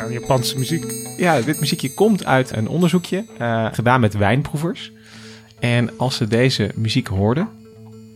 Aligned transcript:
Aan 0.00 0.12
Japanse 0.12 0.58
muziek. 0.58 0.84
Ja, 1.16 1.40
dit 1.40 1.60
muziekje 1.60 1.94
komt 1.94 2.24
uit 2.24 2.56
een 2.56 2.68
onderzoekje 2.68 3.24
eh, 3.38 3.66
gedaan 3.72 4.00
met 4.00 4.14
wijnproevers. 4.14 4.92
En 5.58 5.98
als 5.98 6.16
ze 6.16 6.26
deze 6.26 6.70
muziek 6.74 7.06
hoorden, 7.06 7.48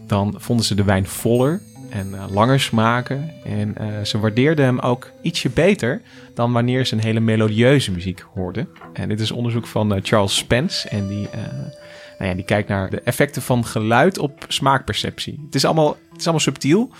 dan 0.06 0.34
vonden 0.36 0.66
ze 0.66 0.74
de 0.74 0.84
wijn 0.84 1.06
voller 1.06 1.60
en 1.90 2.14
eh, 2.14 2.24
langer 2.30 2.60
smaken. 2.60 3.30
En 3.44 3.76
eh, 3.76 3.86
ze 4.04 4.18
waardeerden 4.18 4.64
hem 4.64 4.78
ook 4.78 5.10
ietsje 5.22 5.50
beter 5.50 6.02
dan 6.34 6.52
wanneer 6.52 6.86
ze 6.86 6.94
een 6.94 7.02
hele 7.02 7.20
melodieuze 7.20 7.92
muziek 7.92 8.24
hoorden. 8.34 8.68
En 8.92 9.08
dit 9.08 9.20
is 9.20 9.30
onderzoek 9.30 9.66
van 9.66 9.98
Charles 10.02 10.36
Spence. 10.36 10.88
En 10.88 11.08
die, 11.08 11.28
nou 12.18 12.30
ja, 12.30 12.34
die 12.34 12.44
kijkt 12.44 12.68
naar 12.68 12.90
de 12.90 13.00
effecten 13.00 13.42
van 13.42 13.64
geluid 13.64 14.18
op 14.18 14.44
smaakperceptie. 14.48 15.42
Het 15.44 15.54
is 15.54 15.64
allemaal, 15.64 15.96
het 16.08 16.18
is 16.18 16.24
allemaal 16.24 16.40
subtiel. 16.40 16.90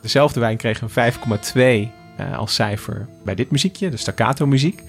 Dezelfde 0.00 0.40
wijn 0.40 0.56
kreeg 0.56 0.80
een 0.80 1.12
5,2 1.88 2.03
eh, 2.16 2.38
als 2.38 2.54
cijfer 2.54 3.08
bij 3.24 3.34
dit 3.34 3.50
muziekje, 3.50 3.90
de 3.90 3.96
staccato 3.96 4.46
muziek. 4.46 4.82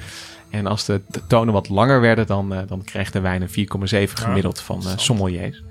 En 0.50 0.68
als 0.68 0.86
de, 0.86 1.02
de 1.08 1.22
tonen 1.28 1.54
wat 1.54 1.70
langer 1.70 2.02
werden, 2.02 2.28
dan, 2.28 2.54
eh, 2.54 2.62
dan 2.68 2.84
kreeg 2.84 3.12
de 3.12 3.20
wijn 3.20 3.42
een 3.42 3.50
4,7 3.50 4.18
gemiddeld 4.18 4.60
van 4.60 4.82
eh, 4.88 4.98
sommeliers. 4.98 5.64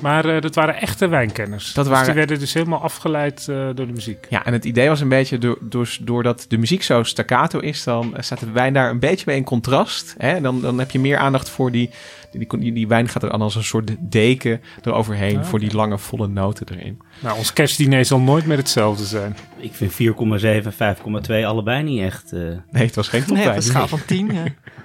Maar 0.00 0.24
eh, 0.24 0.40
dat 0.40 0.54
waren 0.54 0.74
echte 0.80 1.08
wijnkenners. 1.08 1.72
Dat 1.72 1.84
Dus 1.84 1.92
waren- 1.92 2.08
die 2.08 2.16
werden 2.18 2.38
dus 2.38 2.52
helemaal 2.54 2.80
afgeleid 2.82 3.40
eh, 3.48 3.56
door 3.56 3.86
de 3.86 3.92
muziek. 3.92 4.26
Ja, 4.30 4.44
en 4.44 4.52
het 4.52 4.64
idee 4.64 4.88
was 4.88 5.00
een 5.00 5.08
beetje, 5.08 5.38
door, 5.38 5.58
door, 5.60 5.96
doordat 6.00 6.44
de 6.48 6.58
muziek 6.58 6.82
zo 6.82 7.02
staccato 7.02 7.58
is, 7.58 7.84
dan 7.84 8.16
eh, 8.16 8.22
staat 8.22 8.40
de 8.40 8.50
wijn 8.50 8.72
daar 8.72 8.90
een 8.90 8.98
beetje 8.98 9.24
mee 9.26 9.36
in 9.36 9.44
contrast. 9.44 10.14
Hè? 10.18 10.40
Dan, 10.40 10.60
dan 10.60 10.78
heb 10.78 10.90
je 10.90 10.98
meer 10.98 11.16
aandacht 11.16 11.48
voor 11.48 11.70
die, 11.70 11.90
die, 12.32 12.46
die, 12.58 12.72
die 12.72 12.88
wijn 12.88 13.08
gaat 13.08 13.22
er 13.22 13.30
dan 13.30 13.42
als 13.42 13.54
een 13.54 13.64
soort 13.64 13.90
deken 13.98 14.60
eroverheen, 14.82 15.38
Ah, 15.38 15.44
voor 15.44 15.58
die 15.58 15.74
lange 15.74 15.98
volle 15.98 16.26
noten 16.28 16.66
erin. 16.70 16.98
Nou, 17.20 17.36
ons 17.38 17.52
kerstdiner 17.52 18.04
zal 18.04 18.20
nooit 18.20 18.46
meer 18.46 18.56
hetzelfde 18.56 19.04
zijn. 19.04 19.36
Ik 19.56 19.74
vind 19.74 19.92
4,7 19.92 20.66
en 20.66 20.72
5,2 20.72 21.44
allebei 21.46 21.82
niet 21.82 22.00
echt. 22.00 22.32
eh, 22.32 22.40
Nee, 22.70 22.86
het 22.86 22.94
was 22.94 23.08
geen 23.08 23.20
Nee, 23.20 23.28
op 23.30 23.34
topwijn. 23.36 23.56
een 23.56 23.62
schaal 23.62 23.88
van 23.88 24.04
10. 24.06 24.30
ja. 24.32 24.42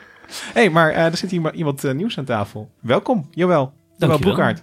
hey, 0.53 0.69
maar 0.69 0.91
eh, 0.91 1.05
er 1.05 1.17
zit 1.17 1.31
hier 1.31 1.53
iemand 1.53 1.83
eh, 1.83 1.93
nieuws 1.93 2.17
aan 2.17 2.25
tafel. 2.25 2.69
Welkom, 2.79 3.27
Joël. 3.31 3.49
Joël 3.57 3.73
Dankjewel. 3.97 4.53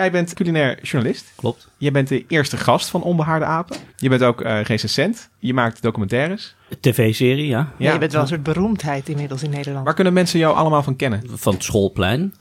Jij 0.00 0.10
bent 0.10 0.34
culinair 0.34 0.78
journalist. 0.82 1.32
klopt. 1.36 1.68
Je 1.78 1.90
bent 1.90 2.08
de 2.08 2.24
eerste 2.28 2.56
gast 2.56 2.88
van 2.88 3.02
Onbehaarde 3.02 3.44
Apen. 3.44 3.76
Je 3.96 4.08
bent 4.08 4.22
ook 4.22 4.40
eh 4.40 4.62
recensent. 4.62 5.28
Je 5.38 5.54
maakt 5.54 5.82
documentaires. 5.82 6.54
TV-serie, 6.80 7.46
ja. 7.46 7.72
Ja, 7.76 7.92
je 7.92 7.98
bent 7.98 8.12
wel 8.12 8.20
een 8.20 8.28
soort 8.28 8.42
beroemdheid 8.42 9.08
inmiddels 9.08 9.42
in 9.42 9.50
Nederland. 9.50 9.84
Waar 9.84 9.94
kunnen 9.94 10.12
mensen 10.12 10.38
jou 10.38 10.56
allemaal 10.56 10.82
van 10.82 10.96
kennen? 10.96 11.22
Van 11.26 11.52
het 11.54 11.62
schoolplein. 11.64 12.34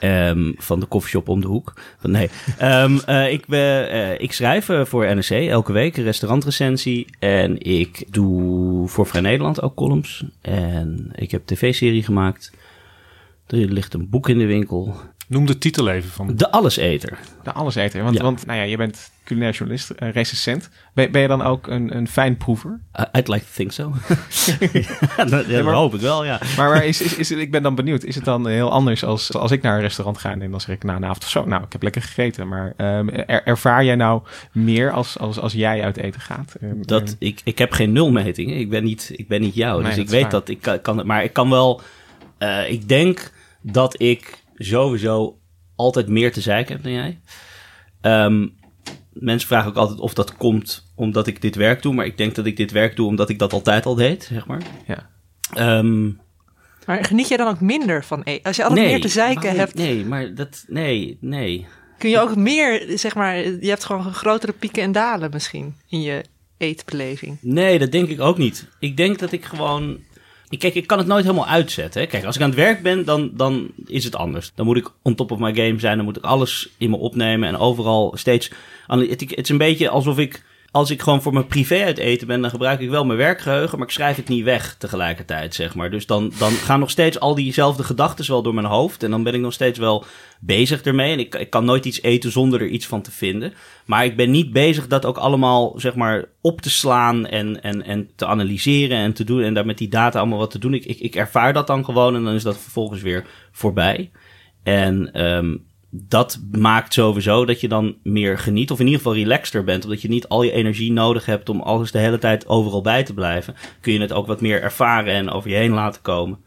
Ehm, 0.00 0.52
van 0.56 0.80
de 0.80 0.86
koffieshop 0.86 1.28
om 1.28 1.40
de 1.40 1.46
hoek. 1.46 1.72
Nee. 2.02 2.30
Ehm, 2.58 2.98
eh, 3.06 3.32
ik, 3.32 3.46
ben, 3.46 3.90
eh, 3.90 4.20
ik 4.20 4.32
schrijf 4.32 4.68
voor 4.82 5.14
NRC 5.14 5.30
elke 5.30 5.72
week 5.72 5.96
een 5.96 6.04
restaurantrecensie. 6.04 7.06
En 7.18 7.60
ik 7.60 8.04
doe 8.10 8.88
voor 8.88 9.06
Vrij 9.06 9.20
Nederland 9.20 9.62
ook 9.62 9.74
columns. 9.74 10.24
En 10.40 11.10
ik 11.14 11.30
heb 11.30 11.46
tv-serie 11.46 12.02
gemaakt. 12.02 12.52
Er 13.46 13.58
ligt 13.58 13.94
een 13.94 14.08
boek 14.08 14.28
in 14.28 14.38
de 14.38 14.46
winkel. 14.46 14.94
Noem 15.28 15.46
de 15.46 15.58
titel 15.58 15.88
even 15.88 16.10
van. 16.10 16.36
De 16.36 16.50
Alleseter. 16.50 17.18
De 17.42 17.52
alleseter. 17.52 18.02
Want, 18.02 18.16
Ja. 18.16 18.22
want 18.22 18.46
nou 18.46 18.58
ja, 18.58 18.64
je 18.64 18.76
bent 18.76 19.10
culinair 19.24 19.52
journalist, 19.52 19.90
eh, 19.90 20.10
recensent. 20.12 20.68
Ben, 20.94 21.10
ben 21.12 21.22
je 21.22 21.28
dan 21.28 21.42
ook 21.42 21.66
een, 21.66 21.96
een 21.96 22.08
fijn 22.08 22.36
proever? 22.36 22.80
Uh, 23.00 23.04
I'd 23.12 23.28
like 23.28 23.40
to 23.44 23.50
think 23.54 23.72
so. 23.72 23.92
ja, 25.16 25.24
dat, 25.24 25.46
maar- 25.48 25.74
hoop 25.74 25.94
ik 25.94 26.00
wel, 26.00 26.24
ja. 26.24 26.40
Maar, 26.56 26.68
maar 26.68 26.84
is, 26.84 27.02
is, 27.02 27.16
is, 27.16 27.28
het- 27.28 27.38
ik 27.38 27.50
ben 27.50 27.62
dan 27.62 27.74
benieuwd. 27.74 28.04
Is 28.04 28.14
het 28.14 28.24
dan 28.24 28.46
heel 28.48 28.70
anders 28.70 29.04
als, 29.04 29.32
als 29.34 29.50
ik 29.50 29.62
naar 29.62 29.74
een 29.74 29.80
restaurant 29.80 30.18
ga 30.18 30.30
en 30.30 30.50
dan 30.50 30.60
zeg 30.60 30.74
ik 30.76 30.82
na 30.82 30.96
een 30.96 31.04
avond 31.04 31.22
of 31.22 31.30
zo, 31.30 31.44
nou, 31.44 31.62
ik 31.64 31.72
heb 31.72 31.82
lekker 31.82 32.02
gegeten. 32.02 32.48
Maar 32.48 32.72
ehm, 32.76 33.08
er- 33.08 33.42
ervaar 33.44 33.84
jij 33.84 33.96
nou 33.96 34.22
meer 34.52 34.90
als, 34.90 35.18
als, 35.18 35.38
als 35.38 35.52
jij 35.52 35.82
uit 35.82 35.96
eten 35.96 36.20
gaat? 36.20 36.54
Ehm, 36.60 36.72
Dat, 36.82 37.02
ehm, 37.02 37.12
ik, 37.18 37.40
ik 37.44 37.58
heb 37.58 37.72
geen 37.72 37.92
nulmetingen. 37.92 38.56
Ik 38.58 38.70
ben 38.70 38.84
niet, 38.84 39.10
ik 39.16 39.28
ben 39.28 39.40
niet 39.40 39.54
jou. 39.54 39.82
Nee, 39.82 39.90
dus 39.94 39.98
ik 40.04 40.08
weet 40.08 40.22
waar. 40.22 40.30
dat 40.30 40.48
ik 40.48 40.60
kan, 40.60 40.80
kan. 40.80 41.06
Maar 41.06 41.24
ik 41.24 41.32
kan 41.32 41.50
wel. 41.50 41.80
eh, 42.38 42.70
ik 42.70 42.88
denk 42.88 43.32
dat 43.60 44.00
ik 44.00 44.41
sowieso 44.64 45.38
altijd 45.76 46.08
meer 46.08 46.32
te 46.32 46.40
zeiken 46.40 46.74
heb 46.74 46.82
dan 46.82 46.92
jij. 46.92 47.20
Ehm, 48.00 48.46
mensen 49.12 49.48
vragen 49.48 49.68
ook 49.70 49.76
altijd 49.76 49.98
of 50.00 50.14
dat 50.14 50.36
komt 50.36 50.90
omdat 50.94 51.26
ik 51.26 51.40
dit 51.42 51.54
werk 51.54 51.82
doe. 51.82 51.94
Maar 51.94 52.06
ik 52.06 52.16
denk 52.16 52.34
dat 52.34 52.46
ik 52.46 52.56
dit 52.56 52.70
werk 52.70 52.96
doe 52.96 53.06
omdat 53.06 53.28
ik 53.28 53.38
dat 53.38 53.52
altijd 53.52 53.86
al 53.86 53.94
deed, 53.94 54.24
zeg 54.24 54.46
maar. 54.46 54.62
Ja. 54.86 55.10
Ehm, 55.54 56.10
Maar 56.86 57.04
geniet 57.04 57.28
je 57.28 57.36
dan 57.36 57.48
ook 57.48 57.60
minder 57.60 58.04
van 58.04 58.22
eten? 58.22 58.42
Als 58.44 58.56
je 58.56 58.64
altijd 58.64 58.86
meer 58.86 59.00
te 59.00 59.08
zeiken 59.08 59.42
maar- 59.46 59.56
hebt, 59.56 59.74
Nee, 59.74 60.04
maar 60.04 60.34
dat. 60.34 60.64
Nee, 60.68 61.16
nee. 61.20 61.66
kun 61.98 62.10
je 62.10 62.20
ook 62.20 62.36
meer, 62.36 62.84
zeg 62.98 63.14
maar, 63.14 63.36
je 63.36 63.68
hebt 63.68 63.84
gewoon 63.84 64.14
grotere 64.14 64.52
pieken 64.52 64.82
en 64.82 64.92
dalen 64.92 65.30
misschien 65.32 65.76
in 65.88 66.02
je 66.02 66.24
eetbeleving. 66.58 67.38
Nee, 67.40 67.78
dat 67.78 67.92
denk 67.92 68.08
ik 68.08 68.20
ook 68.20 68.38
niet. 68.38 68.68
Ik 68.78 68.96
denk 68.96 69.18
dat 69.18 69.32
ik 69.32 69.44
gewoon. 69.44 69.98
Kijk, 70.58 70.74
ik 70.74 70.86
kan 70.86 70.98
het 70.98 71.06
nooit 71.06 71.24
helemaal 71.24 71.46
uitzetten. 71.46 72.00
Hè. 72.00 72.06
Kijk, 72.06 72.24
als 72.24 72.36
ik 72.36 72.42
aan 72.42 72.48
het 72.48 72.58
werk 72.58 72.82
ben, 72.82 73.04
dan, 73.04 73.30
dan 73.34 73.70
is 73.86 74.04
het 74.04 74.16
anders. 74.16 74.52
Dan 74.54 74.66
moet 74.66 74.76
ik 74.76 74.90
on 75.02 75.14
top 75.14 75.30
of 75.30 75.38
my 75.38 75.54
game 75.54 75.78
zijn. 75.78 75.96
Dan 75.96 76.04
moet 76.04 76.16
ik 76.16 76.24
alles 76.24 76.68
in 76.78 76.90
me 76.90 76.96
opnemen 76.96 77.48
en 77.48 77.56
overal 77.56 78.12
steeds. 78.16 78.50
Het 78.86 79.38
is 79.38 79.48
een 79.48 79.58
beetje 79.58 79.88
alsof 79.88 80.18
ik. 80.18 80.42
Als 80.72 80.90
ik 80.90 81.02
gewoon 81.02 81.22
voor 81.22 81.32
mijn 81.32 81.46
privé 81.46 81.84
uit 81.84 81.98
eten 81.98 82.26
ben, 82.26 82.40
dan 82.40 82.50
gebruik 82.50 82.80
ik 82.80 82.90
wel 82.90 83.04
mijn 83.04 83.18
werkgeheugen, 83.18 83.78
maar 83.78 83.86
ik 83.86 83.92
schrijf 83.92 84.16
het 84.16 84.28
niet 84.28 84.44
weg 84.44 84.74
tegelijkertijd, 84.78 85.54
zeg 85.54 85.74
maar. 85.74 85.90
Dus 85.90 86.06
dan, 86.06 86.32
dan 86.38 86.52
gaan 86.52 86.80
nog 86.80 86.90
steeds 86.90 87.20
al 87.20 87.34
diezelfde 87.34 87.84
gedachten 87.84 88.30
wel 88.30 88.42
door 88.42 88.54
mijn 88.54 88.66
hoofd. 88.66 89.02
En 89.02 89.10
dan 89.10 89.22
ben 89.22 89.34
ik 89.34 89.40
nog 89.40 89.52
steeds 89.52 89.78
wel 89.78 90.04
bezig 90.40 90.82
ermee. 90.82 91.12
En 91.12 91.18
ik, 91.18 91.34
ik 91.34 91.50
kan 91.50 91.64
nooit 91.64 91.84
iets 91.84 92.02
eten 92.02 92.32
zonder 92.32 92.60
er 92.60 92.68
iets 92.68 92.86
van 92.86 93.02
te 93.02 93.10
vinden. 93.10 93.52
Maar 93.84 94.04
ik 94.04 94.16
ben 94.16 94.30
niet 94.30 94.52
bezig 94.52 94.86
dat 94.86 95.04
ook 95.04 95.18
allemaal, 95.18 95.74
zeg 95.76 95.94
maar, 95.94 96.24
op 96.40 96.60
te 96.60 96.70
slaan 96.70 97.26
en, 97.26 97.62
en, 97.62 97.82
en 97.82 98.10
te 98.16 98.26
analyseren 98.26 98.98
en 98.98 99.12
te 99.12 99.24
doen. 99.24 99.42
En 99.42 99.54
daar 99.54 99.66
met 99.66 99.78
die 99.78 99.88
data 99.88 100.18
allemaal 100.18 100.38
wat 100.38 100.50
te 100.50 100.58
doen. 100.58 100.74
Ik, 100.74 100.84
ik, 100.84 100.98
ik 100.98 101.14
ervaar 101.14 101.52
dat 101.52 101.66
dan 101.66 101.84
gewoon 101.84 102.14
en 102.14 102.24
dan 102.24 102.34
is 102.34 102.42
dat 102.42 102.58
vervolgens 102.58 103.02
weer 103.02 103.26
voorbij. 103.50 104.10
En 104.62 105.12
ehm, 105.12 105.56
dat 105.94 106.40
maakt 106.52 106.92
sowieso 106.92 107.44
dat 107.44 107.60
je 107.60 107.68
dan 107.68 107.94
meer 108.02 108.38
geniet. 108.38 108.70
Of 108.70 108.78
in 108.78 108.84
ieder 108.84 109.00
geval 109.00 109.16
relaxter 109.16 109.64
bent. 109.64 109.84
Omdat 109.84 110.02
je 110.02 110.08
niet 110.08 110.28
al 110.28 110.42
je 110.42 110.52
energie 110.52 110.92
nodig 110.92 111.26
hebt 111.26 111.48
om 111.48 111.60
alles 111.60 111.90
de 111.92 111.98
hele 111.98 112.18
tijd 112.18 112.48
overal 112.48 112.82
bij 112.82 113.02
te 113.02 113.14
blijven. 113.14 113.54
Kun 113.80 113.92
je 113.92 114.00
het 114.00 114.12
ook 114.12 114.26
wat 114.26 114.40
meer 114.40 114.62
ervaren 114.62 115.14
en 115.14 115.30
over 115.30 115.50
je 115.50 115.56
heen 115.56 115.72
laten 115.72 116.02
komen. 116.02 116.38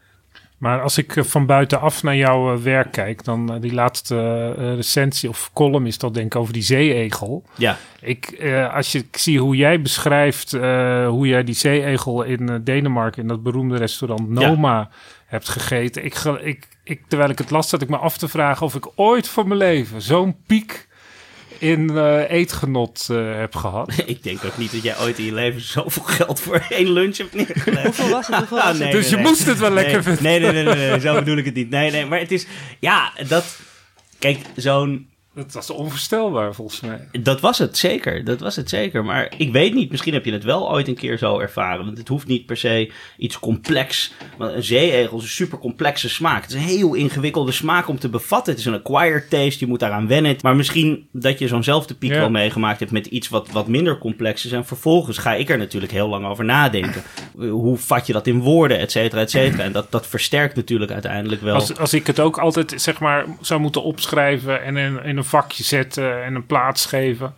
Maar 0.57 0.81
als 0.81 0.97
ik 0.97 1.15
eh, 1.15 1.23
van 1.23 1.45
buitenaf 1.45 2.03
naar 2.03 2.15
jouw 2.15 2.53
eh, 2.53 2.61
werk 2.61 2.91
kijk, 2.91 3.23
dan 3.23 3.53
eh, 3.53 3.61
die 3.61 3.73
laatste 3.73 4.51
recensie 4.75 5.29
of 5.29 5.49
column 5.53 5.87
is 5.87 5.97
dat 5.97 6.13
denk 6.13 6.33
ik 6.33 6.39
over 6.41 6.53
die 6.53 6.63
zeeegel. 6.63 7.43
Ja, 7.57 7.77
Ik, 8.01 8.25
eh, 8.25 8.73
als 8.75 8.91
je 8.91 8.99
ik 8.99 9.17
zie 9.17 9.39
hoe 9.39 9.55
jij 9.55 9.81
beschrijft 9.81 10.53
eh, 10.53 11.07
hoe 11.07 11.27
jij 11.27 11.43
die 11.43 11.55
zeeegel 11.55 12.23
in 12.23 12.61
Denemarken 12.63 13.21
in 13.21 13.27
dat 13.27 13.43
beroemde 13.43 13.77
restaurant 13.77 14.29
Noma 14.29 14.89
hebt 15.25 15.49
gegeten. 15.49 16.05
Ik, 16.05 16.15
ik, 16.43 16.67
ik, 16.85 17.01
terwijl 17.07 17.29
ik 17.29 17.37
het 17.37 17.49
las, 17.49 17.69
zat 17.69 17.81
ik 17.81 17.89
me 17.89 17.97
af 17.97 18.17
te 18.17 18.27
vragen 18.27 18.65
of 18.65 18.75
ik 18.75 18.87
ooit 18.95 19.29
van 19.29 19.47
mijn 19.47 19.59
leven 19.59 20.01
zo'n 20.01 20.35
piek 20.45 20.87
in 21.57 21.97
eh, 21.97 22.29
eetgenot 22.29 23.07
eh, 23.11 23.37
heb 23.37 23.55
gehad. 23.55 23.93
ik 24.05 24.23
denk 24.23 24.43
ook 24.45 24.57
niet 24.57 24.71
dat 24.71 24.83
jij 24.83 24.99
ooit 24.99 25.19
in 25.19 25.25
je 25.25 25.33
leven 25.33 25.61
zoveel 25.61 26.03
geld 26.03 26.39
voor 26.39 26.65
één 26.69 26.91
lunch 26.91 27.17
hebt 27.17 27.33
neergelegd. 27.33 27.83
Hoeveel 27.83 28.09
was 28.09 28.27
het? 28.27 28.35
Hoeveel 28.35 28.57
was 28.57 28.67
het? 28.67 28.79
Nee, 28.79 28.91
dus 28.91 29.01
nee, 29.01 29.09
je 29.09 29.15
nee. 29.15 29.25
moest 29.25 29.45
het 29.45 29.59
wel 29.59 29.71
lekker 29.71 29.93
nee, 29.93 30.03
vinden. 30.03 30.23
Nee, 30.23 30.39
nee, 30.39 30.51
nee, 30.51 30.63
nee, 30.63 30.89
nee, 30.89 30.99
zo 30.99 31.13
bedoel 31.13 31.37
ik 31.37 31.45
het 31.45 31.53
niet. 31.53 31.69
Nee, 31.69 31.91
nee, 31.91 32.05
maar 32.05 32.19
het 32.19 32.31
is, 32.31 32.45
ja, 32.79 33.13
dat, 33.27 33.59
kijk, 34.19 34.39
zo'n, 34.55 35.07
Dat 35.35 35.51
was 35.53 35.69
onvoorstelbaar 35.69 36.53
volgens 36.53 36.81
mij. 36.81 37.07
Dat 37.21 37.39
was 37.39 37.57
het 37.57 37.77
zeker, 37.77 38.23
dat 38.23 38.39
was 38.39 38.55
het 38.55 38.69
zeker. 38.69 39.05
Maar 39.05 39.33
ik 39.37 39.51
weet 39.51 39.73
niet, 39.73 39.91
misschien 39.91 40.13
heb 40.13 40.25
je 40.25 40.31
het 40.31 40.43
wel 40.43 40.71
ooit 40.71 40.87
een 40.87 40.95
keer 40.95 41.17
zo 41.17 41.39
ervaren. 41.39 41.85
Want 41.85 41.97
het 41.97 42.07
hoeft 42.07 42.27
niet 42.27 42.45
per 42.45 42.57
se 42.57 42.91
iets 43.17 43.39
complex. 43.39 44.13
Want 44.37 44.53
een 44.53 44.63
zeeegel 44.63 45.17
is 45.17 45.23
een 45.23 45.29
super 45.29 45.57
complexe 45.57 46.09
smaak. 46.09 46.41
Het 46.41 46.49
is 46.51 46.55
een 46.55 46.67
heel 46.67 46.93
ingewikkelde 46.93 47.51
smaak 47.51 47.87
om 47.87 47.99
te 47.99 48.09
bevatten. 48.09 48.51
Het 48.51 48.61
is 48.61 48.67
een 48.67 48.73
acquired 48.73 49.29
taste, 49.29 49.59
je 49.59 49.67
moet 49.67 49.79
daaraan 49.79 50.07
wennen. 50.07 50.35
Maar 50.41 50.55
misschien 50.55 51.07
dat 51.11 51.39
je 51.39 51.47
zo'nzelfde 51.47 51.93
piek 51.95 52.11
Ja. 52.11 52.19
wel 52.19 52.29
meegemaakt 52.29 52.79
hebt 52.79 52.91
met 52.91 53.05
iets 53.05 53.29
wat, 53.29 53.51
wat 53.51 53.67
minder 53.67 53.97
complex 53.97 54.45
is. 54.45 54.51
En 54.51 54.65
vervolgens 54.65 55.17
ga 55.17 55.33
ik 55.33 55.49
er 55.49 55.57
natuurlijk 55.57 55.91
heel 55.91 56.07
lang 56.07 56.25
over 56.25 56.45
nadenken. 56.45 57.03
Hoe 57.37 57.77
vat 57.77 58.07
je 58.07 58.13
dat 58.13 58.27
in 58.27 58.39
woorden, 58.41 58.79
et 58.79 58.91
cetera, 58.91 59.21
et 59.21 59.29
cetera. 59.31 59.63
En 59.63 59.71
dat, 59.71 59.91
dat 59.91 60.07
versterkt 60.07 60.55
natuurlijk 60.55 60.91
uiteindelijk 60.91 61.41
wel. 61.41 61.55
Als, 61.55 61.77
als 61.77 61.93
ik 61.93 62.07
het 62.07 62.19
ook 62.19 62.37
altijd 62.37 62.73
zeg 62.81 62.99
maar 62.99 63.25
zou 63.41 63.59
moeten 63.61 63.83
opschrijven 63.83 64.63
en 64.63 64.77
in, 64.77 65.03
in 65.03 65.17
een 65.17 65.24
vakje 65.25 65.63
zetten 65.63 66.23
en 66.23 66.35
een 66.35 66.45
plaats 66.45 66.85
geven. 66.85 67.33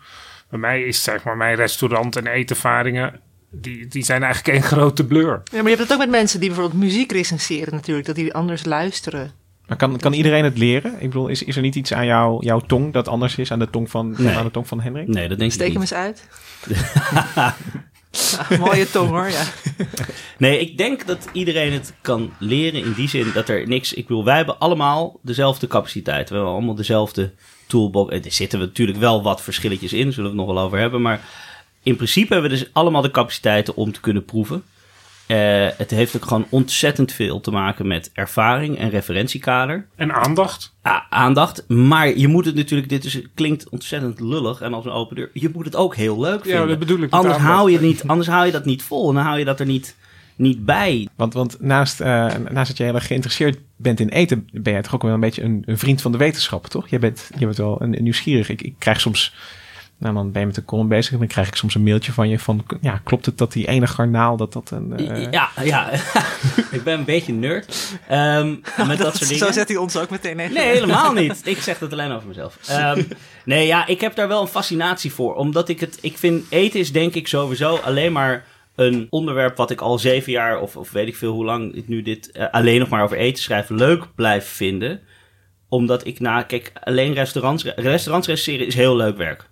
Bij 0.50 0.60
mij 0.60 0.82
is 0.84 1.04
zeg 1.04 1.24
maar 1.24 1.38
mijn 1.38 1.56
restaurant 1.56 2.16
en 2.16 2.28
eetervaringen, 2.28 3.20
die, 3.52 3.88
die 3.88 4.04
zijn 4.04 4.24
eigenlijk 4.24 4.54
één 4.58 4.68
grote 4.68 5.06
blur. 5.06 5.42
Ja, 5.44 5.58
maar 5.62 5.62
je 5.72 5.78
hebt 5.78 5.82
het 5.82 5.92
ook 5.92 5.98
met 5.98 6.10
mensen 6.10 6.40
die 6.40 6.50
bijvoorbeeld 6.50 6.82
muziek 6.82 7.12
recenseren 7.12 7.74
natuurlijk, 7.74 8.08
dat 8.08 8.16
die 8.16 8.34
anders 8.34 8.66
luisteren. 8.66 9.32
Maar 9.68 9.78
kan, 9.78 9.98
kan 9.98 10.14
iedereen 10.14 10.44
het 10.44 10.58
leren? 10.58 10.94
Ik 10.94 11.10
bedoel, 11.10 11.28
is, 11.28 11.44
is 11.44 11.56
er 11.56 11.62
niet 11.62 11.76
iets 11.76 11.94
aan 11.94 12.06
jou, 12.06 12.46
jouw 12.46 12.60
tong 12.60 12.94
dat 12.94 13.08
anders 13.08 13.36
is 13.36 13.52
aan 13.52 13.60
de 13.60 13.70
tong 13.70 13.90
van, 13.90 14.16
Nee. 14.18 14.36
aan 14.36 14.46
de 14.46 14.52
tong 14.52 14.68
van 14.68 14.80
Hendrik? 14.82 15.08
Nee, 15.08 15.28
dat 15.28 15.40
denk 15.40 15.52
Steek 15.52 15.68
ik 15.68 15.74
hem 15.74 15.82
niet. 15.82 15.92
eens 15.92 16.00
uit. 16.00 16.28
Ja, 18.50 18.58
mooie 18.60 18.90
tong 18.90 19.10
hoor, 19.10 19.30
ja. 19.30 19.44
Nee, 20.38 20.60
ik 20.60 20.78
denk 20.78 21.06
dat 21.08 21.28
iedereen 21.32 21.74
het 21.74 21.94
kan 22.02 22.34
leren 22.40 22.84
in 22.84 22.94
die 22.94 23.10
zin 23.10 23.32
dat 23.34 23.50
er 23.50 23.68
niks... 23.68 23.94
Ik 23.94 24.08
bedoel, 24.08 24.26
wij 24.26 24.36
hebben 24.36 24.60
allemaal 24.60 25.20
dezelfde 25.22 25.68
capaciteit. 25.68 26.30
We 26.30 26.36
hebben 26.36 26.54
allemaal 26.54 26.76
dezelfde 26.76 27.34
toolbox. 27.68 28.14
Er 28.14 28.32
zitten 28.32 28.60
natuurlijk 28.60 28.98
wel 28.98 29.24
wat 29.24 29.42
verschilletjes 29.42 29.94
in, 29.94 30.14
zullen 30.14 30.32
we 30.32 30.38
het 30.38 30.46
nog 30.48 30.56
wel 30.56 30.64
over 30.66 30.78
hebben. 30.80 31.02
Maar 31.02 31.22
in 31.84 31.96
principe 31.96 32.34
hebben 32.34 32.52
we 32.52 32.58
dus 32.58 32.70
allemaal 32.74 33.02
de 33.02 33.12
capaciteiten 33.12 33.76
om 33.76 33.92
te 33.92 34.00
kunnen 34.00 34.26
proeven. 34.26 34.64
Eh, 35.28 35.68
het 35.78 35.92
heeft 35.92 36.16
ook 36.16 36.24
gewoon 36.26 36.46
ontzettend 36.50 37.12
veel 37.12 37.40
te 37.42 37.52
maken 37.52 37.88
met 37.88 38.10
ervaring 38.14 38.78
en 38.78 38.90
referentiekader. 38.90 39.88
En 39.96 40.14
aandacht. 40.14 40.74
A- 40.88 41.06
aandacht. 41.10 41.64
Maar 41.68 42.18
je 42.18 42.28
moet 42.28 42.46
het 42.46 42.56
natuurlijk, 42.56 42.90
dit 42.90 43.06
is, 43.06 43.22
klinkt 43.36 43.70
ontzettend 43.70 44.20
lullig 44.20 44.62
en 44.62 44.74
als 44.74 44.86
een 44.86 44.92
open 44.92 45.16
deur. 45.16 45.30
Je 45.34 45.50
moet 45.54 45.66
het 45.66 45.76
ook 45.76 45.96
heel 45.96 46.20
leuk 46.20 46.44
Ja, 46.44 46.50
vinden. 46.50 46.68
dat 46.68 46.80
bedoel 46.80 47.02
ik 47.02 47.12
Anders 47.12 47.38
hou, 47.38 47.72
je 47.72 47.80
niet, 47.80 48.04
anders 48.08 48.28
hou 48.30 48.46
je 48.46 48.52
dat 48.52 48.66
niet 48.66 48.84
vol 48.84 49.10
en 49.10 49.16
dan 49.16 49.24
hou 49.24 49.40
je 49.40 49.46
dat 49.46 49.60
er 49.60 49.66
niet, 49.66 49.96
niet 50.38 50.66
bij. 50.66 51.08
Want, 51.16 51.34
want 51.34 51.62
naast, 51.62 52.02
eh, 52.02 52.08
naast 52.50 52.68
dat 52.68 52.78
je 52.78 52.84
heel 52.84 52.96
erg 52.96 53.08
geïnteresseerd 53.08 53.58
bent 53.76 54.00
in 54.00 54.10
eten, 54.10 54.50
ben 54.52 54.74
jij 54.74 54.82
toch 54.82 54.96
ook 54.96 55.02
wel 55.04 55.14
een 55.14 55.20
beetje 55.20 55.44
een, 55.44 55.64
een 55.66 55.78
vriend 55.78 56.02
van 56.02 56.12
de 56.12 56.18
wetenschap, 56.18 56.68
toch? 56.68 56.88
Je 56.88 57.00
bent, 57.00 57.30
je 57.38 57.46
bent 57.46 57.58
wel 57.58 57.82
een, 57.82 57.98
een 57.98 58.04
nieuwsgierig. 58.04 58.50
Ik, 58.50 58.62
ik 58.62 58.74
krijg 58.78 59.00
soms, 59.02 59.36
nou 59.98 60.14
dan 60.14 60.32
ben 60.32 60.40
je 60.42 60.48
met 60.48 60.56
de 60.56 60.66
column 60.66 60.88
bezig 60.88 61.12
en 61.14 61.18
dan 61.20 61.28
krijg 61.28 61.48
ik 61.48 61.56
soms 61.56 61.76
een 61.76 61.84
mailtje 61.84 62.12
van 62.12 62.30
je 62.30 62.40
van, 62.40 62.66
ja, 62.82 63.02
klopt 63.04 63.26
het 63.26 63.38
dat 63.38 63.52
die 63.52 63.68
ene 63.68 63.88
garnaal, 63.88 64.38
dat 64.38 64.54
dat 64.54 64.72
een... 64.72 64.98
eh, 64.98 65.32
Ja, 65.32 65.50
ja. 65.64 65.90
ik 66.72 66.84
ben 66.84 67.00
een 67.00 67.06
beetje 67.06 67.34
nerd 67.34 67.76
ehm, 68.08 68.48
met 68.88 68.98
dat, 68.98 69.16
soort 69.16 69.30
dingen. 69.30 69.46
Zo 69.46 69.52
zet 69.52 69.68
hij 69.68 69.78
ons 69.78 69.98
ook 69.98 70.10
meteen 70.10 70.40
even. 70.40 70.54
Nee, 70.54 70.68
helemaal 70.68 71.14
niet. 71.22 71.42
Ik 71.44 71.58
zeg 71.62 71.78
dat 71.78 71.92
alleen 71.92 72.12
over 72.12 72.28
mezelf. 72.28 72.58
Ehm, 72.68 73.04
nee, 73.46 73.68
ja, 73.68 73.88
ik 73.88 74.02
heb 74.02 74.16
daar 74.16 74.28
wel 74.28 74.42
een 74.42 74.48
fascinatie 74.48 75.14
voor. 75.14 75.36
Omdat 75.36 75.70
ik 75.70 75.80
het... 75.80 75.98
Ik 76.02 76.18
vind 76.18 76.46
eten 76.50 76.80
is 76.80 76.92
denk 76.92 77.14
ik 77.14 77.28
sowieso 77.28 77.76
alleen 77.76 78.12
maar 78.12 78.46
een 78.78 79.08
onderwerp 79.10 79.58
wat 79.58 79.72
ik 79.72 79.82
al 79.82 80.00
zeven 80.00 80.32
jaar... 80.32 80.62
of, 80.62 80.78
of 80.78 80.92
weet 80.92 81.08
ik 81.08 81.16
veel 81.16 81.34
hoe 81.34 81.46
lang 81.46 81.76
ik 81.76 81.88
nu 81.88 82.02
dit 82.02 82.32
eh, 82.32 82.46
alleen 82.52 82.80
nog 82.80 82.90
maar 82.90 83.04
over 83.04 83.18
eten 83.18 83.44
schrijf... 83.44 83.70
leuk 83.70 84.16
blijf 84.16 84.48
vinden. 84.48 85.02
Omdat 85.70 86.06
ik 86.06 86.20
na... 86.20 86.42
Kijk, 86.42 86.72
alleen 86.84 87.14
restaurants... 87.14 87.64
Restaurants 87.64 88.28
recenseren 88.28 88.68
is 88.68 88.76
heel 88.76 88.96
leuk 88.96 89.18
werk. 89.18 89.50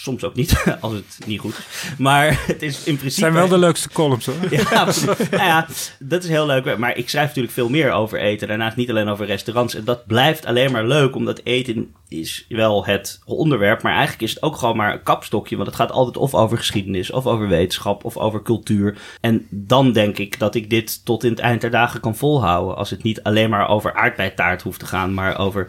Soms 0.00 0.24
ook 0.24 0.34
niet, 0.34 0.64
als 0.80 0.92
het 0.92 1.18
niet 1.26 1.40
goed 1.40 1.58
is. 1.58 1.92
Maar 1.98 2.44
het 2.46 2.62
is 2.62 2.76
in 2.76 2.96
principe... 2.96 3.04
Het 3.04 3.14
zijn 3.14 3.32
wel 3.32 3.48
de 3.48 3.58
leukste 3.58 3.88
columns 3.88 4.26
hoor. 4.26 4.34
Ja, 4.50 4.64
absoluut. 4.64 5.30
nou 5.30 5.42
ja, 5.42 5.66
dat 5.98 6.22
is 6.22 6.28
heel 6.28 6.46
leuk. 6.46 6.78
Maar 6.78 6.96
ik 6.96 7.08
schrijf 7.08 7.26
natuurlijk 7.26 7.54
veel 7.54 7.68
meer 7.68 7.92
over 7.92 8.20
eten. 8.20 8.48
Daarnaast 8.48 8.76
niet 8.76 8.90
alleen 8.90 9.08
over 9.08 9.26
restaurants. 9.26 9.74
En 9.74 9.84
dat 9.84 10.06
blijft 10.06 10.46
alleen 10.46 10.72
maar 10.72 10.86
leuk, 10.86 11.14
omdat 11.14 11.40
eten 11.44 11.94
is 12.08 12.44
wel 12.48 12.86
het 12.86 13.20
onderwerp. 13.24 13.82
Maar 13.82 13.92
eigenlijk 13.92 14.22
is 14.22 14.34
het 14.34 14.42
ook 14.42 14.56
gewoon 14.56 14.76
maar 14.76 14.92
een 14.92 15.02
kapstokje. 15.02 15.56
Want 15.56 15.68
het 15.68 15.76
gaat 15.76 15.92
altijd 15.92 16.16
of 16.16 16.34
over 16.34 16.58
geschiedenis, 16.58 17.10
of 17.10 17.26
over 17.26 17.48
wetenschap, 17.48 18.04
of 18.04 18.16
over 18.16 18.42
cultuur. 18.42 18.98
En 19.20 19.46
dan 19.50 19.92
denk 19.92 20.18
ik 20.18 20.38
dat 20.38 20.54
ik 20.54 20.70
dit 20.70 21.04
tot 21.04 21.24
in 21.24 21.30
het 21.30 21.40
eind 21.40 21.60
der 21.60 21.70
dagen 21.70 22.00
kan 22.00 22.16
volhouden. 22.16 22.76
Als 22.76 22.90
het 22.90 23.02
niet 23.02 23.22
alleen 23.22 23.50
maar 23.50 23.68
over 23.68 23.94
aardbeitaart 23.94 24.62
hoeft 24.62 24.78
te 24.78 24.86
gaan, 24.86 25.14
maar 25.14 25.38
over 25.38 25.66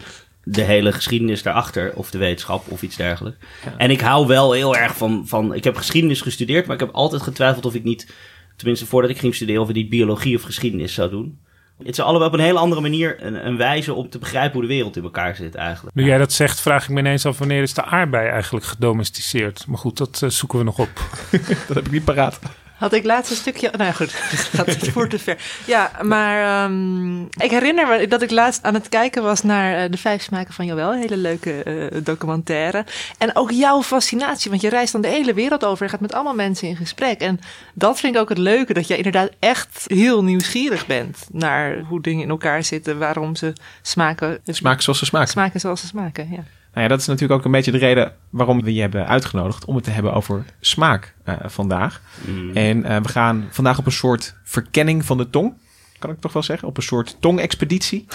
de 0.51 0.61
hele 0.61 0.91
geschiedenis 0.91 1.43
daarachter, 1.43 1.91
of 1.95 2.11
de 2.11 2.17
wetenschap, 2.17 2.71
of 2.71 2.81
iets 2.81 2.95
dergelijks. 2.95 3.37
En 3.77 3.91
ik 3.91 4.01
hou 4.01 4.27
wel 4.27 4.51
heel 4.51 4.75
erg 4.75 4.97
van, 4.97 5.23
van. 5.27 5.53
Ik 5.53 5.63
heb 5.63 5.75
geschiedenis 5.75 6.21
gestudeerd, 6.21 6.65
maar 6.65 6.75
ik 6.75 6.81
heb 6.81 6.91
altijd 6.93 7.21
getwijfeld 7.21 7.65
of 7.65 7.75
ik 7.75 7.83
niet, 7.83 8.13
tenminste 8.55 8.85
voordat 8.85 9.11
ik 9.11 9.17
ging 9.17 9.35
studeren, 9.35 9.61
of 9.61 9.69
ik 9.69 9.75
niet 9.75 9.89
biologie 9.89 10.35
of 10.35 10.41
geschiedenis 10.41 10.93
zou 10.93 11.09
doen. 11.09 11.39
Het 11.77 11.87
is 11.87 11.99
allebei 11.99 12.29
op 12.29 12.33
een 12.33 12.43
hele 12.45 12.59
andere 12.59 12.81
manier 12.81 13.23
een, 13.23 13.47
een 13.47 13.57
wijze 13.57 13.93
om 13.93 14.09
te 14.09 14.19
begrijpen 14.19 14.53
hoe 14.53 14.61
de 14.61 14.67
wereld 14.67 14.97
in 14.97 15.03
elkaar 15.03 15.35
zit, 15.35 15.55
eigenlijk. 15.55 15.95
Nu 15.95 16.05
jij 16.05 16.17
dat 16.17 16.33
zegt, 16.33 16.61
vraag 16.61 16.83
ik 16.83 16.89
me 16.89 16.99
ineens 16.99 17.25
af 17.25 17.37
wanneer 17.37 17.61
is 17.61 17.73
de 17.73 17.83
aardbei 17.83 18.27
eigenlijk 18.27 18.65
gedomesticeerd. 18.65 19.67
Maar 19.67 19.77
goed, 19.77 19.97
dat 19.97 20.21
eh, 20.21 20.29
zoeken 20.29 20.57
we 20.57 20.63
nog 20.63 20.79
op. 20.79 20.89
Dat 21.67 21.75
heb 21.75 21.85
ik 21.85 21.91
niet 21.91 22.03
paraat. 22.03 22.39
Had 22.79 22.93
ik 22.93 23.03
laatst 23.03 23.31
een 23.31 23.37
stukje... 23.37 23.71
Nou 23.77 23.93
goed, 23.93 24.11
dat 24.57 24.71
gaat 24.71 24.87
voor 24.87 25.09
te 25.09 25.19
ver. 25.19 25.37
Ja, 25.65 25.91
maar 26.01 26.63
ehm, 26.63 27.21
ik 27.21 27.51
herinner 27.51 27.87
me 27.87 28.07
dat 28.07 28.21
ik 28.21 28.31
laatst 28.31 28.63
aan 28.63 28.73
het 28.73 28.89
kijken 28.89 29.23
was 29.23 29.41
naar 29.41 29.83
eh, 29.83 29.91
De 29.91 29.97
Vijf 29.97 30.21
Smaken 30.21 30.53
van 30.53 30.65
Joël. 30.65 30.93
Hele 30.93 31.17
leuke 31.17 31.63
eh, 31.63 32.01
documentaire. 32.03 32.85
En 33.17 33.35
ook 33.35 33.51
jouw 33.51 33.83
fascinatie, 33.83 34.49
want 34.49 34.61
je 34.61 34.69
reist 34.69 34.91
dan 34.91 35.01
de 35.01 35.07
hele 35.07 35.33
wereld 35.33 35.65
over. 35.65 35.85
Je 35.85 35.91
gaat 35.91 35.99
met 35.99 36.13
allemaal 36.13 36.35
mensen 36.35 36.67
in 36.67 36.75
gesprek. 36.75 37.19
En 37.19 37.39
dat 37.73 37.99
vind 37.99 38.15
ik 38.15 38.21
ook 38.21 38.29
het 38.29 38.37
leuke, 38.37 38.73
dat 38.73 38.87
jij 38.87 38.97
inderdaad 38.97 39.29
echt 39.39 39.83
heel 39.87 40.23
nieuwsgierig 40.23 40.87
bent... 40.87 41.27
naar 41.31 41.79
hoe 41.79 42.01
dingen 42.01 42.23
in 42.23 42.29
elkaar 42.29 42.63
zitten, 42.63 42.99
waarom 42.99 43.35
ze 43.35 43.53
smaken... 43.81 44.39
Smaken 44.45 44.83
zoals 44.83 44.99
ze 44.99 45.05
smaken. 45.05 45.29
Smaken 45.29 45.59
zoals 45.59 45.81
ze 45.81 45.87
smaken, 45.87 46.29
ja. 46.31 46.43
Nou 46.73 46.83
ja, 46.83 46.87
dat 46.87 46.99
is 46.99 47.07
natuurlijk 47.07 47.39
ook 47.39 47.45
een 47.45 47.51
beetje 47.51 47.71
de 47.71 47.77
reden 47.77 48.13
waarom 48.29 48.63
we 48.63 48.73
je 48.73 48.81
hebben 48.81 49.07
uitgenodigd 49.07 49.65
om 49.65 49.75
het 49.75 49.83
te 49.83 49.89
hebben 49.89 50.13
over 50.13 50.45
smaak 50.59 51.15
eh, 51.23 51.35
vandaag. 51.45 52.01
Mm. 52.27 52.55
En 52.55 52.83
eh, 52.83 53.01
we 53.01 53.07
gaan 53.07 53.47
vandaag 53.49 53.77
op 53.77 53.85
een 53.85 53.91
soort 53.91 54.35
verkenning 54.43 55.05
van 55.05 55.17
de 55.17 55.29
tong. 55.29 55.53
Kan 55.99 56.09
ik 56.09 56.19
toch 56.19 56.33
wel 56.33 56.43
zeggen? 56.43 56.67
Op 56.67 56.77
een 56.77 56.83
soort 56.83 57.17
tongexpeditie. 57.19 58.05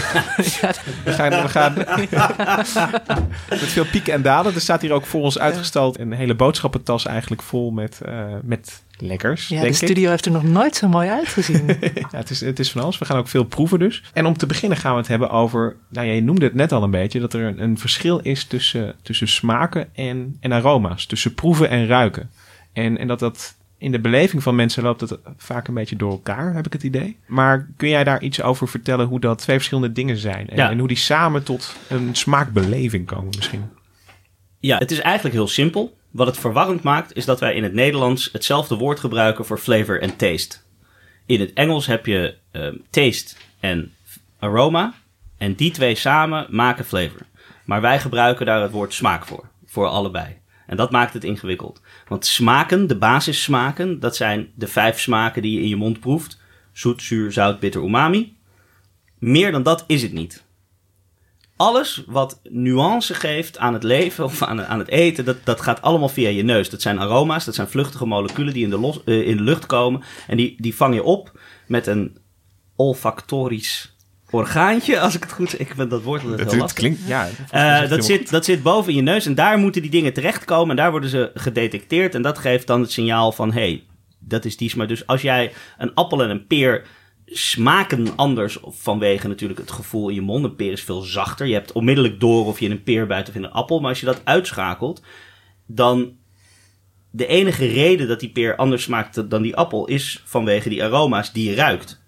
we 1.04 1.12
gaan, 1.12 1.30
we 1.30 1.48
gaan 1.48 1.74
met 3.48 3.58
veel 3.58 3.84
pieken 3.84 4.12
en 4.12 4.22
dalen. 4.22 4.54
Er 4.54 4.60
staat 4.60 4.80
hier 4.80 4.92
ook 4.92 5.06
voor 5.06 5.22
ons 5.22 5.38
uitgestald 5.38 5.98
een 5.98 6.12
hele 6.12 6.34
boodschappentas 6.34 7.06
eigenlijk 7.06 7.42
vol 7.42 7.70
met, 7.70 8.00
eh, 8.00 8.24
met 8.42 8.82
lekkers. 8.98 9.48
Ja, 9.48 9.60
de 9.60 9.66
ik. 9.66 9.74
studio 9.74 10.10
heeft 10.10 10.26
er 10.26 10.32
nog 10.32 10.42
nooit 10.42 10.76
zo 10.76 10.88
mooi 10.88 11.08
uitgezien. 11.08 11.66
Ja, 11.94 12.18
het, 12.18 12.30
is, 12.30 12.40
het 12.40 12.58
is 12.58 12.70
van 12.70 12.82
alles. 12.82 12.98
We 12.98 13.04
gaan 13.04 13.18
ook 13.18 13.28
veel 13.28 13.44
proeven 13.44 13.78
dus. 13.78 14.02
En 14.12 14.26
om 14.26 14.36
te 14.36 14.46
beginnen 14.46 14.78
gaan 14.78 14.92
we 14.92 14.98
het 14.98 15.08
hebben 15.08 15.30
over... 15.30 15.76
Nou, 15.88 16.06
je 16.06 16.22
noemde 16.22 16.44
het 16.44 16.54
net 16.54 16.72
al 16.72 16.82
een 16.82 16.90
beetje... 16.90 17.20
dat 17.20 17.32
er 17.32 17.42
een, 17.42 17.62
een 17.62 17.78
verschil 17.78 18.18
is 18.18 18.44
tussen, 18.44 18.94
tussen 19.02 19.28
smaken 19.28 19.94
en, 19.94 20.36
en 20.40 20.52
aroma's. 20.52 21.06
Tussen 21.06 21.34
proeven 21.34 21.68
en 21.68 21.86
ruiken. 21.86 22.30
En, 22.72 22.98
en 22.98 23.06
dat 23.06 23.18
dat 23.18 23.54
in 23.78 23.92
de 23.92 23.98
beleving 24.00 24.42
van 24.42 24.54
mensen 24.54 24.82
loopt 24.82 25.00
dat 25.00 25.18
vaak 25.36 25.68
een 25.68 25.74
beetje 25.74 25.96
door 25.96 26.10
elkaar, 26.10 26.54
heb 26.54 26.66
ik 26.66 26.72
het 26.72 26.82
idee. 26.82 27.16
Maar 27.26 27.68
kun 27.76 27.88
jij 27.88 28.04
daar 28.04 28.22
iets 28.22 28.42
over 28.42 28.68
vertellen 28.68 29.06
hoe 29.06 29.20
dat 29.20 29.38
twee 29.38 29.56
verschillende 29.56 29.92
dingen 29.92 30.16
zijn? 30.16 30.48
En, 30.48 30.56
Ja. 30.56 30.70
en 30.70 30.78
hoe 30.78 30.88
die 30.88 30.96
samen 30.96 31.42
tot 31.42 31.76
een 31.88 32.14
smaakbeleving 32.14 33.06
komen 33.06 33.32
misschien? 33.36 33.70
Ja, 34.60 34.78
het 34.78 34.90
is 34.90 35.00
eigenlijk 35.00 35.34
heel 35.34 35.48
simpel. 35.48 35.96
Wat 36.10 36.26
het 36.26 36.38
verwarrend 36.38 36.82
maakt, 36.82 37.16
is 37.16 37.24
dat 37.24 37.40
wij 37.40 37.54
in 37.54 37.62
het 37.62 37.72
Nederlands 37.72 38.28
hetzelfde 38.32 38.74
woord 38.74 39.00
gebruiken 39.00 39.44
voor 39.46 39.58
flavor 39.58 40.00
en 40.00 40.16
taste. 40.16 40.56
In 41.26 41.40
het 41.40 41.52
Engels 41.52 41.86
heb 41.86 42.06
je 42.06 42.34
ehm, 42.50 42.74
taste 42.90 43.34
en 43.60 43.92
aroma. 44.38 44.94
En 45.38 45.54
die 45.54 45.70
twee 45.70 45.94
samen 45.94 46.46
maken 46.50 46.84
flavor. 46.84 47.20
Maar 47.64 47.80
wij 47.80 48.00
gebruiken 48.00 48.46
daar 48.46 48.62
het 48.62 48.70
woord 48.70 48.94
smaak 48.94 49.26
voor. 49.26 49.48
Voor 49.66 49.86
allebei. 49.86 50.36
En 50.66 50.76
dat 50.76 50.90
maakt 50.90 51.12
het 51.12 51.24
ingewikkeld. 51.24 51.80
Want 52.08 52.26
smaken, 52.26 52.86
de 52.86 52.96
basissmaken, 52.96 54.00
dat 54.00 54.16
zijn 54.16 54.48
de 54.54 54.66
vijf 54.66 55.00
smaken 55.00 55.42
die 55.42 55.52
je 55.52 55.60
in 55.60 55.68
je 55.68 55.76
mond 55.76 56.00
proeft. 56.00 56.40
Zoet, 56.72 57.02
zuur, 57.02 57.32
zout, 57.32 57.60
bitter, 57.60 57.82
umami. 57.82 58.36
Meer 59.18 59.52
dan 59.52 59.62
dat 59.62 59.84
is 59.86 60.02
het 60.02 60.12
niet 60.12 60.44
alles 61.56 62.04
wat 62.06 62.40
nuance 62.48 63.14
geeft 63.14 63.58
aan 63.58 63.72
het 63.72 63.82
leven 63.82 64.24
of 64.24 64.42
aan, 64.42 64.64
aan 64.64 64.78
het 64.78 64.88
eten, 64.88 65.24
dat, 65.24 65.36
dat 65.44 65.60
gaat 65.60 65.82
allemaal 65.82 66.08
via 66.08 66.28
je 66.28 66.42
neus. 66.42 66.70
Dat 66.70 66.82
zijn 66.82 66.98
aroma's, 66.98 67.44
dat 67.44 67.54
zijn 67.54 67.68
vluchtige 67.68 68.06
moleculen 68.06 68.52
die 68.52 68.64
in 68.64 68.70
de, 68.70 68.78
los, 68.78 69.04
eh, 69.04 69.26
in 69.28 69.36
de 69.36 69.42
lucht 69.42 69.66
komen. 69.66 70.02
En 70.26 70.36
die, 70.36 70.54
die 70.58 70.74
vang 70.74 70.94
je 70.94 71.02
op 71.02 71.40
met 71.66 71.86
een 71.86 72.18
olfactorisch 72.76 73.93
orgaantje, 74.34 75.00
als 75.00 75.14
ik 75.14 75.22
het 75.22 75.32
goed 75.32 75.50
zeg. 75.50 75.60
Ik 75.60 75.72
vind 75.76 75.90
dat 75.90 76.02
woord 76.02 76.22
Het, 76.22 76.50
heel 76.50 76.58
lastig. 76.58 76.72
klinkt, 76.78 77.00
ja. 77.06 77.28
Eh, 77.50 77.88
dat, 77.88 78.04
zit, 78.04 78.30
dat 78.30 78.44
zit 78.44 78.62
boven 78.62 78.90
in 78.90 78.96
je 78.96 79.02
neus 79.02 79.26
en 79.26 79.34
daar 79.34 79.58
moeten 79.58 79.82
die 79.82 79.90
dingen 79.90 80.12
terechtkomen 80.12 80.70
en 80.70 80.76
daar 80.76 80.90
worden 80.90 81.10
ze 81.10 81.30
gedetecteerd 81.34 82.14
en 82.14 82.22
dat 82.22 82.38
geeft 82.38 82.66
dan 82.66 82.80
het 82.80 82.92
signaal 82.92 83.32
van 83.32 83.52
hey, 83.52 83.82
dat 84.18 84.44
is 84.44 84.56
die 84.56 84.68
smaak. 84.68 84.88
Dus 84.88 85.06
als 85.06 85.22
jij 85.22 85.52
een 85.78 85.94
appel 85.94 86.22
en 86.22 86.30
een 86.30 86.46
peer 86.46 86.86
smaken 87.26 88.16
anders 88.16 88.58
vanwege 88.62 89.28
natuurlijk 89.28 89.60
het 89.60 89.70
gevoel 89.70 90.08
in 90.08 90.14
je 90.14 90.20
mond. 90.20 90.44
Een 90.44 90.56
peer 90.56 90.72
is 90.72 90.82
veel 90.82 91.00
zachter. 91.00 91.46
Je 91.46 91.54
hebt 91.54 91.72
onmiddellijk 91.72 92.20
door 92.20 92.46
of 92.46 92.58
je 92.58 92.64
in 92.64 92.70
een 92.70 92.82
peer 92.82 93.06
bijt 93.06 93.28
of 93.28 93.34
in 93.34 93.44
een 93.44 93.50
appel. 93.50 93.80
Maar 93.80 93.88
als 93.88 94.00
je 94.00 94.06
dat 94.06 94.20
uitschakelt, 94.24 95.02
dan 95.66 96.12
de 97.10 97.26
enige 97.26 97.66
reden 97.66 98.08
dat 98.08 98.20
die 98.20 98.30
peer 98.30 98.56
anders 98.56 98.82
smaakt 98.82 99.30
dan 99.30 99.42
die 99.42 99.56
appel 99.56 99.86
is 99.86 100.22
vanwege 100.24 100.68
die 100.68 100.84
aroma's 100.84 101.32
die 101.32 101.48
je 101.48 101.54
ruikt. 101.54 102.02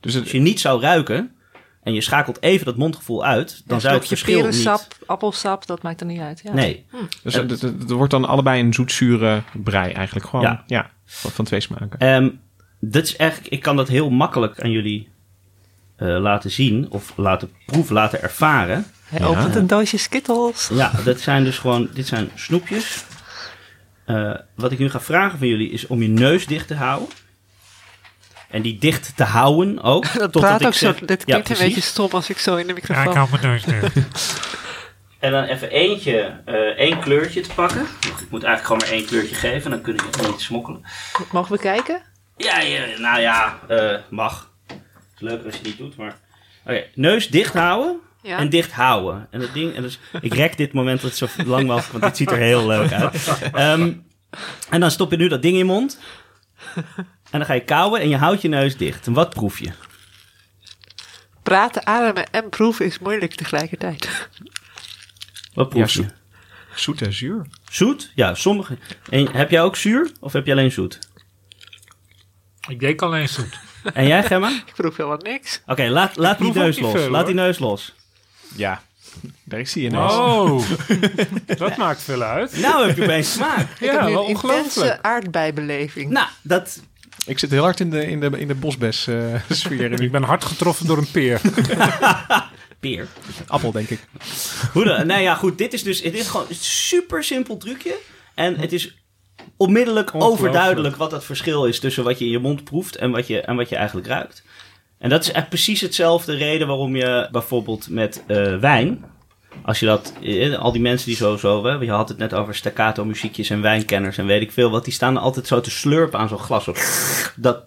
Dus 0.00 0.14
het, 0.14 0.22
Als 0.22 0.32
je 0.32 0.38
niet 0.38 0.60
zou 0.60 0.80
ruiken 0.80 1.34
en 1.82 1.94
je 1.94 2.00
schakelt 2.00 2.42
even 2.42 2.64
dat 2.66 2.76
mondgevoel 2.76 3.24
uit, 3.24 3.62
dan 3.66 3.74
Een 3.74 3.80
zou 3.82 3.92
je 3.94 3.98
het 3.98 4.08
verschil 4.08 4.34
niet... 4.34 4.42
perensap, 4.44 4.86
appelsap, 5.06 5.66
dat 5.66 5.82
maakt 5.82 6.00
er 6.00 6.06
niet 6.06 6.20
uit. 6.20 6.40
Ja. 6.44 6.52
Nee. 6.52 6.84
dus 7.22 7.34
het, 7.34 7.50
het- 7.50 7.60
het 7.62 7.90
wordt 7.90 8.10
dan 8.10 8.24
allebei 8.24 8.60
een 8.62 8.72
zoetzure 8.74 9.42
brei 9.52 9.92
eigenlijk. 9.92 10.26
Gewoon, 10.26 10.44
Ja. 10.44 10.62
ja. 10.66 10.90
van, 11.04 11.30
van 11.30 11.44
twee 11.44 11.60
smaken. 11.60 11.98
Ehm 11.98 12.28
dit 12.84 13.04
is 13.04 13.16
eigenlijk, 13.16 13.52
ik 13.52 13.60
kan 13.62 13.76
dat 13.76 13.88
heel 13.88 14.10
makkelijk 14.10 14.60
aan 14.60 14.70
jullie 14.70 15.08
eh, 15.96 16.06
laten 16.20 16.50
zien 16.50 16.86
of 16.90 17.12
laten 17.16 17.50
proeven, 17.66 17.94
laten 17.94 18.22
ervaren. 18.22 18.84
Hij 19.04 19.18
Ja. 19.20 19.26
opent 19.26 19.54
een 19.54 19.66
doosje 19.66 19.96
Skittles. 19.96 20.68
Ja, 20.72 20.90
dat 21.04 21.20
zijn 21.20 21.44
dus 21.44 21.58
gewoon, 21.58 21.88
dit 21.94 22.06
zijn 22.06 22.30
snoepjes. 22.34 23.04
Eh, 24.04 24.34
wat 24.54 24.72
ik 24.72 24.78
nu 24.78 24.90
ga 24.90 25.00
vragen 25.00 25.38
van 25.38 25.48
jullie 25.48 25.70
is 25.70 25.86
om 25.86 26.02
je 26.02 26.08
neus 26.08 26.46
dicht 26.46 26.66
te 26.66 26.74
houden. 26.74 27.08
En 28.52 28.62
die 28.62 28.78
dicht 28.78 29.16
te 29.16 29.24
houden 29.24 29.82
ook. 29.82 30.02
Dat 30.12 30.32
totdat 30.32 30.40
praat 30.42 30.60
ik 30.60 30.66
ook 30.66 30.74
zo, 30.74 30.94
dit 31.06 31.22
Ja, 31.26 31.40
klinkt 31.40 31.50
een 31.50 31.66
beetje 31.66 31.80
stom 31.80 32.10
als 32.10 32.30
ik 32.30 32.38
zo 32.38 32.56
in 32.56 32.66
de 32.66 32.68
Ja, 32.68 32.74
microfoon... 32.74 33.08
ik 33.08 33.16
hou 33.16 33.28
mijn 33.30 33.42
neus. 33.42 33.64
En 35.18 35.32
dan 35.32 35.44
even 35.44 35.70
eentje, 35.70 36.40
eh, 36.44 36.54
één 36.54 37.00
kleurtje 37.00 37.40
te 37.40 37.54
pakken. 37.54 37.80
Ik 38.00 38.30
moet 38.30 38.42
eigenlijk 38.42 38.64
gewoon 38.64 38.78
maar 38.78 38.90
één 38.90 39.06
kleurtje 39.06 39.34
geven, 39.34 39.70
dan 39.70 39.80
kun 39.80 39.94
je 39.94 40.26
niet 40.28 40.40
smokkelen. 40.40 40.82
Mogen 41.32 41.52
we 41.52 41.58
kijken? 41.58 42.02
Ja, 42.36 42.60
ja, 42.60 42.86
nou 42.98 43.20
ja, 43.20 43.58
eh, 43.68 43.98
mag. 44.08 44.50
Het 44.66 44.76
is 45.14 45.20
leuk 45.20 45.44
als 45.44 45.54
je 45.54 45.60
niet 45.62 45.78
doet, 45.78 45.96
maar... 45.96 46.16
Oké, 46.64 46.84
neus 46.94 47.28
dicht 47.28 47.54
houden 47.54 48.00
Ja. 48.22 48.38
en 48.38 48.48
dicht 48.48 48.72
houden. 48.72 49.26
En 49.30 49.40
het 49.40 49.52
ding, 49.52 49.74
en 49.74 49.82
dus, 49.82 49.98
ik 50.20 50.34
rek 50.34 50.56
dit 50.56 50.72
moment 50.72 51.00
dat 51.00 51.18
het 51.18 51.30
zo 51.36 51.42
lang 51.44 51.66
was, 51.66 51.90
want 51.90 52.02
dit 52.02 52.16
ziet 52.16 52.30
er 52.30 52.38
heel 52.38 52.66
leuk 52.66 52.92
uit. 52.92 53.28
Ehm, 53.52 53.92
en 54.70 54.80
dan 54.80 54.90
stop 54.90 55.10
je 55.10 55.16
nu 55.16 55.28
dat 55.28 55.42
ding 55.42 55.52
in 55.52 55.58
je 55.58 55.64
mond. 55.64 55.98
En 57.32 57.38
dan 57.38 57.44
ga 57.46 57.52
je 57.54 57.64
kauwen 57.64 58.00
en 58.00 58.08
je 58.08 58.16
houdt 58.16 58.42
je 58.42 58.48
neus 58.48 58.76
dicht. 58.76 59.06
En 59.06 59.12
wat 59.12 59.30
proef 59.30 59.58
je? 59.58 59.70
Praten, 61.42 61.86
ademen 61.86 62.30
en 62.30 62.48
proeven 62.48 62.86
is 62.86 62.98
moeilijk 62.98 63.34
tegelijkertijd. 63.34 64.28
Wat 65.54 65.68
proef 65.68 65.92
Ja, 65.94 66.02
je? 66.02 66.08
zo- 66.08 66.14
Zoet 66.74 67.02
en 67.02 67.12
zuur. 67.12 67.46
Zoet? 67.70 68.12
Ja, 68.14 68.34
sommige. 68.34 68.78
En 69.10 69.32
heb 69.36 69.50
jij 69.50 69.62
ook 69.62 69.76
zuur 69.76 70.10
of 70.20 70.32
heb 70.32 70.46
je 70.46 70.52
alleen 70.52 70.72
zoet? 70.72 70.98
Ik 72.68 72.80
deed 72.80 73.02
alleen 73.02 73.28
zoet. 73.28 73.58
En 73.94 74.06
jij, 74.06 74.22
Gemma? 74.24 74.48
Ik 74.66 74.72
proef 74.74 74.96
helemaal 74.96 75.18
niks. 75.18 75.60
Oké, 75.66 75.88
laat, 75.88 76.16
laat 76.16 76.38
die 76.38 76.52
neus 76.52 76.78
los. 76.78 76.90
veel, 76.92 77.10
laat 77.10 77.24
hoor. 77.24 77.32
die 77.32 77.34
neus 77.42 77.58
los. 77.58 77.94
Ja, 78.56 78.82
daar 79.44 79.60
is 79.60 79.74
hij 79.74 79.82
ineens. 79.82 80.12
Oh, 80.12 80.62
dat 81.58 81.76
maakt 81.76 82.02
veel 82.02 82.22
uit. 82.22 82.56
Nou 82.60 82.86
heb 82.86 82.96
je 82.96 83.02
opeens 83.02 83.32
smaak. 83.32 83.70
ik 83.70 83.80
Ja, 83.80 83.92
heb 83.92 84.00
nu 84.06 84.12
wel 84.12 84.22
een 84.22 84.28
ongelooflijk. 84.28 84.64
intense 84.74 85.02
aardbeibeleving. 85.02 86.10
Nou, 86.10 86.28
dat, 86.42 86.80
Ik 87.26 87.38
zit 87.38 87.50
heel 87.50 87.62
hard 87.62 87.80
in 87.80 87.90
de, 87.90 88.06
in 88.06 88.20
de, 88.20 88.30
in 88.38 88.48
de 88.48 88.54
bosbes 88.54 89.06
eh, 89.06 89.34
sfeer. 89.48 90.00
Ik 90.00 90.12
ben 90.12 90.22
hard 90.22 90.44
getroffen 90.44 90.86
door 90.86 90.98
een 90.98 91.10
peer. 91.10 91.40
peer. 92.80 93.08
Appel, 93.46 93.72
denk 93.72 93.88
ik. 93.88 94.00
Hoe 94.72 94.84
dan? 94.84 95.06
Nou 95.06 95.20
ja, 95.20 95.34
goed. 95.34 95.58
Dit 95.58 95.72
is 95.72 95.82
dus 95.82 96.02
dit 96.02 96.14
is 96.14 96.28
gewoon 96.28 96.46
een 96.48 96.54
super 96.54 97.24
simpel 97.24 97.56
trucje. 97.56 97.94
En 98.34 98.56
het 98.56 98.72
is 98.72 98.96
onmiddellijk 99.56 100.14
overduidelijk 100.14 100.96
wat 100.96 101.12
het 101.12 101.24
verschil 101.24 101.66
is 101.66 101.80
tussen 101.80 102.04
wat 102.04 102.18
je 102.18 102.24
in 102.24 102.30
je 102.30 102.38
mond 102.38 102.64
proeft 102.64 102.96
en 102.96 103.10
wat 103.10 103.26
je, 103.26 103.40
en 103.40 103.56
wat 103.56 103.68
je 103.68 103.76
eigenlijk 103.76 104.06
ruikt. 104.06 104.42
En 104.98 105.08
dat 105.08 105.22
is 105.22 105.32
echt 105.32 105.48
precies 105.48 105.80
hetzelfde 105.80 106.34
reden 106.34 106.66
waarom 106.66 106.96
je 106.96 107.28
bijvoorbeeld 107.30 107.88
met 107.88 108.22
eh, 108.26 108.58
wijn. 108.58 109.04
Als 109.64 109.80
je 109.80 109.86
dat, 109.86 110.12
eh, 110.22 110.58
al 110.58 110.72
die 110.72 110.80
mensen 110.80 111.06
die 111.06 111.16
zo, 111.16 111.36
zo, 111.36 111.78
je 111.80 111.90
had 111.90 112.08
het 112.08 112.18
net 112.18 112.34
over 112.34 112.54
staccato 112.54 113.04
muziekjes 113.04 113.50
en 113.50 113.62
wijnkenners 113.62 114.18
en 114.18 114.26
weet 114.26 114.42
ik 114.42 114.52
veel 114.52 114.70
wat, 114.70 114.84
die 114.84 114.92
staan 114.92 115.16
altijd 115.16 115.46
zo 115.46 115.60
te 115.60 115.70
slurpen 115.70 116.18
aan 116.18 116.28
zo'n 116.28 116.38
glas. 116.38 116.68
Dat, 117.36 117.62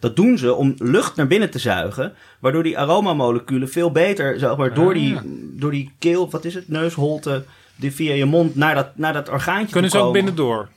dat 0.00 0.16
doen 0.16 0.38
ze 0.38 0.54
om 0.54 0.74
lucht 0.78 1.16
naar 1.16 1.26
binnen 1.26 1.50
te 1.50 1.58
zuigen, 1.58 2.14
waardoor 2.38 2.62
die 2.62 2.78
aromamoleculen 2.78 3.68
veel 3.68 3.90
beter, 3.90 4.38
zeg 4.38 4.56
maar, 4.56 4.74
door, 4.74 4.94
die, 4.94 5.18
door 5.52 5.70
die 5.70 5.92
keel, 5.98 6.30
wat 6.30 6.44
is 6.44 6.54
het, 6.54 6.68
neusholte, 6.68 7.44
die 7.76 7.92
via 7.92 8.14
je 8.14 8.24
mond 8.24 8.56
naar 8.56 8.74
dat, 8.74 8.96
naar 8.96 9.12
dat 9.12 9.28
orgaantje 9.28 9.72
Kunnen 9.72 9.90
ze 9.90 9.98
ook 9.98 10.12
binnendoor? 10.12 10.68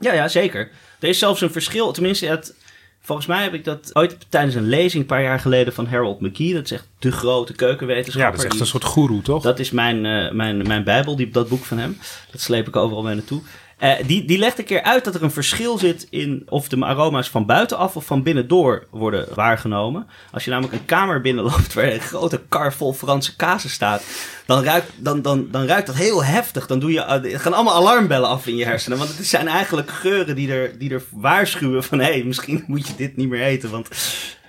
Ja, 0.00 0.12
ja, 0.12 0.28
zeker. 0.28 0.70
Er 1.00 1.08
is 1.08 1.18
zelfs 1.18 1.40
een 1.40 1.50
verschil. 1.50 1.92
Tenminste, 1.92 2.26
het, 2.26 2.54
volgens 3.04 3.26
mij 3.26 3.42
heb 3.42 3.54
ik 3.54 3.64
dat 3.64 3.90
ooit 3.92 4.16
tijdens 4.28 4.54
een 4.54 4.68
lezing 4.68 5.02
een 5.02 5.08
paar 5.08 5.22
jaar 5.22 5.40
geleden 5.40 5.72
van 5.72 5.86
Harold 5.86 6.20
McKee. 6.20 6.54
Dat 6.54 6.64
is 6.64 6.70
echt 6.70 6.88
de 6.98 7.12
grote 7.12 7.52
Ja, 7.52 7.58
keukenwetenschapper. 7.58 8.36
dat 8.36 8.44
is 8.44 8.50
echt 8.50 8.60
een 8.60 8.66
soort 8.66 8.84
goeroe, 8.84 9.22
toch? 9.22 9.42
dat 9.42 9.58
is 9.58 9.70
mijn, 9.70 10.06
eh, 10.06 10.32
mijn, 10.32 10.66
mijn 10.66 10.84
bijbel, 10.84 11.16
die, 11.16 11.30
dat 11.30 11.48
boek 11.48 11.64
van 11.64 11.78
hem. 11.78 11.98
Dat 12.30 12.40
sleep 12.40 12.68
ik 12.68 12.76
overal 12.76 13.02
mee 13.02 13.14
naartoe. 13.14 13.40
Eh, 13.78 13.92
die, 14.06 14.24
die 14.24 14.38
legt 14.38 14.58
een 14.58 14.64
keer 14.64 14.82
uit 14.82 15.04
dat 15.04 15.14
er 15.14 15.22
een 15.22 15.30
verschil 15.30 15.78
zit 15.78 16.06
in 16.10 16.42
of 16.48 16.68
de 16.68 16.84
aroma's 16.84 17.30
van 17.30 17.46
buitenaf 17.46 17.96
of 17.96 18.04
van 18.04 18.22
binnendoor 18.22 18.86
worden 18.90 19.28
waargenomen. 19.34 20.06
Als 20.32 20.44
je 20.44 20.50
namelijk 20.50 20.74
een 20.74 20.84
kamer 20.84 21.20
binnenloopt 21.20 21.74
waar 21.74 21.92
een 21.92 22.00
grote 22.00 22.40
kar 22.48 22.72
vol 22.72 22.92
Franse 22.92 23.36
kazen 23.36 23.70
staat, 23.70 24.02
dan 24.46 24.62
ruikt, 24.62 24.90
dan, 24.96 25.22
dan, 25.22 25.48
dan 25.50 25.66
ruikt 25.66 25.86
dat 25.86 25.96
heel 25.96 26.24
heftig. 26.24 26.66
Dan 26.66 26.78
doe 26.78 26.92
je, 26.92 27.00
eh, 27.00 27.40
gaan 27.40 27.52
allemaal 27.52 27.74
alarmbellen 27.74 28.28
af 28.28 28.46
in 28.46 28.56
je 28.56 28.64
hersenen. 28.64 28.98
Want 28.98 29.16
het 29.16 29.26
zijn 29.26 29.48
eigenlijk 29.48 29.90
geuren 29.90 30.36
die 30.36 30.52
er, 30.52 30.78
die 30.78 30.90
er 30.90 31.02
waarschuwen 31.10 31.84
van 31.84 31.98
hé, 31.98 32.12
hey, 32.12 32.24
misschien 32.24 32.64
moet 32.66 32.86
je 32.86 32.94
dit 32.96 33.16
niet 33.16 33.28
meer 33.28 33.42
eten, 33.42 33.70
want 33.70 33.88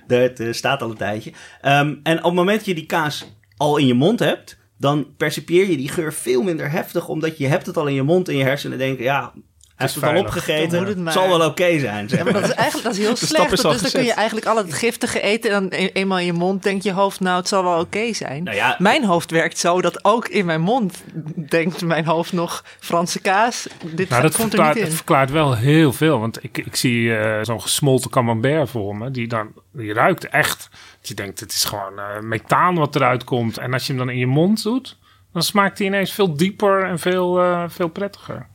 het 0.08 0.40
eh, 0.40 0.52
staat 0.52 0.82
al 0.82 0.90
een 0.90 0.98
tijdje. 0.98 1.34
Ehm, 1.62 1.96
en 2.04 2.18
op 2.18 2.24
het 2.24 2.34
moment 2.34 2.58
dat 2.58 2.66
je 2.66 2.76
die 2.76 2.86
kaas 2.86 3.26
al 3.58 3.78
in 3.78 3.88
je 3.88 3.94
mond 3.94 4.20
hebt, 4.20 4.58
dan 4.86 5.08
percipieer 5.18 5.70
je 5.70 5.78
die 5.78 5.90
geur 5.90 6.14
veel 6.14 6.42
minder 6.42 6.72
heftig, 6.72 7.08
omdat 7.08 7.38
je 7.38 7.48
hebt 7.48 7.66
het 7.66 7.78
al 7.78 7.88
in 7.88 7.94
je 7.94 8.04
mond 8.04 8.30
en 8.30 8.38
je 8.38 8.44
hersenen 8.44 8.78
denken, 8.78 9.04
ja, 9.04 9.32
hij 9.76 9.88
heeft 9.88 9.96
het 10.02 10.04
al 10.14 10.20
opgegeten, 10.20 10.86
het 10.86 10.98
maar. 10.98 11.14
zal 11.14 11.28
wel 11.38 11.48
oké 11.48 11.80
zijn. 11.80 12.10
zeg 12.10 12.18
Ja, 12.18 12.24
maar 12.24 12.34
maar. 12.34 12.42
dat 12.42 12.50
is 12.52 12.56
eigenlijk 12.56 12.88
dat 12.88 12.98
is 12.98 13.06
heel 13.06 13.16
stap 13.16 13.28
slecht. 13.30 13.52
is 13.54 13.62
Dus 13.62 13.82
dan 13.82 13.92
kun 13.92 14.04
je 14.04 14.14
eigenlijk 14.14 14.48
al 14.48 14.58
het 14.58 14.74
giftige 14.74 15.22
eten 15.22 15.52
en 15.52 15.62
dan 15.70 15.80
e- 15.80 15.90
eenmaal 15.94 16.20
in 16.20 16.26
je 16.26 16.34
mond 16.34 16.64
denkt 16.64 16.84
je 16.84 16.92
hoofd, 16.92 17.20
nou 17.20 17.38
het 17.38 17.48
zal 17.48 17.64
wel 17.64 17.80
oké 17.80 18.14
zijn. 18.14 18.44
Nou 18.44 18.56
ja, 18.56 18.76
Mijn 18.80 19.06
hoofd 19.06 19.32
werkt 19.32 19.58
zo 19.58 19.82
dat 19.82 20.06
ook 20.06 20.28
in 20.28 20.46
mijn 20.46 20.62
mond 20.62 21.04
denkt 21.50 21.82
mijn 21.82 22.06
hoofd 22.06 22.34
nog 22.34 22.64
Franse 22.80 23.20
kaas. 23.22 23.68
Dit 23.96 24.10
Nou, 24.10 24.22
dat 24.22 24.32
komt 24.36 24.44
er 24.44 24.50
verklaart, 24.50 24.74
niet 24.74 24.84
het 24.84 24.92
in. 24.92 24.98
verklaart 24.98 25.32
wel 25.32 25.56
heel 25.56 25.94
veel. 25.94 26.20
Want 26.20 26.44
ik, 26.44 26.58
ik 26.58 26.76
zie 26.76 27.16
eh, 27.18 27.40
zo'n 27.44 27.62
gesmolten 27.62 28.10
camembert 28.12 28.70
voor 28.70 28.96
me. 28.98 29.12
Die, 29.12 29.28
dan, 29.28 29.52
die 29.74 29.94
ruikt 29.94 30.28
echt. 30.30 30.70
Je 31.08 31.14
denkt, 31.14 31.40
het 31.40 31.52
is 31.52 31.64
gewoon 31.64 32.00
eh, 32.00 32.20
methaan 32.20 32.76
wat 32.76 32.96
eruit 32.96 33.24
komt. 33.24 33.58
En 33.58 33.74
als 33.74 33.88
je 33.88 33.94
hem 33.94 34.06
dan 34.06 34.10
in 34.10 34.20
je 34.20 34.28
mond 34.28 34.64
doet, 34.64 34.98
dan 35.34 35.44
smaakt 35.44 35.78
hij 35.78 35.88
ineens 35.88 36.12
veel 36.12 36.36
dieper 36.38 36.84
en 36.84 37.00
veel, 37.00 37.42
eh, 37.42 37.64
veel 37.68 37.88
prettiger. 37.88 38.48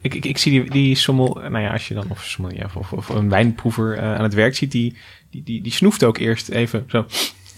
Ik, 0.00 0.14
ik, 0.14 0.24
ik 0.24 0.38
zie 0.38 0.60
die, 0.60 0.70
die 0.70 0.94
sommel, 0.94 1.34
nou 1.34 1.58
ja, 1.58 1.72
als 1.72 1.88
je 1.88 1.94
dan 1.94 2.04
of, 2.08 2.24
sommelier 2.24 2.64
of, 2.64 2.76
of, 2.76 2.92
of 2.92 3.08
een 3.08 3.28
wijnproever 3.28 3.98
eh, 3.98 4.14
aan 4.14 4.22
het 4.22 4.34
werk 4.34 4.56
ziet, 4.56 4.72
die, 4.72 4.96
die, 5.30 5.42
die, 5.42 5.62
die 5.62 5.72
snoeft 5.72 6.04
ook 6.04 6.18
eerst 6.18 6.48
even 6.48 6.84
zo, 6.88 7.06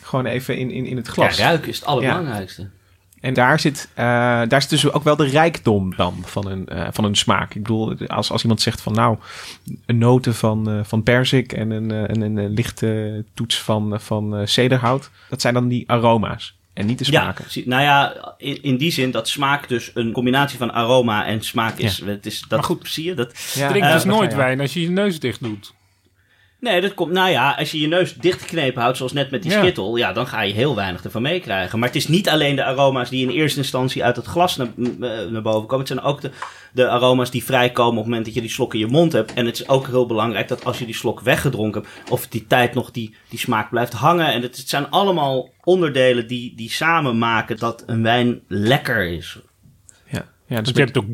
gewoon 0.03 0.27
even 0.27 0.57
in, 0.59 0.71
in, 0.71 0.87
in 0.87 0.97
het 0.97 1.07
ja, 1.07 1.13
glas. 1.13 1.39
ruiken 1.39 1.69
is 1.69 1.77
het 1.77 1.85
allerbelangrijkste. 1.85 2.71
En 3.21 3.35
daar 3.35 3.61
zit, 3.61 3.89
eh, 3.95 4.05
daar 4.49 4.61
zit 4.61 4.71
dus 4.71 4.93
ook 4.93 5.03
wel 5.05 5.17
de 5.17 5.27
rijkdom 5.27 5.97
dan 5.97 6.23
van 6.27 6.47
een, 6.51 6.67
eh, 6.67 6.89
van 6.93 7.05
een 7.05 7.15
smaak. 7.15 7.55
Ik 7.55 7.63
bedoel, 7.63 7.95
als, 8.07 8.31
als 8.31 8.43
iemand 8.43 8.61
zegt 8.61 8.81
van 8.81 8.93
nou, 8.93 9.17
een 9.87 9.99
noten 9.99 10.35
van, 10.35 10.69
eh, 10.71 10.81
van 10.85 11.03
perzik 11.03 11.53
en 11.53 11.71
een, 11.71 11.91
een, 11.91 12.21
een, 12.21 12.37
een 12.37 12.51
lichte 12.51 13.25
toets 13.35 13.61
van, 13.61 14.01
van 14.01 14.37
eh, 14.37 14.47
cederhout, 14.47 15.11
dat 15.29 15.41
zijn 15.41 15.55
dan 15.55 15.69
die 15.69 15.91
aroma's 15.91 16.57
en 16.75 16.87
niet 16.87 16.99
de 16.99 17.05
Ja, 17.13 17.23
smaken. 17.23 17.45
zie- 17.49 17.69
nou 17.69 17.83
ja, 17.83 18.15
in, 18.39 18.63
in 18.63 18.77
die 18.77 18.91
zin 18.91 19.11
dat 19.11 19.29
smaak 19.29 19.69
dus 19.69 19.91
een 19.95 20.13
combinatie 20.13 20.59
van 20.59 20.73
aroma 20.73 21.27
en 21.27 21.43
smaak 21.43 21.79
is. 21.79 22.03
Het 22.05 22.27
is 22.27 22.41
dat 22.41 22.51
Maar 22.59 22.63
goed, 22.69 22.89
zie 22.89 23.05
je 23.05 23.15
dat. 23.15 23.53
Ja, 23.55 23.69
Drink 23.69 23.85
eh, 23.85 23.93
dus 23.93 24.05
nooit 24.05 24.35
wijn 24.35 24.61
als 24.61 24.73
je 24.73 24.81
je 24.81 24.91
neus 24.91 25.21
dicht 25.21 25.43
doet. 25.43 25.75
Nee, 26.61 26.81
dat 26.81 26.95
komt. 26.95 27.13
Nou 27.13 27.31
ja, 27.31 27.55
als 27.59 27.71
je 27.71 27.81
je 27.81 27.87
neus 27.87 28.15
dichtgeknepen 28.15 28.83
houdt, 28.83 28.97
zoals 28.97 29.13
net 29.13 29.31
met 29.31 29.43
die 29.43 29.51
Ja. 29.53 29.59
skittel, 29.59 29.97
ja, 29.97 30.13
dan 30.13 30.27
ga 30.27 30.41
je 30.43 30.53
heel 30.53 30.75
weinig 30.75 31.05
ervan 31.05 31.23
meekrijgen. 31.23 31.79
Maar 31.79 31.89
het 31.89 31.97
is 31.97 32.09
niet 32.09 32.29
alleen 32.29 32.57
de 32.57 32.65
aroma's 32.65 33.11
die 33.11 33.23
in 33.29 33.35
eerste 33.35 33.59
instantie 33.59 34.05
uit 34.05 34.17
het 34.17 34.27
glas 34.27 34.57
naar, 34.57 34.69
eh, 34.77 35.31
naar 35.31 35.43
boven 35.43 35.67
komen. 35.67 35.79
Het 35.79 35.89
zijn 35.89 36.01
ook 36.01 36.21
de, 36.21 36.31
de 36.73 36.89
aroma's 36.89 37.31
die 37.31 37.45
vrijkomen 37.45 37.91
op 37.93 37.97
het 37.97 38.05
moment 38.07 38.25
dat 38.25 38.35
je 38.35 38.41
die 38.41 38.51
slok 38.51 38.75
in 38.75 38.81
je 38.81 38.87
mond 38.87 39.13
hebt. 39.13 39.35
En 39.35 39.47
het 39.47 39.61
is 39.61 39.69
ook 39.69 39.87
heel 39.87 40.07
belangrijk 40.07 40.49
dat 40.49 40.65
als 40.65 40.79
je 40.79 40.85
die 40.85 40.95
slok 40.95 41.21
weggedronken 41.21 41.83
hebt, 41.83 42.11
of 42.11 42.27
die 42.27 42.47
tijd 42.47 42.75
nog 42.75 42.91
die, 42.91 43.15
die 43.29 43.39
smaak 43.39 43.71
blijft 43.71 43.93
hangen. 43.93 44.33
En 44.33 44.43
het, 44.43 44.57
het 44.57 44.69
zijn 44.69 44.91
allemaal 44.91 45.51
onderdelen 45.65 46.27
die, 46.27 46.53
die 46.57 46.71
samen 46.71 47.19
maken 47.19 47.57
dat 47.57 47.83
een 47.87 48.03
wijn 48.03 48.41
lekker 48.49 49.13
is. 49.13 49.39
Ja, 50.49 50.61
dus 50.61 50.73
je 50.75 50.81
hebt 50.81 50.99
ook, 50.99 51.05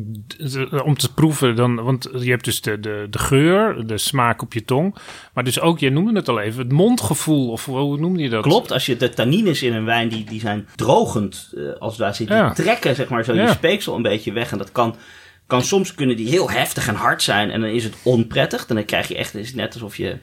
eh, 0.73 0.85
om 0.85 0.97
te 0.97 1.13
proeven, 1.13 1.55
dan, 1.55 1.75
want 1.83 2.09
je 2.19 2.29
hebt 2.29 2.45
dus 2.45 2.61
de, 2.61 2.79
de, 2.79 3.07
de 3.09 3.19
geur, 3.19 3.87
de 3.87 3.97
smaak 3.97 4.41
op 4.41 4.53
je 4.53 4.65
tong. 4.65 4.95
Maar 5.33 5.43
dus 5.43 5.59
ook, 5.59 5.79
jij 5.79 5.89
noemde 5.89 6.13
het 6.19 6.29
al 6.29 6.39
even, 6.39 6.63
het 6.63 6.71
mondgevoel, 6.71 7.49
of 7.51 7.65
hoe 7.65 7.97
noemde 7.97 8.23
je 8.23 8.29
dat? 8.29 8.43
Klopt, 8.43 8.71
als 8.71 8.85
je 8.85 8.97
de 8.97 9.09
tannines 9.09 9.61
in 9.63 9.73
een 9.73 9.85
wijn, 9.85 10.09
die, 10.09 10.23
die 10.23 10.39
zijn 10.39 10.67
drogend, 10.75 11.53
eh, 11.57 11.63
als 11.79 11.91
het 11.91 12.01
ware 12.01 12.13
zit, 12.13 12.27
die 12.27 12.35
Ja. 12.37 12.53
trekken 12.53 12.95
zeg 12.95 13.09
maar 13.09 13.23
zo 13.23 13.33
je 13.33 13.41
Ja. 13.41 13.53
speeksel 13.53 13.95
een 13.95 14.01
beetje 14.01 14.31
weg. 14.33 14.51
En 14.51 14.57
dat 14.57 14.71
kan, 14.71 14.95
kan 15.47 15.61
soms 15.63 15.93
kunnen 15.95 16.15
die 16.17 16.29
heel 16.29 16.49
heftig 16.51 16.87
en 16.87 16.95
hard 16.95 17.23
zijn 17.23 17.51
en 17.51 17.61
dan 17.61 17.69
is 17.69 17.83
het 17.83 17.95
onprettig. 18.03 18.65
Dan 18.65 18.85
krijg 18.85 19.07
je 19.07 19.17
echt, 19.17 19.33
het 19.33 19.41
is 19.43 19.53
net 19.53 19.73
alsof 19.73 19.97
je 19.97 20.17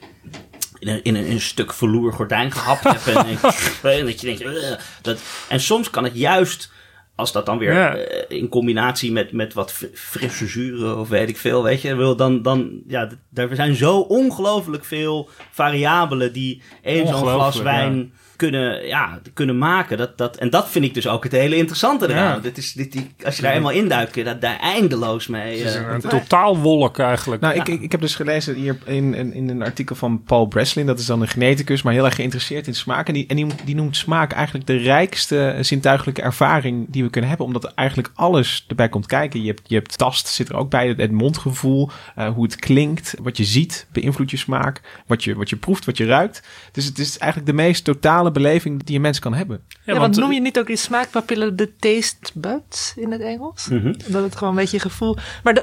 in 0.79 0.87
een, 0.87 0.99
in 1.03 1.15
een, 1.15 1.25
in 1.25 1.31
een 1.31 1.41
stuk 1.41 1.73
verloer 1.73 2.13
gordijn 2.13 2.51
gehapt 2.51 2.83
hebt. 2.83 3.07
En, 3.07 3.25
en 3.99 4.05
dat 4.05 4.21
je 4.21 4.35
denkt, 4.35 4.77
dat, 5.01 5.21
en 5.49 5.59
soms 5.59 5.89
kan 5.89 6.03
het 6.03 6.15
juist, 6.15 6.71
als 7.15 7.31
dat 7.31 7.45
dan 7.45 7.57
weer 7.57 7.73
Ja. 7.73 7.95
eh, 7.95 8.37
in 8.37 8.47
combinatie 8.49 9.11
met, 9.11 9.31
met 9.31 9.53
wat 9.53 9.71
fr- 9.71 9.85
frisse 9.93 10.47
zuren 10.47 10.97
of 10.99 11.09
weet 11.09 11.29
ik 11.29 11.37
veel, 11.37 11.63
weet 11.63 11.81
je, 11.81 11.95
wil 11.95 12.15
dan, 12.15 12.41
dan 12.41 12.81
ja, 12.87 13.09
daar 13.29 13.49
zijn 13.55 13.75
zo 13.75 13.99
ongelooflijk 13.99 14.85
veel 14.85 15.29
variabelen 15.51 16.33
die 16.33 16.61
één 16.81 17.07
zo'n 17.07 17.27
glas 17.27 17.61
wijn 17.61 18.13
kunnen, 18.49 18.87
ja, 18.87 19.19
kunnen 19.33 19.57
maken. 19.57 19.97
Dat, 19.97 20.17
dat, 20.17 20.37
en 20.37 20.49
dat 20.49 20.69
vind 20.69 20.85
ik 20.85 20.93
dus 20.93 21.07
ook 21.07 21.23
het 21.23 21.31
hele 21.31 21.55
interessante 21.55 22.09
eraan. 22.09 22.35
Ja. 22.35 22.39
Dit 22.39 22.57
is, 22.57 22.73
dit, 22.73 22.91
die, 22.91 23.11
als 23.25 23.35
je 23.35 23.41
daar 23.41 23.53
eenmaal 23.53 23.71
induikt, 23.71 24.11
kun 24.11 24.23
je 24.23 24.29
dat 24.29 24.41
daar 24.41 24.59
eindeloos 24.59 25.27
mee. 25.27 25.57
Het 25.57 25.67
is 25.67 25.75
eh, 25.75 25.81
een, 25.81 25.93
een 25.93 26.01
totaal 26.01 26.57
wolk 26.57 26.99
eigenlijk. 26.99 27.41
Nou, 27.41 27.55
ik, 27.55 27.67
ik, 27.67 27.81
ik 27.81 27.91
heb 27.91 28.01
dus 28.01 28.15
gelezen 28.15 28.55
hier 28.55 28.77
in, 28.85 29.13
in, 29.13 29.33
in 29.33 29.49
een 29.49 29.63
artikel 29.63 29.95
van 29.95 30.23
Paul 30.23 30.45
Breslin. 30.45 30.85
Dat 30.85 30.99
is 30.99 31.05
dan 31.05 31.21
een 31.21 31.27
geneticus, 31.27 31.81
maar 31.81 31.93
heel 31.93 32.05
erg 32.05 32.15
geïnteresseerd 32.15 32.67
in 32.67 32.75
smaak. 32.75 33.07
En 33.07 33.13
die, 33.13 33.27
en 33.27 33.35
die, 33.35 33.47
die 33.65 33.75
noemt 33.75 33.97
smaak 33.97 34.31
eigenlijk 34.31 34.67
de 34.67 34.77
rijkste 34.77 35.57
zintuigelijke 35.61 36.21
ervaring 36.21 36.85
die 36.89 37.03
we 37.03 37.09
kunnen 37.09 37.29
hebben. 37.29 37.47
Omdat 37.47 37.73
eigenlijk 37.73 38.11
alles 38.15 38.65
erbij 38.67 38.89
komt 38.89 39.05
kijken. 39.05 39.41
Je 39.41 39.47
hebt, 39.47 39.61
je 39.65 39.75
hebt 39.75 39.97
tast, 39.97 40.27
zit 40.27 40.49
er 40.49 40.55
ook 40.55 40.69
bij. 40.69 40.87
Het, 40.87 40.97
het 40.97 41.11
mondgevoel, 41.11 41.89
eh, 42.15 42.27
hoe 42.27 42.43
het 42.43 42.55
klinkt, 42.55 43.15
wat 43.21 43.37
je 43.37 43.43
ziet, 43.43 43.87
beïnvloedt 43.91 44.31
je 44.31 44.37
smaak. 44.37 44.81
Wat 45.07 45.23
je, 45.23 45.35
wat 45.35 45.49
je 45.49 45.55
proeft, 45.55 45.85
wat 45.85 45.97
je 45.97 46.05
ruikt. 46.05 46.43
Dus 46.71 46.85
het 46.85 46.99
is 46.99 47.17
eigenlijk 47.17 47.51
de 47.51 47.63
meest 47.63 47.83
totale 47.83 48.31
beleving 48.33 48.83
die 48.83 48.95
een 48.95 49.01
mens 49.01 49.19
kan 49.19 49.33
hebben. 49.33 49.61
Ja, 49.83 49.99
want 49.99 50.15
noem 50.15 50.31
je 50.31 50.41
niet 50.41 50.59
ook 50.59 50.67
die 50.67 50.75
smaakpapillen 50.75 51.55
de 51.55 51.75
taste 51.75 52.31
buds 52.33 52.93
in 52.95 53.11
het 53.11 53.21
Engels? 53.21 53.67
Mhm. 53.69 53.93
Dat 54.07 54.23
het 54.23 54.35
gewoon 54.35 54.53
een 54.53 54.59
beetje 54.59 54.79
gevoel... 54.79 55.17
Maar 55.43 55.53
de, 55.53 55.61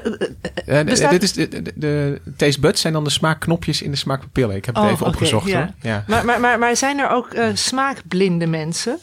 eh, 0.65 0.79
Eh, 0.79 0.85
bestaat- 0.85 1.11
dit 1.11 1.23
is 1.23 1.33
de, 1.33 1.47
de, 1.47 1.71
de 1.75 2.21
taste 2.37 2.59
buds 2.59 2.81
zijn 2.81 2.93
dan 2.93 3.03
de 3.03 3.09
smaakknopjes 3.09 3.81
in 3.81 3.91
de 3.91 3.97
smaakpapillen. 3.97 4.55
Ik 4.55 4.65
heb 4.65 4.75
het 4.75 4.83
Oh, 4.83 4.91
even 4.91 5.05
opgezocht. 5.05 5.47
ja. 5.47 5.57
hoor. 5.57 5.69
Ja. 5.81 6.03
Maar, 6.07 6.25
maar, 6.25 6.39
maar, 6.39 6.59
maar 6.59 6.75
zijn 6.75 6.99
er 6.99 7.09
ook 7.09 7.33
eh, 7.33 7.47
smaakblinde 7.53 8.47
mensen? 8.47 8.97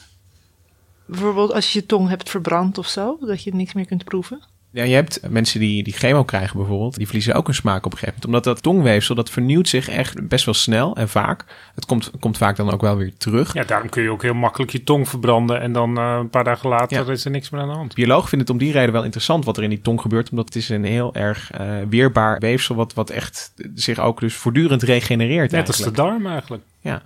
Bijvoorbeeld 1.06 1.52
als 1.52 1.72
je 1.72 1.78
je 1.80 1.86
tong 1.86 2.08
hebt 2.08 2.30
verbrand 2.30 2.78
of 2.78 2.86
zo, 2.88 3.18
dat 3.20 3.42
je 3.42 3.54
niks 3.54 3.72
meer 3.72 3.86
kunt 3.86 4.04
proeven? 4.04 4.40
Ja, 4.72 4.84
je 4.84 4.94
hebt 4.94 5.20
mensen 5.28 5.60
die, 5.60 5.82
die 5.82 5.92
chemo 5.92 6.24
krijgen 6.24 6.56
bijvoorbeeld, 6.56 6.96
die 6.96 7.06
verliezen 7.06 7.34
ook 7.34 7.46
hun 7.46 7.54
smaak 7.54 7.86
op 7.86 7.92
een 7.92 7.98
gegeven 7.98 8.20
moment. 8.20 8.24
Omdat 8.26 8.54
dat 8.54 8.62
tongweefsel, 8.62 9.14
dat 9.14 9.30
vernieuwt 9.30 9.68
zich 9.68 9.88
echt 9.88 10.28
best 10.28 10.44
wel 10.44 10.54
snel 10.54 10.96
en 10.96 11.08
vaak. 11.08 11.44
Het 11.74 11.86
komt, 11.86 12.10
komt 12.20 12.36
vaak 12.38 12.56
dan 12.56 12.70
ook 12.70 12.80
wel 12.80 12.96
weer 12.96 13.12
terug. 13.18 13.54
Ja, 13.54 13.64
daarom 13.64 13.88
kun 13.88 14.02
je 14.02 14.10
ook 14.10 14.22
heel 14.22 14.34
makkelijk 14.34 14.70
je 14.70 14.84
tong 14.84 15.08
verbranden. 15.08 15.60
En 15.60 15.72
dan 15.72 15.98
eh, 15.98 16.16
een 16.20 16.30
paar 16.30 16.44
dagen 16.44 16.68
later 16.68 17.06
Ja. 17.06 17.12
is 17.12 17.24
er 17.24 17.30
niks 17.30 17.50
meer 17.50 17.60
aan 17.60 17.68
de 17.68 17.74
hand. 17.74 17.94
Biologen 17.94 18.28
vinden 18.28 18.46
het 18.46 18.56
om 18.56 18.62
die 18.62 18.72
reden 18.72 18.92
wel 18.92 19.04
interessant 19.04 19.44
wat 19.44 19.56
er 19.56 19.62
in 19.62 19.70
die 19.70 19.80
tong 19.80 20.00
gebeurt. 20.00 20.30
Omdat 20.30 20.44
het 20.44 20.56
is 20.56 20.68
een 20.68 20.84
heel 20.84 21.14
erg 21.14 21.50
eh, 21.50 21.66
weerbaar 21.88 22.38
weefsel 22.38 22.74
wat, 22.74 22.94
wat 22.94 23.10
echt 23.10 23.52
zich 23.74 23.98
ook 23.98 24.20
dus 24.20 24.34
voortdurend 24.34 24.82
regenereert 24.82 25.50
Net 25.50 25.66
als 25.66 25.76
de 25.76 25.90
darm 25.90 26.26
eigenlijk. 26.26 26.62
Ja. 26.80 27.02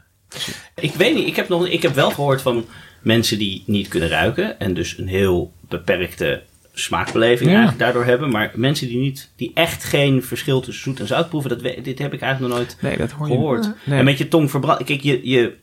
Ik 0.75 0.95
weet 0.95 1.15
niet, 1.15 1.27
ik 1.27 1.37
heb, 1.37 1.49
nog, 1.49 1.67
ik 1.67 1.83
heb 1.83 1.95
wel 1.95 2.11
gehoord 2.11 2.43
van 2.43 2.65
mensen 3.03 3.39
die 3.39 3.63
niet 3.67 3.89
kunnen 3.89 4.09
ruiken. 4.09 4.59
En 4.61 4.75
dus 4.75 4.99
een 4.99 5.09
heel 5.09 5.53
beperkte 5.69 6.43
smaakbeleving 6.73 7.49
Ja. 7.51 7.55
eigenlijk 7.57 7.79
daardoor 7.85 8.05
hebben. 8.05 8.31
Maar 8.31 8.53
mensen 8.55 8.89
die, 8.89 8.99
niet, 8.99 9.31
die 9.37 9.51
echt 9.55 9.85
geen 9.85 10.23
verschil 10.23 10.61
tussen 10.61 10.83
zoet 10.83 11.01
en 11.01 11.07
zout 11.07 11.29
proeven, 11.29 11.51
dat 11.51 11.61
we- 11.63 11.81
dit 11.83 11.99
heb 11.99 12.13
ik 12.13 12.21
eigenlijk 12.21 12.53
nog 12.55 12.63
nooit 12.63 12.77
Nee, 12.81 12.97
dat 12.97 13.11
hoor 13.11 13.29
je 13.29 13.33
gehoord. 13.35 13.71
Nee. 13.85 13.99
En 13.99 14.05
met 14.05 14.19
je 14.19 14.29
tong 14.29 14.51
verbrand. 14.51 14.85
Kijk, 14.85 15.01
je, 15.01 15.21
je 15.29 15.55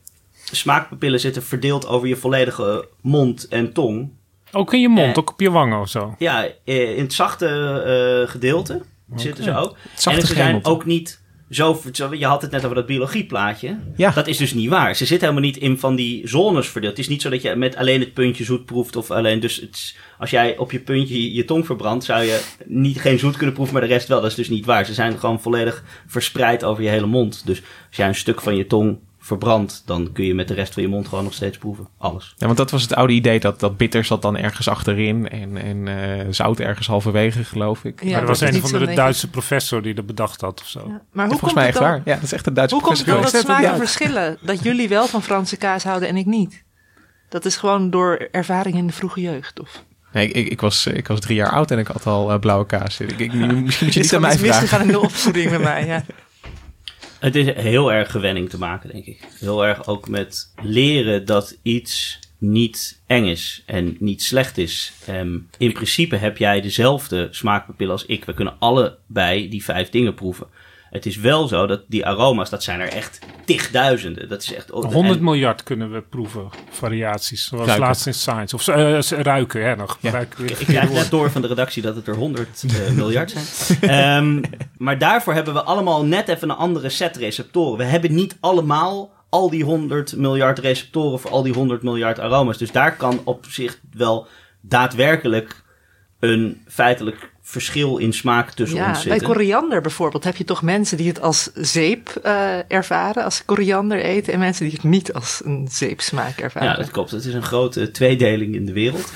smaakpapillen 0.51 1.19
zitten 1.19 1.43
verdeeld 1.43 1.87
over 1.87 2.07
je 2.07 2.15
volledige 2.15 2.87
mond 3.01 3.47
en 3.47 3.73
tong. 3.73 4.09
Ook 4.51 4.73
in 4.73 4.81
je 4.81 4.89
mond, 4.89 5.11
Eh. 5.11 5.17
ook 5.17 5.31
op 5.31 5.39
je 5.39 5.51
wangen 5.51 5.79
of 5.79 5.89
zo. 5.89 6.15
Ja, 6.17 6.47
eh, 6.65 6.97
in 6.97 7.03
het 7.03 7.13
zachte 7.13 7.47
eh, 8.25 8.31
gedeelte 8.31 8.81
zitten 9.15 9.43
ze 9.43 9.55
ook. 9.55 9.77
en 10.05 10.21
ze 10.21 10.33
zijn 10.33 10.65
ook 10.65 10.85
niet 10.85 11.21
zo... 11.49 11.81
Je 12.11 12.25
had 12.25 12.41
het 12.41 12.51
net 12.51 12.63
over 12.63 12.75
dat 12.75 12.85
biologieplaatje. 12.85 13.77
Ja. 13.95 14.11
Dat 14.11 14.27
is 14.27 14.37
dus 14.37 14.53
niet 14.53 14.69
waar. 14.69 14.95
Ze 14.95 15.05
zitten 15.05 15.27
helemaal 15.27 15.49
niet 15.49 15.61
in 15.61 15.79
van 15.79 15.95
die 15.95 16.27
zones 16.27 16.67
verdeeld. 16.67 16.97
Het 16.97 17.01
is 17.01 17.11
niet 17.11 17.21
zo 17.21 17.29
dat 17.29 17.41
je 17.41 17.55
met 17.55 17.75
alleen 17.75 17.99
het 17.99 18.13
puntje 18.13 18.43
zoet 18.43 18.65
proeft 18.65 18.95
of 18.95 19.11
alleen... 19.11 19.39
Dus 19.39 19.55
het 19.55 19.95
als 20.19 20.29
jij 20.29 20.57
op 20.57 20.71
je 20.71 20.79
puntje 20.79 21.21
je, 21.21 21.33
je 21.33 21.45
tong 21.45 21.65
verbrandt, 21.65 22.05
zou 22.05 22.23
je 22.23 22.41
niet, 22.65 23.01
geen 23.01 23.19
zoet 23.19 23.37
kunnen 23.37 23.55
proeven, 23.55 23.73
maar 23.73 23.87
de 23.87 23.93
rest 23.93 24.07
wel. 24.07 24.21
Dat 24.21 24.29
is 24.29 24.35
dus 24.35 24.49
niet 24.49 24.65
waar. 24.65 24.85
Ze 24.85 24.93
zijn 24.93 25.19
gewoon 25.19 25.41
volledig 25.41 25.83
verspreid 26.07 26.63
over 26.63 26.83
je 26.83 26.89
hele 26.89 27.05
mond. 27.05 27.45
Dus 27.45 27.61
als 27.87 27.97
jij 27.97 28.07
een 28.07 28.15
stuk 28.15 28.41
van 28.41 28.55
je 28.55 28.67
tong 28.67 28.97
verbrandt, 29.29 29.83
dan 29.85 30.09
kun 30.13 30.25
je 30.25 30.33
met 30.33 30.47
de 30.47 30.53
rest 30.53 30.73
van 30.73 30.83
je 30.83 30.89
mond 30.89 31.07
gewoon 31.07 31.23
nog 31.23 31.33
steeds 31.33 31.57
proeven. 31.57 31.87
Alles. 31.97 32.33
Ja, 32.37 32.45
want 32.45 32.57
dat 32.57 32.71
was 32.71 32.81
het 32.81 32.95
oude 32.95 33.13
idee 33.13 33.39
dat, 33.39 33.59
dat 33.59 33.77
bitter 33.77 34.03
zat 34.03 34.21
dan 34.21 34.37
ergens 34.37 34.67
achterin 34.67 35.29
en, 35.29 35.57
en 35.57 35.87
eh, 35.87 36.25
zout 36.29 36.59
ergens 36.59 36.87
halverwege, 36.87 37.43
geloof 37.43 37.83
ik. 37.83 38.03
Ja, 38.03 38.09
maar 38.09 38.19
er 38.19 38.27
dat 38.27 38.39
was 38.39 38.41
een 38.41 38.61
denk 38.61 38.89
ik. 38.89 38.95
Duitse 38.95 39.29
professor 39.29 39.81
die 39.81 39.93
dat 39.93 40.05
bedacht 40.05 40.41
had 40.41 40.61
of 40.61 40.67
zo. 40.67 40.79
Ja. 40.79 40.85
Maar 40.85 41.27
hoe 41.27 41.37
Volgens 41.37 41.39
komt 41.39 41.53
mij 41.53 41.65
het 41.65 41.73
echt 41.73 41.83
dan, 41.83 41.89
waar. 41.89 42.01
Ja, 42.05 42.13
dat 42.13 42.23
is 42.23 42.31
echt 42.31 42.47
een 42.47 42.53
Duitse 42.53 42.75
hoe 42.75 42.83
komt 42.83 42.97
het 42.97 43.07
dan 43.07 43.21
dat 43.21 43.31
professor 43.31 43.55
smaken 43.55 43.77
verschillen? 43.77 44.37
Dat 44.41 44.63
jullie 44.63 44.89
wel 44.89 45.07
van 45.07 45.23
Franse 45.23 45.57
kaas 45.57 45.83
houden 45.83 46.09
en 46.09 46.17
ik 46.17 46.25
niet? 46.25 46.63
Dat 47.29 47.45
is 47.45 47.55
gewoon 47.55 47.89
door 47.89 48.27
ervaring 48.31 48.75
in 48.75 48.87
de 48.87 48.93
vroege 48.93 49.21
jeugd, 49.21 49.59
of? 49.59 49.83
Nee, 50.13 50.31
ik, 50.31 50.47
ik, 50.47 50.61
was, 50.61 50.87
ik 50.87 51.07
was 51.07 51.19
drie 51.19 51.35
jaar 51.35 51.51
oud 51.51 51.71
en 51.71 51.79
ik 51.79 51.87
had 51.87 52.05
al 52.05 52.31
eh, 52.31 52.39
blauwe 52.39 52.65
kaas. 52.65 52.99
Ik, 52.99 53.11
ik, 53.11 53.33
misschien 53.33 53.63
moet 53.65 53.77
je 53.77 53.85
is 53.85 53.95
niet 53.95 54.13
aan 54.13 54.21
mij 54.21 54.37
vragen. 54.37 54.47
misgegaan 54.47 54.81
in 54.81 54.87
de 54.87 54.99
opvoeding 54.99 55.51
met 55.51 55.61
mij, 55.61 55.85
ja. 55.85 56.03
Het 57.19 57.35
is 57.35 57.53
heel 57.53 57.91
erg 57.91 58.11
gewenning 58.11 58.49
te 58.49 58.57
maken, 58.57 58.89
denk 58.89 59.05
ik. 59.05 59.27
Heel 59.39 59.65
erg 59.65 59.87
ook 59.87 60.07
met 60.07 60.53
leren 60.61 61.25
dat 61.25 61.57
iets 61.61 62.19
niet 62.37 63.01
eng 63.07 63.25
is 63.25 63.63
en 63.65 63.95
niet 63.99 64.23
slecht 64.23 64.57
is. 64.57 64.93
Ehm, 65.05 65.37
in 65.57 65.71
principe 65.71 66.15
heb 66.15 66.37
jij 66.37 66.61
dezelfde 66.61 67.27
smaakpapillen 67.31 67.93
als 67.93 68.05
ik. 68.05 68.25
We 68.25 68.33
kunnen 68.33 68.55
allebei 68.59 69.49
die 69.49 69.63
vijf 69.63 69.89
dingen 69.89 70.13
proeven. 70.13 70.47
Het 70.89 71.05
is 71.05 71.15
wel 71.17 71.47
zo 71.47 71.67
dat 71.67 71.81
die 71.87 72.05
aroma's, 72.05 72.49
dat 72.49 72.63
zijn 72.63 72.79
er 72.79 72.87
echt 72.87 73.19
tigduizenden. 73.45 74.29
Dat 74.29 74.41
is 74.43 74.53
echt... 74.53 74.69
100 74.69 75.17
en- 75.17 75.23
miljard 75.23 75.63
kunnen 75.63 75.91
we 75.91 76.01
proeven, 76.01 76.49
variaties. 76.69 77.45
Zoals 77.47 77.65
Ruiken. 77.65 77.85
laatst 77.87 78.07
in 78.07 78.13
Science. 78.13 78.55
Of 78.55 78.61
z- 79.05 79.11
ruiken, 79.11 79.63
hè. 79.63 79.75
Nog 79.75 79.97
Ja. 80.01 80.11
ruiken 80.11 80.41
weer 80.41 80.51
Ik 80.59 80.65
krijg 80.67 80.81
net 80.81 80.89
woorden. 80.91 81.09
door 81.09 81.31
van 81.31 81.41
de 81.41 81.47
redactie 81.47 81.81
dat 81.81 81.95
het 81.95 82.07
er 82.07 82.15
100 82.15 82.63
eh, 82.67 82.91
miljard 83.01 83.31
zijn. 83.31 83.81
Ehm, 83.81 84.41
maar 84.77 84.97
daarvoor 84.97 85.33
hebben 85.33 85.53
we 85.53 85.63
allemaal 85.63 86.05
net 86.05 86.27
even 86.27 86.49
een 86.49 86.55
andere 86.55 86.89
set 86.89 87.17
receptoren. 87.17 87.77
We 87.77 87.83
hebben 87.83 88.13
niet 88.15 88.37
allemaal 88.39 89.11
al 89.29 89.49
die 89.49 89.63
100 89.63 90.15
miljard 90.15 90.59
receptoren 90.59 91.19
voor 91.19 91.31
al 91.31 91.43
die 91.43 91.53
100 91.53 91.83
miljard 91.83 92.19
aroma's. 92.19 92.57
Dus 92.57 92.71
daar 92.71 92.95
kan 92.95 93.21
op 93.23 93.45
zich 93.49 93.79
wel 93.93 94.27
daadwerkelijk 94.61 95.63
een 96.19 96.61
feitelijk 96.67 97.31
verschil 97.49 97.97
in 97.97 98.13
smaak 98.13 98.51
tussen 98.51 98.77
Ja, 98.77 98.89
ons 98.89 99.03
bij 99.03 99.19
koriander 99.19 99.81
bijvoorbeeld 99.81 100.23
heb 100.23 100.35
je 100.35 100.43
toch 100.43 100.61
mensen 100.61 100.97
die 100.97 101.07
het 101.07 101.21
als 101.21 101.49
zeep 101.53 102.09
eh, 102.09 102.71
ervaren, 102.71 103.23
als 103.23 103.35
ze 103.35 103.45
koriander 103.45 103.99
eten, 103.99 104.33
en 104.33 104.39
mensen 104.39 104.65
die 104.65 104.73
het 104.73 104.83
niet 104.83 105.13
als 105.13 105.41
een 105.45 105.67
zeepsmaak 105.71 106.37
ervaren. 106.37 106.69
Ja, 106.69 106.75
dat 106.75 106.91
klopt. 106.91 107.11
Het 107.11 107.25
is 107.25 107.33
een 107.33 107.43
grote 107.43 107.91
tweedeling 107.91 108.55
in 108.55 108.65
de 108.65 108.73
wereld. 108.73 109.11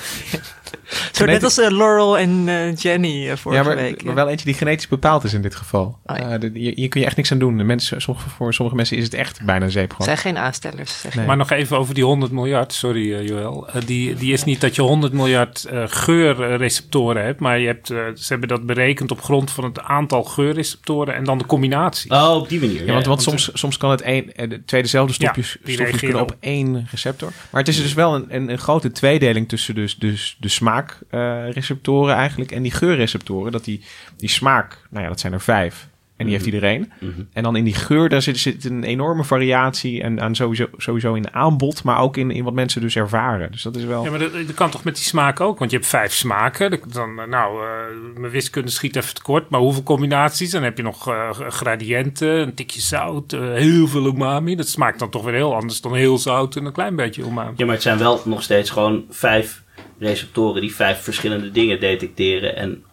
Zo 1.11 1.25
net 1.25 1.43
als 1.43 1.57
eh, 1.59 1.69
Laurel 1.69 2.17
en 2.17 2.43
eh, 2.47 2.75
Jenny 2.75 3.29
eh, 3.29 3.35
vorige 3.35 3.61
Ja, 3.61 3.67
maar, 3.67 3.75
week. 3.83 3.99
ja. 3.99 4.05
maar 4.05 4.15
wel 4.15 4.29
eentje 4.29 4.45
die 4.45 4.53
genetisch 4.55 4.87
bepaald 4.87 5.23
is 5.23 5.33
in 5.33 5.41
dit 5.41 5.55
geval. 5.55 5.99
Oh, 6.05 6.17
ja. 6.17 6.29
Eh, 6.29 6.39
de- 6.39 6.51
hier, 6.53 6.71
hier 6.75 6.87
kun 6.87 6.99
je 7.01 7.05
echt 7.05 7.15
niks 7.15 7.31
aan 7.31 7.37
doen. 7.37 7.57
De 7.57 7.63
mensen, 7.63 8.01
sommige, 8.01 8.29
voor 8.29 8.53
sommige 8.53 8.77
mensen 8.77 8.97
is 8.97 9.03
het 9.03 9.13
echt 9.13 9.41
bijna 9.45 9.67
zeep 9.69 9.91
gewoon. 9.91 10.05
zijn 10.07 10.17
geen 10.17 10.37
aanstellers. 10.37 11.01
Zeg. 11.01 11.15
Nee. 11.15 11.25
Maar 11.25 11.37
nog 11.37 11.51
even 11.51 11.77
over 11.77 11.93
die 11.93 12.03
100 12.03 12.31
miljard, 12.31 12.73
sorry 12.73 13.25
Joël. 13.27 13.67
Die, 13.85 14.15
die 14.15 14.33
is 14.33 14.43
niet 14.43 14.61
dat 14.61 14.75
je 14.75 14.81
100 14.81 15.13
miljard 15.13 15.65
geurreceptoren 15.85 17.23
hebt, 17.25 17.39
maar 17.39 17.59
je 17.59 17.67
hebt, 17.67 17.87
ze 17.87 18.13
hebben 18.27 18.47
dat 18.47 18.65
berekend 18.65 19.11
op 19.11 19.21
grond 19.21 19.51
van 19.51 19.63
het 19.63 19.79
aantal 19.81 20.23
geurreceptoren 20.23 21.15
en 21.15 21.23
dan 21.23 21.37
de 21.37 21.45
combinatie. 21.45 22.11
Oh, 22.11 22.35
op 22.35 22.49
die 22.49 22.59
manier. 22.59 22.85
Ja, 22.85 22.93
want, 22.93 23.05
want 23.05 23.23
want 23.23 23.41
soms, 23.41 23.59
soms 23.59 23.77
kan 23.77 23.89
het 23.91 24.01
één, 24.01 24.25
de 24.49 24.61
twee 24.65 24.81
dezelfde 24.81 25.13
stofjes 25.13 25.57
reageren 25.63 25.99
kunnen 25.99 26.21
op 26.21 26.35
één 26.39 26.87
receptor. 26.91 27.31
Maar 27.49 27.61
het 27.61 27.69
is 27.69 27.81
dus 27.81 27.93
wel 27.93 28.15
een, 28.15 28.25
een, 28.29 28.49
een 28.49 28.57
grote 28.57 28.91
tweedeling 28.91 29.49
tussen 29.49 29.75
dus, 29.75 29.95
dus 29.97 30.35
de 30.39 30.49
smaakreceptoren 31.09 32.15
eigenlijk 32.15 32.51
en 32.51 32.61
die 32.61 32.71
geurreceptoren. 32.71 33.51
Dat 33.51 33.63
die, 33.63 33.81
die 34.17 34.29
smaak, 34.29 34.77
nou 34.89 35.03
ja, 35.03 35.09
dat 35.09 35.19
zijn 35.19 35.33
er 35.33 35.41
vijf. 35.41 35.87
En 36.17 36.25
die 36.25 36.37
heeft 36.37 36.45
iedereen. 36.47 36.91
Mhm. 36.99 37.11
En 37.33 37.43
dan 37.43 37.55
in 37.55 37.63
die 37.63 37.73
geur, 37.73 38.09
daar 38.09 38.21
zit, 38.21 38.37
zit 38.37 38.65
een 38.65 38.83
enorme 38.83 39.23
variatie. 39.23 40.01
En 40.01 40.21
aan 40.21 40.35
sowieso, 40.35 40.67
sowieso 40.77 41.13
in 41.13 41.33
aanbod, 41.33 41.83
maar 41.83 41.99
ook 41.99 42.17
in, 42.17 42.31
in 42.31 42.43
wat 42.43 42.53
mensen 42.53 42.81
dus 42.81 42.95
ervaren. 42.95 43.51
Dus 43.51 43.61
dat 43.61 43.75
is 43.75 43.83
wel. 43.83 44.03
Ja, 44.03 44.09
maar 44.09 44.19
dat, 44.19 44.33
dat 44.33 44.53
kan 44.53 44.69
toch 44.69 44.83
met 44.83 44.95
die 44.95 45.03
smaak 45.03 45.39
ook? 45.39 45.59
Want 45.59 45.71
je 45.71 45.77
hebt 45.77 45.89
vijf 45.89 46.13
smaken. 46.13 46.79
Dan, 46.87 47.19
eh, 47.19 47.27
nou, 47.27 47.65
eh, 47.65 48.19
mijn 48.19 48.31
wiskunde 48.31 48.71
schiet 48.71 48.95
even 48.95 49.13
tekort. 49.13 49.49
Maar 49.49 49.59
hoeveel 49.59 49.83
combinaties? 49.83 50.51
Dan 50.51 50.63
heb 50.63 50.77
je 50.77 50.83
nog 50.83 51.07
eh, 51.07 51.29
gradiënten, 51.31 52.29
een 52.29 52.53
tikje 52.53 52.81
zout, 52.81 53.33
eh, 53.33 53.39
heel 53.39 53.87
veel 53.87 54.05
umami. 54.05 54.55
Dat 54.55 54.67
smaakt 54.67 54.99
dan 54.99 55.09
toch 55.09 55.23
weer 55.23 55.33
heel 55.33 55.55
anders 55.55 55.81
dan 55.81 55.95
heel 55.95 56.17
zout 56.17 56.55
en 56.55 56.65
een 56.65 56.71
klein 56.71 56.95
beetje 56.95 57.23
umami. 57.23 57.53
Ja, 57.55 57.65
maar 57.65 57.73
het 57.73 57.83
zijn 57.83 57.97
wel 57.97 58.21
nog 58.25 58.43
steeds 58.43 58.69
gewoon 58.69 59.05
vijf 59.09 59.62
receptoren 60.03 60.61
die 60.61 60.75
vijf 60.75 60.99
verschillende 61.01 61.51
dingen 61.51 61.79
detecteren. 61.79 62.55
En 62.55 62.83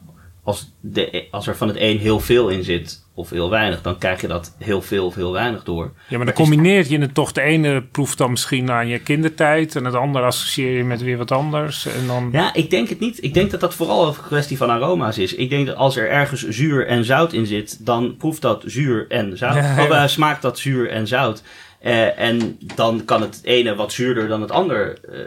als, 0.42 0.72
de, 0.80 1.26
als 1.30 1.46
er 1.46 1.56
van 1.56 1.68
het 1.68 1.76
een 1.80 1.98
heel 1.98 2.20
veel 2.20 2.48
in 2.48 2.64
zit 2.64 3.04
of 3.14 3.30
heel 3.30 3.50
weinig, 3.50 3.82
dan 3.82 3.98
krijg 3.98 4.20
je 4.20 4.26
dat 4.26 4.54
heel 4.58 4.82
veel 4.82 5.06
of 5.06 5.14
heel 5.14 5.32
weinig 5.32 5.62
door. 5.64 5.92
Ja, 6.08 6.16
maar 6.16 6.26
dan 6.26 6.34
combineer 6.34 6.86
je 6.88 6.98
het 6.98 7.14
toch. 7.14 7.32
De 7.32 7.40
ene 7.40 7.82
proeft 7.82 8.18
dan 8.18 8.30
misschien 8.30 8.70
aan 8.70 8.88
je 8.88 8.98
kindertijd 8.98 9.76
en 9.76 9.84
het 9.84 9.94
andere 9.94 10.24
associeer 10.24 10.76
je 10.76 10.84
met 10.84 11.02
weer 11.02 11.16
wat 11.16 11.32
anders. 11.32 11.86
En 11.86 12.06
dan... 12.06 12.28
Ja, 12.32 12.54
ik 12.54 12.70
denk 12.70 12.88
het 12.88 13.00
niet. 13.00 13.22
Ik 13.22 13.34
denk 13.34 13.50
dat 13.50 13.60
dat 13.60 13.74
vooral 13.74 14.06
een 14.06 14.14
kwestie 14.26 14.56
van 14.56 14.70
aroma's 14.70 15.18
is. 15.18 15.34
Ik 15.34 15.50
denk 15.50 15.66
dat 15.66 15.76
als 15.76 15.96
er 15.96 16.10
ergens 16.10 16.48
zuur 16.48 16.86
en 16.86 17.04
zout 17.04 17.32
in 17.32 17.46
zit, 17.46 17.86
dan 17.86 18.16
proeft 18.16 18.42
dat 18.42 18.62
zuur 18.66 19.06
en 19.08 19.36
zout. 19.36 19.54
Ja, 19.54 19.76
ja. 19.76 19.82
Of 19.82 19.90
eh, 19.90 20.06
smaakt 20.06 20.42
dat 20.42 20.58
zuur 20.58 20.90
en 20.90 21.06
zout. 21.06 21.42
Eh, 21.80 22.18
en 22.18 22.58
dan 22.74 23.04
kan 23.04 23.20
het 23.20 23.40
ene 23.42 23.74
wat 23.74 23.92
zuurder 23.92 24.28
dan 24.28 24.40
het 24.40 24.50
ander. 24.50 24.98
Eh, 25.12 25.18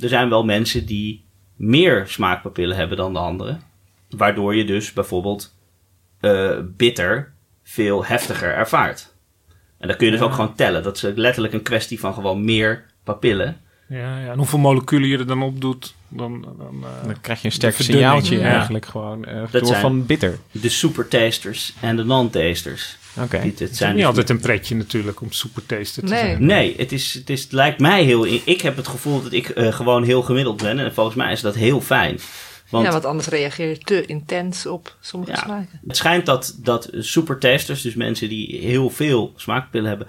er 0.00 0.08
zijn 0.08 0.28
wel 0.28 0.44
mensen 0.44 0.86
die 0.86 1.24
meer 1.56 2.04
smaakpapillen 2.06 2.76
hebben 2.76 2.96
dan 2.96 3.12
de 3.12 3.18
andere. 3.18 3.58
Waardoor 4.10 4.54
je 4.54 4.64
dus 4.64 4.92
bijvoorbeeld 4.92 5.54
eh, 6.20 6.50
bitter 6.76 7.32
veel 7.62 8.04
heftiger 8.04 8.54
ervaart. 8.54 9.14
En 9.78 9.88
dat 9.88 9.96
kun 9.96 10.06
je 10.06 10.12
dus 10.12 10.20
Ja. 10.20 10.26
ook 10.26 10.32
gewoon 10.34 10.54
tellen. 10.54 10.82
Dat 10.82 10.96
is 10.96 11.02
letterlijk 11.14 11.54
een 11.54 11.62
kwestie 11.62 12.00
van 12.00 12.14
gewoon 12.14 12.44
meer 12.44 12.84
papillen. 13.04 13.60
Ja, 13.88 14.18
ja. 14.18 14.30
En 14.30 14.36
hoeveel 14.36 14.58
moleculen 14.58 15.08
je 15.08 15.18
er 15.18 15.26
dan 15.26 15.42
op 15.42 15.60
doet, 15.60 15.94
dan... 16.08 16.40
dan 16.58 16.84
eh, 16.84 17.06
Dan 17.06 17.20
krijg 17.20 17.40
je 17.40 17.46
een 17.46 17.52
sterk 17.52 17.74
signaaltje 17.74 18.38
ja. 18.38 18.50
eigenlijk 18.50 18.86
gewoon 18.86 19.24
eh, 19.24 19.40
Dat 19.40 19.50
door 19.50 19.66
zijn- 19.66 19.80
van 19.80 20.06
bitter. 20.06 20.38
De 20.50 20.68
supertasters 20.68 21.74
en 21.80 21.96
de 21.96 22.04
non-tasters. 22.04 22.96
Het 23.14 23.32
het 23.32 23.60
is 23.60 23.80
niet 23.80 23.94
dus- 23.96 24.04
altijd 24.04 24.30
een 24.30 24.40
pretje 24.40 24.74
natuurlijk 24.76 25.20
om 25.20 25.32
supertaster 25.32 26.02
te 26.02 26.08
Nee. 26.08 26.20
zijn. 26.20 26.46
Nee, 26.46 26.74
het, 26.76 26.92
is, 26.92 27.14
het, 27.14 27.30
is, 27.30 27.42
het 27.42 27.52
lijkt 27.52 27.80
mij 27.80 28.04
heel... 28.04 28.26
Ik 28.44 28.60
heb 28.60 28.76
het 28.76 28.88
gevoel 28.88 29.22
dat 29.22 29.32
ik 29.32 29.48
eh, 29.48 29.72
gewoon 29.72 30.02
heel 30.04 30.22
gemiddeld 30.22 30.62
ben. 30.62 30.78
En 30.78 30.94
volgens 30.94 31.16
mij 31.16 31.32
is 31.32 31.40
dat 31.40 31.54
heel 31.54 31.80
fijn. 31.80 32.18
Want 32.70 32.84
ja, 32.86 32.92
want 32.92 33.04
anders 33.04 33.28
reageer 33.28 33.68
je 33.68 33.78
te 33.78 34.06
intens 34.06 34.66
op 34.66 34.96
sommige 35.00 35.32
Ja. 35.32 35.38
smaken. 35.38 35.80
het 35.86 35.96
schijnt 35.96 36.26
dat, 36.26 36.56
dat 36.62 36.88
supertasters, 36.98 37.82
dus 37.82 37.94
mensen 37.94 38.28
die 38.28 38.58
heel 38.60 38.90
veel 38.90 39.32
smaakpillen 39.36 39.88
hebben... 39.88 40.06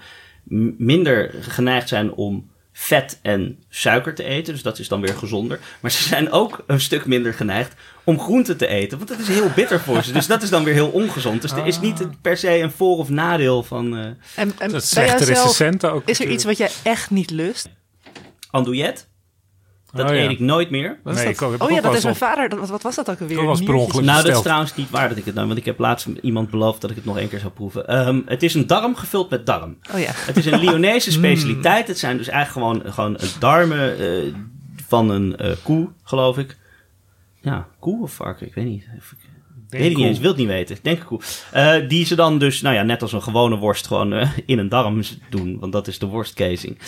minder 0.78 1.34
geneigd 1.40 1.88
zijn 1.88 2.12
om 2.12 2.50
vet 2.76 3.18
en 3.22 3.58
suiker 3.68 4.14
te 4.14 4.24
eten. 4.24 4.52
Dus 4.52 4.62
dat 4.62 4.78
is 4.78 4.88
dan 4.88 5.00
weer 5.00 5.14
gezonder. 5.14 5.58
Maar 5.80 5.90
ze 5.90 6.02
zijn 6.02 6.30
ook 6.32 6.64
een 6.66 6.80
stuk 6.80 7.06
minder 7.06 7.34
geneigd 7.34 7.74
om 8.04 8.20
groenten 8.20 8.56
te 8.56 8.66
eten. 8.66 8.96
Want 8.98 9.10
dat 9.10 9.18
is 9.18 9.28
heel 9.28 9.50
bitter 9.54 9.80
voor 9.80 10.02
ze. 10.02 10.12
Dus 10.12 10.26
dat 10.26 10.42
is 10.42 10.50
dan 10.50 10.64
weer 10.64 10.74
heel 10.74 10.88
ongezond. 10.90 11.42
Dus 11.42 11.52
er 11.52 11.66
is 11.66 11.80
niet 11.80 12.20
per 12.20 12.36
se 12.36 12.58
een 12.58 12.70
voor- 12.70 12.98
of 12.98 13.08
nadeel 13.08 13.62
van... 13.62 13.96
eh 13.96 14.04
En, 14.04 14.16
en 14.58 14.70
Dat 14.70 14.82
ook. 15.92 16.02
is 16.08 16.20
er 16.20 16.28
iets 16.30 16.44
wat 16.44 16.56
jij 16.56 16.70
echt 16.82 17.10
niet 17.10 17.30
lust? 17.30 17.68
andouillet. 18.50 19.08
Dat 19.94 20.10
Oh, 20.10 20.16
ja. 20.16 20.22
eet 20.22 20.30
ik 20.30 20.40
nooit 20.40 20.70
meer. 20.70 20.98
Wat 21.02 21.14
is 21.14 21.22
Nee, 21.24 21.34
dat? 21.34 21.52
ik 21.54 21.62
Oh 21.62 21.68
ik 21.70 21.74
ja, 21.76 21.80
dat 21.80 21.94
is 21.94 22.02
mijn 22.04 22.16
vader. 22.16 22.48
Dat- 22.48 22.68
Wat, 22.68 22.82
was 22.82 22.94
dat 22.94 23.10
ook 23.10 23.20
alweer? 23.20 23.36
Dat 23.36 23.46
was 23.46 23.62
per 23.62 23.74
ongeluk. 23.74 24.04
Nou, 24.04 24.22
dat 24.22 24.36
is 24.36 24.42
trouwens 24.42 24.74
niet 24.74 24.90
waar 24.90 25.08
dat 25.08 25.18
ik 25.18 25.24
het 25.24 25.34
nou, 25.34 25.46
want 25.46 25.58
ik 25.58 25.64
heb 25.64 25.78
laatst 25.78 26.06
iemand 26.22 26.50
beloofd 26.50 26.80
dat 26.80 26.90
ik 26.90 26.96
het 26.96 27.04
nog 27.04 27.18
één 27.18 27.28
keer 27.28 27.38
zou 27.38 27.52
proeven. 27.52 27.86
Ehm, 27.88 28.20
het 28.26 28.42
is 28.42 28.54
een 28.54 28.66
darm 28.66 28.96
gevuld 28.96 29.30
met 29.30 29.46
darm. 29.46 29.76
Oh 29.94 30.00
ja. 30.00 30.10
Het 30.14 30.36
is 30.36 30.46
een 30.46 30.58
Lyonese 30.58 31.10
specialiteit. 31.20 31.86
Het 31.88 31.98
zijn 31.98 32.16
dus 32.16 32.28
eigenlijk 32.28 32.66
gewoon, 32.82 32.92
gewoon 32.92 33.18
darmen 33.38 33.98
eh, 33.98 34.32
van 34.86 35.10
een 35.10 35.36
eh, 35.36 35.52
koe, 35.62 35.88
geloof 36.02 36.38
ik. 36.38 36.56
Ja, 37.40 37.66
koe 37.80 38.02
of 38.02 38.12
varken, 38.12 38.46
ik 38.46 38.54
weet 38.54 38.64
niet. 38.64 38.82
Even- 38.98 39.16
Denk 39.68 39.82
weet 39.82 39.92
ik 39.92 39.98
niet 39.98 40.06
eens, 40.06 40.18
wil 40.18 40.28
het 40.30 40.38
niet 40.38 40.46
weten. 40.48 40.76
Ik 40.76 40.84
denk 40.84 40.98
een 40.98 41.04
koe. 41.06 41.20
Eh, 41.52 41.88
die 41.88 42.04
ze 42.06 42.14
dan 42.14 42.38
dus, 42.38 42.60
nou 42.60 42.74
ja, 42.74 42.82
net 42.82 43.02
als 43.02 43.12
een 43.12 43.22
gewone 43.22 43.56
worst 43.56 43.86
gewoon 43.86 44.12
eh, 44.12 44.30
in 44.46 44.58
een 44.58 44.68
darm 44.68 45.02
doen. 45.30 45.58
Want 45.60 45.72
dat 45.72 45.86
is 45.86 45.98
de 45.98 46.06
worstcasing. 46.06 46.78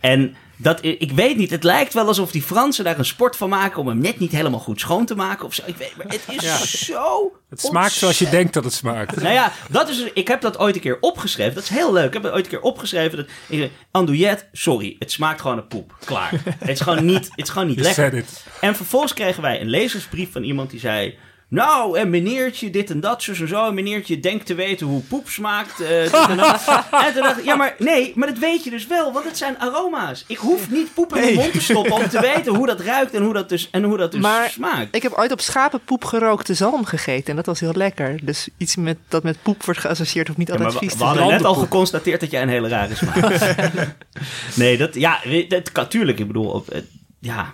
En 0.00 0.34
dat, 0.62 0.84
ik 0.84 1.10
weet 1.14 1.36
niet, 1.36 1.50
het 1.50 1.64
lijkt 1.64 1.94
wel 1.94 2.06
alsof 2.06 2.30
die 2.30 2.42
Fransen 2.42 2.84
daar 2.84 2.98
een 2.98 3.04
sport 3.04 3.36
van 3.36 3.48
maken 3.48 3.80
om 3.80 3.88
hem 3.88 3.98
net 3.98 4.18
niet 4.18 4.32
helemaal 4.32 4.60
goed 4.60 4.80
schoon 4.80 5.06
te 5.06 5.14
maken 5.14 5.46
of 5.46 5.54
zo. 5.54 5.62
Ik 5.66 5.76
weet, 5.76 5.96
maar 5.96 6.06
het 6.06 6.20
is 6.28 6.42
Ja. 6.42 6.56
zo 6.56 7.32
Het 7.50 7.60
smaakt 7.60 7.92
zoals 7.92 8.18
je 8.18 8.28
denkt 8.28 8.52
dat 8.54 8.64
het 8.64 8.72
smaakt. 8.72 9.16
nou 9.16 9.32
ja, 9.34 9.52
dat 9.70 9.88
is, 9.88 10.04
ik 10.14 10.28
heb 10.28 10.40
dat 10.40 10.58
ooit 10.58 10.74
een 10.74 10.80
keer 10.80 10.98
opgeschreven. 11.00 11.54
Dat 11.54 11.62
is 11.62 11.68
heel 11.68 11.92
leuk. 11.92 12.06
Ik 12.06 12.12
heb 12.12 12.22
het 12.22 12.32
ooit 12.32 12.44
een 12.44 12.50
keer 12.50 12.60
opgeschreven. 12.60 13.16
Dat, 13.16 13.26
ik 13.26 13.58
zei, 13.58 13.70
andouillet, 13.90 14.48
sorry, 14.52 14.96
het 14.98 15.12
smaakt 15.12 15.40
gewoon 15.40 15.56
een 15.56 15.66
poep. 15.66 15.94
Klaar. 16.04 16.30
het 16.58 16.68
is 16.68 16.80
gewoon 16.80 17.04
niet, 17.04 17.28
het 17.34 17.44
is 17.46 17.48
gewoon 17.50 17.68
niet 17.68 17.80
lekker. 17.80 18.24
En 18.60 18.76
vervolgens 18.76 19.14
kregen 19.14 19.42
wij 19.42 19.60
een 19.60 19.70
lezersbrief 19.70 20.32
van 20.32 20.42
iemand 20.42 20.70
die 20.70 20.80
zei... 20.80 21.18
Nou, 21.52 21.98
en 21.98 22.10
meneertje, 22.10 22.70
dit 22.70 22.90
en 22.90 23.00
dat, 23.00 23.22
zus 23.22 23.40
en 23.40 23.48
zo. 23.48 23.66
En 23.68 23.74
meneertje 23.74 24.20
denkt 24.20 24.46
te 24.46 24.54
weten 24.54 24.86
hoe 24.86 25.00
poep 25.00 25.28
smaakt. 25.28 25.80
eh, 25.80 25.88
dit 26.02 26.12
en, 26.28 26.36
dat. 26.36 26.64
en 27.06 27.12
toen 27.12 27.22
dacht 27.22 27.38
ik, 27.38 27.44
ja, 27.44 27.54
maar 27.54 27.74
nee, 27.78 28.12
maar 28.14 28.28
dat 28.28 28.38
weet 28.38 28.64
je 28.64 28.70
dus 28.70 28.86
wel, 28.86 29.12
want 29.12 29.24
het 29.24 29.36
zijn 29.38 29.58
aroma's. 29.58 30.24
Ik 30.26 30.36
hoef 30.36 30.70
niet 30.70 30.94
poep 30.94 31.14
in 31.16 31.20
mijn 31.22 31.34
mond 31.34 31.52
te 31.52 31.60
stoppen 31.60 31.92
om 31.92 32.08
te 32.08 32.20
weten 32.34 32.54
hoe 32.54 32.66
dat 32.66 32.80
ruikt 32.80 33.14
en 33.14 33.22
hoe 33.22 33.32
dat 33.32 33.48
dus, 33.48 33.68
en 33.70 33.82
hoe 33.82 33.96
dat 33.96 34.12
dus 34.12 34.20
Maar 34.20 34.50
smaakt. 34.50 34.96
Ik 34.96 35.02
heb 35.02 35.12
ooit 35.12 35.32
op 35.32 35.40
schapenpoep 35.40 36.04
gerookte 36.04 36.54
zalm 36.54 36.84
gegeten 36.84 37.30
en 37.30 37.36
dat 37.36 37.46
was 37.46 37.60
heel 37.60 37.74
lekker. 37.74 38.18
Dus 38.22 38.48
iets 38.56 38.76
met, 38.76 38.98
dat 39.08 39.22
met 39.22 39.42
poep 39.42 39.64
wordt 39.64 39.80
geassocieerd 39.80 40.26
hoeft 40.26 40.38
niet 40.38 40.48
Ja, 40.48 40.54
altijd 40.54 40.72
we, 40.72 40.78
vies 40.78 40.88
we 40.92 40.98
te 40.98 41.04
zijn. 41.04 41.16
hadden 41.18 41.36
net 41.36 41.44
al 41.46 41.54
geconstateerd 41.54 42.20
dat 42.20 42.30
jij 42.30 42.42
een 42.42 42.48
hele 42.48 42.68
rare 42.68 42.94
smaak 42.94 43.14
hebt. 43.16 43.76
nee, 44.54 44.76
dat, 44.78 44.94
ja, 44.94 45.20
dat 45.48 45.72
kan 45.72 45.88
tuurlijk. 45.88 46.18
Ik 46.18 46.26
bedoel, 46.26 46.50
op, 46.50 46.68
eh, 46.70 46.80
ja, 47.18 47.52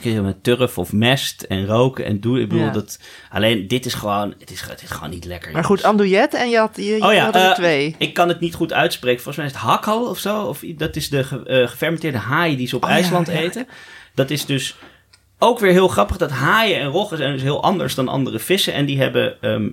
kun 0.00 0.12
je 0.12 0.20
met 0.20 0.42
turf 0.44 0.78
of 0.78 0.92
mest 0.92 1.42
en 1.42 1.66
roken 1.66 2.04
en 2.04 2.20
doen. 2.20 2.38
Ik 2.38 2.48
bedoel, 2.48 2.64
Ja. 2.64 2.70
dat, 2.70 2.98
alleen 3.30 3.68
dit 3.68 3.86
is 3.86 3.94
gewoon, 3.94 4.34
het 4.38 4.50
is, 4.50 4.60
het 4.60 4.82
is 4.82 4.90
gewoon 4.90 5.10
niet 5.10 5.24
lekker. 5.24 5.52
Maar 5.52 5.64
goed, 5.64 5.80
jongens. 5.80 6.00
andouillet 6.00 6.34
en 6.34 6.50
je 6.50 6.56
had, 6.58 6.76
je, 6.76 6.82
je 6.84 7.02
Oh 7.06 7.12
ja, 7.12 7.24
had 7.24 7.34
er 7.34 7.48
eh, 7.48 7.54
twee. 7.54 7.94
ik 7.98 8.14
kan 8.14 8.28
het 8.28 8.40
niet 8.40 8.54
goed 8.54 8.72
uitspreken. 8.72 9.22
Volgens 9.22 9.36
mij 9.36 9.46
is 9.46 9.52
het 9.52 9.62
hakhal 9.62 10.08
of 10.08 10.18
zo. 10.18 10.42
Of, 10.42 10.60
dat 10.76 10.96
is 10.96 11.08
de 11.08 11.24
ge- 11.24 11.42
eh, 11.46 11.68
gefermenteerde 11.68 12.18
haai 12.18 12.56
die 12.56 12.66
ze 12.66 12.76
op 12.76 12.84
Oh 12.84 12.90
IJsland 12.90 13.26
ja. 13.26 13.32
eten. 13.32 13.66
Dat 14.14 14.30
is 14.30 14.46
dus 14.46 14.76
ook 15.38 15.58
weer 15.58 15.72
heel 15.72 15.88
grappig. 15.88 16.16
Dat 16.16 16.30
haaien 16.30 16.78
en 16.80 16.86
roggen 16.86 17.16
zijn 17.16 17.32
dus 17.32 17.42
heel 17.42 17.62
anders 17.62 17.94
dan 17.94 18.08
andere 18.08 18.38
vissen. 18.38 18.72
En 18.74 18.86
die 18.86 18.98
hebben 18.98 19.40
ehm, 19.40 19.68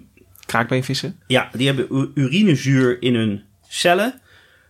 Kraakbeenvissen? 0.45 1.19
ja, 1.27 1.49
die 1.53 1.67
hebben 1.67 2.12
urinezuur 2.15 3.01
in 3.01 3.15
hun 3.15 3.43
cellen. 3.67 4.21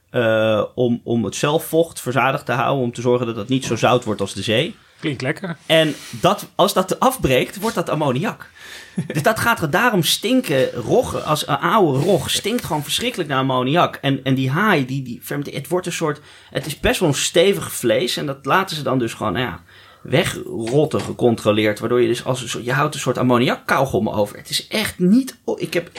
eh, 0.10 0.64
om, 0.76 1.02
om 1.04 1.24
het 1.26 1.36
celvocht 1.36 2.02
verzadigd 2.02 2.46
te 2.46 2.52
houden. 2.52 2.84
Om 2.84 2.94
te 2.94 3.02
zorgen 3.02 3.26
dat 3.28 3.36
het 3.36 3.48
niet 3.50 3.66
zo 3.66 3.76
zout 3.76 4.04
wordt 4.04 4.22
als 4.22 4.34
de 4.34 4.42
zee. 4.42 4.76
Klinkt 5.00 5.22
lekker. 5.22 5.58
En 5.66 5.96
dat, 6.10 6.50
als 6.56 6.74
dat 6.74 7.00
afbreekt, 7.00 7.60
wordt 7.60 7.76
dat 7.76 7.90
ammoniak. 7.90 8.50
Dus 9.14 9.24
dat 9.24 9.40
gaat 9.40 9.62
er 9.62 9.70
daarom 9.70 10.04
stinken. 10.04 10.72
Rog, 10.72 11.26
als 11.26 11.48
een 11.48 11.58
oude 11.58 12.00
rog, 12.00 12.30
stinkt 12.30 12.66
gewoon 12.66 12.84
verschrikkelijk 12.84 13.30
naar 13.30 13.40
ammoniak. 13.40 13.96
En, 13.96 14.24
en 14.24 14.36
die 14.36 14.50
haai, 14.50 14.86
die, 14.86 15.02
die 15.04 15.20
fermenteert, 15.24 15.58
het 15.58 15.68
wordt 15.68 15.86
een 15.86 15.92
soort... 15.92 16.22
Het 16.50 16.66
is 16.66 16.80
best 16.80 17.00
wel 17.00 17.10
een 17.10 17.16
stevig 17.16 17.72
vlees. 17.72 18.18
En 18.18 18.26
dat 18.26 18.46
laten 18.46 18.76
ze 18.76 18.84
dan 18.84 19.00
dus 19.00 19.14
gewoon, 19.14 19.34
nou 19.34 19.46
ja, 19.46 19.64
wegrotten 20.02 21.02
gecontroleerd. 21.02 21.80
Waardoor 21.80 22.02
je 22.02 22.08
dus 22.08 22.26
als 22.26 22.42
een 22.42 22.50
soort, 22.50 22.66
je 22.66 22.74
houdt 22.74 22.94
een 22.94 23.00
soort 23.00 23.18
ammoniakkauwgom 23.18 24.10
over. 24.10 24.38
Het 24.38 24.50
is 24.50 24.68
echt 24.68 25.00
niet... 25.00 25.38
ik 25.56 25.74
heb 25.74 25.92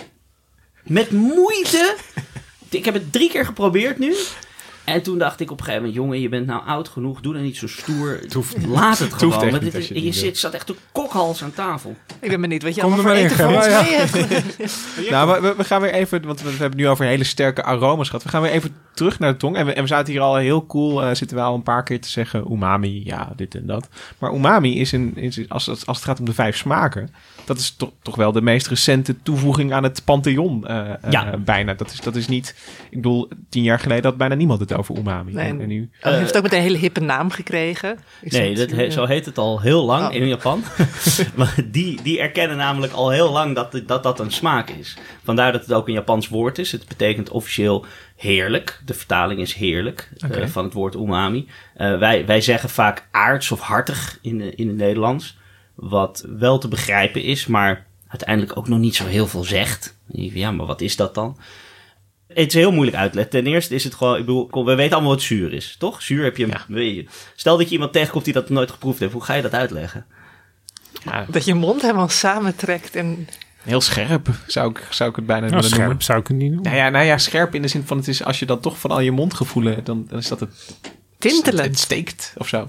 met 0.82 1.10
moeite... 1.10 1.96
Ik 2.70 2.84
heb 2.84 2.94
het 2.94 3.12
drie 3.12 3.30
keer 3.30 3.44
geprobeerd 3.44 3.98
nu. 3.98 4.14
En 4.90 5.02
toen 5.02 5.18
dacht 5.18 5.40
ik 5.40 5.50
op 5.50 5.58
een 5.58 5.64
gegeven 5.64 5.86
moment, 5.86 6.02
jongen, 6.02 6.20
je 6.20 6.28
bent 6.28 6.46
nou 6.46 6.66
oud 6.66 6.88
genoeg, 6.88 7.20
doe 7.20 7.32
dan 7.32 7.42
niet 7.42 7.56
zo 7.56 7.68
stoer. 7.68 8.20
hoeft 8.32 8.66
Laat 8.66 8.98
het 8.98 9.12
Het 9.12 9.20
hoeft 9.20 9.36
gewoon. 9.36 9.60
dit 9.60 9.72
je 9.72 9.78
je 9.78 9.94
het 9.94 10.04
niet 10.04 10.16
zit, 10.16 10.38
zat 10.38 10.52
echt 10.52 10.68
een 10.68 10.76
kokhals 10.92 11.42
aan 11.42 11.52
tafel. 11.52 11.96
Ik 12.20 12.28
ben 12.28 12.40
benieuwd 12.40 12.62
wat 12.62 12.74
je 12.74 12.80
Kom 12.80 12.92
allemaal 12.92 13.12
er 13.12 13.30
voor 13.30 13.46
eten 13.46 13.70
ja. 15.04 15.10
Nou, 15.10 15.40
we, 15.42 15.54
we 15.56 15.64
gaan 15.64 15.80
weer 15.80 15.92
even, 15.92 16.26
want 16.26 16.42
we 16.42 16.48
hebben 16.48 16.66
het 16.66 16.76
nu 16.76 16.88
over 16.88 17.04
hele 17.04 17.24
sterke 17.24 17.62
aroma's 17.62 18.06
gehad. 18.06 18.22
We 18.22 18.28
gaan 18.28 18.42
weer 18.42 18.50
even 18.50 18.74
terug 18.94 19.18
naar 19.18 19.32
de 19.32 19.38
tong. 19.38 19.56
En 19.56 19.66
we, 19.66 19.72
en 19.72 19.82
we 19.82 19.88
zaten 19.88 20.12
hier 20.12 20.22
al 20.22 20.36
heel 20.36 20.66
cool, 20.66 21.02
eh, 21.02 21.14
zitten 21.14 21.36
we 21.36 21.42
al 21.42 21.54
een 21.54 21.62
paar 21.62 21.82
keer 21.82 22.00
te 22.00 22.08
zeggen, 22.08 22.52
umami, 22.52 23.02
ja, 23.04 23.32
dit 23.36 23.54
en 23.54 23.66
dat. 23.66 23.88
Maar 24.18 24.34
umami 24.34 24.80
is, 24.80 24.92
een, 24.92 25.12
is 25.16 25.48
als, 25.48 25.68
als, 25.68 25.86
als 25.86 25.96
het 25.96 26.06
gaat 26.06 26.18
om 26.18 26.24
de 26.24 26.34
vijf 26.34 26.56
smaken, 26.56 27.14
dat 27.50 27.58
is 27.58 27.70
toch, 27.76 27.90
toch 28.02 28.16
wel 28.16 28.32
de 28.32 28.40
meest 28.42 28.66
recente 28.66 29.22
toevoeging 29.22 29.72
aan 29.72 29.82
het 29.82 30.04
pantheon 30.04 30.66
eh, 30.66 30.90
eh, 30.90 30.94
Ja. 31.10 31.36
bijna. 31.36 31.74
Dat 31.74 31.90
is, 31.90 32.00
dat 32.00 32.16
is 32.16 32.28
niet, 32.28 32.54
ik 32.90 32.96
bedoel, 32.96 33.28
tien 33.48 33.62
jaar 33.62 33.78
geleden 33.78 34.04
had 34.04 34.16
bijna 34.16 34.34
niemand 34.34 34.60
het 34.60 34.72
over 34.74 34.96
umami. 34.96 35.32
Nee. 35.32 35.48
En, 35.48 35.60
en 35.60 35.68
nu, 35.68 35.90
Hij 36.00 36.18
heeft 36.18 36.36
ook 36.36 36.42
met 36.42 36.52
een 36.52 36.60
hele 36.60 36.76
hippe 36.76 37.00
naam 37.00 37.30
gekregen. 37.30 37.98
Nee, 38.22 38.54
dat 38.54 38.70
he- 38.70 38.90
zo 38.90 39.04
heet 39.04 39.26
het 39.26 39.38
al 39.38 39.60
heel 39.60 39.84
lang 39.84 40.08
Oh. 40.08 40.14
in 40.14 40.28
Japan. 40.28 40.62
maar 41.34 41.54
die, 41.64 42.02
die 42.02 42.20
erkennen 42.20 42.56
namelijk 42.56 42.92
al 42.92 43.10
heel 43.10 43.30
lang 43.30 43.54
dat, 43.54 43.80
dat 43.86 44.02
dat 44.02 44.20
een 44.20 44.30
smaak 44.32 44.70
is. 44.70 44.96
Vandaar 45.24 45.52
dat 45.52 45.60
het 45.60 45.72
ook 45.72 45.86
een 45.88 45.94
Japans 45.94 46.28
woord 46.28 46.58
is. 46.58 46.72
Het 46.72 46.88
betekent 46.88 47.30
officieel 47.30 47.84
heerlijk. 48.16 48.80
De 48.84 48.94
vertaling 48.94 49.40
is 49.40 49.54
heerlijk 49.54 50.10
eh, 50.30 50.46
van 50.46 50.64
het 50.64 50.72
woord 50.72 50.94
umami. 50.94 51.48
Eh, 51.74 51.98
wij, 51.98 52.26
wij 52.26 52.40
zeggen 52.40 52.68
vaak 52.70 53.08
aards 53.10 53.50
of 53.50 53.60
hartig 53.60 54.18
in, 54.22 54.56
in 54.56 54.66
het 54.68 54.76
Nederlands. 54.76 55.38
Wat 55.80 56.24
wel 56.38 56.58
te 56.58 56.68
begrijpen 56.68 57.22
is, 57.22 57.46
maar 57.46 57.86
uiteindelijk 58.08 58.56
ook 58.56 58.68
nog 58.68 58.78
niet 58.78 58.96
zo 58.96 59.06
heel 59.06 59.26
veel 59.26 59.44
zegt. 59.44 59.96
Ja, 60.12 60.50
maar 60.50 60.66
wat 60.66 60.80
is 60.80 60.96
dat 60.96 61.14
dan? 61.14 61.38
Het 62.28 62.46
is 62.46 62.54
heel 62.54 62.72
moeilijk 62.72 62.96
uitleggen. 62.96 63.32
Ten 63.32 63.46
eerste 63.46 63.74
is 63.74 63.84
het 63.84 63.94
gewoon, 63.94 64.14
ik 64.18 64.26
bedoel, 64.26 64.64
we 64.64 64.74
weten 64.74 64.92
allemaal 64.92 65.12
wat 65.14 65.22
zuur 65.22 65.52
is, 65.52 65.76
toch? 65.78 66.02
Zuur 66.02 66.24
heb 66.24 66.36
je, 66.36 66.46
Ja. 66.46 66.64
weet 66.68 66.94
je. 66.94 67.06
Stel 67.36 67.56
dat 67.56 67.66
je 67.66 67.72
iemand 67.72 67.92
tegenkomt 67.92 68.24
die 68.24 68.32
dat 68.34 68.48
nooit 68.48 68.70
geproefd 68.70 68.98
heeft, 68.98 69.12
hoe 69.12 69.22
ga 69.24 69.34
je 69.34 69.42
dat 69.42 69.54
uitleggen? 69.54 70.06
ja, 71.04 71.26
Dat 71.30 71.44
je 71.44 71.54
mond 71.54 71.82
helemaal 71.82 72.08
samentrekt 72.08 72.94
en 72.96 73.28
heel 73.62 73.80
scherp 73.80 74.28
zou 74.46 74.70
ik, 74.70 74.86
zou 74.90 75.10
ik 75.10 75.16
het 75.16 75.26
bijna 75.26 75.46
Nou, 75.46 75.54
willen 75.54 75.70
noemen. 75.70 75.86
scherp 75.88 76.02
zou 76.02 76.18
ik 76.20 76.26
het 76.26 76.36
niet 76.36 76.52
doen. 76.52 76.62
Nou 76.62 76.76
ja, 76.76 76.88
nou 76.88 77.04
ja, 77.04 77.18
scherp 77.18 77.54
in 77.54 77.62
de 77.62 77.68
zin 77.68 77.82
van 77.86 77.96
het 77.96 78.08
is 78.08 78.24
als 78.24 78.38
je 78.38 78.46
dan 78.46 78.60
toch 78.60 78.78
van 78.78 78.90
al 78.90 79.00
je 79.00 79.10
mondgevoelen, 79.12 79.84
dan, 79.84 80.06
dan 80.08 80.18
is 80.18 80.28
dat 80.28 80.40
het, 80.40 80.76
tintelen. 81.18 81.64
het 81.64 81.78
steekt 81.78 82.34
of 82.36 82.48
zo. 82.48 82.66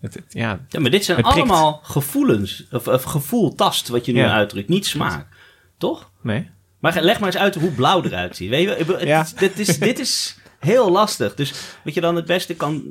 Het, 0.00 0.14
het- 0.14 0.24
ja, 0.28 0.60
Ja, 0.68 0.80
maar 0.80 0.90
dit 0.90 1.04
zijn 1.04 1.20
prikt. 1.22 1.36
allemaal 1.36 1.80
gevoelens. 1.82 2.64
Of, 2.72 2.88
of 2.88 3.02
gevoel, 3.02 3.54
tast, 3.54 3.88
wat 3.88 4.06
je 4.06 4.12
nu 4.12 4.18
Ja. 4.18 4.32
uitdrukt. 4.32 4.68
Niet 4.68 4.86
smaak. 4.86 5.26
Toch? 5.78 6.10
nee. 6.22 6.50
Maar 6.78 7.02
leg 7.02 7.18
maar 7.20 7.28
eens 7.28 7.38
uit 7.42 7.54
hoe 7.54 7.70
blauw 7.70 8.02
eruit 8.04 8.36
ziet. 8.36 8.48
Weet 8.48 8.62
je, 8.62 8.84
het- 8.94 9.02
Ja. 9.02 9.26
dit, 9.38 9.58
is, 9.58 9.78
dit 9.78 9.98
is 9.98 10.36
heel 10.58 10.90
lastig. 10.90 11.34
Dus 11.34 11.52
wat 11.84 11.94
je 11.94 12.00
dan 12.00 12.16
het 12.16 12.24
beste 12.26 12.54
kan... 12.54 12.82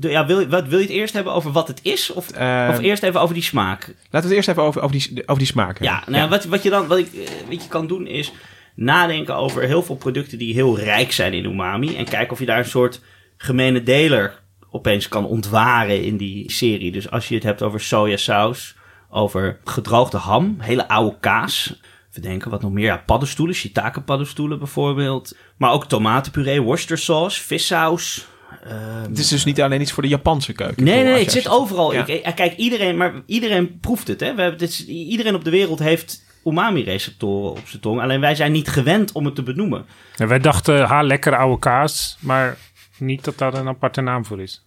Ja, 0.00 0.26
wil, 0.26 0.40
je- 0.40 0.48
wat, 0.48 0.66
wil 0.68 0.78
je 0.78 0.84
het 0.84 0.92
eerst 0.94 1.14
hebben 1.14 1.32
over 1.32 1.52
wat 1.52 1.68
het 1.68 1.80
is? 1.82 2.12
Of, 2.12 2.30
Eh, 2.30 2.68
of 2.70 2.78
eerst 2.78 3.02
even 3.02 3.20
over 3.20 3.34
die 3.34 3.42
smaak? 3.42 3.86
Laten 3.86 3.96
we 4.10 4.18
het 4.18 4.30
eerst 4.30 4.48
even 4.48 4.62
over, 4.62 4.82
over, 4.82 4.96
die, 4.98 5.22
over 5.22 5.38
die 5.38 5.46
smaak 5.46 5.82
Ja, 5.82 5.94
hebben. 5.96 6.12
nou, 6.12 6.24
ja, 6.24 6.30
Wat, 6.30 6.44
wat, 6.44 6.62
je 6.62 6.70
dan, 6.70 6.86
wat, 6.86 6.98
ik, 6.98 7.12
eh, 7.12 7.28
wat 7.48 7.62
je 7.62 7.68
kan 7.68 7.86
doen 7.86 8.06
is 8.06 8.32
nadenken 8.74 9.34
over 9.34 9.62
heel 9.62 9.82
veel 9.82 9.96
producten 9.96 10.38
die 10.38 10.54
heel 10.54 10.78
rijk 10.78 11.12
zijn 11.12 11.32
in 11.32 11.44
umami. 11.44 11.96
En 11.96 12.04
kijken 12.04 12.32
of 12.32 12.38
je 12.38 12.46
daar 12.46 12.58
een 12.58 12.64
soort 12.64 13.00
gemene 13.36 13.82
deler 13.82 14.40
opeens 14.78 15.08
kan 15.08 15.24
ontwaren 15.26 16.04
in 16.04 16.16
die 16.16 16.52
serie. 16.52 16.92
Dus 16.92 17.10
als 17.10 17.28
je 17.28 17.34
het 17.34 17.44
hebt 17.44 17.62
over 17.62 17.80
sojasaus, 17.80 18.76
over 19.10 19.58
gedroogde 19.64 20.16
ham, 20.16 20.56
hele 20.58 20.88
oude 20.88 21.16
kaas. 21.20 21.80
Even 22.10 22.22
denken, 22.22 22.50
wat 22.50 22.62
nog 22.62 22.72
meer? 22.72 22.84
Ja, 22.84 23.02
paddenstoelen, 23.06 23.54
shiitake 23.54 24.00
paddenstoelen 24.00 24.58
bijvoorbeeld. 24.58 25.36
Maar 25.56 25.72
ook 25.72 25.86
tomatenpuree, 25.86 26.60
worcestersaus, 26.62 27.38
vissaus. 27.40 28.26
ehm, 28.64 29.02
Het 29.08 29.18
is 29.18 29.28
dus 29.28 29.44
niet 29.44 29.60
alleen 29.60 29.80
iets 29.80 29.92
voor 29.92 30.02
de 30.02 30.08
Japanse 30.08 30.52
keuken. 30.52 30.84
Nee, 30.84 31.04
nee, 31.04 31.22
het 31.22 31.32
zit 31.32 31.48
overal. 31.48 31.92
Ja. 31.92 32.06
Ik, 32.06 32.32
kijk, 32.34 32.56
iedereen, 32.56 32.96
maar 32.96 33.12
iedereen 33.26 33.78
proeft 33.80 34.08
het. 34.08 34.20
Hè? 34.20 34.34
We 34.34 34.40
hebben, 34.40 34.58
dit 34.58 34.68
is- 34.68 34.86
iedereen 34.86 35.34
op 35.34 35.44
de 35.44 35.50
wereld 35.50 35.78
heeft 35.78 36.24
umami-receptoren 36.44 37.50
op 37.50 37.62
zijn 37.68 37.82
tong. 37.82 38.00
Alleen 38.00 38.20
wij 38.20 38.34
zijn 38.34 38.52
niet 38.52 38.68
gewend 38.68 39.12
om 39.12 39.24
het 39.24 39.34
te 39.34 39.42
benoemen. 39.42 39.86
En 40.16 40.28
wij 40.28 40.38
dachten, 40.38 40.84
ha, 40.86 41.02
lekker 41.02 41.36
oude 41.36 41.58
kaas. 41.58 42.16
Maar 42.20 42.56
niet 42.98 43.24
dat 43.24 43.38
daar 43.38 43.54
een 43.54 43.68
aparte 43.68 44.00
naam 44.00 44.24
voor 44.24 44.40
is. 44.40 44.66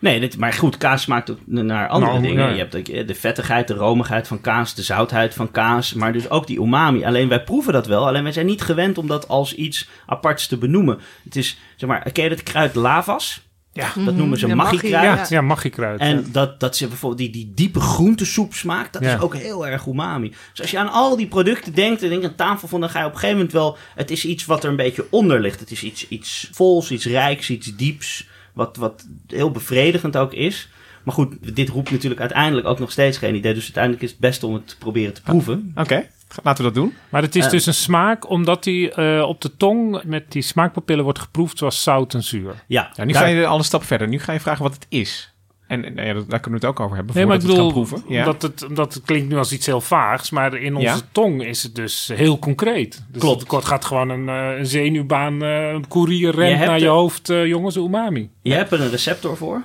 Nee, 0.00 0.20
dit, 0.20 0.36
maar 0.38 0.52
goed, 0.52 0.76
kaas 0.76 1.02
smaakt 1.02 1.30
ook 1.30 1.38
naar 1.46 1.88
andere 1.88 2.12
Nou, 2.12 2.22
dingen. 2.22 2.44
ja. 2.48 2.52
Je 2.52 2.58
hebt 2.58 2.72
de, 2.86 3.04
de 3.04 3.14
vettigheid, 3.14 3.68
de 3.68 3.74
romigheid 3.74 4.28
van 4.28 4.40
kaas, 4.40 4.74
de 4.74 4.82
zoutheid 4.82 5.34
van 5.34 5.50
kaas. 5.50 5.94
Maar 5.94 6.12
dus 6.12 6.30
ook 6.30 6.46
die 6.46 6.60
umami. 6.60 7.04
Alleen 7.04 7.28
wij 7.28 7.42
proeven 7.44 7.72
dat 7.72 7.86
wel. 7.86 8.06
Alleen 8.06 8.22
wij 8.22 8.32
zijn 8.32 8.46
niet 8.46 8.62
gewend 8.62 8.98
om 8.98 9.06
dat 9.06 9.28
als 9.28 9.54
iets 9.54 9.88
aparts 10.06 10.46
te 10.46 10.56
benoemen. 10.58 10.98
Het 11.24 11.36
is, 11.36 11.58
zeg 11.76 11.88
maar, 11.88 12.12
ken 12.12 12.24
je 12.24 12.30
het 12.30 12.42
kruid 12.42 12.74
lavas? 12.74 13.48
Ja, 13.72 13.92
Dat 14.04 14.14
noemen 14.14 14.38
ze 14.38 14.46
Ja, 14.46 14.54
maggi-kruid. 14.54 15.04
maggi, 15.18 15.34
ja, 15.34 15.40
ja 15.40 15.46
magiekruid. 15.46 16.00
En 16.00 16.26
dat, 16.32 16.60
dat 16.60 16.76
ze 16.76 16.86
bijvoorbeeld 16.88 17.32
die, 17.32 17.44
die 17.44 17.52
diepe 17.54 17.80
groentesoep 17.80 18.54
smaakt, 18.54 18.92
dat 18.92 19.02
Ja. 19.02 19.14
is 19.14 19.20
ook 19.20 19.34
heel 19.36 19.66
erg 19.66 19.86
umami. 19.86 20.28
Dus 20.50 20.60
als 20.60 20.70
je 20.70 20.78
aan 20.78 20.88
al 20.92 21.16
die 21.16 21.26
producten 21.26 21.74
denkt, 21.74 22.02
en 22.02 22.08
denk 22.08 22.24
aan 22.24 22.34
tafel 22.34 22.68
van, 22.68 22.80
dan 22.80 22.90
ga 22.90 22.98
je 22.98 23.04
op 23.06 23.12
een 23.12 23.18
gegeven 23.18 23.36
moment 23.38 23.54
wel, 23.54 23.76
het 23.94 24.10
is 24.10 24.24
iets 24.24 24.44
wat 24.44 24.64
er 24.64 24.70
een 24.70 24.76
beetje 24.76 25.06
onder 25.10 25.40
ligt. 25.40 25.60
Het 25.60 25.70
is 25.70 25.82
iets, 25.82 26.08
iets 26.08 26.48
vols, 26.52 26.90
iets 26.90 27.04
rijks, 27.06 27.50
iets 27.50 27.76
dieps, 27.76 28.28
wat, 28.54 28.76
wat 28.76 29.06
heel 29.26 29.50
bevredigend 29.50 30.16
ook 30.16 30.32
is. 30.32 30.68
Maar 31.02 31.14
goed, 31.14 31.54
dit 31.56 31.68
roept 31.68 31.90
natuurlijk 31.90 32.20
uiteindelijk 32.20 32.66
ook 32.66 32.78
nog 32.78 32.90
steeds 32.90 33.18
geen 33.18 33.34
idee. 33.34 33.54
Dus 33.54 33.62
uiteindelijk 33.62 34.02
is 34.02 34.10
het 34.10 34.18
beste 34.20 34.46
om 34.46 34.54
het 34.54 34.68
te 34.68 34.76
proberen 34.78 35.14
te 35.14 35.22
proeven. 35.22 35.72
Oké, 35.76 36.06
laten 36.42 36.64
we 36.64 36.70
dat 36.72 36.82
doen. 36.82 36.94
Maar 37.08 37.22
het 37.22 37.36
is 37.36 37.44
Eh. 37.44 37.50
dus 37.50 37.66
een 37.66 37.74
smaak, 37.74 38.30
omdat 38.30 38.64
die 38.64 38.90
eh, 38.92 39.22
op 39.28 39.40
de 39.40 39.56
tong 39.56 40.02
met 40.04 40.32
die 40.32 40.42
smaakpapillen 40.42 41.04
wordt 41.04 41.18
geproefd 41.18 41.58
zoals 41.58 41.82
zout 41.82 42.14
en 42.14 42.22
zuur. 42.22 42.54
Ja, 42.66 42.90
Ja, 42.94 43.04
nu 43.04 43.12
daar- 43.12 43.22
ga 43.22 43.28
je 43.28 43.46
al 43.46 43.58
een 43.58 43.64
stap 43.64 43.84
verder. 43.84 44.08
Nu 44.08 44.18
ga 44.18 44.32
je 44.32 44.40
vragen 44.40 44.62
wat 44.62 44.74
het 44.74 44.86
is. 44.88 45.29
En 45.70 45.84
en, 45.84 45.94
nou 45.94 46.06
ja, 46.08 46.14
dat- 46.14 46.30
daar 46.30 46.40
kunnen 46.40 46.60
we 46.60 46.66
het 46.66 46.76
ook 46.76 46.84
over 46.84 46.96
hebben. 46.96 47.14
Nee, 47.14 47.26
maar 47.26 47.34
ik 47.34 47.40
voordat 47.40 47.58
we 47.58 47.72
bedoel, 47.72 47.80
het 47.84 47.88
gaan 47.90 47.98
proeven. 48.00 48.14
Ja. 48.16 48.26
omdat 48.26 48.42
het, 48.42 48.66
omdat 48.68 48.94
het 48.94 49.02
klinkt 49.04 49.28
nu 49.28 49.36
als 49.36 49.52
iets 49.52 49.66
heel 49.66 49.80
vaags, 49.80 50.30
maar 50.30 50.54
in 50.54 50.74
onze 50.74 50.86
Ja. 50.88 51.00
tong 51.12 51.44
is 51.44 51.62
het 51.62 51.74
dus 51.74 52.10
heel 52.14 52.38
concreet. 52.38 53.02
Dus 53.08 53.20
Klopt. 53.20 53.50
Het 53.52 53.64
gaat 53.64 53.84
gewoon 53.84 54.08
een, 54.08 54.28
eh, 54.28 54.58
een 54.58 54.66
zenuwbaan, 54.66 55.42
eh, 55.42 55.68
een 55.68 55.88
koerier 55.88 56.34
rent 56.34 56.60
naar 56.66 56.78
je 56.80 56.86
hoofd, 56.86 57.30
eh, 57.30 57.46
jongens, 57.46 57.76
umami. 57.76 58.30
Je 58.42 58.52
hebt 58.54 58.72
er 58.72 58.80
een 58.80 58.90
receptor 58.90 59.36
voor 59.36 59.62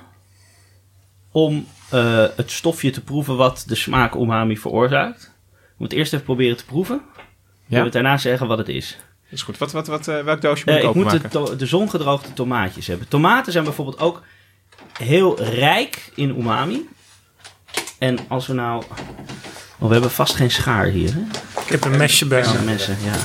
om 1.32 1.66
eh, 1.90 2.24
het 2.36 2.50
stofje 2.50 2.90
te 2.90 3.02
proeven 3.04 3.36
wat 3.36 3.64
de 3.66 3.74
smaak 3.74 4.14
umami 4.14 4.58
veroorzaakt. 4.58 5.34
Je 5.52 5.74
moet 5.76 5.92
eerst 5.92 6.12
even 6.12 6.24
proberen 6.24 6.56
te 6.56 6.64
proeven. 6.64 7.00
Ja? 7.66 7.84
En 7.84 7.90
daarna 7.90 8.16
zeggen 8.16 8.46
wat 8.46 8.58
het 8.58 8.68
is. 8.68 8.98
is 9.30 9.42
goed. 9.42 9.58
Wat, 9.58 9.72
wat, 9.72 9.86
wat, 9.86 10.08
eh, 10.08 10.20
welk 10.22 10.40
doosje 10.40 10.64
moet 10.66 10.74
Eh, 10.74 10.82
ik 10.82 10.88
ik 10.88 10.94
moet 10.94 11.10
de, 11.10 11.16
openmaken? 11.16 11.44
to- 11.46 11.56
de 11.56 11.66
zongedroogde 11.66 12.32
tomaatjes 12.32 12.86
hebben. 12.86 13.08
Tomaten 13.08 13.52
zijn 13.52 13.64
bijvoorbeeld 13.64 13.98
ook 14.00 14.22
heel 14.98 15.42
rijk 15.42 16.10
in 16.14 16.28
umami. 16.28 16.88
En 17.98 18.18
als 18.28 18.46
we 18.46 18.52
nou... 18.52 18.84
Oh, 19.78 19.86
we 19.86 19.92
hebben 19.92 20.10
vast 20.10 20.34
geen 20.34 20.50
schaar 20.50 20.84
hier, 20.84 21.14
hè? 21.14 21.20
Ik 21.60 21.68
heb 21.68 21.84
een 21.84 21.96
mesje 21.96 22.26
bij 22.26 22.42
me. 22.42 22.62
mensen, 22.64 22.96
ja. 23.04 23.16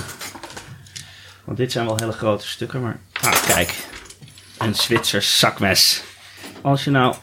Want 1.44 1.58
dit 1.58 1.72
zijn 1.72 1.86
wel 1.86 1.98
hele 1.98 2.12
grote 2.12 2.48
stukken, 2.48 2.82
maar... 2.82 3.00
Ah, 3.22 3.46
kijk. 3.46 3.86
Een 4.58 4.76
Zwitsers 4.76 5.40
zakmes. 5.40 6.04
Als 6.62 6.84
je 6.84 6.92
nou 6.92 7.16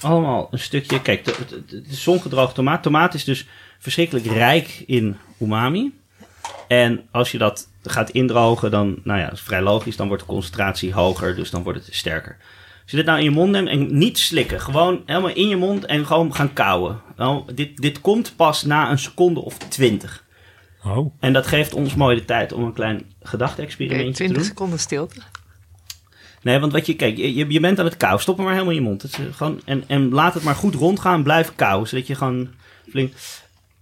allemaal 0.00 0.48
een 0.50 0.58
stukje... 0.58 1.02
Kijk, 1.02 1.24
de, 1.24 1.34
de, 1.48 1.64
de, 1.64 1.82
de 1.82 1.94
zongedroogde 1.94 2.54
tomaat. 2.54 2.82
Tomaat 2.82 3.14
is 3.14 3.24
dus 3.24 3.46
verschrikkelijk 3.78 4.26
rijk 4.26 4.82
in 4.86 5.16
umami. 5.40 6.00
En 6.68 7.08
als 7.10 7.32
je 7.32 7.38
dat 7.38 7.68
gaat 7.82 8.10
indrogen, 8.10 8.70
dan... 8.70 9.00
Nou 9.04 9.18
ja, 9.18 9.24
dat 9.24 9.34
is 9.34 9.40
vrij 9.40 9.62
logisch. 9.62 9.96
Dan 9.96 10.08
wordt 10.08 10.22
de 10.22 10.28
concentratie 10.28 10.92
hoger, 10.92 11.36
dus 11.36 11.50
dan 11.50 11.62
wordt 11.62 11.86
het 11.86 11.94
sterker. 11.94 12.36
Als 12.88 12.96
je 12.96 13.02
dit 13.02 13.12
nou 13.12 13.24
in 13.24 13.30
je 13.30 13.38
mond 13.38 13.50
neemt 13.50 13.68
en 13.68 13.98
niet 13.98 14.18
slikken. 14.18 14.60
Gewoon 14.60 15.02
helemaal 15.06 15.34
in 15.34 15.48
je 15.48 15.56
mond 15.56 15.84
en 15.84 16.06
gewoon 16.06 16.34
gaan 16.34 16.52
kauwen. 16.52 17.00
Nou, 17.16 17.54
dit, 17.54 17.76
dit 17.76 18.00
komt 18.00 18.32
pas 18.36 18.62
na 18.62 18.90
een 18.90 18.98
seconde 18.98 19.40
of 19.40 19.58
twintig. 19.58 20.24
Oh. 20.84 21.14
En 21.20 21.32
dat 21.32 21.46
geeft 21.46 21.74
ons 21.74 21.94
mooi 21.94 22.16
de 22.16 22.24
tijd 22.24 22.52
om 22.52 22.64
een 22.64 22.72
klein 22.72 23.12
gedachte-experimentje 23.22 24.10
te 24.10 24.16
20 24.16 24.36
doen. 24.36 24.46
seconden 24.46 24.78
stilte. 24.78 25.20
Nee, 26.42 26.58
want 26.58 26.72
wat 26.72 26.86
je, 26.86 26.96
kijk, 26.96 27.16
je, 27.16 27.52
je 27.52 27.60
bent 27.60 27.78
aan 27.78 27.84
het 27.84 27.96
kauwen. 27.96 28.20
Stop 28.22 28.36
hem 28.36 28.44
maar 28.44 28.54
helemaal 28.54 28.74
in 28.74 28.82
je 28.82 28.88
mond. 28.88 29.02
Het 29.02 29.12
is 29.12 29.18
eh, 29.18 29.34
gewoon, 29.34 29.60
en, 29.64 29.84
en 29.86 30.10
laat 30.10 30.34
het 30.34 30.42
maar 30.42 30.54
goed 30.54 30.74
rondgaan. 30.74 31.22
Blijf 31.22 31.52
kauwen, 31.54 31.88
zodat 31.88 32.06
je 32.06 32.14
gewoon 32.14 32.48
flink... 32.90 33.12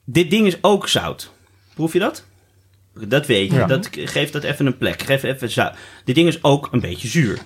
Dit 0.04 0.30
ding 0.30 0.46
is 0.46 0.58
ook 0.60 0.88
zout. 0.88 1.32
Proef 1.74 1.92
je 1.92 1.98
dat? 1.98 2.24
Dat 2.94 3.26
weet 3.26 3.50
je. 3.50 3.56
Ja. 3.56 3.66
Dat, 3.66 3.88
geef 3.92 4.30
dat 4.30 4.42
even 4.42 4.66
een 4.66 4.76
plek. 4.76 5.02
Geef 5.02 5.22
even 5.22 5.50
zout. 5.50 5.76
Dit 6.04 6.14
ding 6.14 6.28
is 6.28 6.42
ook 6.42 6.68
een 6.72 6.80
beetje 6.80 7.08
zuur. 7.08 7.38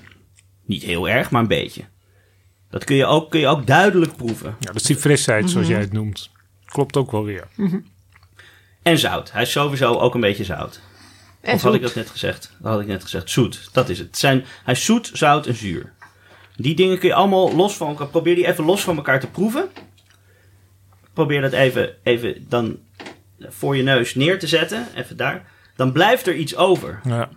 Niet 0.71 0.83
heel 0.83 1.09
erg, 1.09 1.31
maar 1.31 1.41
een 1.41 1.49
beetje. 1.49 1.85
Dat 2.69 2.85
kun 2.85 2.97
je 2.97 3.07
ook, 3.07 3.31
kun 3.31 3.41
je 3.41 3.47
ook 3.47 3.67
duidelijk 3.67 4.17
proeven. 4.17 4.57
Ja, 4.59 4.67
dat 4.67 4.77
is 4.77 4.83
die 4.83 4.97
frisheid, 4.97 5.51
zoals 5.51 5.67
jij 5.67 5.81
het 5.81 5.93
noemt. 5.93 6.31
Klopt 6.65 6.97
ook 6.97 7.11
wel 7.11 7.25
weer. 7.25 7.49
En 8.83 8.99
zout. 8.99 9.33
Hij 9.33 9.43
is 9.43 9.51
sowieso 9.51 9.95
ook 9.95 10.15
een 10.15 10.21
beetje 10.21 10.45
zout. 10.45 10.81
En 11.41 11.55
of 11.55 11.63
had 11.63 11.75
ik 11.75 11.83
dat 11.83 11.95
net 11.95 12.11
gezegd? 12.11 12.57
Dat 12.59 12.73
had 12.73 12.81
ik 12.81 12.87
net 12.87 13.03
gezegd. 13.03 13.31
Zoet, 13.31 13.69
dat 13.73 13.89
is 13.89 13.99
het. 13.99 14.07
het 14.07 14.19
zijn, 14.19 14.45
hij 14.65 14.75
is 14.75 14.85
zoet, 14.85 15.11
zout 15.13 15.47
en 15.47 15.55
zuur. 15.55 15.93
Die 16.57 16.75
dingen 16.75 16.99
kun 16.99 17.09
je 17.09 17.15
allemaal 17.15 17.55
los 17.55 17.77
van 17.77 17.89
elkaar... 17.89 18.09
Probeer 18.09 18.35
die 18.35 18.47
even 18.47 18.65
los 18.65 18.83
van 18.83 18.97
elkaar 18.97 19.21
te 19.21 19.31
proeven. 19.31 19.69
Probeer 21.13 21.41
dat 21.41 21.53
even, 21.53 21.95
even 22.03 22.47
dan 22.49 22.79
voor 23.39 23.77
je 23.77 23.83
neus 23.83 24.15
neer 24.15 24.39
te 24.39 24.47
zetten. 24.47 24.87
Even 24.95 25.17
daar. 25.17 25.51
Dan 25.77 25.93
blijft 25.93 26.27
er 26.27 26.35
iets 26.35 26.57
over. 26.57 27.01
Ja. 27.05 27.29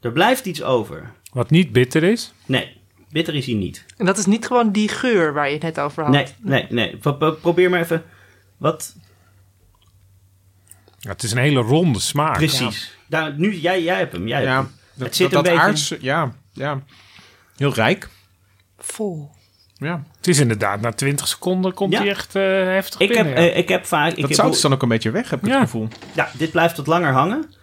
Er 0.00 0.12
blijft 0.12 0.46
iets 0.46 0.62
over. 0.62 1.12
Wat 1.32 1.50
niet 1.50 1.72
bitter 1.72 2.02
is. 2.02 2.32
Nee, 2.46 2.76
bitter 3.10 3.34
is 3.34 3.46
hij 3.46 3.54
niet. 3.54 3.84
En 3.96 4.06
dat 4.06 4.18
is 4.18 4.26
niet 4.26 4.46
gewoon 4.46 4.72
die 4.72 4.88
geur 4.88 5.32
waar 5.32 5.46
je 5.46 5.52
het 5.54 5.62
net 5.62 5.80
over 5.80 6.02
had. 6.02 6.12
Nee, 6.12 6.26
nee, 6.38 6.66
nee. 6.70 6.96
Pro- 6.96 7.12
pro- 7.12 7.32
Probeer 7.32 7.70
maar 7.70 7.80
even... 7.80 8.04
Wat 8.56 8.94
Ja, 10.98 11.10
het 11.10 11.22
is 11.22 11.32
een 11.32 11.38
hele 11.38 11.60
ronde 11.60 12.00
smaak. 12.00 12.34
precies. 12.36 12.96
Daar, 13.08 13.38
nu, 13.38 13.54
jij, 13.54 13.82
jij 13.82 13.96
hebt 13.98 14.12
hem. 14.12 14.26
Jij 14.28 14.36
hebt 14.38 14.48
Ja, 14.50 14.56
hem. 14.56 14.70
dat, 14.94 15.06
Het 15.06 15.16
zit 15.16 15.30
dat, 15.30 15.38
een 15.38 15.44
dat 15.44 15.52
beetje- 15.52 15.68
aardse, 15.68 15.98
ja, 16.00 16.32
ja. 16.52 16.82
Heel 17.56 17.74
rijk. 17.74 18.08
Vol. 18.78 19.30
Ja. 19.76 20.04
Het 20.16 20.26
is 20.28 20.38
inderdaad, 20.38 20.80
na 20.80 20.92
20 20.92 21.28
seconden 21.28 21.74
komt 21.74 21.92
Ja. 21.92 21.98
hij 21.98 22.08
echt 22.08 22.34
eh, 22.34 22.42
heftig 22.52 23.00
Ik 23.00 23.14
heb, 23.14 23.24
binnen. 23.24 23.42
ja. 23.44 23.50
eh, 23.50 23.56
ik 23.58 23.68
heb 23.68 23.86
vaak... 23.86 24.10
ik 24.10 24.16
Dat 24.20 24.28
heb, 24.28 24.38
zout 24.38 24.54
is 24.54 24.60
dan 24.60 24.72
ook 24.72 24.82
een 24.82 24.88
beetje 24.88 25.10
weg, 25.10 25.30
heb 25.30 25.40
ik 25.40 25.46
Ja. 25.46 25.52
het 25.52 25.62
gevoel. 25.62 25.88
Ja, 26.14 26.30
dit 26.38 26.50
blijft 26.50 26.76
wat 26.76 26.86
langer 26.86 27.12
hangen. 27.12 27.54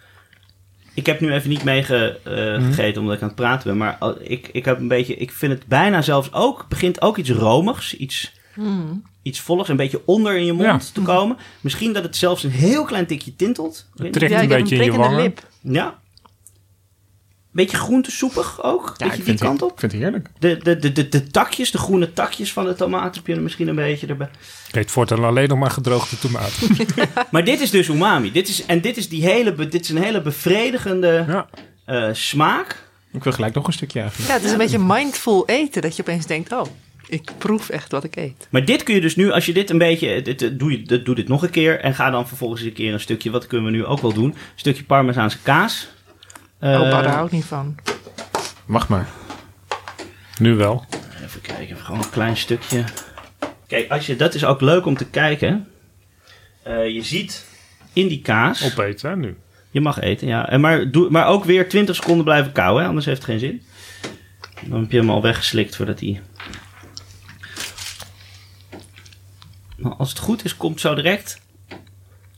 Ik 0.94 1.06
heb 1.06 1.20
nu 1.20 1.34
even 1.34 1.50
niet 1.50 1.64
meegegeten 1.64 2.62
Mhm. 2.62 2.72
gegeten 2.72 3.02
omdat 3.02 3.16
ik 3.16 3.22
aan 3.22 3.28
het 3.28 3.38
praten 3.38 3.68
ben. 3.68 3.78
Maar 3.78 3.98
ik, 4.22 4.50
ik 4.52 4.66
heb 4.66 4.80
een 4.80 4.88
beetje. 4.88 5.16
Ik 5.16 5.32
vind 5.32 5.52
het 5.52 5.68
bijna 5.68 6.02
zelfs 6.02 6.34
ook. 6.34 6.66
begint 6.70 7.02
ook 7.02 7.18
iets 7.18 7.30
romigs. 7.32 7.96
Iets, 7.96 8.34
iets 9.22 9.40
volligs. 9.40 9.70
Een 9.70 9.76
beetje 9.76 10.02
onder 10.06 10.38
in 10.38 10.46
je 10.46 10.54
mond 10.54 10.66
Ja. 10.66 10.80
te 10.94 11.02
komen. 11.02 11.38
Misschien 11.62 11.94
dat 11.94 12.04
het 12.04 12.16
zelfs 12.16 12.44
een 12.44 12.50
heel 12.52 12.84
klein 12.86 13.06
tikje 13.06 13.36
tintelt. 13.36 13.90
Het 13.96 14.14
trekt 14.14 14.32
Ja, 14.32 14.42
een 14.42 14.48
beetje 14.48 14.76
een 14.76 14.82
in 14.82 14.92
je 14.92 14.98
wangen. 14.98 15.22
lip. 15.22 15.40
Ja. 15.62 15.99
Beetje 17.60 17.78
groentesoepig 17.78 18.64
ook. 18.64 18.94
Ja, 18.98 19.06
beetje 19.06 19.20
ik 19.22 19.26
die 19.26 19.38
kant 19.38 19.62
op. 19.62 19.72
ik 19.72 19.80
vind 19.80 19.92
het 19.92 20.02
heerlijk. 20.02 20.28
De, 20.40 20.58
de, 20.64 20.78
de, 20.80 20.92
de, 20.92 21.10
de 21.10 21.28
takjes, 21.28 21.72
de 21.72 21.78
groene 21.78 22.14
takjes 22.14 22.54
van 22.54 22.66
de 22.66 22.76
tomaat 22.76 23.16
heb 23.16 23.28
je 23.28 23.34
er 23.36 23.42
misschien 23.42 23.68
een 23.68 23.76
beetje 23.76 24.08
erbij. 24.08 24.30
Ik 24.68 24.76
eet 24.76 24.92
voortaan 24.92 25.24
alleen 25.24 25.48
nog 25.50 25.58
maar 25.58 25.72
gedroogde 25.72 26.18
tomaten. 26.20 26.68
Maar 27.32 27.44
dit 27.44 27.62
is 27.62 27.70
dus 27.70 27.88
umami. 27.88 28.32
Dit 28.32 28.48
is, 28.48 28.66
en 28.66 28.82
dit 28.82 28.98
is, 28.98 29.10
die 29.10 29.24
hele, 29.24 29.56
dit 29.56 29.84
is 29.84 29.90
een 29.90 30.04
hele 30.04 30.22
bevredigende 30.22 31.26
ja. 31.28 31.50
eh, 31.86 32.10
smaak. 32.14 32.88
Ik 33.12 33.24
wil 33.24 33.34
gelijk 33.34 33.54
nog 33.54 33.68
een 33.68 33.74
stukje 33.74 34.00
eigenlijk. 34.00 34.30
Ja, 34.30 34.36
het 34.36 34.46
is 34.46 34.52
een 34.52 34.58
beetje 34.58 34.80
mindful 34.80 35.48
eten. 35.48 35.82
Dat 35.82 35.96
je 35.96 36.02
opeens 36.02 36.26
denkt, 36.26 36.52
oh, 36.52 36.66
ik 37.08 37.32
proef 37.38 37.70
echt 37.70 37.92
wat 37.92 38.04
ik 38.04 38.16
eet. 38.16 38.48
Maar 38.50 38.66
dit 38.66 38.84
kun 38.84 38.96
je 38.96 39.02
dus 39.02 39.16
nu, 39.16 39.32
als 39.32 39.46
je 39.46 39.54
dit 39.54 39.70
een 39.70 39.78
beetje, 39.78 40.22
dit, 40.22 40.60
doe, 40.60 40.72
je, 40.72 40.82
dit- 40.82 41.06
doe 41.06 41.16
dit 41.16 41.28
nog 41.28 41.44
een 41.44 41.50
keer 41.50 41.80
en 41.80 41.96
ga 41.96 42.10
dan 42.10 42.28
vervolgens 42.28 42.62
een 42.62 42.74
keer 42.74 42.94
een 42.94 43.00
stukje, 43.00 43.32
wat 43.32 43.48
kunnen 43.48 43.72
we 43.72 43.78
nu 43.78 43.86
ook 43.86 44.02
wel 44.02 44.14
doen, 44.14 44.26
een 44.30 44.36
stukje 44.56 44.84
Parmezaanse 44.84 45.38
kaas. 45.44 45.88
Eh, 46.60 46.82
Opa, 46.82 47.02
daar 47.02 47.14
hou 47.14 47.26
ik 47.26 47.32
niet 47.32 47.46
van. 47.46 47.76
Mag 48.66 48.88
maar. 48.88 49.08
Nu 50.40 50.56
wel. 50.56 50.86
Even 51.24 51.42
kijken, 51.42 51.78
gewoon 51.78 52.00
een 52.00 52.10
klein 52.10 52.38
stukje. 52.38 52.84
Kijk, 53.68 53.92
als 53.92 54.06
je, 54.06 54.16
dat 54.16 54.34
is 54.34 54.46
ook 54.46 54.62
leuk 54.62 54.86
om 54.86 54.98
te 54.98 55.06
kijken. 55.06 55.68
Eh, 56.64 56.90
je 56.90 57.04
ziet 57.04 57.46
in 57.94 58.08
die 58.08 58.22
kaas. 58.22 58.64
Opeten, 58.64 59.10
hè, 59.10 59.16
nu. 59.16 59.38
Je 59.72 59.82
mag 59.82 60.00
eten, 60.00 60.28
ja. 60.28 60.50
En 60.50 60.62
maar, 60.62 60.92
doe, 60.92 61.10
maar 61.10 61.28
ook 61.28 61.44
weer 61.44 61.70
20 61.70 61.96
seconden 61.96 62.24
blijven 62.24 62.52
kauwen, 62.52 62.86
anders 62.86 63.06
heeft 63.06 63.18
het 63.18 63.30
geen 63.30 63.40
zin. 63.40 63.64
Dan 64.62 64.82
heb 64.82 64.92
je 64.92 64.98
hem 64.98 65.10
al 65.10 65.22
weggeslikt 65.22 65.76
voordat 65.76 66.00
hij. 66.00 66.22
Maar 69.78 69.94
als 69.94 70.10
het 70.10 70.20
goed 70.20 70.46
is, 70.46 70.58
komt 70.58 70.80
zo 70.80 70.96
direct 70.96 71.42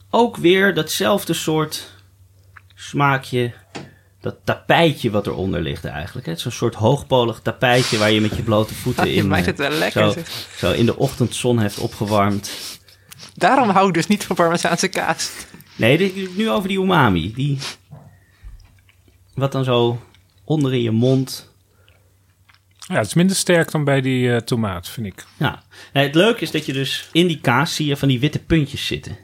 ook 0.10 0.38
weer 0.38 0.74
datzelfde 0.74 1.34
soort 1.34 1.94
smaakje. 2.76 3.54
Dat 4.22 4.36
tapijtje 4.44 5.12
wat 5.12 5.28
eronder 5.28 5.62
ligt 5.62 5.86
eigenlijk. 5.86 6.26
hè. 6.26 6.32
Het 6.32 6.38
is 6.40 6.44
Zo'n 6.44 6.52
soort 6.52 6.76
hoogpolig 6.76 7.40
tapijtje 7.40 7.98
waar 7.98 8.12
je 8.12 8.22
met 8.22 8.36
je 8.36 8.42
blote 8.44 8.74
voeten 8.74 9.08
Je 9.10 9.14
in, 9.14 9.28
maakt 9.28 9.42
eh, 9.42 9.48
het 9.48 9.58
wel 9.58 9.70
lekker. 9.70 10.04
zo, 10.04 10.12
zeg. 10.12 10.48
zo 10.58 10.72
in 10.72 10.86
de 10.86 10.98
ochtendzon 10.98 11.60
heeft 11.60 11.80
opgewarmd. 11.80 12.52
Daarom 13.34 13.70
hou 13.70 13.88
ik 13.88 13.94
dus 13.94 14.08
niet 14.08 14.24
van 14.24 14.36
Parmezaanse 14.36 14.88
kaas. 14.88 15.32
Nee, 15.76 15.98
dit 15.98 16.38
nu 16.38 16.50
over 16.50 16.68
die 16.68 16.80
umami. 16.80 17.34
Die, 17.34 17.58
wat 19.34 19.52
dan 19.52 19.64
zo 19.64 20.02
onder 20.44 20.74
in 20.74 20.82
je 20.82 20.92
mond. 20.92 21.50
Ja, 22.78 22.96
het 22.98 23.08
is 23.08 23.14
minder 23.14 23.36
sterk 23.36 23.72
dan 23.72 23.84
bij 23.84 24.02
die 24.02 24.32
eh, 24.34 24.38
tomaat, 24.38 24.90
vind 24.90 25.08
ik. 25.08 25.26
Ja. 25.38 25.64
Nee, 25.94 26.06
het 26.06 26.16
leuke 26.16 26.42
is 26.42 26.52
dat 26.52 26.66
je 26.66 26.74
dus 26.74 27.10
in 27.12 27.28
die 27.28 27.40
kaas 27.40 27.76
zie 27.76 27.86
je 27.86 27.98
van 27.98 28.08
die 28.08 28.20
witte 28.20 28.40
puntjes 28.40 28.86
zitten. 28.86 29.18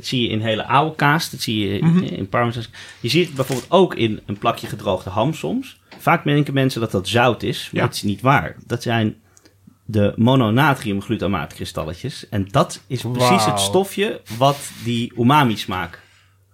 Dat 0.00 0.08
zie 0.08 0.22
je 0.22 0.28
in 0.28 0.40
hele 0.40 0.66
oude 0.66 0.96
kaas. 0.96 1.30
Dat 1.30 1.40
zie 1.40 1.68
je 1.68 1.78
in, 1.78 2.10
in 2.10 2.28
parmesan. 2.28 2.62
Je 3.00 3.08
ziet 3.08 3.26
het 3.26 3.34
bijvoorbeeld 3.36 3.70
ook 3.70 3.94
in 3.94 4.20
een 4.26 4.38
plakje 4.38 4.66
gedroogde 4.66 5.10
ham 5.10 5.34
soms. 5.34 5.80
Vaak 5.98 6.24
denken 6.24 6.54
mensen 6.54 6.80
dat 6.80 6.90
dat 6.90 7.08
zout 7.08 7.42
is. 7.42 7.68
Maar 7.72 7.80
Ja. 7.82 7.86
dat 7.86 7.96
is 7.96 8.02
niet 8.02 8.20
waar. 8.20 8.56
Dat 8.66 8.82
zijn 8.82 9.16
de 9.84 10.12
mononatriumglutamaat-kristalletjes. 10.16 12.28
En 12.28 12.48
dat 12.50 12.80
is 12.86 13.02
precies 13.12 13.44
het 13.44 13.60
stofje 13.60 14.20
wat 14.38 14.58
die 14.84 15.12
umami 15.18 15.56
smaak. 15.56 16.00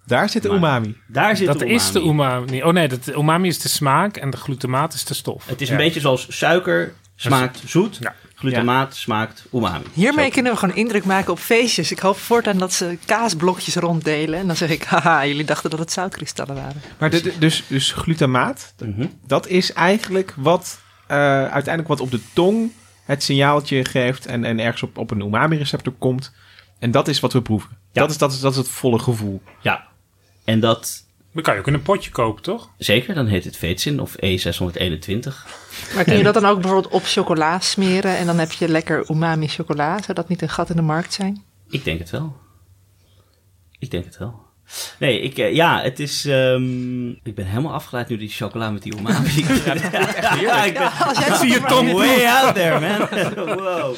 Daar 0.05 0.29
zit 0.29 0.41
de 0.41 0.47
Maar- 0.47 0.57
umami. 0.57 0.95
Daar 1.07 1.37
zit 1.37 1.47
Dat 1.47 1.59
de 1.59 1.67
is 1.69 1.91
de 1.91 1.99
umami. 1.99 2.43
umami. 2.45 2.63
Oh 2.63 2.73
nee, 2.73 2.87
dat, 2.87 3.03
de 3.03 3.13
umami 3.13 3.47
is 3.47 3.59
de 3.59 3.69
smaak 3.69 4.17
en 4.17 4.29
de 4.29 4.37
glutamaat 4.37 4.93
is 4.93 5.05
de 5.05 5.13
stof. 5.13 5.45
Het 5.47 5.61
is 5.61 5.67
Ja. 5.67 5.73
een 5.73 5.79
beetje 5.79 5.99
zoals 5.99 6.25
suiker 6.37 6.93
smaakt 7.15 7.61
zoet. 7.65 7.97
Ja. 7.99 8.15
Glutamaat 8.39 8.95
smaakt 8.95 9.45
umami. 9.53 9.83
Hiermee 9.93 10.25
Zo. 10.25 10.31
kunnen 10.31 10.51
we 10.51 10.57
gewoon 10.57 10.75
indruk 10.75 11.05
maken 11.05 11.31
op 11.31 11.39
feestjes. 11.39 11.91
Ik 11.91 11.99
hoop 11.99 12.17
voortaan 12.17 12.57
dat 12.57 12.73
ze 12.73 12.97
kaasblokjes 13.05 13.75
ronddelen. 13.75 14.39
En 14.39 14.47
dan 14.47 14.55
zeg 14.55 14.69
ik, 14.69 14.83
haha, 14.93 15.25
jullie 15.25 15.45
dachten 15.45 15.69
dat 15.69 15.79
het 15.79 15.91
zoutkristallen 15.91 16.55
waren. 16.55 16.81
Maar 16.97 17.09
de, 17.09 17.21
de- 17.21 17.37
dus, 17.39 17.63
dus 17.67 17.91
glutamaat, 17.91 18.73
Mhm. 18.85 19.07
dat 19.27 19.47
is 19.47 19.73
eigenlijk 19.73 20.33
wat 20.37 20.79
eh, 21.07 21.17
uiteindelijk 21.41 21.87
wat 21.87 21.99
op 21.99 22.11
de 22.11 22.19
tong 22.33 22.71
het 23.05 23.23
signaaltje 23.23 23.85
geeft 23.85 24.25
en, 24.25 24.43
en 24.43 24.59
ergens 24.59 24.83
op, 24.83 24.97
op 24.97 25.11
een 25.11 25.21
umami-receptor 25.21 25.93
komt. 25.93 26.33
En 26.79 26.91
dat 26.91 27.07
is 27.07 27.19
wat 27.19 27.33
we 27.33 27.41
proeven. 27.41 27.69
Ja. 27.91 28.01
Dat, 28.01 28.09
is, 28.11 28.17
dat, 28.17 28.31
is, 28.31 28.39
dat 28.39 28.51
is 28.51 28.57
het 28.57 28.67
volle 28.67 28.99
gevoel. 28.99 29.41
Ja. 29.61 29.85
En 30.43 30.59
dat 30.59 31.05
Dat 31.37 31.45
kan 31.45 31.55
je 31.55 31.61
ook 31.61 31.67
in 31.67 31.73
een 31.73 31.81
potje 31.81 32.11
kopen, 32.11 32.43
toch? 32.43 32.69
zeker, 32.77 33.13
dan 33.13 33.27
heet 33.27 33.43
het 33.43 33.57
Veetsin 33.57 33.99
of 33.99 34.15
E621. 34.15 34.17
Maar 35.95 36.03
kun 36.03 36.17
je 36.17 36.23
dat 36.23 36.33
dan 36.33 36.45
ook 36.45 36.61
bijvoorbeeld 36.61 36.93
op 36.93 37.03
chocola 37.03 37.59
smeren? 37.59 38.17
En 38.17 38.25
dan 38.25 38.39
heb 38.39 38.51
je 38.51 38.69
lekker 38.69 39.09
umami 39.09 39.47
chocola. 39.47 40.01
Zou 40.01 40.13
dat 40.13 40.27
niet 40.27 40.41
een 40.41 40.49
gat 40.49 40.69
in 40.69 40.75
de 40.75 40.81
markt 40.81 41.13
zijn? 41.13 41.43
Ik 41.69 41.83
denk 41.83 41.99
het 41.99 42.09
wel. 42.09 42.35
Ik 43.79 43.91
denk 43.91 44.05
het 44.05 44.17
wel. 44.17 44.46
Nee, 44.99 45.21
ik, 45.21 45.37
eh, 45.37 45.53
ja, 45.53 45.81
het 45.81 45.99
is. 45.99 46.25
ehm, 46.25 47.09
ik 47.09 47.35
ben 47.35 47.45
helemaal 47.45 47.73
afgeleid 47.73 48.07
nu 48.09 48.17
die 48.17 48.29
chocola 48.29 48.69
met 48.69 48.83
die 48.83 48.97
umami. 48.97 49.29
ja, 50.41 50.63
ik 50.63 50.73
ben, 50.73 50.91
Als 51.07 51.17
jij 51.25 51.35
zie 51.35 51.49
je 51.51 51.61
Tom 51.67 51.91
way 51.91 52.25
out 52.25 52.55
there, 52.55 52.79
man. 52.79 53.07
wow. 53.63 53.95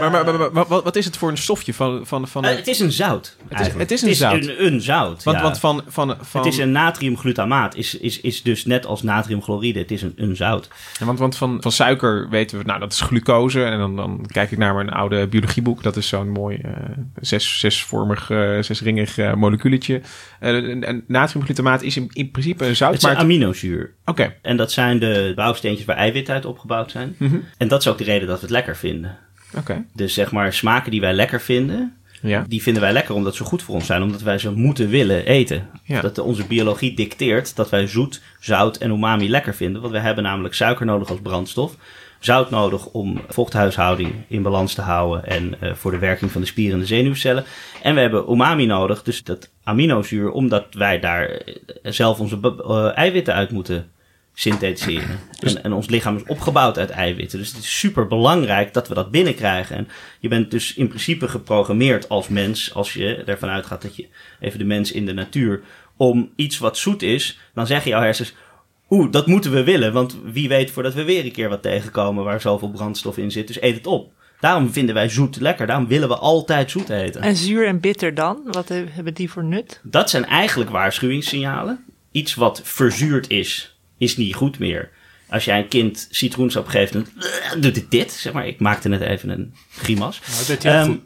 Maar, 0.00 0.10
maar, 0.10 0.24
maar- 0.24 0.52
maar 0.52 0.66
wat, 0.66 0.84
wat 0.84 0.96
is 0.96 1.04
het 1.04 1.16
voor 1.16 1.30
een 1.30 1.36
stofje 1.36 1.74
van... 1.74 2.06
van, 2.06 2.28
van 2.28 2.44
Eh, 2.44 2.56
het 2.56 2.66
is 2.66 2.80
een 2.80 2.92
zout. 2.92 3.36
eigenlijk. 3.48 3.90
het 3.90 3.90
is 3.90 4.02
een 4.02 4.14
zout. 4.14 4.46
Een, 4.46 4.64
een 4.66 4.80
zout. 4.80 5.22
want, 5.22 5.36
ja. 5.36 5.42
want 5.42 5.58
van, 5.58 5.82
van, 5.88 6.16
van, 6.20 6.42
Het 6.44 6.52
is 6.52 6.58
een 6.58 6.72
natriumglutamaat. 6.72 7.74
Is, 7.76 7.98
is, 7.98 8.20
is 8.20 8.42
dus 8.42 8.64
net 8.64 8.86
als 8.86 9.02
natriumchloride. 9.02 9.78
Het 9.78 9.90
is 9.90 10.02
een, 10.02 10.12
een 10.16 10.36
zout. 10.36 10.68
Ja, 10.98 11.06
want, 11.06 11.18
want 11.18 11.36
van, 11.36 11.56
van 11.60 11.72
suiker 11.72 12.28
weten 12.28 12.58
we, 12.58 12.64
nou 12.64 12.80
dat 12.80 12.92
is 12.92 13.00
glucose. 13.00 13.64
En 13.64 13.78
dan, 13.78 13.96
dan 13.96 14.26
kijk 14.32 14.50
ik 14.50 14.58
naar 14.58 14.74
mijn 14.74 14.90
oude 14.90 15.26
biologieboek. 15.26 15.82
Dat 15.82 15.96
is 15.96 16.08
zo'n 16.08 16.28
mooi 16.30 16.56
eh, 16.56 16.70
zes, 17.20 17.58
zesvormig, 17.58 18.26
zesringig 18.60 19.34
moleculetje. 19.34 19.93
Eh, 20.40 20.54
en, 20.70 20.84
en 20.84 21.04
natriumglutamaat 21.06 21.82
is 21.82 21.96
in, 21.96 22.10
in 22.12 22.30
principe 22.30 22.66
een 22.66 22.76
zout. 22.76 22.92
Het 22.92 22.98
is 23.02 23.04
maar 23.08 23.16
een 23.16 23.22
aminozuur. 23.22 23.92
Oké, 24.04 24.34
En 24.42 24.56
dat 24.56 24.72
zijn 24.72 24.98
de 24.98 25.32
bouwsteentjes 25.34 25.86
waar 25.86 25.96
eiwitten 25.96 26.34
uit 26.34 26.44
opgebouwd 26.44 26.90
zijn. 26.90 27.14
Mhm. 27.18 27.36
En 27.58 27.68
dat 27.68 27.80
is 27.80 27.88
ook 27.88 27.98
de 27.98 28.04
reden 28.04 28.26
dat 28.28 28.36
we 28.36 28.42
het 28.42 28.50
lekker 28.50 28.76
vinden. 28.76 29.18
oké. 29.58 29.84
Dus 29.92 30.14
zeg 30.14 30.32
maar, 30.32 30.52
smaken 30.52 30.90
die 30.90 31.00
wij 31.00 31.12
lekker 31.12 31.40
vinden, 31.40 31.94
Ja. 32.22 32.44
die 32.48 32.62
vinden 32.62 32.82
wij 32.82 32.92
lekker 32.92 33.14
omdat 33.14 33.34
ze 33.34 33.44
goed 33.44 33.62
voor 33.62 33.74
ons 33.74 33.86
zijn. 33.86 34.02
Omdat 34.02 34.22
wij 34.22 34.38
ze 34.38 34.50
moeten 34.52 34.88
willen 34.88 35.24
eten. 35.26 35.68
Ja. 35.84 36.00
Dat 36.00 36.18
onze 36.18 36.46
biologie 36.46 36.94
dicteert 36.96 37.56
dat 37.56 37.70
wij 37.70 37.86
zoet, 37.86 38.20
zout 38.40 38.76
en 38.76 38.90
umami 38.90 39.30
lekker 39.30 39.54
vinden. 39.54 39.80
Want 39.80 39.92
we 39.92 39.98
hebben 40.00 40.24
namelijk 40.24 40.54
suiker 40.54 40.86
nodig 40.86 41.08
als 41.10 41.20
brandstof. 41.22 41.76
Zout 42.24 42.50
nodig 42.50 42.86
om 42.86 43.20
vochthuishouding 43.28 44.14
in 44.28 44.42
balans 44.42 44.74
te 44.74 44.80
houden 44.80 45.26
en 45.26 45.60
eh, 45.60 45.74
voor 45.74 45.90
de 45.90 45.98
werking 45.98 46.30
van 46.30 46.40
de 46.40 46.46
spieren 46.46 46.74
en 46.74 46.80
de 46.80 46.86
zenuwcellen. 46.86 47.44
En 47.82 47.94
we 47.94 48.00
hebben 48.00 48.30
umami 48.30 48.66
nodig, 48.66 49.02
dus 49.02 49.24
dat 49.24 49.50
aminozuur, 49.64 50.30
omdat 50.30 50.66
wij 50.70 51.00
daar 51.00 51.28
eh, 51.28 51.54
zelf 51.82 52.20
onze 52.20 52.38
eh, 52.68 52.96
eiwitten 52.96 53.34
uit 53.34 53.50
moeten 53.50 53.90
synthetiseren. 54.34 55.18
En, 55.40 55.64
en 55.64 55.72
ons 55.72 55.88
lichaam 55.88 56.16
is 56.16 56.24
opgebouwd 56.26 56.78
uit 56.78 56.90
eiwitten. 56.90 57.38
Dus 57.38 57.48
het 57.48 57.58
is 57.58 57.78
super 57.78 58.06
belangrijk 58.06 58.72
dat 58.72 58.88
we 58.88 58.94
dat 58.94 59.10
binnenkrijgen. 59.10 59.76
En 59.76 59.88
je 60.20 60.28
bent 60.28 60.50
dus 60.50 60.74
in 60.74 60.88
principe 60.88 61.28
geprogrammeerd 61.28 62.08
als 62.08 62.28
mens, 62.28 62.74
als 62.74 62.92
je 62.92 63.14
ervan 63.14 63.48
uitgaat 63.48 63.82
dat 63.82 63.96
je 63.96 64.06
even 64.40 64.58
de 64.58 64.64
mens 64.64 64.92
in 64.92 65.06
de 65.06 65.12
natuur, 65.12 65.62
om 65.96 66.32
iets 66.36 66.58
wat 66.58 66.78
zoet 66.78 67.02
is, 67.02 67.38
dan 67.54 67.66
zeggen 67.66 67.90
jouw 67.90 68.02
hersens, 68.02 68.34
oeh, 68.94 69.10
dat 69.12 69.26
moeten 69.26 69.52
we 69.52 69.64
willen, 69.64 69.92
want 69.92 70.16
wie 70.24 70.48
weet 70.48 70.70
voordat 70.70 70.94
we 70.94 71.02
weer 71.04 71.24
een 71.24 71.32
keer 71.32 71.48
wat 71.48 71.62
tegenkomen 71.62 72.24
waar 72.24 72.40
zoveel 72.40 72.70
brandstof 72.70 73.16
in 73.18 73.30
zit, 73.30 73.46
dus 73.46 73.60
eet 73.62 73.74
het 73.74 73.86
op. 73.86 74.12
Daarom 74.40 74.72
vinden 74.72 74.94
wij 74.94 75.08
zoet 75.08 75.40
lekker, 75.40 75.66
daarom 75.66 75.86
willen 75.88 76.08
we 76.08 76.16
altijd 76.16 76.70
zoet 76.70 76.88
eten. 76.88 77.20
En 77.20 77.36
zuur 77.36 77.66
en 77.66 77.80
bitter 77.80 78.14
dan? 78.14 78.40
Wat 78.50 78.68
he- 78.68 78.84
hebben 78.90 79.14
die 79.14 79.30
voor 79.30 79.44
nut? 79.44 79.80
Dat 79.82 80.10
zijn 80.10 80.24
eigenlijk 80.24 80.70
waarschuwingssignalen. 80.70 81.84
Iets 82.12 82.34
wat 82.34 82.60
verzuurd 82.64 83.28
is, 83.30 83.76
is 83.98 84.16
niet 84.16 84.34
goed 84.34 84.58
meer. 84.58 84.90
Als 85.28 85.44
jij 85.44 85.58
een 85.58 85.68
kind 85.68 86.06
citroensap 86.10 86.66
geeft, 86.66 86.92
dan 86.92 87.06
doet 87.60 87.76
het 87.76 87.90
dit. 87.90 88.12
Zeg 88.12 88.32
maar, 88.32 88.46
ik 88.46 88.60
maakte 88.60 88.88
net 88.88 89.00
even 89.00 89.28
een 89.28 89.54
grimas. 89.76 90.20
Nou, 90.34 90.46
dat 90.46 90.64
Ehm, 90.64 90.84
goed. 90.86 91.00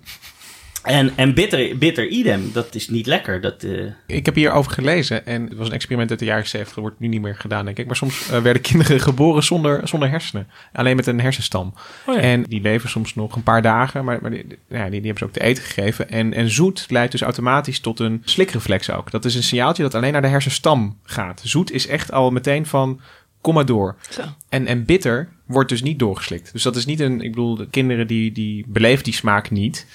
En 0.89 1.13
en 1.17 1.35
bitter, 1.35 1.79
bitter 1.79 2.09
idem, 2.09 2.51
dat 2.53 2.75
is 2.75 2.89
niet 2.89 3.07
lekker. 3.07 3.41
Dat, 3.41 3.63
eh, 3.63 3.85
Ik 4.07 4.27
heb 4.27 4.35
hierover 4.35 4.73
gelezen 4.73 5.27
en 5.27 5.43
het 5.43 5.57
was 5.57 5.67
een 5.67 5.73
experiment 5.73 6.11
uit 6.11 6.19
de 6.19 6.25
jaren 6.25 6.47
70. 6.47 6.75
Dat 6.75 6.85
wordt 6.85 7.01
nu 7.01 7.09
niet 7.09 7.21
meer 7.21 7.37
gedaan, 7.37 7.65
denk 7.65 7.79
ik. 7.79 7.87
Maar 7.87 7.97
soms 7.97 8.31
eh, 8.31 8.41
werden 8.41 8.63
kinderen 8.63 9.01
geboren 9.09 9.43
zonder, 9.43 9.89
zonder 9.89 10.11
hersenen. 10.11 10.49
Alleen 10.73 10.97
met 10.97 11.07
een 11.07 11.21
hersenstam. 11.21 11.75
Oh 12.07 12.15
ja. 12.15 12.21
En 12.21 12.43
die 12.43 12.61
leven 12.61 12.89
soms 12.89 13.15
nog 13.15 13.37
een 13.37 13.43
paar 13.43 13.63
dagen, 13.63 14.05
maar, 14.05 14.19
maar 14.23 14.31
die, 14.31 14.45
ja, 14.69 14.83
die, 14.83 14.91
die 14.91 15.11
hebben 15.11 15.19
ze 15.19 15.25
ook 15.25 15.33
te 15.33 15.43
eten 15.43 15.63
gegeven. 15.63 16.11
En, 16.11 16.35
en 16.35 16.51
zoet 16.51 16.87
leidt 16.89 17.13
dus 17.13 17.23
automatisch 17.23 17.81
tot 17.81 18.01
een 18.01 18.23
slikreflex 18.25 18.91
ook. 18.91 19.11
Dat 19.11 19.25
is 19.25 19.35
een 19.35 19.43
signaaltje 19.43 19.83
dat 19.83 19.95
alleen 19.95 20.13
naar 20.13 20.23
de 20.23 20.29
hersenstam 20.29 20.99
gaat. 21.03 21.41
Zoet 21.45 21.71
is 21.71 21.87
echt 21.87 22.13
al 22.13 22.31
meteen 22.31 22.67
van, 22.67 23.01
kom 23.41 23.55
maar 23.55 23.67
door. 23.67 23.97
Zo. 24.11 24.23
En, 24.49 24.67
en 24.67 24.85
bitter 24.85 25.29
wordt 25.47 25.69
dus 25.69 25.83
niet 25.83 25.99
doorgeslikt. 25.99 26.53
Dus 26.53 26.63
dat 26.63 26.77
is 26.77 26.87
niet 26.87 27.01
een, 27.01 27.21
ik 27.21 27.31
bedoel, 27.31 27.57
de 27.57 27.69
kinderen 27.71 28.07
die, 28.07 28.33
die 28.33 28.65
beleven 28.69 29.05
die 29.05 29.15
smaak 29.15 29.51
niet. 29.51 29.87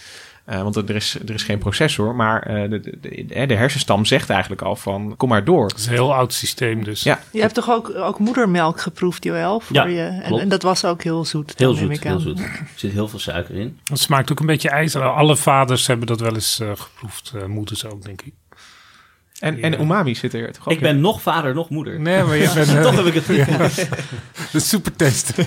Eh, 0.46 0.62
want 0.62 0.76
er 0.76 0.96
is, 0.96 1.18
er 1.26 1.34
is 1.34 1.44
geen 1.44 1.58
processor, 1.58 2.16
maar 2.16 2.42
eh, 2.42 2.70
de, 2.70 3.46
de, 3.48 3.54
hersenstam 3.54 4.06
zegt 4.06 4.30
eigenlijk 4.30 4.62
al 4.62 4.76
van, 4.76 5.14
kom 5.18 5.30
maar 5.30 5.44
door. 5.44 5.68
Dat 5.68 5.78
is 5.78 5.86
een 5.86 5.92
heel 5.92 6.14
oud 6.14 6.34
systeem 6.34 6.84
dus. 6.84 7.04
Ja, 7.04 7.20
Je 7.32 7.42
hebt 7.42 7.54
toch 7.54 7.70
ook, 7.70 7.96
ook 7.96 8.20
moedermelk 8.20 8.82
geproefd, 8.82 9.24
Joël? 9.24 9.60
Voor 9.60 9.76
Ja, 9.76 9.86
je, 9.86 10.02
en, 10.02 10.24
klopt. 10.24 10.42
en 10.42 10.50
dat 10.50 10.62
was 10.62 10.86
ook 10.86 11.04
heel 11.04 11.26
zoet. 11.26 11.54
heel 11.58 11.74
zoet, 11.74 12.04
heel 12.04 12.20
zoet. 12.20 12.40
Er 12.40 12.70
zit 12.76 12.92
heel 12.92 13.08
veel 13.08 13.20
suiker 13.20 13.56
in. 13.56 13.80
Het 13.84 14.00
smaakt 14.00 14.32
ook 14.32 14.40
een 14.40 14.46
beetje 14.46 14.70
ijzer. 14.70 15.04
Alle 15.04 15.36
vaders 15.36 15.88
hebben 15.88 16.08
dat 16.08 16.20
wel 16.20 16.34
eens 16.34 16.60
eh, 16.60 16.72
geproefd. 16.76 17.34
moeders 17.48 17.86
ook, 17.86 18.04
denk 18.04 18.22
ik. 18.22 18.34
En, 19.40 19.62
en 19.62 19.82
umami 19.82 20.16
zit 20.16 20.34
er 20.34 20.52
toch 20.52 20.68
ook 20.68 20.74
Ik 20.74 20.80
ben 20.80 21.02
nog 21.02 21.22
vader, 21.22 21.54
nog 21.54 21.70
moeder. 21.70 22.00
Nee, 22.00 22.24
maar 22.24 22.36
je 22.36 22.52
bent 22.56 22.68
eh, 22.70 22.82
Toch 22.82 22.96
heb 22.96 23.06
ik 23.06 23.14
het 23.14 23.28
niet. 23.38 23.46
de 24.52 24.60
supertest. 24.60 25.34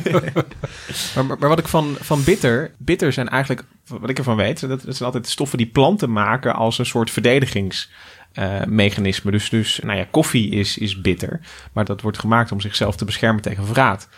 Maar, 1.14 1.24
maar, 1.24 1.38
maar 1.38 1.48
wat 1.48 1.58
ik 1.58 1.68
van, 1.68 1.96
van 2.00 2.24
bitter... 2.24 2.70
Bitter 2.78 3.12
zijn 3.12 3.28
eigenlijk, 3.28 3.64
wat 3.86 4.10
ik 4.10 4.18
ervan 4.18 4.36
weet... 4.36 4.60
Dat, 4.60 4.68
dat 4.68 4.82
zijn 4.96 5.04
altijd 5.06 5.28
stoffen 5.28 5.58
die 5.58 5.66
planten 5.66 6.12
maken 6.12 6.54
als 6.54 6.78
een 6.78 6.86
soort 6.86 7.10
verdedigingsmechanisme. 7.10 9.30
dus, 9.30 9.48
dus 9.50 9.80
nou 9.82 9.98
ja, 9.98 10.06
koffie 10.10 10.50
is, 10.50 10.78
is 10.78 11.00
bitter. 11.00 11.40
Maar 11.72 11.84
dat 11.84 12.00
wordt 12.00 12.18
gemaakt 12.18 12.52
om 12.52 12.60
zichzelf 12.60 12.96
te 12.96 13.04
beschermen 13.04 13.42
tegen 13.42 13.66
vraat. 13.66 14.08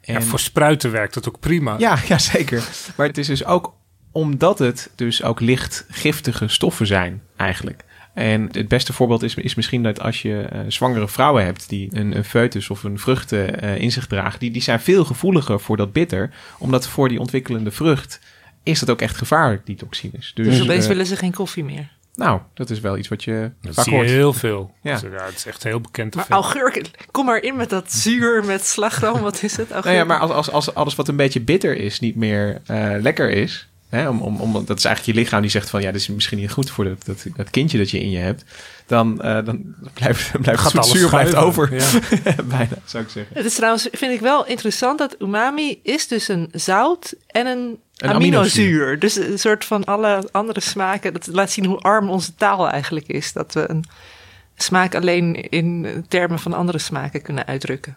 En, 0.00 0.14
Ja, 0.14 0.20
voor 0.22 0.40
spruiten 0.40 0.90
werkt 0.90 1.14
dat 1.14 1.28
ook 1.28 1.40
prima. 1.40 1.74
ja, 1.78 1.98
ja, 2.08 2.18
zeker. 2.18 2.64
Maar 2.96 3.06
het 3.06 3.18
is 3.18 3.26
dus 3.26 3.44
ook 3.44 3.74
omdat 4.12 4.58
het 4.58 4.90
dus 4.94 5.22
ook 5.22 5.40
licht 5.40 5.84
giftige 5.88 6.48
stoffen 6.48 6.86
zijn 6.86 7.22
eigenlijk. 7.36 7.84
En 8.14 8.48
het 8.52 8.68
beste 8.68 8.92
voorbeeld 8.92 9.22
is, 9.22 9.34
is 9.34 9.54
misschien 9.54 9.82
dat 9.82 10.00
als 10.00 10.22
je 10.22 10.40
eh, 10.40 10.60
zwangere 10.68 11.08
vrouwen 11.08 11.44
hebt 11.44 11.68
die 11.68 11.88
een, 11.92 12.16
een 12.16 12.24
foetus 12.24 12.70
of 12.70 12.84
een 12.84 12.98
vruchten 12.98 13.60
eh, 13.60 13.78
in 13.78 13.92
zich 13.92 14.06
dragen, 14.06 14.38
die, 14.38 14.50
die 14.50 14.62
zijn 14.62 14.80
veel 14.80 15.04
gevoeliger 15.04 15.60
voor 15.60 15.76
dat 15.76 15.92
bitter, 15.92 16.30
omdat 16.58 16.88
voor 16.88 17.08
die 17.08 17.20
ontwikkelende 17.20 17.70
vrucht 17.70 18.20
is 18.62 18.80
dat 18.80 18.90
ook 18.90 19.00
echt 19.00 19.16
gevaarlijk, 19.16 19.66
die 19.66 19.76
toxines. 19.76 20.32
Dus, 20.34 20.46
Dus 20.46 20.62
opeens 20.62 20.82
eh, 20.82 20.88
willen 20.88 21.06
ze 21.06 21.16
geen 21.16 21.32
koffie 21.32 21.64
meer. 21.64 21.88
nou, 22.14 22.40
dat 22.54 22.70
is 22.70 22.80
wel 22.80 22.96
iets 22.96 23.08
wat 23.08 23.24
je 23.24 23.50
Dat 23.60 23.74
vaak 23.74 23.84
zie 23.84 23.94
je 23.96 24.04
heel 24.04 24.32
veel. 24.32 24.74
Ja. 24.82 24.92
Dus, 24.92 25.02
ja, 25.02 25.24
het 25.24 25.36
is 25.36 25.46
echt 25.46 25.62
heel 25.62 25.80
bekend. 25.80 26.14
Maar 26.14 26.26
augurken, 26.28 26.82
kom 27.10 27.26
maar 27.26 27.42
in 27.42 27.56
met 27.56 27.70
dat 27.70 27.92
zuur, 27.92 28.44
met 28.44 28.66
slagroom, 28.66 29.20
wat 29.20 29.42
is 29.42 29.56
het? 29.56 29.68
Nou 29.68 29.72
Augurken. 29.72 30.00
ja, 30.00 30.04
maar 30.04 30.18
als, 30.18 30.30
als, 30.30 30.50
als 30.50 30.74
alles 30.74 30.94
wat 30.94 31.08
een 31.08 31.16
beetje 31.16 31.40
bitter 31.40 31.76
is 31.76 32.00
niet 32.00 32.16
meer 32.16 32.60
eh, 32.66 32.94
lekker 33.00 33.30
is. 33.30 33.68
Hè, 33.90 34.08
om, 34.08 34.20
om, 34.20 34.40
om, 34.40 34.52
dat 34.52 34.78
is 34.78 34.84
eigenlijk 34.84 35.16
je 35.16 35.22
lichaam 35.22 35.40
die 35.40 35.50
zegt 35.50 35.70
van 35.70 35.82
ja, 35.82 35.92
dit 35.92 36.00
is 36.00 36.08
misschien 36.08 36.38
niet 36.38 36.50
goed 36.50 36.70
voor 36.70 36.84
dat, 36.84 37.04
dat, 37.04 37.26
dat 37.36 37.50
kindje 37.50 37.78
dat 37.78 37.90
je 37.90 38.00
in 38.00 38.10
je 38.10 38.18
hebt. 38.18 38.44
Dan, 38.86 39.22
eh, 39.22 39.44
dan 39.44 39.74
blijft, 39.94 40.40
blijft 40.40 40.60
Gaat 40.60 40.72
het 40.72 40.82
alles 40.82 40.98
zuur 40.98 41.08
blijft 41.08 41.34
over. 41.34 41.74
Ja. 41.74 41.86
Bijna, 42.44 42.76
zou 42.84 43.04
ik 43.04 43.10
zeggen. 43.10 43.36
Het 43.36 43.44
is 43.44 43.54
trouwens, 43.54 43.88
vind 43.92 44.12
ik 44.12 44.20
wel 44.20 44.46
interessant 44.46 44.98
dat 44.98 45.16
umami 45.18 45.80
is 45.82 46.08
dus 46.08 46.28
een 46.28 46.48
zout 46.52 47.14
en 47.26 47.46
een, 47.46 47.78
Een 47.96 48.10
aminozuur. 48.10 48.72
aminozuur. 48.72 48.98
Dus 48.98 49.16
een 49.16 49.38
soort 49.38 49.64
van 49.64 49.84
alle 49.84 50.28
andere 50.32 50.60
smaken. 50.60 51.12
Dat 51.12 51.26
laat 51.26 51.50
zien 51.50 51.64
hoe 51.64 51.78
arm 51.78 52.10
onze 52.10 52.34
taal 52.34 52.68
eigenlijk 52.68 53.06
is. 53.06 53.32
Dat 53.32 53.54
we 53.54 53.70
een 53.70 53.84
smaak 54.56 54.94
alleen 54.94 55.34
in 55.50 56.04
termen 56.08 56.38
van 56.38 56.52
andere 56.52 56.78
smaken 56.78 57.22
kunnen 57.22 57.46
uitdrukken. 57.46 57.96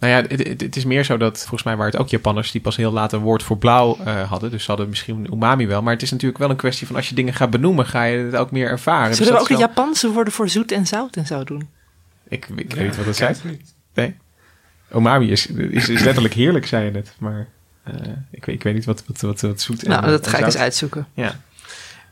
Nou 0.00 0.12
ja, 0.12 0.20
het, 0.28 0.46
het- 0.48 0.60
het 0.60 0.76
is 0.76 0.84
meer 0.84 1.04
zo 1.04 1.16
dat 1.16 1.38
volgens 1.38 1.62
mij 1.62 1.76
waren 1.76 1.92
het 1.92 2.00
ook 2.00 2.08
Japanners 2.08 2.50
die 2.50 2.60
pas 2.60 2.76
heel 2.76 2.92
laat 2.92 3.12
een 3.12 3.20
woord 3.20 3.42
voor 3.42 3.58
blauw 3.58 3.98
eh, 4.04 4.30
hadden. 4.30 4.50
Dus 4.50 4.62
ze 4.64 4.70
hadden 4.70 4.88
misschien 4.88 5.26
umami 5.32 5.66
wel. 5.66 5.82
Maar 5.82 5.92
het 5.92 6.02
is 6.02 6.10
natuurlijk 6.10 6.38
wel 6.38 6.50
een 6.50 6.56
kwestie 6.56 6.86
van 6.86 6.96
als 6.96 7.08
je 7.08 7.14
dingen 7.14 7.34
gaat 7.34 7.50
benoemen, 7.50 7.86
ga 7.86 8.02
je 8.04 8.18
het 8.18 8.36
ook 8.36 8.50
meer 8.50 8.68
ervaren. 8.68 9.08
Dus 9.08 9.16
Zullen 9.16 9.32
we 9.32 9.38
dat 9.38 9.42
ook 9.50 9.56
de 9.56 9.64
wel- 9.64 9.68
Japanse 9.74 10.10
woorden 10.12 10.32
voor 10.32 10.48
zoet 10.48 10.72
en 10.72 10.86
zout 10.86 11.16
en 11.16 11.26
zo 11.26 11.44
doen? 11.44 11.68
Ik, 12.28 12.48
ik 12.56 12.72
weet 12.74 12.86
niet 12.86 12.96
wat 12.96 13.04
dat 13.06 13.16
zei. 13.16 13.34
Nee. 13.94 14.14
Umami 14.94 15.30
is, 15.30 15.46
is, 15.46 15.88
is 15.88 16.02
letterlijk 16.02 16.34
heerlijk, 16.34 16.66
zei 16.66 16.84
je 16.84 16.90
net. 16.90 17.14
Maar 17.18 17.46
eh, 17.82 17.94
ik, 18.30 18.44
weet, 18.44 18.56
ik 18.56 18.62
weet 18.62 18.74
niet 18.74 18.84
wat, 18.84 19.02
wat, 19.06 19.20
wat, 19.20 19.40
wat 19.40 19.60
zoet 19.60 19.82
en 19.84 19.90
nou, 19.90 20.06
dat 20.06 20.24
en 20.24 20.30
ga 20.30 20.38
ik 20.38 20.44
eens 20.44 20.56
uitzoeken. 20.56 21.06
Ja. 21.14 21.40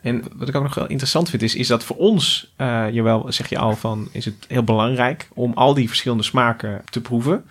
En 0.03 0.23
wat 0.35 0.49
ik 0.49 0.55
ook 0.55 0.63
nog 0.63 0.75
wel 0.75 0.87
interessant 0.87 1.31
vind, 1.31 1.43
is, 1.43 1.55
is 1.55 1.67
dat 1.67 1.85
voor 1.85 1.97
ons, 1.97 2.53
eh 2.57 2.85
jawel, 2.91 3.33
zeg 3.33 3.49
je 3.49 3.59
al 3.59 3.77
van, 3.77 4.09
is 4.13 4.25
het 4.25 4.35
heel 4.49 4.63
belangrijk 4.65 5.29
om 5.35 5.53
al 5.55 5.75
die 5.75 5.89
verschillende 5.89 6.23
smaken 6.25 6.83
te 6.91 7.01
proeven. 7.01 7.45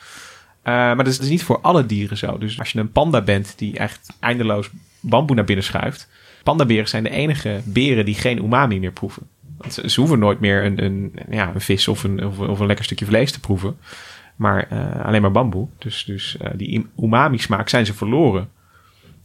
Eh, 0.67 0.73
maar 0.73 0.95
dat 0.97 1.07
is, 1.07 1.15
dat 1.15 1.25
is 1.25 1.31
niet 1.31 1.43
voor 1.43 1.61
alle 1.61 1.85
dieren 1.85 2.17
zo. 2.17 2.37
Dus 2.37 2.59
als 2.59 2.71
je 2.71 2.79
een 2.79 2.91
panda 2.91 3.21
bent 3.21 3.53
die 3.57 3.77
echt 3.77 4.09
eindeloos 4.19 4.69
bamboe 4.99 5.35
naar 5.35 5.45
binnen 5.45 5.65
schuift. 5.65 6.07
Pandaberen 6.43 6.87
zijn 6.87 7.03
de 7.03 7.09
enige 7.09 7.61
beren 7.65 8.05
die 8.05 8.15
geen 8.15 8.37
umami 8.37 8.79
meer 8.79 8.91
proeven. 8.91 9.27
Want 9.57 9.73
ze, 9.73 9.89
ze 9.89 9.99
hoeven 9.99 10.19
nooit 10.19 10.39
meer 10.39 10.65
een, 10.65 10.83
een, 10.83 11.13
ja, 11.29 11.51
een 11.53 11.61
vis 11.61 11.87
of 11.87 12.03
een, 12.03 12.25
of, 12.25 12.39
of 12.39 12.59
een 12.59 12.65
lekker 12.65 12.85
stukje 12.85 13.05
vlees 13.05 13.31
te 13.31 13.39
proeven. 13.39 13.77
Maar 14.35 14.67
eh, 14.69 15.05
alleen 15.05 15.21
maar 15.21 15.31
bamboe. 15.31 15.67
Dus, 15.77 16.03
dus 16.05 16.37
eh, 16.37 16.51
die 16.55 16.85
umami 16.99 17.37
smaak 17.37 17.69
zijn 17.69 17.85
ze 17.85 17.93
verloren. 17.93 18.49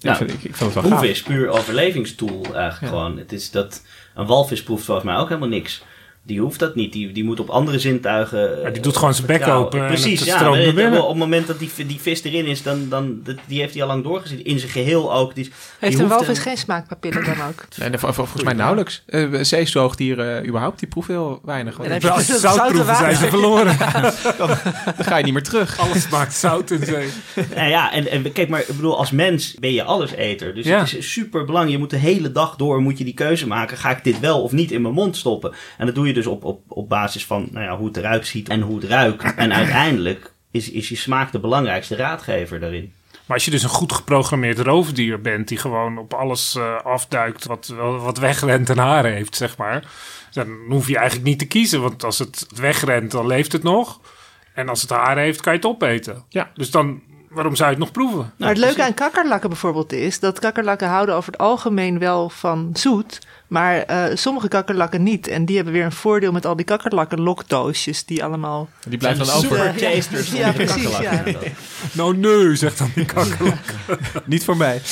Nou, 0.01 0.13
ik, 0.13 0.29
vind, 0.29 0.31
ik, 0.31 0.51
ik 0.51 0.57
vind 0.57 0.75
het 0.75 0.83
wel 0.85 0.93
gaaf. 0.93 1.05
is 1.05 1.23
puur 1.23 1.49
overlevingstool 1.49 2.43
eigenlijk 2.45 2.81
Ja. 2.81 2.87
gewoon. 2.89 3.19
Het 3.19 3.33
is 3.33 3.51
dat, 3.51 3.87
een 4.15 4.27
walvis 4.27 4.63
proeft 4.63 4.85
volgens 4.85 5.07
mij 5.07 5.17
ook 5.17 5.29
helemaal 5.29 5.49
niks. 5.49 5.85
Die 6.25 6.41
hoeft 6.41 6.59
dat 6.59 6.75
niet. 6.75 6.93
Die, 6.93 7.13
die 7.13 7.25
moet 7.25 7.41
op 7.41 7.49
andere 7.49 7.79
zintuigen. 7.79 8.41
Ja, 8.41 8.55
die 8.69 8.77
eh, 8.77 8.83
doet 8.83 8.97
gewoon 8.97 9.15
zijn 9.15 9.27
bek 9.27 9.47
open 9.47 9.81
en 9.81 9.87
Precies, 9.87 10.19
het 10.21 10.29
ja. 10.29 11.01
Op 11.01 11.09
het 11.09 11.17
moment 11.17 11.47
dat 11.47 11.59
die, 11.59 11.71
die 11.87 12.01
vis 12.01 12.23
erin 12.23 12.47
is, 12.47 12.63
dan, 12.63 12.89
dan 12.89 13.23
die 13.47 13.61
heeft 13.61 13.73
hij 13.73 13.83
al 13.83 13.89
lang 13.89 14.03
doorgezien. 14.05 14.45
In 14.45 14.59
zijn 14.59 14.71
geheel 14.71 15.15
ook. 15.15 15.35
Die, 15.35 15.51
Heeft 15.79 15.93
die 15.95 16.03
een 16.03 16.09
walvis 16.09 16.37
er- 16.37 16.43
geen 16.43 16.57
smaakpapillen 16.57 17.25
dan 17.25 17.35
ook? 17.49 17.65
Nee, 17.77 17.89
nee, 17.89 17.99
vol- 17.99 18.13
volgens 18.13 18.43
mij 18.43 18.53
nauwelijks. 18.53 19.03
Uh, 19.07 19.43
zeezoogdieren 19.43 20.47
überhaupt, 20.47 20.79
die 20.79 20.89
proeven 20.89 21.15
heel 21.15 21.41
weinig. 21.45 21.77
Want 21.77 21.89
En 21.91 22.01
dan, 22.01 22.09
heb 22.11 22.19
Als 22.19 22.27
je 22.27 22.33
ze 22.33 22.39
zoute 22.39 22.59
zout 22.59 22.73
proeven 22.73 22.97
zijn 22.97 23.17
ze 23.17 23.27
verloren. 23.29 23.79
dan 24.97 25.05
ga 25.05 25.17
je 25.17 25.25
niet 25.25 25.33
meer 25.33 25.43
terug. 25.43 25.79
Alles 25.79 26.03
smaakt 26.03 26.35
zout 26.35 26.71
in 26.71 26.85
zee. 26.85 27.09
Nou 27.57 27.69
ja, 27.69 27.93
en, 27.93 28.11
en 28.11 28.33
kijk 28.33 28.49
maar, 28.49 28.61
ik 28.61 28.67
bedoel, 28.67 28.99
als 28.99 29.11
mens 29.11 29.55
ben 29.55 29.73
je 29.73 29.83
alleseter. 29.83 30.55
Dus 30.55 30.65
Ja. 30.67 30.79
het 30.81 30.95
is 30.97 31.13
super 31.13 31.45
belangrijk. 31.45 31.75
Je 31.75 31.79
moet 31.83 31.91
de 31.91 31.97
hele 31.97 32.33
dag 32.33 32.57
door 32.57 32.81
moet 32.81 32.99
je 32.99 33.05
die 33.05 33.15
keuze 33.15 33.47
maken. 33.47 33.77
Ga 33.77 33.91
ik 33.91 34.05
dit 34.05 34.21
wel 34.21 34.43
of 34.43 34.53
niet 34.53 34.71
in 34.71 34.83
mijn 34.83 34.95
mond 34.95 35.17
stoppen? 35.17 35.53
En 35.79 35.87
dat 35.87 35.95
doe 35.95 36.07
je 36.07 36.12
dus 36.13 36.27
op, 36.27 36.45
op, 36.45 36.61
op 36.69 36.89
basis 36.89 37.27
van 37.27 37.49
nou 37.51 37.65
ja, 37.65 37.77
hoe 37.77 37.87
het 37.87 37.97
eruit 37.97 38.27
ziet 38.27 38.49
en 38.49 38.61
hoe 38.61 38.77
het 38.77 38.85
ruikt. 38.85 39.35
En 39.35 39.53
uiteindelijk 39.53 40.33
is, 40.51 40.71
is 40.71 40.89
je 40.89 40.97
smaak 40.97 41.33
de 41.33 41.41
belangrijkste 41.41 41.97
raadgever 41.97 42.61
daarin. 42.61 42.93
Maar 43.27 43.37
als 43.37 43.45
je 43.45 43.51
dus 43.51 43.63
een 43.63 43.69
goed 43.69 43.93
geprogrammeerd 43.93 44.59
roofdier 44.59 45.21
bent, 45.21 45.49
die 45.49 45.59
gewoon 45.59 45.99
op 45.99 46.15
alles 46.15 46.55
eh, 46.55 46.77
afduikt 46.85 47.45
wat, 47.45 47.75
wat 47.77 48.19
wegrent 48.19 48.71
en 48.71 48.79
haren 48.79 49.13
heeft, 49.13 49.37
zeg 49.37 49.57
maar. 49.57 49.85
Dan 50.33 50.49
hoef 50.69 50.89
je 50.89 50.97
eigenlijk 50.97 51.27
niet 51.27 51.39
te 51.39 51.47
kiezen, 51.47 51.81
want 51.83 52.05
als 52.05 52.19
het 52.19 52.47
wegrent, 52.55 53.11
dan 53.11 53.27
leeft 53.27 53.53
het 53.53 53.63
nog. 53.63 54.01
En 54.55 54.69
als 54.69 54.83
het 54.83 54.91
haren 54.91 55.23
heeft, 55.23 55.41
kan 55.41 55.53
je 55.53 55.59
het 55.59 55.69
opeten. 55.69 56.25
Ja. 56.29 56.51
Dus 56.55 56.71
dan, 56.71 57.03
waarom 57.29 57.57
zou 57.57 57.69
je 57.71 57.75
het 57.75 57.85
nog 57.85 57.93
proeven? 57.93 58.19
Maar 58.19 58.33
Nou, 58.37 58.51
het 58.51 58.61
leuke 58.61 58.83
aan 58.83 58.95
kakkerlakken 58.95 59.49
bijvoorbeeld 59.49 59.93
is 59.93 60.21
dat 60.21 60.39
kakkerlakken 60.39 60.89
houden 60.89 61.15
over 61.15 61.33
het 61.33 61.41
algemeen 61.41 61.99
wel 61.99 62.29
van 62.29 62.71
zoet, 62.73 63.19
maar 63.53 63.83
eh, 63.83 64.17
sommige 64.17 64.49
kakkerlakken 64.49 65.03
niet. 65.03 65.29
En 65.29 65.45
die 65.45 65.57
hebben 65.57 65.75
weer 65.75 65.85
een 65.85 65.93
voordeel 65.93 66.33
met 66.33 66.47
al 66.47 66.57
die 66.57 66.65
kakkerlakken 66.65 67.21
lokdoosjes 67.21 68.05
die 68.05 68.25
allemaal. 68.25 68.69
Die 68.89 68.99
blijft 68.99 69.19
dan 69.19 69.29
over. 69.29 69.49
Super 69.49 69.75
tasters. 69.77 70.33
Ja, 70.33 70.53
die 70.53 70.65
precies, 70.65 70.91
kakkerlakken. 70.91 71.53
Nou, 71.93 72.17
nee, 72.17 72.57
zegt 72.57 72.79
dan 72.79 72.91
die 72.95 73.05
kakkerlak. 73.05 73.59
Niet 74.25 74.45
voor 74.45 74.57
mij. 74.57 74.81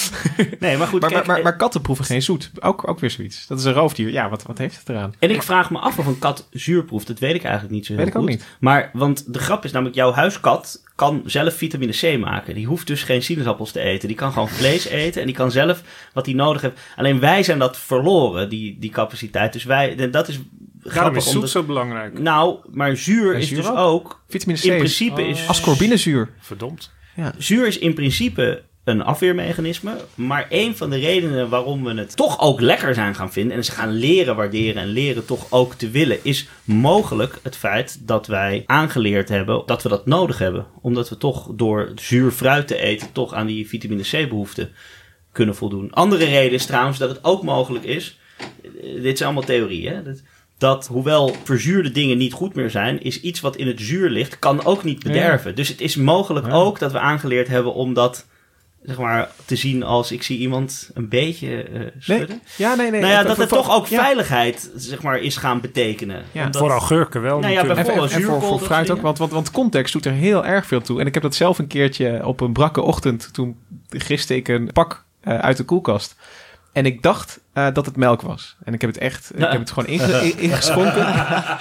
Nee, 0.58 0.76
maar 0.76 0.86
goed. 0.86 1.00
Maar, 1.00 1.10
maar, 1.10 1.22
kijk, 1.22 1.26
maar, 1.26 1.42
maar 1.42 1.56
katten 1.56 1.80
proeven 1.80 2.04
geen 2.04 2.22
zoet. 2.22 2.50
Ook, 2.60 2.88
ook 2.88 2.98
weer 2.98 3.10
zoiets. 3.10 3.46
Dat 3.46 3.58
is 3.58 3.64
een 3.64 3.72
roofdier. 3.72 4.10
Ja, 4.10 4.28
wat, 4.28 4.42
wat 4.42 4.58
heeft 4.58 4.78
het 4.78 4.88
eraan? 4.88 5.14
En 5.18 5.30
ik 5.30 5.42
vraag 5.42 5.70
me 5.70 5.78
af 5.78 5.98
of 5.98 6.06
een 6.06 6.18
kat 6.18 6.48
zuur 6.50 6.84
proeft. 6.84 7.06
Dat 7.06 7.18
weet 7.18 7.34
ik 7.34 7.42
eigenlijk 7.42 7.74
niet 7.74 7.86
zo 7.86 7.92
heel 7.92 8.04
Weet 8.04 8.14
ik 8.14 8.20
ook 8.20 8.28
goed. 8.28 8.30
niet. 8.30 8.44
Maar, 8.60 8.90
want 8.92 9.32
de 9.32 9.38
grap 9.38 9.64
is 9.64 9.72
namelijk, 9.72 9.96
jouw 9.96 10.12
huiskat 10.12 10.80
kan 11.00 11.22
zelf 11.26 11.54
vitamine 11.54 11.92
C 11.92 12.18
maken. 12.18 12.54
Die 12.54 12.66
hoeft 12.66 12.86
dus 12.86 13.02
geen 13.02 13.22
sinaasappels 13.22 13.72
te 13.72 13.80
eten. 13.80 14.08
Die 14.08 14.16
kan 14.16 14.32
gewoon 14.32 14.48
vlees 14.48 14.86
eten 14.86 15.20
en 15.20 15.26
die 15.26 15.36
kan 15.36 15.50
zelf 15.50 15.82
wat 16.12 16.26
hij 16.26 16.34
nodig 16.34 16.60
heeft. 16.62 16.80
Alleen 16.96 17.20
wij 17.20 17.42
zijn 17.42 17.58
dat 17.58 17.78
verloren, 17.78 18.48
die, 18.48 18.76
die 18.78 18.90
capaciteit. 18.90 19.52
Dus 19.52 19.64
wij, 19.64 20.10
dat 20.10 20.28
is 20.28 20.34
Daarom 20.34 20.92
grappig. 20.92 21.16
is 21.16 21.24
zoet 21.24 21.34
omdat- 21.34 21.50
zo 21.50 21.62
belangrijk. 21.62 22.18
Nou, 22.18 22.58
maar 22.72 22.96
zuur 22.96 23.34
En 23.34 23.40
is 23.40 23.48
zuur 23.48 23.56
dus 23.56 23.66
ook. 23.70 23.76
ook... 23.78 24.22
Vitamine 24.28 24.58
C 24.60 24.64
In 24.64 24.76
principe 24.76 25.26
is... 25.26 25.48
ascorbinezuur. 25.48 26.30
Verdomd. 26.40 26.90
Zuur 27.38 27.66
is 27.66 27.78
in 27.78 27.94
principe 27.94 28.62
een 28.84 29.02
afweermechanisme. 29.02 29.96
Maar 30.14 30.46
een 30.48 30.76
van 30.76 30.90
de 30.90 30.98
redenen 30.98 31.48
waarom 31.48 31.84
we 31.84 31.94
het 31.94 32.16
toch 32.16 32.40
ook 32.40 32.60
lekker 32.60 32.94
zijn 32.94 33.14
gaan 33.14 33.32
vinden. 33.32 33.56
En 33.56 33.64
ze 33.64 33.72
gaan 33.72 33.92
leren 33.92 34.36
waarderen 34.36 34.82
en 34.82 34.88
leren 34.88 35.24
toch 35.24 35.46
ook 35.50 35.74
te 35.74 35.90
willen. 35.90 36.18
Is 36.22 36.48
mogelijk 36.64 37.38
het 37.42 37.56
feit 37.56 37.98
dat 38.06 38.26
wij 38.26 38.62
aangeleerd 38.66 39.28
hebben 39.28 39.62
dat 39.66 39.82
we 39.82 39.88
dat 39.88 40.06
nodig 40.06 40.38
hebben. 40.38 40.66
Omdat 40.82 41.08
we 41.08 41.16
toch 41.16 41.48
door 41.54 41.92
zuur 41.94 42.30
fruit 42.30 42.66
te 42.68 42.76
eten. 42.76 43.12
toch 43.12 43.32
aan 43.34 43.46
die 43.46 43.68
vitamine 43.68 44.02
C 44.02 44.28
behoefte 44.28 44.68
kunnen 45.32 45.54
voldoen. 45.56 45.90
Andere 45.92 46.24
reden 46.24 46.52
is 46.52 46.66
trouwens 46.66 46.98
dat 46.98 47.08
het 47.08 47.24
ook 47.24 47.42
mogelijk 47.42 47.84
is. 47.84 48.18
eh, 48.38 49.02
Dit 49.02 49.16
zijn 49.18 49.28
allemaal 49.30 49.48
theorieën. 49.48 49.94
Hè? 49.94 50.02
Dat, 50.02 50.22
dat 50.58 50.86
hoewel 50.86 51.34
verzuurde 51.44 51.90
dingen 51.92 52.18
niet 52.18 52.32
goed 52.32 52.54
meer 52.54 52.70
zijn, 52.70 53.02
is 53.02 53.20
iets 53.20 53.40
wat 53.40 53.56
in 53.56 53.66
het 53.66 53.80
zuur 53.80 54.10
ligt, 54.10 54.38
kan 54.38 54.64
ook 54.64 54.84
niet 54.84 55.02
bederven. 55.02 55.54
Dus 55.54 55.68
het 55.68 55.80
is 55.80 55.96
mogelijk 55.96 56.46
Ja. 56.46 56.52
ook 56.52 56.78
dat 56.78 56.92
we 56.92 56.98
aangeleerd 56.98 57.48
hebben 57.48 57.74
om 57.74 57.94
dat 57.94 58.26
zeg 58.82 58.98
maar, 58.98 59.30
te 59.44 59.56
zien 59.56 59.82
als 59.82 60.12
ik 60.12 60.22
zie 60.22 60.38
iemand 60.38 60.90
een 60.94 61.08
beetje 61.08 61.62
eh 61.62 61.80
schudden. 61.98 62.28
Nee. 62.28 62.40
Ja, 62.56 62.74
nee, 62.74 62.90
nee. 62.90 63.00
Nou 63.00 63.12
ja, 63.12 63.22
dat 63.22 63.36
het 63.36 63.48
toch 63.48 63.70
ook 63.70 63.86
ja. 63.86 64.00
veiligheid 64.02 64.70
zeg 64.76 65.02
maar, 65.02 65.18
is 65.18 65.36
gaan 65.36 65.60
betekenen. 65.60 66.22
Ja. 66.32 66.44
Omdat- 66.44 66.60
Voor 66.60 66.70
augurken 66.70 67.22
wel 67.22 67.38
Nou 67.38 67.52
ja. 67.52 67.60
En, 67.64 67.76
en- 67.76 67.84
voor, 68.22 68.42
voor 68.42 68.60
fruit 68.60 68.90
ook, 68.90 69.00
want, 69.00 69.18
want, 69.18 69.32
want 69.32 69.50
context 69.50 69.92
doet 69.92 70.04
er 70.04 70.12
heel 70.12 70.46
erg 70.46 70.66
veel 70.66 70.80
toe. 70.80 71.00
En 71.00 71.06
ik 71.06 71.14
heb 71.14 71.22
dat 71.22 71.34
zelf 71.34 71.58
een 71.58 71.66
keertje 71.66 72.26
op 72.26 72.40
een 72.40 72.52
brakke 72.52 72.80
ochtend. 72.82 73.28
Toen 73.32 73.56
giste 73.88 74.36
ik 74.36 74.48
een 74.48 74.72
pak 74.72 75.04
eh, 75.20 75.38
uit 75.38 75.56
de 75.56 75.64
koelkast. 75.64 76.16
En 76.72 76.86
ik 76.86 77.02
dacht 77.02 77.40
eh, 77.52 77.66
dat 77.72 77.86
het 77.86 77.96
melk 77.96 78.22
was. 78.22 78.56
En 78.64 78.74
ik 78.74 78.80
heb 78.80 78.90
het 78.90 78.98
echt, 78.98 79.30
ik 79.34 79.40
heb 79.40 79.58
het 79.60 79.70
gewoon 79.70 79.88
inge- 80.00 80.24
in- 80.30 80.38
ingeschonken. 80.38 81.06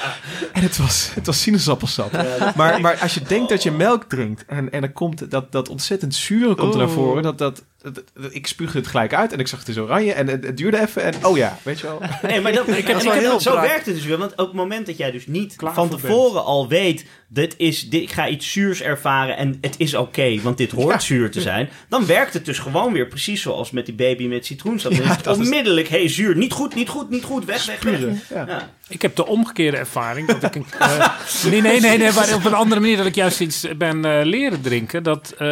en 0.53 0.61
het 0.61 0.77
was, 0.77 1.09
het 1.13 1.25
was 1.25 1.41
sinaasappelsap. 1.41 2.11
Maar, 2.55 2.81
maar 2.81 2.97
als 3.01 3.13
je 3.13 3.21
denkt 3.21 3.49
dat 3.49 3.63
je 3.63 3.71
melk 3.71 4.03
drinkt 4.03 4.45
en, 4.45 4.71
en 4.71 4.83
er 4.83 4.91
komt 4.91 5.31
dat, 5.31 5.51
dat 5.51 5.69
ontzettend 5.69 6.15
zure 6.15 6.55
komt 6.55 6.71
er 6.73 6.77
naar 6.79 6.87
Oeh. 6.87 6.95
voren. 6.95 7.23
Dat, 7.23 7.37
dat- 7.37 7.63
ik 8.31 8.47
spuugde 8.47 8.77
het 8.77 8.87
gelijk 8.87 9.13
uit 9.13 9.31
en 9.33 9.39
ik 9.39 9.47
zag 9.47 9.59
het 9.59 9.67
is 9.67 9.77
oranje. 9.77 10.13
En 10.13 10.27
het, 10.27 10.45
het 10.45 10.57
duurde 10.57 10.79
even 10.81 11.03
en 11.03 11.13
oh 11.25 11.37
ja, 11.37 11.57
weet 11.63 11.79
je 11.79 11.85
wel. 11.87 12.01
Nee, 12.31 12.41
maar 12.41 12.51
dat, 12.53 12.67
ik 12.67 12.85
wel 12.85 12.97
ik 12.97 13.03
heb- 13.03 13.13
heel 13.13 13.39
zo 13.39 13.61
werkt 13.61 13.85
het 13.85 13.95
dus 13.95 14.05
weer. 14.05 14.17
Want 14.17 14.31
op 14.31 14.37
het 14.37 14.53
moment 14.53 14.85
dat 14.85 14.97
jij 14.97 15.11
dus 15.11 15.27
niet 15.27 15.55
Klaar 15.55 15.73
van 15.73 15.89
tevoren 15.89 16.43
al 16.43 16.67
weet... 16.67 17.05
Dit 17.31 17.53
is, 17.57 17.89
dit, 17.89 18.01
ik 18.01 18.11
ga 18.11 18.27
iets 18.27 18.51
zuurs 18.51 18.81
ervaren 18.81 19.37
en 19.37 19.57
het 19.61 19.75
is 19.77 19.95
oké, 19.95 20.41
want 20.41 20.57
dit 20.57 20.71
hoort 20.71 20.93
Ja. 20.93 20.99
zuur 20.99 21.31
te 21.31 21.41
zijn. 21.41 21.69
Dan 21.89 22.05
werkt 22.05 22.33
het 22.33 22.45
dus 22.45 22.59
gewoon 22.59 22.93
weer 22.93 23.07
precies 23.07 23.41
zoals 23.41 23.71
met 23.71 23.85
die 23.85 23.95
baby 23.95 24.27
met 24.27 24.45
citroensap. 24.45 24.91
Dan 24.91 25.01
Ja, 25.01 25.09
is 25.09 25.15
het 25.15 25.23
dat 25.25 25.37
is- 25.39 25.43
onmiddellijk, 25.43 25.87
hey 25.87 26.07
zuur, 26.07 26.35
niet 26.37 26.51
goed, 26.53 26.75
niet 26.75 26.89
goed, 26.89 27.09
niet 27.09 27.23
goed, 27.23 27.45
weg, 27.45 27.65
weg, 27.65 27.83
weg. 27.83 27.99
Ja. 28.29 28.45
Ja. 28.47 28.69
Ik 28.87 29.01
heb 29.01 29.15
de 29.15 29.25
omgekeerde 29.27 29.77
ervaring. 29.77 30.27
Dat 30.27 30.43
ik 30.43 30.55
een, 30.55 30.65
eh, 30.79 31.09
nee, 31.49 31.61
nee, 31.61 31.79
nee, 31.79 31.97
nee, 31.97 32.11
maar 32.11 32.33
op 32.33 32.45
een 32.45 32.53
andere 32.53 32.81
manier 32.81 32.97
dat 32.97 33.05
ik 33.05 33.15
juist 33.15 33.39
iets 33.41 33.67
ben 33.77 34.05
eh, 34.05 34.25
leren 34.25 34.61
drinken. 34.61 35.03
Dat, 35.03 35.33
eh, 35.37 35.47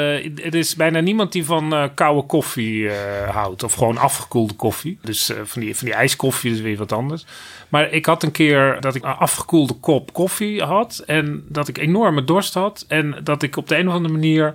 er 0.46 0.56
is 0.56 0.76
bijna 0.76 1.00
niemand 1.00 1.32
die 1.32 1.46
van 1.46 1.74
eh 1.74 1.84
koude 1.96 2.17
koude 2.26 2.46
koffie 2.46 2.90
eh, 2.90 3.30
houdt. 3.30 3.64
Of 3.64 3.74
gewoon 3.74 3.98
afgekoelde 3.98 4.54
koffie. 4.54 5.00
Dus 5.02 5.30
eh, 5.30 5.38
van, 5.44 5.62
die, 5.62 5.76
van 5.76 5.86
die 5.86 5.96
ijskoffie 5.96 6.52
is 6.52 6.60
weer 6.62 6.78
wat 6.78 6.92
anders. 6.92 7.26
Maar 7.70 7.92
ik 7.92 8.06
had 8.06 8.24
een 8.24 8.32
keer 8.32 8.78
dat 8.80 8.96
ik 8.96 9.04
een 9.04 9.10
afgekoelde 9.16 9.74
kop 9.74 10.14
koffie 10.14 10.64
had. 10.64 11.04
En 11.06 11.46
dat 11.48 11.68
ik 11.68 11.78
enorme 11.78 12.24
dorst 12.24 12.54
had. 12.54 12.86
En 12.88 13.20
dat 13.24 13.44
ik 13.44 13.58
op 13.58 13.68
de 13.68 13.78
een 13.78 13.88
of 13.88 13.94
andere 13.94 14.14
manier 14.14 14.52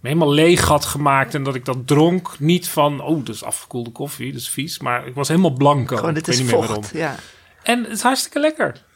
me 0.00 0.08
helemaal 0.08 0.32
leeg 0.32 0.64
had 0.64 0.84
gemaakt. 0.84 1.34
En 1.34 1.42
dat 1.42 1.54
ik 1.54 1.64
dat 1.64 1.86
dronk. 1.86 2.34
Niet 2.38 2.68
van, 2.68 3.00
oh, 3.00 3.24
dat 3.24 3.34
is 3.34 3.44
afgekoelde 3.44 3.90
koffie, 3.90 4.32
dat 4.32 4.40
is 4.40 4.48
vies. 4.48 4.78
Maar 4.78 5.06
ik 5.06 5.14
was 5.14 5.28
helemaal 5.28 5.52
blanco. 5.52 5.96
Gewoon, 5.96 6.14
dit 6.14 6.22
Ik 6.22 6.26
weet 6.26 6.34
is 6.34 6.40
niet 6.40 6.50
meer 6.50 6.60
waarom. 6.60 6.82
vocht. 6.82 6.96
Ja. 6.96 7.16
En 7.62 7.82
het 7.82 7.92
is 7.92 8.02
hartstikke 8.02 8.40
lekker. 8.40 8.88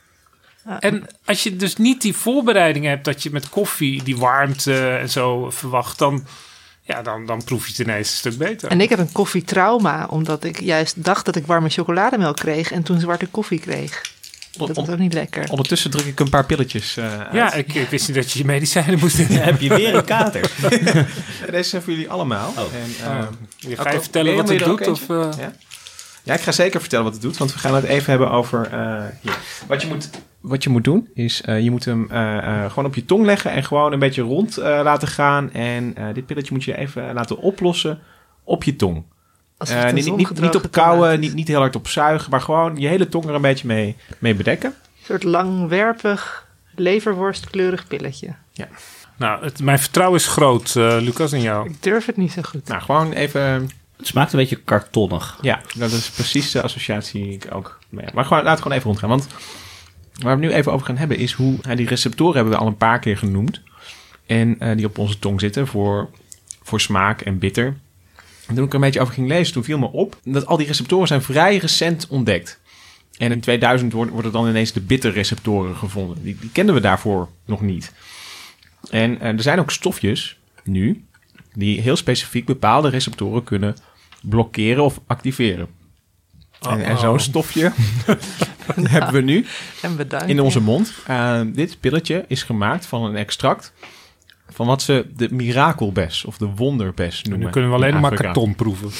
En 0.81 1.07
als 1.25 1.43
je 1.43 1.57
dus 1.57 1.77
niet 1.77 2.03
die 2.03 2.17
voorbereiding 2.17 2.85
hebt 2.85 3.05
dat 3.05 3.23
je 3.23 3.31
met 3.31 3.49
koffie 3.49 4.03
die 4.03 4.17
warmte 4.17 4.89
en 4.89 5.11
zo 5.11 5.51
verwacht, 5.51 5.99
dan, 5.99 6.27
ja, 6.87 7.03
dan, 7.03 7.27
dan 7.27 7.45
proef 7.45 7.65
je 7.67 7.71
het 7.77 7.79
ineens 7.81 8.11
een 8.11 8.17
stuk 8.17 8.37
beter. 8.39 8.71
En 8.71 8.81
ik 8.81 8.89
heb 8.89 8.99
een 8.99 9.13
koffietrauma, 9.13 10.07
omdat 10.11 10.45
ik 10.45 10.61
juist 10.61 11.05
dacht 11.05 11.25
dat 11.25 11.37
ik 11.37 11.47
warme 11.47 11.69
chocolademelk 11.69 12.37
kreeg 12.37 12.73
en 12.73 12.83
toen 12.83 13.01
zwarte 13.01 13.27
koffie 13.27 13.61
kreeg. 13.61 14.13
Dat 14.57 14.77
was 14.77 14.89
ook 14.89 14.99
niet 14.99 15.13
lekker. 15.13 15.51
Ondertussen 15.51 15.91
druk 15.91 16.07
ik 16.07 16.21
een 16.21 16.29
paar 16.29 16.45
pilletjes 16.47 16.97
eh, 16.97 17.21
uit. 17.21 17.33
ja, 17.33 17.53
ik, 17.53 17.75
ik 17.75 17.89
wist 17.89 18.07
niet 18.09 18.17
dat 18.17 18.33
je 18.33 18.39
je 18.39 18.45
medicijnen 18.45 18.99
moest 18.99 19.19
nemen. 19.19 19.43
heb 19.53 19.61
je 19.61 19.69
weer 19.69 19.95
een 19.95 20.05
kater. 20.05 20.51
Deze 21.51 21.69
zijn 21.69 21.83
voor 21.83 21.93
jullie 21.93 22.11
allemaal. 22.11 22.49
Oh. 22.51 22.59
En, 22.59 23.07
Oh. 23.11 23.19
eh, 23.19 23.27
Je 23.57 23.77
ga 23.77 23.91
vertellen 23.91 24.37
wat 24.37 24.49
het 24.49 24.59
doet? 24.65 24.87
Of, 24.89 25.09
eh, 25.11 25.29
Ja? 25.39 25.53
ja, 26.23 26.35
ik 26.35 26.41
ga 26.41 26.53
zeker 26.53 26.81
vertellen 26.81 27.05
wat 27.05 27.13
het 27.13 27.23
doet, 27.23 27.37
want 27.37 27.53
we 27.53 27.59
gaan 27.59 27.75
het 27.75 27.85
even 27.85 28.11
hebben 28.11 28.31
over 28.31 28.69
eh, 28.73 29.05
hier. 29.21 29.37
Wat 29.67 29.83
je 29.83 29.89
moet, 29.89 30.09
wat 30.45 30.63
je 30.63 30.71
moet 30.71 30.85
doen 30.85 31.09
is, 31.15 31.43
eh, 31.43 31.61
je 31.61 31.71
moet 31.71 31.85
hem 31.85 32.11
eh, 32.11 32.37
eh, 32.39 32.69
gewoon 32.69 32.85
op 32.85 32.95
je 32.95 33.05
tong 33.05 33.25
leggen 33.25 33.51
en 33.51 33.65
gewoon 33.65 33.93
een 33.93 33.99
beetje 33.99 34.23
rond 34.23 34.57
eh, 34.57 34.81
laten 34.83 35.09
gaan. 35.09 35.53
En 35.53 35.97
eh, 35.97 36.15
dit 36.15 36.27
pilletje 36.27 36.53
moet 36.55 36.65
je 36.65 36.77
even 36.77 37.15
laten 37.15 37.39
oplossen 37.39 37.99
op 38.45 38.65
je 38.65 38.77
tong. 38.77 39.05
Een 39.59 39.95
niet, 39.95 40.17
niet, 40.17 40.41
niet 40.41 40.55
op 40.55 40.77
is. 40.77 41.19
niet, 41.19 41.35
niet 41.35 41.49
heel 41.49 41.59
hard 41.59 41.77
op 41.77 41.89
zuigen, 41.89 42.31
maar 42.31 42.41
gewoon 42.41 42.77
je 42.77 42.89
hele 42.89 43.09
tong 43.09 43.25
er 43.25 43.35
een 43.35 43.41
beetje 43.41 43.67
mee, 43.67 43.97
mee 44.19 44.35
bedekken. 44.35 44.71
Een 44.71 45.05
soort 45.05 45.23
langwerpig, 45.23 46.47
leverworstkleurig 46.75 47.87
pilletje. 47.87 48.35
nou, 49.17 49.45
het, 49.45 49.63
mijn 49.63 49.79
vertrouwen 49.79 50.19
is 50.19 50.27
groot, 50.27 50.77
eh, 50.77 50.97
Lucas, 51.01 51.33
en 51.33 51.41
jou. 51.41 51.69
Ik 51.69 51.83
durf 51.83 52.07
het 52.07 52.17
niet 52.17 52.33
zo 52.33 52.43
goed. 52.43 52.69
Nou, 52.69 52.83
gewoon 52.83 53.13
even 53.13 53.41
Het 53.97 54.07
smaakt 54.07 54.33
een 54.33 54.39
beetje 54.39 54.57
kartonnig. 54.57 55.39
Ja, 55.41 55.61
dat 55.75 55.91
is 55.91 56.11
precies 56.11 56.51
de 56.51 56.63
associatie 56.63 57.23
die 57.23 57.33
ik 57.33 57.47
ook 57.55 57.79
mee 57.89 58.05
heb. 58.05 58.15
Maar 58.15 58.25
gewoon, 58.25 58.43
laat 58.43 58.53
het 58.53 58.63
gewoon 58.63 58.77
even 58.77 58.89
rondgaan. 58.91 59.09
Want 59.09 59.27
waar 60.23 60.39
we 60.39 60.47
nu 60.47 60.53
even 60.53 60.73
over 60.73 60.87
gaan 60.87 60.97
hebben 60.97 61.17
is 61.17 61.33
hoe... 61.33 61.59
ja, 61.63 61.75
die 61.75 61.89
receptoren 61.89 62.35
hebben 62.35 62.53
we 62.53 62.59
al 62.59 62.67
een 62.67 62.77
paar 62.77 62.99
keer 62.99 63.19
genoemd. 63.19 63.61
En 64.27 64.61
eh, 64.61 64.77
die 64.77 64.87
op 64.87 64.99
onze 64.99 65.19
tong 65.19 65.41
zitten 65.41 65.67
voor, 65.67 66.11
voor 66.63 66.81
smaak 66.81 67.21
en 67.21 67.39
bitter. 67.39 67.77
En 68.47 68.55
toen 68.55 68.65
ik 68.65 68.69
er 68.69 68.75
een 68.75 68.81
beetje 68.81 69.01
over 69.01 69.15
ging 69.15 69.29
lezen, 69.29 69.53
toen 69.53 69.65
viel 69.65 69.79
me 69.79 69.91
op... 69.91 70.17
dat 70.25 70.47
al 70.47 70.57
die 70.57 70.67
receptoren 70.67 71.07
zijn 71.07 71.23
vrij 71.23 71.57
recent 71.57 72.07
ontdekt. 72.09 72.61
En 73.19 73.33
in 73.33 73.41
2000 73.41 73.93
wordt- 73.93 74.13
worden 74.13 74.33
dan 74.33 74.49
ineens 74.49 74.73
de 74.73 74.81
bitterreceptoren 74.81 75.77
gevonden. 75.77 76.23
Die, 76.23 76.37
die 76.41 76.51
kenden 76.51 76.75
we 76.75 76.81
daarvoor 76.81 77.29
nog 77.45 77.61
niet. 77.61 77.93
En 78.91 79.21
eh, 79.21 79.29
er 79.29 79.43
zijn 79.43 79.59
ook 79.59 79.71
stofjes 79.71 80.39
nu... 80.65 81.05
die 81.55 81.81
heel 81.81 81.97
specifiek 81.97 82.47
bepaalde 82.47 82.89
receptoren 82.89 83.45
kunnen 83.45 83.77
blokkeren 84.23 84.85
of 84.85 85.01
activeren. 85.07 85.69
En, 86.61 86.85
en 86.85 86.99
zo'n 86.99 87.21
stofje 87.21 87.73
hebben 88.89 89.13
we 89.13 89.21
nu 89.21 89.47
En 89.83 89.97
bedankt. 89.97 90.29
in 90.29 90.41
onze 90.41 90.61
mond. 90.61 90.93
Uh, 91.11 91.41
dit 91.47 91.81
pilletje 91.81 92.25
is 92.29 92.43
gemaakt 92.43 92.87
van 92.87 93.05
een 93.05 93.17
extract 93.17 93.73
van 94.49 94.67
wat 94.67 94.83
ze 94.83 95.07
de 95.17 95.29
mirakelbes 95.31 96.25
of 96.25 96.37
de 96.39 96.47
wonderbes 96.57 97.23
En 97.23 97.29
noemen. 97.31 97.47
nu 97.47 97.53
kunnen 97.53 97.71
we 97.71 97.77
alleen 97.77 98.01
maar 98.01 98.15
karton 98.15 98.55
proeven. 98.55 98.91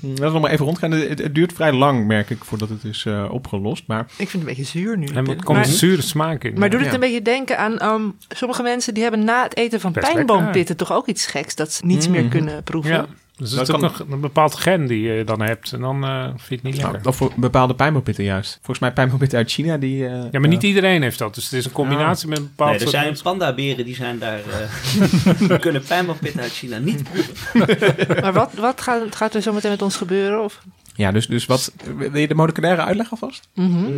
Laten 0.00 0.24
we 0.24 0.30
nog 0.30 0.40
maar 0.40 0.50
even 0.50 0.64
rondgaan. 0.64 0.90
Het, 0.90 1.18
het 1.18 1.34
duurt 1.34 1.52
vrij 1.52 1.72
lang, 1.72 2.06
merk 2.06 2.30
ik, 2.30 2.44
voordat 2.44 2.68
het 2.68 2.84
is 2.84 3.04
eh, 3.06 3.28
opgelost. 3.30 3.82
Maar 3.86 4.00
Ik 4.00 4.08
vind 4.16 4.30
het 4.32 4.40
een 4.40 4.46
beetje 4.46 4.64
zuur 4.64 4.98
nu. 4.98 5.06
En 5.06 5.16
er 5.16 5.24
komt 5.24 5.48
maar, 5.48 5.56
een 5.66 5.72
zure 5.72 6.02
smaak 6.02 6.44
in. 6.44 6.58
maar 6.58 6.70
doet 6.70 6.78
het 6.80 6.88
Ja. 6.88 6.94
een 6.94 7.00
beetje 7.00 7.22
denken 7.22 7.58
aan... 7.58 7.78
ehm, 7.78 8.02
sommige 8.28 8.62
mensen 8.62 8.94
die 8.94 9.02
hebben 9.02 9.24
na 9.24 9.42
het 9.42 9.56
eten 9.56 9.80
van 9.80 9.92
Best 9.92 10.12
pijnboompitten 10.12 10.76
toch 10.76 10.92
ook 10.92 11.06
iets 11.06 11.26
geks. 11.26 11.54
Dat 11.54 11.72
ze 11.72 11.84
niets 11.86 12.08
meer 12.08 12.20
Mhm. 12.20 12.30
kunnen 12.30 12.62
proeven. 12.62 12.90
ja, 12.92 13.06
dus 13.36 13.50
Dat 13.50 13.58
het 13.58 13.68
is 13.68 13.74
ook 13.74 13.80
kan- 13.80 13.90
nog 14.06 14.14
een 14.14 14.20
bepaald 14.20 14.54
gen 14.54 14.86
die 14.86 15.00
je 15.00 15.24
dan 15.24 15.42
hebt. 15.42 15.72
En 15.72 15.80
dan 15.80 16.04
eh, 16.04 16.24
vind 16.24 16.40
je 16.48 16.54
het 16.54 16.62
niet 16.62 16.76
nou, 16.76 16.90
lekker. 16.92 17.10
of 17.10 17.16
voor 17.16 17.32
bepaalde 17.36 17.74
pijnboompitten 17.74 18.24
juist. 18.24 18.52
Volgens 18.54 18.78
mij 18.78 18.92
pijnboompitten 18.92 19.38
uit 19.38 19.50
China. 19.50 19.76
Die, 19.76 20.06
eh, 20.06 20.22
Ja, 20.30 20.38
maar 20.40 20.48
niet 20.48 20.62
iedereen 20.62 21.02
heeft 21.02 21.18
dat. 21.18 21.34
Dus 21.34 21.44
het 21.44 21.52
is 21.52 21.64
een 21.64 21.72
combinatie 21.72 22.28
met 22.28 22.38
een 22.38 22.44
bepaald 22.44 22.70
Nee, 22.70 22.78
er 22.78 22.88
soort 22.88 23.02
zijn 23.02 23.16
pandaberen 23.22 23.84
die 23.84 23.94
zijn 23.94 24.18
daar. 24.18 24.38
eh 24.38 25.38
die 25.48 25.58
kunnen 25.68 25.82
pijnboompitten 25.82 26.40
uit 26.40 26.52
China 26.52 26.78
niet 26.78 27.02
proeven. 27.02 27.34
Maar 28.22 28.32
wat, 28.32 28.52
wat 28.54 28.80
gaat, 28.80 29.16
gaat 29.16 29.34
er 29.34 29.42
zo 29.42 29.52
meteen 29.52 29.70
met 29.70 29.82
ons 29.82 29.96
gebeuren? 29.96 30.42
Of? 30.44 30.62
Ja, 30.96 31.12
dus, 31.12 31.26
dus 31.26 31.46
wat... 31.46 31.72
Wil 31.96 32.16
je 32.16 32.28
de 32.28 32.34
moleculaire 32.34 32.82
uitleg 32.82 33.10
alvast? 33.10 33.48
Mhm. 33.54 33.84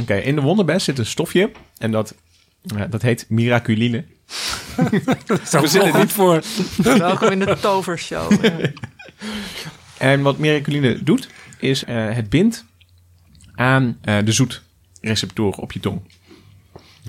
Oké, 0.00 0.14
in 0.14 0.34
de 0.34 0.40
wonderbes 0.40 0.84
zit 0.84 0.98
een 0.98 1.06
stofje. 1.06 1.50
En 1.78 1.90
dat, 1.90 2.14
eh, 2.76 2.82
dat 2.90 3.02
heet 3.02 3.26
miraculine. 3.28 4.04
Zo 5.50 5.60
We 5.60 5.66
zitten 5.66 6.00
niet 6.00 6.12
voor. 6.12 6.42
Welkom 6.98 7.30
in 7.30 7.38
de 7.38 7.56
tovershow. 7.60 8.44
Ja. 8.44 8.52
En 9.98 10.22
wat 10.22 10.38
miraculine 10.38 11.02
doet, 11.02 11.28
is 11.58 11.84
eh, 11.84 12.10
het 12.10 12.28
bindt 12.28 12.64
aan 13.54 13.98
eh, 14.00 14.18
de 14.24 14.32
zoetreceptoren 14.32 15.62
op 15.62 15.72
je 15.72 15.80
tong. 15.80 16.00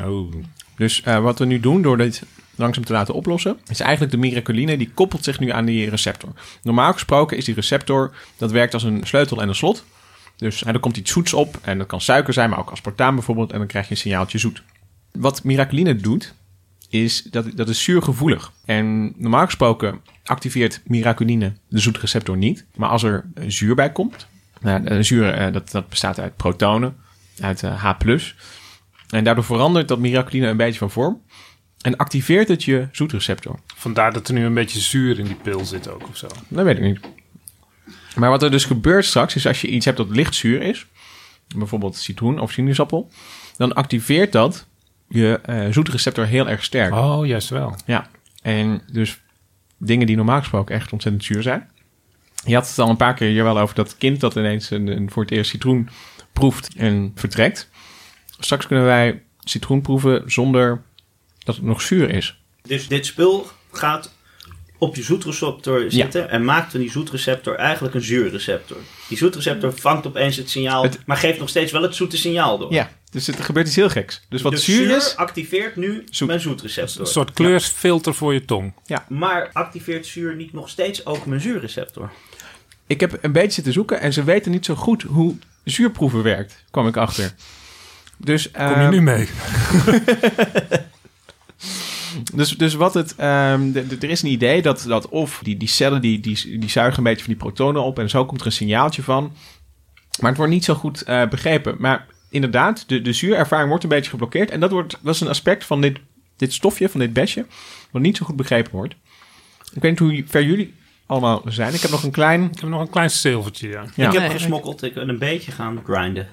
Oh. 0.02 0.34
Dus 0.78 1.02
eh, 1.02 1.20
wat 1.20 1.40
we 1.40 1.46
nu 1.46 1.60
doen, 1.60 1.82
door 1.82 1.98
dit 1.98 2.24
langzaam 2.56 2.86
te 2.86 2.94
laten 2.94 3.14
oplossen, 3.14 3.60
is 3.68 3.80
eigenlijk 3.80 4.12
de 4.12 4.18
miraculine, 4.18 4.78
die 4.78 4.92
koppelt 4.94 5.24
zich 5.24 5.40
nu 5.40 5.50
aan 5.52 5.66
die 5.66 5.90
receptor. 5.90 6.30
Normaal 6.64 6.94
gesproken 6.94 7.38
is 7.38 7.46
die 7.46 7.56
receptor, 7.56 8.16
dat 8.38 8.52
werkt 8.52 8.74
als 8.74 8.84
een 8.84 9.02
sleutel 9.04 9.42
en 9.42 9.48
een 9.48 9.56
slot. 9.56 9.84
Dus 10.36 10.64
er 10.66 10.80
komt 10.80 10.98
iets 10.98 11.12
zoets 11.12 11.34
op, 11.34 11.60
en 11.62 11.78
dat 11.78 11.88
kan 11.88 12.02
suiker 12.02 12.34
zijn, 12.34 12.50
maar 12.50 12.60
ook 12.60 12.72
aspartaam 12.72 13.16
bijvoorbeeld, 13.16 13.52
en 13.52 13.58
dan 13.58 13.68
krijg 13.68 13.86
je 13.86 13.92
een 13.92 13.98
signaaltje 13.98 14.38
zoet. 14.38 14.64
Wat 15.12 15.44
miraculine 15.44 15.96
doet, 15.96 16.34
is 16.90 17.24
dat, 17.24 17.46
dat 17.56 17.70
is 17.70 17.84
zuurgevoelig. 17.84 18.52
En 18.66 19.14
normaal 19.18 19.46
gesproken 19.46 20.02
activeert 20.24 20.82
miraculine 20.86 21.54
de 21.68 21.80
zoetreceptor 21.80 22.38
niet. 22.38 22.66
Maar 22.76 22.90
als 22.90 23.04
er 23.04 23.26
eh, 23.34 23.44
zuur 23.48 23.76
bij 23.76 23.92
komt, 23.92 24.28
nou, 24.62 24.84
de 24.84 25.04
zuur 25.04 25.34
eh, 25.34 25.54
dat, 25.54 25.72
dat 25.72 25.90
bestaat 25.90 26.20
uit 26.20 26.36
protonen, 26.36 26.96
uit 27.40 27.64
eh, 27.64 27.84
H+. 27.84 27.94
En 29.10 29.24
daardoor 29.24 29.44
verandert 29.44 29.88
dat 29.88 30.00
miraculine 30.00 30.48
een 30.48 30.58
beetje 30.58 30.80
van 30.80 30.92
vorm. 30.92 31.22
En 31.82 31.98
activeert 31.98 32.48
het 32.48 32.64
je 32.64 32.88
zoetreceptor. 32.92 33.60
Vandaar 33.76 34.14
dat 34.14 34.28
er 34.28 34.34
nu 34.34 34.46
een 34.46 34.54
beetje 34.54 34.80
zuur 34.80 35.20
in 35.20 35.26
die 35.26 35.36
pil 35.36 35.66
zit 35.66 35.90
ook 35.90 36.08
of 36.08 36.18
zo. 36.18 36.28
Dat 36.48 36.66
weet 36.66 36.78
ik 36.78 36.84
niet. 36.84 37.00
Maar 38.16 38.30
wat 38.30 38.44
er 38.44 38.52
dus 38.52 38.66
gebeurt 38.66 39.06
straks, 39.06 39.36
is 39.36 39.48
als 39.48 39.62
je 39.62 39.68
iets 39.68 39.86
hebt 39.86 39.98
dat 39.98 40.10
licht 40.10 40.36
zuur 40.36 40.62
is, 40.62 40.86
bijvoorbeeld 41.56 41.96
citroen 41.96 42.40
of 42.40 42.52
sinaasappel, 42.52 43.12
dan 43.58 43.74
activeert 43.74 44.32
dat 44.32 44.68
je 45.08 45.40
eh, 45.44 45.68
zoetreceptor 45.72 46.26
heel 46.26 46.50
erg 46.50 46.64
sterk. 46.64 46.94
Oh, 46.94 47.26
juist 47.26 47.50
wel. 47.50 47.76
Ja, 47.86 48.08
en 48.42 48.82
dus 48.92 49.20
dingen 49.78 50.08
die 50.08 50.16
normaal 50.16 50.40
gesproken 50.40 50.76
echt 50.76 50.92
ontzettend 50.94 51.24
zuur 51.24 51.42
zijn. 51.42 51.70
Je 52.46 52.56
had 52.56 52.68
het 52.70 52.80
al 52.80 52.90
een 52.90 52.98
paar 52.98 53.14
keer 53.14 53.30
hier 53.30 53.44
wel 53.44 53.60
over 53.60 53.76
dat 53.76 53.98
kind 53.98 54.20
dat 54.20 54.36
ineens 54.36 54.70
een, 54.70 54.88
een 54.88 55.12
voor 55.12 55.24
het 55.24 55.32
eerst 55.32 55.50
citroen 55.50 55.90
proeft 56.34 56.70
en 56.78 57.12
vertrekt. 57.16 57.70
Straks 58.40 58.68
kunnen 58.68 58.86
wij 58.86 59.24
citroen 59.44 59.82
proeven 59.82 60.24
zonder 60.26 60.82
dat 61.44 61.56
het 61.56 61.66
nog 61.66 61.82
zuur 61.82 62.10
is. 62.10 62.40
Dus 62.62 62.88
dit 62.88 63.06
spul 63.06 63.48
gaat 63.72 64.14
op 64.78 64.96
je 64.96 65.04
zoetreceptor 65.04 65.86
zitten 65.92 66.30
en 66.30 66.44
maakt 66.46 66.72
van 66.72 66.80
die 66.80 66.92
zoetreceptor 66.92 67.56
eigenlijk 67.56 67.96
een 67.96 68.02
zuurreceptor. 68.02 68.78
Die 69.08 69.18
zoetreceptor 69.18 69.74
vangt 69.74 70.08
opeens 70.08 70.36
het 70.36 70.50
signaal, 70.50 70.84
Het- 70.84 71.00
maar 71.06 71.18
geeft 71.18 71.40
nog 71.40 71.50
steeds 71.50 71.72
wel 71.72 71.82
het 71.82 71.96
zoete 71.96 72.18
signaal 72.18 72.58
door. 72.58 72.74
Ja, 72.74 72.90
dus 73.24 73.28
er 73.28 73.44
gebeurt 73.44 73.68
iets 73.68 73.76
heel 73.76 73.90
geks. 73.90 74.22
Dus 74.30 74.42
wat 74.42 74.52
de 74.52 74.58
zuur 74.58 74.96
is, 74.96 75.16
activeert 75.16 75.76
nu 75.76 76.04
Zoet. 76.10 76.28
mijn 76.28 76.40
Een 76.40 76.46
zoetreceptor. 76.46 77.08
soort 77.08 77.34
kleursfilter 77.34 78.14
voor 78.14 78.34
je 78.34 78.46
tong. 78.46 78.74
Maar 79.08 79.50
activeert 79.54 80.06
zuur 80.06 80.36
niet 80.36 80.54
nog 80.54 80.70
steeds 80.70 81.06
ook 81.06 81.26
mijn 81.26 81.42
zuurreceptor? 81.42 82.12
ik 82.88 83.00
heb 83.00 83.18
een 83.22 83.32
beetje 83.32 83.52
zitten 83.52 83.74
zoeken 83.74 84.00
en 84.00 84.14
ze 84.14 84.24
weten 84.24 84.52
niet 84.52 84.66
zo 84.66 84.76
goed 84.76 85.02
hoe 85.02 85.36
zuurproeven 85.64 86.24
werkt, 86.24 86.64
kwam 86.72 86.88
ik 86.88 86.98
achter. 86.98 87.34
Dus, 88.18 88.52
Kom 88.52 88.62
je 88.68 88.74
ehm, 88.74 88.90
nu 88.90 89.02
mee? 89.02 89.28
Dus, 92.34 92.50
dus 92.50 92.74
wat 92.74 92.94
het. 92.94 93.16
ehm, 93.16 93.72
de- 93.72 93.88
de- 93.88 93.98
er 94.00 94.10
is 94.10 94.22
een 94.22 94.30
idee 94.30 94.62
dat, 94.62 94.84
dat 94.88 95.10
of 95.10 95.40
die, 95.44 95.58
die 95.58 95.68
cellen 95.68 96.02
die, 96.02 96.20
die, 96.20 96.60
die 96.60 96.70
zuigen 96.70 96.98
een 96.98 97.04
beetje 97.04 97.24
van 97.24 97.34
die 97.34 97.42
protonen 97.42 97.84
op 97.84 98.00
en 98.00 98.10
zo 98.10 98.26
komt 98.26 98.40
er 98.40 98.46
een 98.46 98.52
signaaltje 98.52 99.04
van. 99.04 99.34
Maar 100.20 100.30
het 100.30 100.38
wordt 100.38 100.54
niet 100.54 100.66
zo 100.66 100.74
goed 100.74 101.02
eh, 101.02 101.28
begrepen. 101.28 101.76
Maar 101.80 102.08
inderdaad, 102.30 102.90
de, 102.90 103.02
de 103.02 103.14
zuurervaring 103.14 103.70
wordt 103.70 103.84
een 103.84 103.90
beetje 103.90 104.10
geblokkeerd. 104.10 104.52
En 104.52 104.60
dat, 104.60 104.72
wordt, 104.72 104.98
dat 105.02 105.16
is 105.16 105.22
een 105.22 105.28
aspect 105.28 105.66
van 105.66 105.82
dit, 105.82 105.98
dit 106.38 106.54
stofje, 106.54 106.90
van 106.90 107.00
dit 107.00 107.14
besje, 107.14 107.46
wat 107.92 108.02
niet 108.02 108.18
zo 108.18 108.26
goed 108.26 108.36
begrepen 108.36 108.72
wordt. 108.72 108.96
Ik 109.74 109.82
weet 109.82 109.92
niet 109.92 110.00
hoe 110.00 110.24
ver 110.28 110.44
jullie 110.44 110.74
allemaal 111.06 111.42
zijn. 111.46 111.74
Ik 111.74 111.82
heb 111.82 111.92
nog 111.92 112.04
een 112.04 112.12
klein. 112.12 112.44
Ik 112.44 112.60
heb 112.60 112.70
nog 112.70 112.82
een 112.82 112.90
klein 112.90 113.10
zilvertje, 113.10 113.68
ja. 113.68 113.86
Ja. 113.96 114.08
Ik 114.08 114.14
heb 114.14 114.22
Nee, 114.22 114.32
gesmokkeld, 114.32 114.84
ik 114.84 114.94
ben 114.94 115.10
een 115.10 115.20
beetje 115.20 115.52
gaan 115.52 115.82
grinden. 115.86 116.28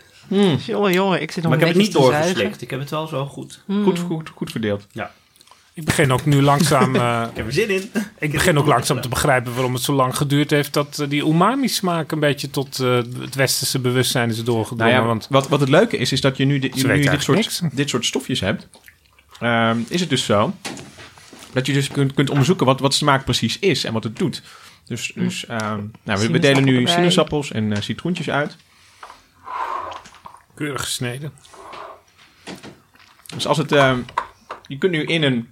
Jongen, 0.67 0.93
jongen, 0.93 1.23
ik 1.23 1.31
zit 1.31 1.43
nog 1.43 1.53
Maar 1.53 1.61
ik 1.61 1.67
heb 1.67 1.75
het 1.75 1.85
niet 1.85 1.93
doorgeslikt. 1.93 2.63
Ik 2.63 2.71
heb 2.71 2.81
het 2.81 2.91
wel 2.91 3.07
zo 3.07 3.27
goed. 3.27 3.63
Mm. 3.67 3.85
Goed, 3.85 3.99
goed, 3.99 4.29
goed 4.29 4.51
verdeeld. 4.51 4.87
Ja. 4.93 5.13
Ik 5.75 5.85
begin 5.85 6.13
ook 6.13 6.25
nu 6.25 6.43
langzaam, 6.43 6.97
eh, 6.97 7.27
Ik 7.31 7.37
heb 7.37 7.47
er 7.47 7.53
zin 7.53 7.69
in. 7.71 7.91
ik 8.19 8.33
begin 8.33 8.59
ook 8.59 8.67
langzaam 8.67 9.01
te 9.01 9.09
begrijpen 9.09 9.55
waarom 9.55 9.75
het 9.75 9.83
zo 9.83 9.93
lang 9.93 10.17
geduurd 10.17 10.51
heeft 10.51 10.73
dat 10.73 10.99
eh, 10.99 11.09
die 11.09 11.27
umami-smaak 11.27 12.13
een 12.13 12.21
beetje 12.21 12.51
tot 12.51 12.81
eh, 12.81 12.95
het 12.97 13.35
westerse 13.35 13.79
bewustzijn 13.79 14.29
is 14.31 14.45
doorgedrongen. 14.45 14.93
Nou 14.93 15.03
ja, 15.05 15.09
want 15.09 15.27
wat, 15.31 15.49
wat 15.49 15.61
het 15.61 15.69
leuke 15.69 15.97
is, 15.97 16.13
is 16.13 16.21
dat 16.21 16.37
je 16.37 16.45
nu, 16.45 16.59
di- 16.59 16.71
Ze 16.77 16.87
nu 16.87 16.93
weten 16.93 17.11
dit, 17.11 17.23
soort, 17.23 17.61
dit 17.77 17.89
soort 17.89 18.05
stofjes 18.05 18.41
hebt. 18.41 18.69
Ehm, 19.41 19.79
is 19.89 20.01
het 20.01 20.09
dus 20.11 20.25
zo 20.25 20.55
dat 21.53 21.67
je 21.67 21.73
dus 21.73 21.89
kunt, 21.89 22.15
kunt 22.15 22.31
onderzoeken 22.31 22.67
wat, 22.67 22.81
wat 22.81 22.95
smaak 22.95 23.25
precies 23.25 23.59
is 23.59 23.85
en 23.85 23.93
wat 23.93 24.05
het 24.05 24.17
doet. 24.19 24.43
Dus, 24.87 25.13
dus 25.15 25.47
ehm, 25.47 25.81
nou, 26.03 26.21
we, 26.21 26.31
we 26.31 26.39
delen 26.39 26.65
nu 26.65 26.77
erbij. 26.77 26.93
sinaasappels 26.95 27.53
en 27.53 27.83
citroentjes 27.83 28.31
uit. 28.31 28.57
keurig 30.55 30.81
gesneden. 30.83 31.33
Dus 33.35 33.47
als 33.47 33.59
het, 33.59 33.73
ehm, 33.73 33.99
je 34.67 34.79
kunt 34.79 34.93
nu 34.93 35.05
in 35.05 35.23
een 35.23 35.49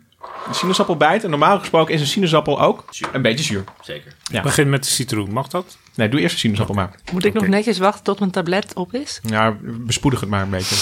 sinaasappel 0.53 0.97
bijten. 0.97 1.25
En 1.25 1.31
normaal 1.31 1.59
gesproken 1.59 1.95
is 1.95 2.01
een 2.01 2.07
sinaasappel 2.07 2.61
ook 2.61 2.85
Zuur. 2.91 3.09
een 3.13 3.23
beetje 3.23 3.45
zuur. 3.45 3.65
Zeker. 3.81 4.15
Ja. 4.33 4.43
Begin 4.43 4.71
met 4.71 4.85
de 4.85 4.91
citroen, 4.91 5.33
mag 5.33 5.49
dat? 5.49 5.77
Nee, 5.95 6.09
doe 6.09 6.21
eerst 6.21 6.33
een 6.35 6.41
sinaasappel 6.41 6.75
maar. 6.75 6.91
Moet 7.13 7.25
ik 7.25 7.33
nog 7.33 7.47
netjes 7.47 7.79
wachten 7.79 8.05
tot 8.05 8.19
mijn 8.19 8.31
tablet 8.31 8.75
op 8.75 8.95
is? 8.95 9.21
Ja, 9.23 9.57
bespoedig 9.63 10.21
het 10.21 10.29
maar 10.29 10.43
een 10.43 10.51
beetje. 10.51 10.77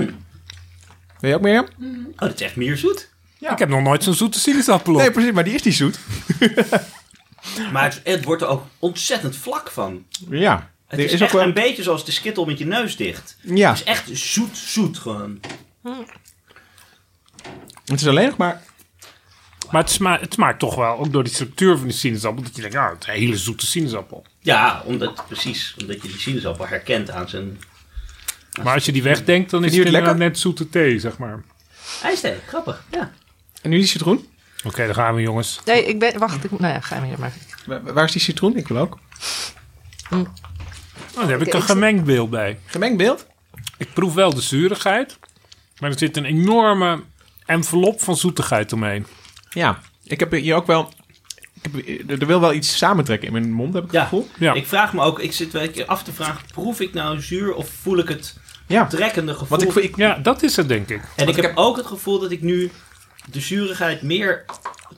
Wil 1.20 1.30
je 1.30 1.34
ook 1.34 1.40
meer? 1.42 1.62
Oh, 1.62 2.18
dat 2.18 2.34
is 2.34 2.40
echt 2.40 2.56
meer 2.56 2.76
zoet. 2.76 3.10
Ik 3.38 3.58
heb 3.58 3.68
nog 3.68 3.82
nooit 3.82 4.04
zo'n 4.04 4.14
zoete 4.14 4.40
sinaasappel 4.40 4.92
op. 4.94 4.98
Nee, 5.00 5.10
precies, 5.10 5.32
maar 5.32 5.44
die 5.44 5.54
is 5.54 5.62
niet 5.62 5.74
zoet. 5.74 5.98
Maar 7.72 7.84
het, 7.84 8.00
het 8.04 8.24
wordt 8.24 8.42
er 8.42 8.48
ook 8.48 8.64
ontzettend 8.78 9.36
vlak 9.36 9.70
van. 9.70 10.04
Ja. 10.30 10.70
Het 10.86 10.98
is, 10.98 11.04
is 11.12 11.12
echt 11.12 11.22
ook 11.22 11.38
wel- 11.38 11.46
een 11.46 11.52
beetje 11.54 11.82
zoals 11.82 12.04
de 12.04 12.12
skittel 12.12 12.44
met 12.44 12.58
je 12.58 12.66
neus 12.66 12.96
dicht. 12.96 13.36
Ja, 13.40 13.68
Het 13.70 13.78
is 13.78 13.84
echt 13.84 14.08
zoet, 14.12 14.56
zoet 14.56 14.98
gewoon. 14.98 15.40
Het 17.84 18.00
is 18.00 18.06
alleen 18.06 18.26
nog 18.28 18.36
maar... 18.36 18.62
Maar 19.70 19.80
het, 19.82 19.90
sma 19.90 20.18
het 20.20 20.32
smaakt 20.32 20.58
toch 20.58 20.74
wel, 20.74 20.98
ook 20.98 21.12
door 21.12 21.24
die 21.24 21.32
structuur 21.32 21.76
van 21.78 21.86
die 21.86 21.96
sinaasappel, 21.96 22.42
dat 22.42 22.54
je 22.56 22.60
denkt, 22.60 22.76
nou, 22.76 22.92
het 22.94 23.02
is 23.02 23.08
een 23.08 23.14
hele 23.20 23.36
zoete 23.36 23.66
sinaasappel. 23.66 24.26
Ja, 24.40 24.82
omdat, 24.84 25.24
precies. 25.26 25.74
Omdat 25.80 26.02
je 26.02 26.08
die 26.08 26.18
sinaasappel 26.18 26.66
herkent 26.66 27.10
aan 27.10 27.28
zijn 27.28 27.60
Maar 28.62 28.74
als 28.74 28.84
je 28.84 28.92
die 28.92 29.02
wegdenkt, 29.02 29.50
dan 29.50 29.64
is 29.64 29.74
je 29.74 29.80
het 29.82 29.88
lekker? 29.90 30.16
net 30.16 30.38
zoete 30.38 30.68
thee, 30.68 30.98
zeg 30.98 31.18
maar. 31.18 31.34
Oké, 31.34 31.42
ijsthee. 32.06 32.34
Grappig, 32.46 32.84
ja. 32.90 33.12
En 33.62 33.70
nu 33.70 33.76
die 33.78 33.86
citroen. 33.86 34.26
dan 34.62 34.94
gaan 34.94 35.14
we, 35.14 35.20
jongens. 35.20 35.60
Nee, 35.64 35.84
ik 35.84 35.98
ben... 35.98 36.18
Wacht, 36.18 36.44
ik, 36.44 36.50
nou 36.58 36.72
ja, 36.72 36.80
ga 36.80 37.00
maar. 37.00 37.18
maar. 37.18 37.32
Wa- 37.82 37.92
Waar 37.92 38.04
is 38.04 38.12
die 38.12 38.20
citroen? 38.20 38.56
Ik 38.56 38.68
wil 38.68 38.76
ook. 38.78 38.98
Oh, 40.10 40.24
daar 41.14 41.28
heb 41.28 41.40
ik 41.40 41.46
Oké, 41.46 41.56
een 41.56 41.62
ik- 41.62 41.68
gemengd 41.68 42.04
beeld 42.04 42.30
bij. 42.30 42.58
Gemengd 42.66 42.96
beeld? 42.96 43.26
Ik 43.78 43.92
proef 43.92 44.14
wel 44.14 44.34
de 44.34 44.40
zurigheid, 44.40 45.18
maar 45.78 45.90
er 45.90 45.98
zit 45.98 46.16
een 46.16 46.24
enorme 46.24 47.02
envelop 47.46 48.00
van 48.02 48.16
zoetigheid 48.16 48.72
omheen. 48.72 49.06
Ja. 49.50 49.78
Ik 50.04 50.20
heb 50.20 50.32
hier 50.32 50.54
ook 50.54 50.66
wel... 50.66 50.92
Ik 51.62 51.70
heb, 52.08 52.20
er 52.20 52.26
wil 52.26 52.40
wel 52.40 52.52
iets 52.52 52.76
samentrekken 52.76 53.26
in 53.26 53.32
mijn 53.32 53.52
mond, 53.52 53.74
heb 53.74 53.84
ik 53.84 53.90
het 53.90 54.00
Ja. 54.00 54.04
gevoel. 54.06 54.28
Ja. 54.38 54.52
Ik 54.52 54.66
vraag 54.66 54.92
me 54.92 55.02
ook, 55.02 55.20
ik 55.20 55.32
zit 55.32 55.52
wel 55.52 55.62
een 55.62 55.70
keer 55.70 55.86
af 55.86 56.02
te 56.02 56.12
vragen, 56.12 56.40
proef 56.52 56.80
ik 56.80 56.92
nou 56.94 57.20
zuur 57.20 57.54
of 57.54 57.68
voel 57.82 57.98
ik 57.98 58.08
het 58.08 58.38
Ja. 58.66 58.86
trekkende 58.86 59.32
gevoel? 59.34 59.58
Want 59.58 59.76
ik, 59.76 59.84
ik, 59.84 59.96
Ja, 59.96 60.14
dat 60.14 60.42
is 60.42 60.56
het, 60.56 60.68
denk 60.68 60.88
ik. 60.88 61.00
en 61.16 61.28
ik 61.28 61.36
heb 61.36 61.56
ook 61.56 61.76
het 61.76 61.86
gevoel 61.86 62.18
dat 62.18 62.30
ik 62.30 62.42
nu 62.42 62.70
de 63.30 63.40
zurigheid 63.40 64.02
meer 64.02 64.44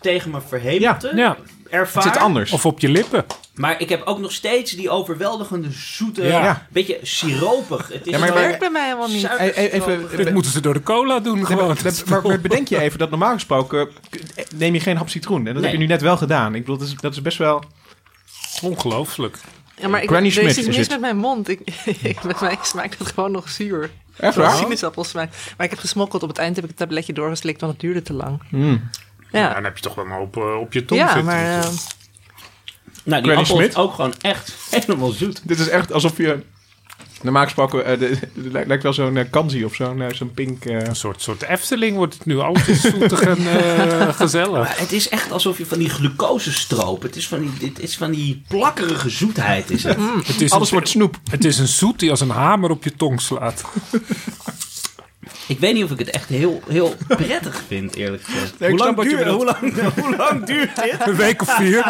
tegen 0.01 0.31
mijn 0.31 0.43
verhemelte 0.43 1.13
Ja, 1.15 1.37
ervaar. 1.75 2.03
het 2.05 2.13
zit 2.13 2.23
anders. 2.23 2.53
of 2.53 2.67
op 2.67 2.81
je 2.81 2.89
lippen. 2.89 3.25
Maar 3.55 3.81
ik 3.81 3.89
heb 3.89 4.03
ook 4.05 4.19
nog 4.19 4.33
steeds 4.33 4.73
die 4.73 4.91
overweldigende 4.91 5.69
zoete, 5.71 6.23
Ja. 6.25 6.67
beetje 6.71 6.99
siropig. 7.03 7.89
Het 7.93 8.07
is 8.07 8.13
Ja, 8.13 8.19
maar- 8.19 8.29
Dat 8.29 8.37
werkt 8.37 8.59
bij 8.59 8.71
mij 8.71 8.85
helemaal 8.85 9.09
niet. 9.09 9.25
E- 9.25 9.53
e- 9.55 9.67
even. 9.69 10.17
Dit 10.17 10.33
moeten 10.33 10.53
ze 10.53 10.61
door 10.61 10.75
de 10.75 10.83
cola 10.83 11.21
doen, 11.21 11.35
Nee, 11.35 11.45
gewoon. 11.45 11.67
maar, 11.67 11.93
maar, 12.09 12.23
maar 12.27 12.41
bedenk 12.41 12.69
je 12.69 12.81
even 12.81 12.99
dat 12.99 13.11
normaal 13.11 13.33
gesproken 13.33 13.89
neem 14.57 14.75
je 14.75 14.81
geen 14.81 14.97
hap 14.97 15.09
citroen. 15.09 15.39
En 15.39 15.45
dat 15.45 15.55
Nee. 15.55 15.63
heb 15.63 15.73
je 15.73 15.79
nu 15.79 15.87
net 15.87 16.01
wel 16.03 16.17
gedaan. 16.17 16.55
Ik 16.55 16.61
bedoel, 16.61 16.79
dat 16.79 16.87
is, 16.89 16.95
dat 17.01 17.13
is 17.13 17.23
best 17.23 17.39
wel... 17.39 17.65
Ongelooflijk. 18.63 19.39
Ja, 19.81 19.89
maar 19.89 20.03
ik, 20.03 20.09
Granny 20.09 20.29
er 20.37 20.43
is 20.43 20.67
mis 20.67 20.77
het. 20.77 20.89
met 20.89 21.01
mijn 21.01 21.17
mond. 21.17 21.49
Ik, 21.49 21.61
bij 22.23 22.35
mij 22.41 22.59
smaakt 22.63 22.99
het 22.99 23.09
gewoon 23.15 23.31
nog 23.31 23.49
zuur. 23.51 23.91
Echt 24.17 24.35
Zoals 24.35 24.53
waar? 24.53 24.63
sinaasappelsmaak. 24.63 25.31
Maar 25.57 25.65
ik 25.67 25.71
heb 25.71 25.79
gesmokkeld. 25.79 26.23
Op 26.23 26.29
het 26.29 26.39
eind 26.39 26.55
heb 26.57 26.65
ik 26.65 26.71
het 26.71 26.79
tabletje 26.79 27.13
doorgeslikt, 27.13 27.61
want 27.61 27.73
het 27.73 27.81
duurde 27.81 28.03
te 28.03 28.13
lang. 28.13 28.43
Mm. 28.51 28.91
Ja, 29.35 29.41
Ja, 29.49 29.55
dan 29.55 29.65
heb 29.65 29.77
je 29.77 29.83
toch 29.83 29.95
wel 29.95 30.05
een 30.05 30.11
hoop 30.11 30.37
eh, 30.37 30.61
op 30.61 30.73
je 30.73 30.85
tong 30.85 31.01
ja 31.01 31.07
zitten. 31.07 31.25
maar... 31.25 31.45
eh, 31.59 31.69
Nou, 33.05 33.23
die 33.23 33.33
Granny 33.33 33.37
appel 33.51 33.61
is 33.61 33.77
ook 33.77 33.95
gewoon 33.95 34.15
echt 34.21 34.53
helemaal 34.71 35.11
zoet. 35.11 35.41
Dit 35.45 35.59
is 35.59 35.69
echt 35.69 35.93
alsof 35.93 36.17
je... 36.17 36.39
Normaal 37.23 37.45
gesproken, 37.45 37.85
eh, 37.85 37.99
de- 37.99 38.07
het 38.21 38.31
lijkt, 38.35 38.69
lijkt 38.69 38.83
wel 38.83 38.93
zo'n 38.93 39.17
eh, 39.17 39.25
kanzi 39.31 39.65
of 39.65 39.75
zo'n 39.75 40.03
zo'n 40.15 40.33
pink... 40.35 40.65
eh, 40.65 40.75
Een 40.83 40.97
soort, 40.97 41.23
soort 41.23 41.43
Efteling 41.43 41.97
wordt 41.97 42.15
het 42.15 42.27
nu. 42.27 42.41
Is 42.67 42.81
zoetig 42.81 43.21
en 43.21 43.39
eh, 43.61 44.15
gezellig. 44.23 44.59
Maar 44.59 44.79
het 44.79 44.93
is 44.93 45.09
echt 45.09 45.31
alsof 45.31 45.59
je 45.59 45.67
van 45.67 45.79
die 45.79 45.89
glucosestroop. 45.89 47.03
Het 47.03 47.17
is 47.17 47.29
van 47.29 47.41
die, 47.41 47.69
het 47.69 47.79
is 47.81 47.97
van 47.97 48.11
die 48.11 48.43
plakkerige 48.49 49.09
zoetheid. 49.11 49.71
Is 49.71 49.83
het. 49.83 49.99
Het 50.27 50.41
is, 50.41 50.51
alles 50.51 50.67
een, 50.69 50.73
wordt 50.75 50.89
snoep. 50.89 51.17
het 51.31 51.45
is 51.45 51.59
een 51.59 51.69
zoet 51.69 51.99
die 51.99 52.11
als 52.11 52.21
een 52.21 52.31
hamer 52.31 52.71
op 52.71 52.85
je 52.85 52.95
tong 52.97 53.21
slaat. 53.21 53.65
Ik 55.49 55.59
weet 55.59 55.75
niet 55.75 55.85
of 55.85 55.91
ik 55.91 55.99
het 55.99 56.11
echt 56.11 56.29
heel, 56.29 56.63
heel 56.69 56.95
prettig 57.09 57.63
vind, 57.67 57.95
eerlijk 57.95 58.23
gezegd. 58.23 58.59
Nee, 58.59 58.71
hoe, 58.71 58.79
lang 58.79 59.01
duurt, 59.01 59.29
hoe, 59.29 59.45
lang, 59.45 59.75
hoe 60.01 60.17
lang 60.17 60.45
duurt 60.47 60.77
dit? 60.83 60.97
Een 61.07 61.17
week 61.17 61.43
of 61.43 61.55
vier. 61.55 61.83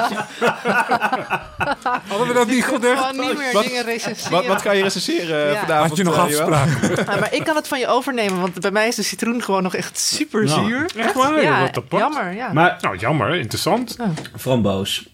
Hadden 2.09 2.27
we 2.27 2.33
dat 2.33 2.47
niet 2.47 2.65
gewoon 2.65 3.17
niet 3.17 3.39
meer 3.39 3.53
Wat- 3.53 3.65
dingen 3.65 3.85
recenseren. 3.85 4.31
Wat, 4.33 4.47
wat 4.47 4.63
ga 4.63 4.73
je 4.73 4.83
recenseren 4.83 5.47
eh, 5.47 5.53
Ja. 5.53 5.61
vanavond? 5.61 5.89
Had 5.89 5.97
je 5.99 6.05
nog 6.05 6.15
eh, 6.15 6.23
afspraken? 6.23 6.91
Ja, 7.15 7.17
maar 7.21 7.35
ik 7.35 7.45
kan 7.45 7.57
het 7.57 7.69
van 7.69 7.79
je 7.79 7.87
overnemen, 7.87 8.41
want 8.41 8.61
bij 8.61 8.71
mij 8.71 8.89
is 8.89 8.95
de 8.97 9.03
citroen 9.03 9.43
gewoon 9.43 9.63
nog 9.63 9.75
echt 9.75 9.99
super 9.99 10.45
Nou, 10.45 10.67
zuur. 10.67 10.91
Echt 10.97 11.15
waar? 11.15 11.43
Ja, 11.43 11.61
Wat 11.61 11.77
apart. 11.77 12.03
jammer, 12.03 12.33
ja. 12.35 12.53
Maar 12.53 12.77
Nou, 12.81 12.97
jammer. 12.97 13.35
Interessant. 13.35 13.97
framboos. 14.39 15.09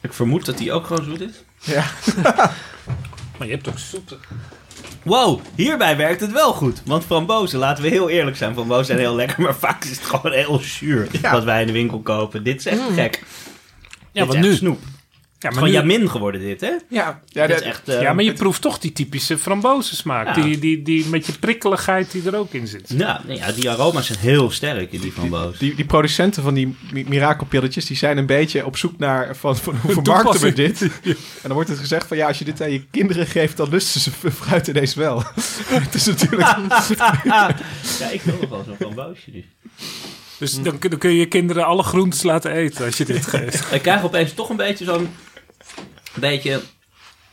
Ik 0.00 0.12
vermoed 0.12 0.46
dat 0.46 0.58
die 0.58 0.72
ook 0.72 0.86
gewoon 0.86 1.04
zoet 1.04 1.20
is. 1.20 1.32
Ja. 1.60 1.84
Maar 3.38 3.46
je 3.46 3.54
hebt 3.54 3.68
ook 3.68 3.78
zoete. 3.78 4.16
Wow, 5.02 5.40
hierbij 5.54 5.96
werkt 5.96 6.20
het 6.20 6.32
wel 6.32 6.52
goed. 6.52 6.82
Want 6.84 7.04
frambozen, 7.04 7.58
laten 7.58 7.82
we 7.82 7.90
heel 7.90 8.08
eerlijk 8.08 8.36
zijn, 8.36 8.54
frambozen 8.54 8.84
zijn 8.84 8.98
heel 8.98 9.14
lekker, 9.24 9.40
maar 9.42 9.54
vaak 9.54 9.84
is 9.84 9.90
het 9.90 10.00
gewoon 10.00 10.32
heel 10.32 10.58
zuur. 10.58 11.08
Ja. 11.22 11.32
Wat 11.32 11.44
wij 11.44 11.60
in 11.60 11.66
de 11.66 11.72
winkel 11.72 12.00
kopen. 12.00 12.44
Dit 12.44 12.58
is 12.58 12.66
echt 12.66 12.80
gek. 12.94 13.22
Ja, 14.12 14.24
dit 14.24 14.26
wat 14.26 14.34
is 14.34 14.34
echt 14.34 14.50
nu? 14.50 14.54
snoep. 14.54 14.78
Ja, 15.38 15.50
Gewoon 15.50 15.68
nu- 15.68 15.74
Jamin 15.74 16.10
geworden 16.10 16.40
dit, 16.40 16.60
hè? 16.60 16.70
Ja, 16.88 17.20
dat- 17.32 17.50
is 17.50 17.60
echt... 17.60 17.88
eh, 17.88 18.00
ja, 18.00 18.12
maar 18.12 18.24
je 18.24 18.32
proeft 18.32 18.60
toch 18.62 18.78
die 18.78 18.92
typische 18.92 19.38
frambozen-smaak. 19.38 20.26
Ja. 20.36 20.42
Die, 20.42 20.58
die, 20.58 20.82
die 20.82 21.06
met 21.06 21.26
je 21.26 21.32
prikkeligheid 21.38 22.10
die 22.10 22.22
er 22.26 22.36
ook 22.36 22.52
in 22.52 22.66
zit. 22.66 22.94
Ja, 22.96 23.20
nee, 23.26 23.36
ja, 23.36 23.52
die 23.52 23.70
aroma's 23.70 24.06
zijn 24.06 24.18
heel 24.18 24.50
sterk 24.50 24.92
in 24.92 25.00
die 25.00 25.12
framboos. 25.12 25.58
die, 25.58 25.74
die 25.74 25.84
producenten 25.84 26.42
van 26.42 26.54
die 26.54 26.76
mi- 26.92 27.04
mirakelpilletjes, 27.08 27.84
die 27.84 27.96
zijn 27.96 28.18
een 28.18 28.26
beetje 28.26 28.66
op 28.66 28.76
zoek 28.76 28.98
naar 28.98 29.36
van, 29.36 29.56
van 29.56 29.76
hoe 29.76 29.92
vermarkten 29.92 30.40
we 30.40 30.52
dit? 30.52 30.80
En 30.82 31.16
dan 31.42 31.52
wordt 31.52 31.68
het 31.68 31.78
gezegd 31.78 32.06
van 32.08 32.16
ja, 32.16 32.26
als 32.26 32.38
je 32.38 32.44
dit 32.44 32.62
aan 32.62 32.72
je 32.72 32.84
kinderen 32.90 33.26
geeft, 33.26 33.56
dan 33.56 33.68
lusten 33.68 34.00
ze 34.00 34.10
fruit 34.30 34.66
ineens 34.66 34.94
wel. 34.94 35.22
het 35.68 35.94
is 35.94 36.06
natuurlijk... 36.06 36.48
Ja, 37.98 38.08
ik 38.10 38.22
wil 38.22 38.36
nog 38.40 38.50
wel 38.50 38.64
zo'n 38.66 38.76
framboosje 38.76 39.30
nu. 39.30 39.44
Dus 40.38 40.62
dan, 40.62 40.78
kun- 40.78 40.90
dan 40.90 40.98
kun 40.98 41.10
je 41.10 41.18
je 41.18 41.26
kinderen 41.26 41.64
alle 41.66 41.82
groentes 41.82 42.22
laten 42.22 42.52
eten 42.52 42.84
als 42.84 42.96
je 42.96 43.04
dit 43.04 43.26
geeft. 43.36 43.72
Ik 43.72 43.82
krijg 43.82 44.02
opeens 44.04 44.34
toch 44.34 44.48
een 44.48 44.56
beetje 44.56 44.84
zo'n... 44.84 45.14
beetje 46.14 46.60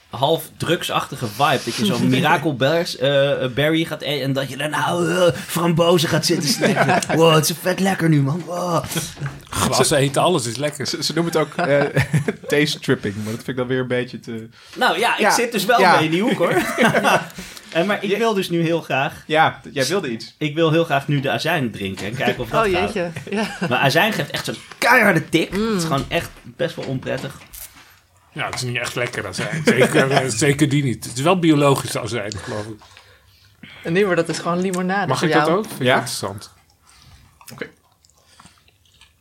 half 0.09 0.43
drugsachtige 0.57 1.27
vibe. 1.27 1.59
Dat 1.65 1.75
je 1.75 1.85
zo'n 1.85 2.09
mirakelberries 2.15 2.97
eh, 2.97 3.47
berry 3.53 3.83
gaat 3.85 4.01
eten 4.01 4.23
en 4.23 4.33
dat 4.33 4.49
je 4.49 4.57
dan 4.57 4.69
nou 4.69 5.11
eh, 5.11 5.33
frambozen 5.47 6.09
gaat 6.09 6.25
zitten 6.25 6.49
slikken. 6.49 7.01
Wow, 7.15 7.33
het 7.35 7.49
is 7.49 7.55
vet 7.61 7.79
lekker 7.79 8.09
nu, 8.09 8.21
man. 8.21 8.43
Wow. 8.45 8.83
Eten, 9.91 10.21
alles 10.21 10.45
is 10.45 10.55
lekker. 10.55 10.87
Ze, 10.87 11.03
ze 11.03 11.13
noemen 11.13 11.33
het 11.33 11.41
ook 11.41 11.55
eh, 11.67 11.81
taste 12.47 12.79
tripping, 12.79 13.15
maar 13.15 13.23
dat 13.25 13.35
vind 13.35 13.47
ik 13.47 13.55
dan 13.55 13.67
weer 13.67 13.79
een 13.79 13.87
beetje 13.87 14.19
te... 14.19 14.47
Nou 14.75 14.99
ja, 14.99 15.13
ik 15.13 15.19
Ja, 15.19 15.31
zit 15.31 15.51
dus 15.51 15.65
wel 15.65 15.79
ja. 15.79 15.95
mee 15.95 16.05
in 16.05 16.11
die 16.11 16.21
hoek, 16.21 16.37
hoor. 16.37 16.53
En, 17.73 17.85
maar 17.85 18.03
ik 18.03 18.17
wil 18.17 18.33
dus 18.33 18.49
nu 18.49 18.61
heel 18.61 18.81
graag... 18.81 19.23
Ja, 19.27 19.61
jij 19.71 19.85
wilde 19.85 20.09
iets. 20.11 20.35
Ik 20.37 20.55
wil 20.55 20.71
heel 20.71 20.83
graag 20.85 21.07
nu 21.07 21.19
de 21.19 21.29
azijn 21.29 21.71
drinken 21.71 22.05
en 22.05 22.15
kijken 22.15 22.43
of 22.43 22.49
dat 22.49 22.65
Oh 22.65 22.71
gaat. 22.71 22.93
jeetje. 22.93 23.11
Ja. 23.31 23.57
Maar 23.69 23.79
azijn 23.79 24.13
geeft 24.13 24.29
echt 24.29 24.45
zo'n 24.45 24.55
keiharde 24.77 25.29
tik. 25.29 25.51
Het 25.51 25.59
is 25.59 25.83
gewoon 25.83 26.05
echt 26.07 26.29
best 26.43 26.75
wel 26.75 26.85
onprettig. 26.85 27.37
Ja, 28.31 28.45
het 28.45 28.53
is 28.55 28.61
niet 28.61 28.77
echt 28.77 28.95
lekker 28.95 29.27
azijn. 29.27 29.61
Zeker, 29.65 30.11
eh, 30.11 30.27
zeker 30.29 30.69
die 30.69 30.83
niet. 30.83 31.05
Het 31.05 31.17
is 31.17 31.23
wel 31.23 31.39
biologisch 31.39 31.97
azijn, 31.97 32.37
geloof 32.37 32.65
ik. 32.65 32.79
En 33.83 33.93
nu 33.93 34.01
wordt 34.03 34.17
dat 34.17 34.27
dus 34.27 34.39
gewoon 34.39 34.61
limonade 34.61 35.07
Mag 35.07 35.19
voor 35.19 35.27
ik 35.27 35.33
dat 35.33 35.47
ook? 35.49 35.65
Vind 35.67 35.79
Ja? 35.81 35.93
interessant. 35.93 36.51
Oké. 37.51 37.69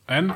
En? 0.05 0.35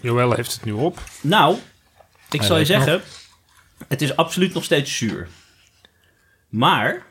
Joël 0.00 0.32
heeft 0.32 0.52
het 0.52 0.64
nu 0.64 0.72
op. 0.72 0.98
Nou, 1.20 1.56
ik 2.30 2.42
zal 2.42 2.56
je 2.58 2.76
nog. 2.76 3.00
Het 3.88 4.02
is 4.02 4.16
absoluut 4.16 4.54
nog 4.54 4.64
steeds 4.64 4.96
zuur. 4.96 5.28
Maar 6.48 7.02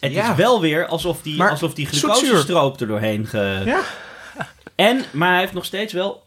het 0.00 0.12
Ja. 0.12 0.30
is 0.30 0.36
wel 0.36 0.60
weer 0.60 0.86
alsof 0.86 1.22
die, 1.22 1.36
Maar 1.36 1.50
alsof 1.50 1.74
die 1.74 1.88
zoetzuur. 1.88 2.10
glucosestroop 2.14 2.80
er 2.80 2.86
doorheen 2.86 3.26
ge... 3.26 3.62
Ja. 3.64 3.80
En, 4.74 5.04
maar 5.10 5.30
hij 5.30 5.40
heeft 5.40 5.52
nog 5.52 5.64
steeds 5.64 5.92
wel 5.92 6.22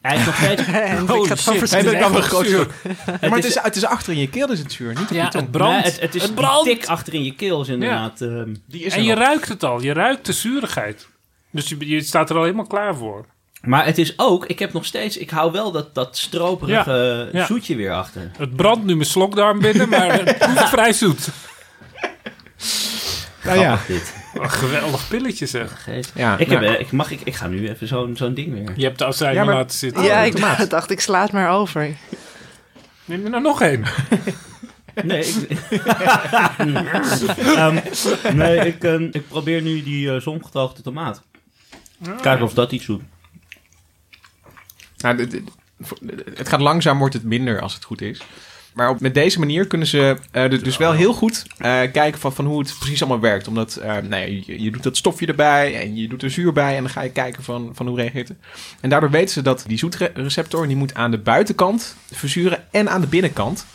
Hij 0.00 0.16
is 0.16 0.24
nog 0.24 0.36
steeds... 0.36 0.62
En 0.66 1.02
ik 1.02 1.08
ga 1.08 1.14
het 1.28 1.40
van 1.40 1.54
shit. 1.54 1.70
Hij 1.70 1.82
heeft 1.82 2.14
een 2.14 2.22
groot 2.22 2.46
zuur. 2.46 2.68
Ja, 3.06 3.28
maar 3.28 3.30
het 3.38 3.44
is, 3.44 3.58
het 3.60 3.76
is 3.76 3.84
achter 3.84 4.12
in 4.12 4.18
je 4.18 4.28
keel, 4.28 4.46
dus 4.46 4.58
het 4.58 4.72
zuur. 4.72 4.88
Niet 4.94 4.98
op 5.10 5.16
Ja, 5.16 5.24
je 5.24 5.30
tong. 5.30 5.42
het 5.42 5.50
brandt. 5.52 5.82
Nee, 5.82 5.92
het, 5.92 6.00
het 6.00 6.14
is 6.14 6.22
die 6.22 6.32
brandt. 6.32 6.64
tik 6.68 6.86
achter 6.86 7.14
in 7.14 7.24
je 7.24 7.34
keel 7.34 7.60
is 7.60 7.68
inderdaad... 7.68 8.20
ehm, 8.20 8.54
Die 8.66 8.82
is 8.82 8.92
En 8.92 8.98
er 8.98 9.04
je 9.04 9.14
nog. 9.14 9.18
ruikt 9.24 9.48
het 9.48 9.62
al. 9.64 9.80
Je 9.82 9.92
ruikt 9.92 10.26
de 10.26 10.32
zuurigheid. 10.32 11.08
Dus 11.50 11.68
je, 11.68 11.88
je 11.88 12.00
staat 12.02 12.30
er 12.30 12.36
al 12.36 12.42
helemaal 12.42 12.66
klaar 12.66 12.96
voor. 12.96 13.26
Maar 13.62 13.84
het 13.84 13.98
is 13.98 14.14
ook, 14.16 14.46
ik 14.46 14.58
heb 14.58 14.72
nog 14.72 14.84
steeds, 14.84 15.16
ik 15.16 15.30
hou 15.30 15.52
wel 15.52 15.72
dat, 15.72 15.94
dat 15.94 16.16
stroperige 16.16 17.28
Ja, 17.32 17.38
ja. 17.38 17.46
zoetje 17.46 17.76
weer 17.76 17.92
achter. 17.92 18.30
Het 18.38 18.56
brandt 18.56 18.84
nu 18.84 18.94
mijn 18.94 19.08
slokdarm 19.08 19.60
binnen, 19.60 19.88
maar 19.88 20.12
het 20.24 20.38
proeft 20.38 20.68
vrij 20.68 20.92
zoet. 20.92 21.28
Nou 23.44 23.58
ja. 23.58 23.76
Grappig 23.76 23.86
dit. 23.86 24.14
Een 24.34 24.50
geweldig 24.50 25.08
pilletje 25.08 25.46
zeg. 25.46 25.88
Ja, 26.14 26.38
ik, 26.38 26.48
nou. 26.48 26.64
heb, 26.64 26.74
eh, 26.74 26.80
ik, 26.80 26.92
mag, 26.92 27.10
ik, 27.10 27.20
ik 27.24 27.34
ga 27.34 27.46
nu 27.46 27.68
even 27.68 27.86
zo'n 27.88 28.16
zo'n 28.16 28.34
ding 28.34 28.52
weer. 28.52 28.72
Je 28.76 28.84
hebt 28.84 28.98
de 28.98 29.04
azijn 29.04 29.34
Ja, 29.34 29.44
maar 29.44 29.54
laten 29.54 29.78
zitten. 29.78 30.02
Ja, 30.02 30.20
ik 30.20 30.40
dacht, 30.70 30.90
ik 30.90 31.00
sla 31.00 31.22
het 31.22 31.32
maar 31.32 31.50
over. 31.50 31.96
Neem 33.04 33.24
er 33.24 33.30
nou 33.30 33.42
nog 33.42 33.62
één. 33.62 33.84
Nee, 35.04 35.24
ik, 35.48 35.60
Ehm, 37.56 37.78
nee 38.34 38.66
ik, 38.66 38.84
eh, 38.84 39.00
ik 39.00 39.28
probeer 39.28 39.62
nu 39.62 39.82
die 39.82 40.20
zongedroogde 40.20 40.82
tomaat. 40.82 41.22
Kijken 42.20 42.44
of 42.44 42.54
dat 42.54 42.72
iets 42.72 42.86
doet. 42.86 43.02
Nou, 44.98 45.28
het 46.34 46.48
gaat 46.48 46.60
langzaam, 46.60 46.98
wordt 46.98 47.14
het 47.14 47.24
minder 47.24 47.60
als 47.60 47.74
het 47.74 47.84
goed 47.84 48.00
is. 48.00 48.22
Maar 48.78 48.90
op, 48.90 49.00
met 49.00 49.14
deze 49.14 49.38
manier 49.38 49.66
kunnen 49.66 49.86
ze 49.86 50.16
eh, 50.30 50.50
dus- 50.50 50.76
wel 50.76 50.92
heel 50.92 51.12
goed 51.12 51.46
eh, 51.56 51.80
kijken 51.92 52.18
van, 52.20 52.34
van 52.34 52.44
hoe 52.44 52.58
het 52.58 52.76
precies 52.78 53.00
allemaal 53.00 53.20
werkt. 53.20 53.48
Omdat 53.48 53.76
eh, 53.76 53.96
nee, 53.96 54.42
je, 54.46 54.62
je 54.62 54.70
doet 54.70 54.82
dat 54.82 54.96
stofje 54.96 55.26
erbij 55.26 55.80
en 55.80 55.96
je 55.96 56.08
doet 56.08 56.22
er 56.22 56.30
zuur 56.30 56.52
bij 56.52 56.76
en 56.76 56.82
dan 56.82 56.92
ga 56.92 57.02
je 57.02 57.10
kijken 57.10 57.42
van, 57.42 57.70
van 57.74 57.86
hoe 57.86 57.96
reageert 57.96 58.28
het. 58.28 58.36
En 58.80 58.90
daardoor 58.90 59.10
weten 59.10 59.30
ze 59.30 59.42
dat 59.42 59.64
die 59.66 59.78
zoetreceptor 59.78 60.66
die 60.66 60.76
moet 60.76 60.94
aan 60.94 61.10
de 61.10 61.18
buitenkant 61.18 61.96
verzuren 62.12 62.64
en 62.70 62.90
aan 62.90 63.00
de 63.00 63.06
binnenkant. 63.06 63.66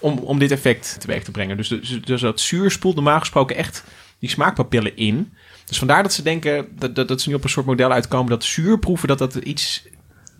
Om, 0.00 0.18
om 0.18 0.38
dit 0.38 0.50
effect 0.50 0.96
teweeg 1.00 1.24
te 1.24 1.30
brengen. 1.30 1.56
Dus, 1.56 1.68
dus, 1.68 2.00
dus 2.04 2.20
dat 2.20 2.40
zuur 2.40 2.70
spoelt 2.70 2.94
normaal 2.94 3.18
gesproken 3.18 3.56
echt 3.56 3.84
die 4.18 4.30
smaakpapillen 4.30 4.96
in. 4.96 5.32
Dus 5.64 5.78
vandaar 5.78 6.02
dat 6.02 6.12
ze 6.12 6.22
denken 6.22 6.66
dat, 6.78 6.94
dat, 6.94 7.08
dat 7.08 7.20
ze 7.20 7.28
nu 7.28 7.34
op 7.34 7.44
een 7.44 7.50
soort 7.50 7.66
model 7.66 7.92
uitkomen 7.92 8.30
dat 8.30 8.44
zuurproeven 8.44 9.08
dat 9.08 9.18
dat 9.18 9.34
iets 9.34 9.84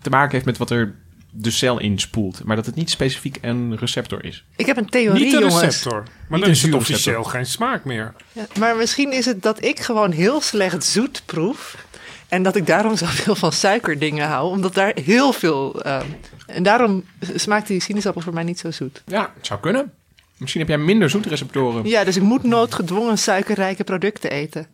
te 0.03 0.11
maken 0.11 0.33
heeft 0.33 0.45
met 0.45 0.57
wat 0.59 0.71
er 0.71 0.95
de 1.31 1.51
cel 1.51 1.79
inspoelt. 1.81 2.45
Maar 2.45 2.57
dat 2.57 2.67
het 2.67 2.75
niet 2.75 2.91
specifiek 2.91 3.39
een 3.41 3.77
receptor 3.77 4.25
is. 4.25 4.45
Ik 4.57 4.67
heb 4.67 4.77
een 4.77 4.89
theorie, 4.89 5.23
Niet 5.25 5.33
de 5.33 5.39
jongens. 5.39 5.61
receptor. 5.61 5.93
Maar 6.03 6.05
een 6.29 6.41
dan 6.41 6.41
is 6.41 6.47
het 6.49 6.71
zuurreceptor. 6.71 6.79
officieel 6.79 7.25
geen 7.25 7.47
smaak 7.47 7.85
meer. 7.85 8.15
Ja, 8.33 8.47
maar 8.59 8.77
misschien 8.77 9.13
is 9.13 9.25
het 9.27 9.43
dat 9.43 9.65
ik 9.65 9.81
gewoon 9.81 10.11
heel 10.11 10.41
slecht 10.41 10.85
zoet 10.85 11.23
proef. 11.25 11.87
En 12.29 12.43
dat 12.43 12.57
ik 12.57 12.67
daarom 12.67 12.97
zoveel 12.97 13.35
van 13.35 13.53
suikerdingen 13.53 14.27
hou. 14.29 14.51
Omdat 14.51 14.75
daar 14.75 14.93
heel 15.05 15.33
veel... 15.33 15.83
ehm, 15.83 16.07
en 16.47 16.63
daarom 16.63 17.05
smaakt 17.35 17.67
die 17.67 17.81
sinaasappel 17.83 18.21
voor 18.23 18.33
mij 18.35 18.43
niet 18.45 18.59
zo 18.59 18.71
zoet. 18.71 19.03
Ja, 19.07 19.33
het 19.37 19.47
zou 19.47 19.61
kunnen. 19.61 19.93
Misschien 20.37 20.61
heb 20.61 20.69
jij 20.71 20.79
minder 20.79 21.11
zoetreceptoren. 21.11 21.85
Ja, 21.89 22.05
dus 22.05 22.17
ik 22.17 22.23
moet 22.23 22.43
noodgedwongen 22.43 23.19
suikerrijke 23.19 23.85
producten 23.85 24.31
eten. 24.31 24.67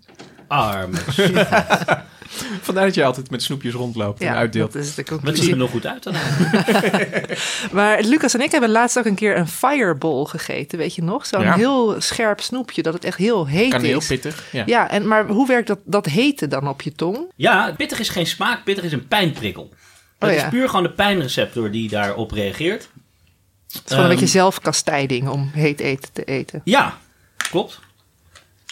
Arme. 0.55 0.97
Vandaar 2.63 2.85
dat 2.85 2.95
je 2.95 3.05
altijd 3.05 3.31
met 3.31 3.43
snoepjes 3.43 3.73
rondloopt 3.75 4.21
en 4.21 4.35
uitdeelt. 4.35 4.73
dat 4.73 4.83
is 4.83 4.95
de 4.95 5.05
ziet 5.35 5.51
er 5.51 5.57
nog 5.57 5.71
goed 5.71 5.87
uit 5.87 6.03
dan? 6.03 6.15
Maar 7.73 8.03
Lucas 8.03 8.35
en 8.35 8.41
ik 8.41 8.51
hebben 8.51 8.71
laatst 8.71 8.99
ook 8.99 9.05
een 9.05 9.15
keer 9.15 9.37
een 9.37 9.49
fireball 9.49 10.25
gegeten, 10.25 10.79
weet 10.79 10.95
je 10.95 11.03
nog? 11.03 11.27
Zo'n 11.27 11.41
Ja. 11.43 11.55
heel 11.55 12.01
scherp 12.01 12.41
snoepje 12.41 12.83
dat 12.83 12.95
het 12.95 13.05
echt 13.05 13.19
heel 13.19 13.47
heet 13.47 13.71
Kaneel, 13.71 13.99
is. 13.99 14.07
pittig. 14.07 14.45
Ja. 14.53 14.63
Ja, 14.67 14.91
en, 14.91 15.09
maar 15.09 15.27
hoe 15.27 15.47
werkt 15.47 15.67
dat, 15.67 15.79
dat 15.85 16.07
hete 16.07 16.49
dan 16.49 16.69
op 16.69 16.83
je 16.83 16.93
tong? 16.93 17.19
Ja, 17.37 17.73
pittig 17.77 17.99
is 17.99 18.09
geen 18.09 18.27
smaak, 18.27 18.65
pittig 18.65 18.85
is 18.85 18.93
een 18.93 19.09
pijnprikkel. 19.09 19.69
Dat 20.19 20.31
Oh 20.31 20.37
ja. 20.37 20.43
is 20.45 20.51
puur 20.51 20.69
gewoon 20.69 20.83
de 20.85 20.91
pijnreceptor 20.93 21.71
die 21.71 21.89
daarop 21.89 22.31
reageert. 22.31 22.83
Het 22.83 23.75
is 23.75 23.81
gewoon 23.87 23.99
een 24.05 24.11
Ehm, 24.11 24.19
beetje 24.21 24.39
zelfkastijding 24.39 25.29
om 25.29 25.51
heet 25.53 25.81
eten 25.81 26.13
te 26.13 26.25
eten. 26.25 26.61
Ja, 26.65 26.99
klopt. 27.51 27.81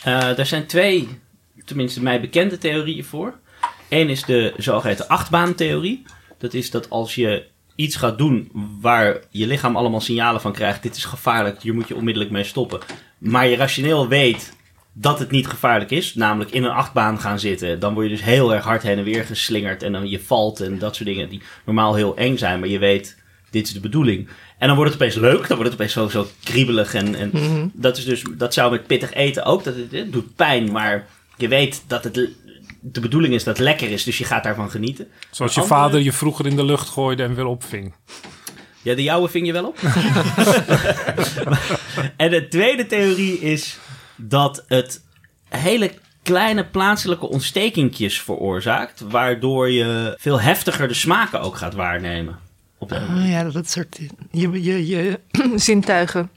Eh 0.02 0.38
er 0.38 0.46
zijn 0.46 0.66
twee, 0.66 1.08
tenminste 1.64 2.02
mij 2.02 2.20
bekende 2.20 2.58
theorieën 2.58 3.04
voor. 3.04 3.34
Eén 3.88 4.08
is 4.08 4.24
de 4.24 4.54
zogeheten 4.56 5.08
achtbaantheorie. 5.08 6.02
Dat 6.38 6.54
is 6.54 6.70
dat 6.70 6.90
als 6.90 7.14
je 7.14 7.44
iets 7.74 7.96
gaat 7.96 8.18
doen 8.18 8.50
waar 8.80 9.20
je 9.30 9.46
lichaam 9.46 9.76
allemaal 9.76 10.00
signalen 10.00 10.40
van 10.40 10.52
krijgt... 10.52 10.82
dit 10.82 10.96
is 10.96 11.04
gevaarlijk, 11.04 11.62
hier 11.62 11.74
moet 11.74 11.88
je 11.88 11.96
onmiddellijk 11.96 12.32
mee 12.32 12.44
stoppen. 12.44 12.80
Maar 13.18 13.46
je 13.46 13.56
rationeel 13.56 14.08
weet 14.08 14.56
dat 14.92 15.18
het 15.18 15.30
niet 15.30 15.46
gevaarlijk 15.46 15.90
is, 15.90 16.14
namelijk 16.14 16.50
in 16.50 16.64
een 16.64 16.70
achtbaan 16.70 17.20
gaan 17.20 17.38
zitten... 17.38 17.80
dan 17.80 17.94
word 17.94 18.06
je 18.06 18.12
dus 18.12 18.24
heel 18.24 18.54
erg 18.54 18.64
hard 18.64 18.82
heen 18.82 18.98
en 18.98 19.04
weer 19.04 19.24
geslingerd 19.24 19.82
en 19.82 19.92
dan 19.92 20.08
je 20.08 20.20
valt 20.20 20.60
en 20.60 20.78
dat 20.78 20.94
soort 20.96 21.08
dingen... 21.08 21.28
die 21.28 21.42
normaal 21.64 21.94
heel 21.94 22.16
eng 22.16 22.36
zijn, 22.36 22.60
maar 22.60 22.68
je 22.68 22.78
weet, 22.78 23.16
dit 23.50 23.66
is 23.66 23.72
de 23.72 23.80
bedoeling... 23.80 24.28
En 24.58 24.68
dan 24.68 24.76
wordt 24.76 24.92
het 24.92 25.02
opeens 25.02 25.16
leuk, 25.16 25.48
dan 25.48 25.56
wordt 25.56 25.72
het 25.72 25.72
opeens 25.72 25.92
zo, 25.92 26.08
zo 26.08 26.26
kriebelig. 26.44 26.94
En, 26.94 27.14
en 27.14 27.30
dat, 27.74 27.96
is 27.96 28.04
dus, 28.04 28.24
dat 28.36 28.54
zou 28.54 28.70
met 28.70 28.86
pittig 28.86 29.12
eten 29.12 29.44
ook, 29.44 29.64
dat 29.64 29.76
het, 29.76 29.92
het 29.92 30.12
doet 30.12 30.36
pijn, 30.36 30.72
maar 30.72 31.06
je 31.36 31.48
weet 31.48 31.82
dat 31.86 32.04
het 32.04 32.14
de 32.84 33.00
bedoeling 33.00 33.34
is 33.34 33.44
dat 33.44 33.56
het 33.56 33.66
lekker 33.66 33.90
is, 33.90 34.04
dus 34.04 34.18
je 34.18 34.24
gaat 34.24 34.42
daarvan 34.44 34.70
genieten. 34.70 35.08
Zoals 35.30 35.54
je 35.54 35.60
Andere- 35.60 35.78
vader 35.80 36.00
je 36.00 36.12
vroeger 36.12 36.46
in 36.46 36.56
de 36.56 36.64
lucht 36.64 36.88
gooide 36.88 37.22
en 37.22 37.34
weer 37.34 37.44
opving. 37.44 37.94
Ja, 38.82 38.94
de 38.94 39.02
jouwe 39.02 39.28
ving 39.28 39.46
je 39.46 39.52
wel 39.52 39.66
op. 39.66 39.78
en 42.16 42.30
de 42.30 42.46
tweede 42.48 42.86
theorie 42.86 43.38
is 43.40 43.78
dat 44.16 44.64
het 44.68 45.02
hele 45.48 45.90
kleine 46.22 46.64
plaatselijke 46.66 47.28
ontstekingjes 47.28 48.20
veroorzaakt, 48.20 49.00
waardoor 49.00 49.70
je 49.70 50.14
veel 50.18 50.40
heftiger 50.40 50.88
de 50.88 50.94
smaken 50.94 51.40
ook 51.40 51.56
gaat 51.56 51.74
waarnemen. 51.74 52.38
Op 52.78 52.88
de- 52.88 53.06
Oh 53.10 53.28
ja, 53.28 53.44
dat 53.50 53.70
soort 53.70 53.98
je, 54.30 54.62
je, 54.62 54.86
je 54.86 55.20
zintuigen, 55.54 56.30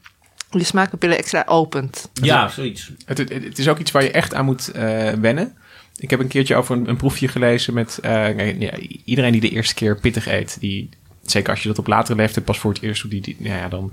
je 0.50 0.64
smaakpapillen 0.64 1.18
extra 1.18 1.42
opent. 1.46 2.10
ja, 2.12 2.48
zoiets. 2.48 2.90
Het, 3.04 3.18
het, 3.18 3.32
het 3.32 3.58
is 3.58 3.68
ook 3.68 3.78
iets 3.78 3.90
waar 3.90 4.02
je 4.02 4.10
echt 4.10 4.34
aan 4.34 4.44
moet 4.44 4.68
eh, 4.68 5.12
wennen. 5.12 5.56
Ik 5.96 6.10
heb 6.10 6.20
een 6.20 6.28
keertje 6.28 6.56
over 6.56 6.76
een, 6.76 6.88
een 6.88 6.96
proefje 6.96 7.28
gelezen 7.28 7.74
met 7.74 7.98
eh, 7.98 8.60
ja, 8.60 8.78
iedereen 9.04 9.32
die 9.32 9.40
de 9.40 9.50
eerste 9.50 9.74
keer 9.74 10.00
pittig 10.00 10.26
eet. 10.26 10.56
Die, 10.60 10.88
zeker 11.22 11.50
als 11.50 11.62
je 11.62 11.68
dat 11.68 11.78
op 11.78 11.86
latere 11.86 12.16
leeftijd 12.16 12.44
pas 12.44 12.58
voor 12.58 12.72
het 12.72 12.82
eerst 12.82 13.02
doet, 13.02 13.10
die, 13.10 13.20
die, 13.20 13.36
nou 13.38 13.58
ja, 13.58 13.68
dan, 13.68 13.92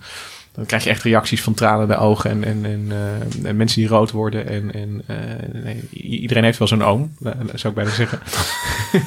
dan 0.54 0.66
krijg 0.66 0.84
je 0.84 0.90
echt 0.90 1.04
reacties 1.04 1.42
van 1.42 1.54
tranen 1.54 1.82
in 1.82 1.88
de 1.88 1.98
ogen 1.98 2.30
en, 2.30 2.44
en, 2.44 2.66
en, 2.66 2.88
eh, 2.92 3.50
en 3.50 3.56
mensen 3.56 3.80
die 3.80 3.90
rood 3.90 4.12
worden. 4.12 4.48
En, 4.48 4.74
en 4.74 5.02
eh, 5.08 5.16
nee, 5.64 5.84
iedereen 5.92 6.44
heeft 6.44 6.58
wel 6.60 6.68
zo'n 6.68 6.84
oom, 6.84 7.16
zou 7.54 7.68
ik 7.68 7.74
bijna 7.74 7.90
zeggen. 7.92 8.20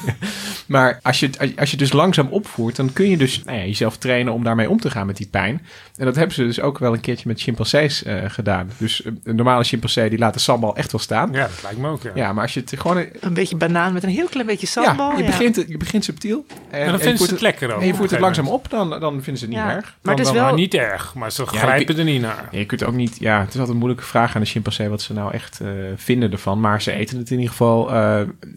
maar 0.66 0.98
als 1.02 1.20
je, 1.20 1.26
het- 1.26 1.38
als 1.40 1.50
je- 1.50 1.76
het 1.76 1.78
dus 1.78 1.92
langzaam 1.92 2.26
opvoert, 2.30 2.76
dan 2.76 2.92
kun 2.92 3.10
je 3.10 3.16
dus 3.16 3.42
nou 3.44 3.58
ja, 3.58 3.64
jezelf 3.64 3.96
trainen 3.96 4.32
om 4.32 4.44
daarmee 4.44 4.70
om 4.70 4.80
te 4.80 4.90
gaan 4.90 5.06
met 5.06 5.16
die 5.16 5.28
pijn. 5.30 5.66
En 5.96 6.04
dat 6.04 6.16
hebben 6.16 6.34
ze 6.34 6.44
dus 6.44 6.60
ook 6.60 6.78
wel 6.78 6.92
een 6.92 7.00
keertje 7.00 7.28
met 7.28 7.40
chimpansees 7.40 8.02
eh, 8.02 8.16
gedaan. 8.26 8.70
Dus 8.78 9.02
een 9.04 9.36
normale 9.36 9.64
chimpansee 9.64 10.08
die 10.10 10.18
laat 10.18 10.34
de 10.34 10.40
sambal 10.40 10.76
echt 10.76 10.92
wel 10.92 11.00
staan. 11.00 11.32
Ja. 11.32 11.38
Ja, 11.38 11.46
dat 11.46 11.62
lijkt 11.62 11.78
me 11.78 11.88
ook, 11.88 12.00
ja. 12.14 12.32
maar 12.32 12.42
als 12.42 12.54
je 12.54 12.60
het 12.60 12.72
gewoon... 12.76 12.96
een- 13.20 13.34
beetje 13.34 13.56
banaan 13.56 13.92
met 13.92 14.02
een 14.02 14.08
heel 14.08 14.28
klein 14.28 14.46
beetje 14.46 14.66
sambal. 14.66 15.10
ja, 15.10 15.16
je, 15.16 15.22
ja. 15.22 15.28
begint, 15.30 15.64
je 15.68 15.76
begint 15.76 16.04
subtiel. 16.04 16.44
En, 16.70 16.80
En 16.80 16.84
dan 16.84 16.92
je 16.92 16.98
vinden 16.98 17.10
ze 17.10 17.16
voert 17.18 17.30
het 17.30 17.40
lekker 17.40 17.74
ook. 17.74 17.80
En 17.80 17.86
je 17.86 17.94
voert 17.94 18.10
het 18.10 18.20
langzaam 18.20 18.48
op, 18.48 18.70
dan, 18.70 18.90
dan 18.90 19.12
vinden 19.22 19.36
ze 19.38 19.44
het 19.44 19.48
niet 19.54 19.64
Ja. 19.64 19.74
erg. 19.74 19.96
Maar 20.02 20.14
het 20.14 20.22
is 20.26 20.30
wel- 20.30 20.34
wel- 20.40 20.44
Maar 20.50 20.60
niet 20.60 20.74
erg, 20.74 21.14
maar 21.14 21.32
ze 21.36 21.42
je 21.42 21.58
grijpen 21.58 21.98
er 21.98 22.04
niet 22.04 22.20
naar. 22.20 22.48
Ja, 22.50 22.58
je 22.58 22.64
kunt 22.64 22.84
ook 22.84 22.94
niet... 22.94 23.16
Ja, 23.18 23.38
het 23.38 23.48
is 23.48 23.52
altijd 23.54 23.68
een 23.72 23.76
moeilijke 23.76 24.04
vraag 24.04 24.34
aan 24.34 24.40
de 24.40 24.46
chimpansee... 24.46 24.88
wat 24.88 25.02
ze 25.02 25.12
nou 25.12 25.32
echt 25.32 25.60
eh, 25.60 25.68
vinden 25.96 26.32
ervan. 26.32 26.60
Maar 26.60 26.82
ze 26.82 26.92
eten 26.92 27.18
het 27.18 27.30
in 27.30 27.36
ieder 27.36 27.50
geval... 27.50 27.88
eh, 27.88 27.94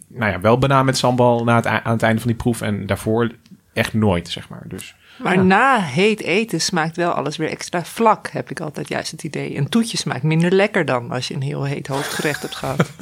nou 0.08 0.30
ja, 0.32 0.40
wel 0.40 0.58
banaan 0.58 0.84
met 0.84 0.96
sambal 0.96 1.44
na 1.44 1.56
het, 1.56 1.66
aan 1.66 1.92
het 1.92 2.02
einde 2.02 2.20
van 2.20 2.28
die 2.30 2.36
proef. 2.36 2.60
En 2.60 2.86
daarvoor 2.86 3.30
echt 3.72 3.94
nooit, 3.94 4.28
zeg 4.28 4.48
maar. 4.48 4.62
Dus 4.66 4.94
Maar 5.16 5.34
Ja. 5.34 5.42
na 5.42 5.80
heet 5.80 6.20
eten 6.22 6.60
smaakt 6.60 6.96
wel 6.96 7.10
alles 7.10 7.36
weer 7.36 7.48
extra 7.48 7.84
vlak, 7.84 8.28
heb 8.32 8.50
ik 8.50 8.60
altijd 8.60 8.88
juist 8.88 9.10
het 9.10 9.22
idee. 9.24 9.56
Een 9.56 9.68
toetje 9.68 9.96
smaakt 9.96 10.22
minder 10.22 10.52
lekker 10.52 10.84
dan 10.84 11.10
als 11.10 11.28
je 11.28 11.34
een 11.34 11.42
heel 11.42 11.64
heet 11.64 11.86
hoofdgerecht 11.86 12.42
hebt 12.42 12.54
gehad. 12.54 12.90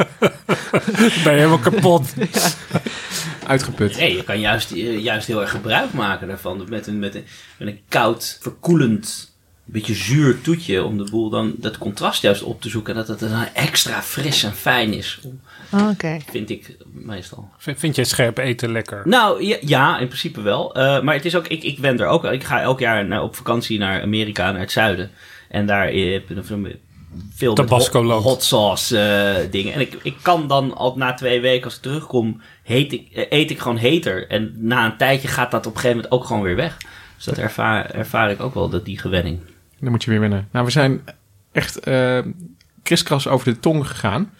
Ben 1.24 1.33
je 1.33 1.39
helemaal 1.39 1.59
kapot. 1.59 2.14
uitgeput. 3.47 3.97
Nee, 3.97 4.16
je 4.16 4.24
kan 4.24 4.41
juist, 4.41 4.70
eh, 4.72 4.99
juist 5.03 5.26
heel 5.26 5.41
erg 5.41 5.51
gebruik 5.51 5.93
maken 5.93 6.29
daarvan. 6.29 6.66
Met 6.68 6.87
een, 6.87 6.99
met 6.99 7.14
een, 7.14 7.24
met 7.59 7.68
een 7.68 7.81
koud, 7.89 8.39
verkoelend, 8.41 9.37
beetje 9.73 9.95
zuur 9.95 10.41
toetje. 10.41 10.85
Om 10.85 10.99
de 10.99 11.11
boel 11.11 11.31
dan 11.31 11.55
dat 11.57 11.79
contrast 11.79 12.23
juist 12.23 12.43
op 12.43 12.61
te 12.61 12.69
zoeken. 12.69 12.93
En 12.93 12.99
dat 13.07 13.21
het 13.21 13.31
dan 13.31 13.47
extra 13.55 14.03
fris 14.03 14.43
en 14.43 14.53
fijn 14.53 14.93
is. 14.93 15.21
Oké. 15.91 16.19
Vind 16.31 16.51
ik 16.51 16.77
meestal. 16.93 17.49
Vind 17.59 17.79
vind 17.79 17.97
jij 17.97 18.05
scherp 18.05 18.39
eten 18.39 18.73
lekker? 18.73 19.03
Nou 19.05 19.45
ja, 19.45 19.57
ja 19.61 19.99
in 19.99 20.07
principe 20.07 20.41
wel. 20.41 20.75
Eh, 20.75 21.03
maar 21.03 21.14
het 21.14 21.25
is 21.25 21.35
ook, 21.35 21.47
ik, 21.47 21.62
ik 21.62 21.79
ben 21.79 22.01
er 22.01 22.07
ook. 22.07 22.25
Ik 22.25 22.45
ga 22.45 22.61
elk 22.61 22.79
jaar 22.79 23.07
naar, 23.07 23.23
op 23.23 23.37
vakantie 23.37 23.79
naar 23.79 24.03
Amerika, 24.03 24.51
naar 24.51 24.61
het 24.61 24.73
zuiden. 24.73 25.11
En 25.49 25.66
daar 25.66 25.85
heb 25.87 26.29
je 26.29 26.43
veel 26.43 26.59
met 26.59 27.57
Tabasco 27.57 28.05
hot, 28.05 28.23
hot 28.23 28.43
sauce 28.43 28.99
eh, 28.99 29.51
dingen. 29.51 29.73
En 29.73 29.81
ik, 29.81 29.97
ik 30.03 30.16
kan 30.23 30.49
dan 30.49 30.77
al 30.77 30.97
na 30.97 31.14
twee 31.14 31.41
weken 31.41 31.64
als 31.64 31.77
ik 31.77 31.83
terugkom, 31.83 32.41
heet 32.62 32.93
ik, 32.93 33.09
eh, 33.12 33.25
eet 33.29 33.51
ik 33.51 33.59
gewoon 33.59 33.77
heter. 33.77 34.29
En 34.29 34.55
na 34.57 34.85
een 34.85 34.97
tijdje 34.97 35.29
gaat 35.29 35.51
dat 35.51 35.66
op 35.66 35.75
een 35.75 35.81
gegeven 35.81 35.97
moment 35.97 36.14
ook 36.14 36.25
gewoon 36.25 36.43
weer 36.43 36.57
weg. 36.57 36.77
Dus 37.16 37.25
dat 37.25 37.39
ervaar, 37.39 37.91
ervaar 37.91 38.31
ik 38.31 38.41
ook 38.41 38.55
wel, 38.55 38.69
dat 38.69 38.85
die 38.85 38.99
gewenning. 38.99 39.41
Dan 39.81 39.91
moet 39.91 40.05
je 40.05 40.11
weer 40.11 40.20
winnen. 40.20 40.49
Nou, 40.53 40.64
we 40.64 40.70
zijn 40.70 41.01
echt 41.53 41.79
eh 41.81 42.18
kriskras 42.83 43.26
over 43.29 43.53
de 43.53 43.61
tong 43.61 43.87
gegaan. 43.87 44.33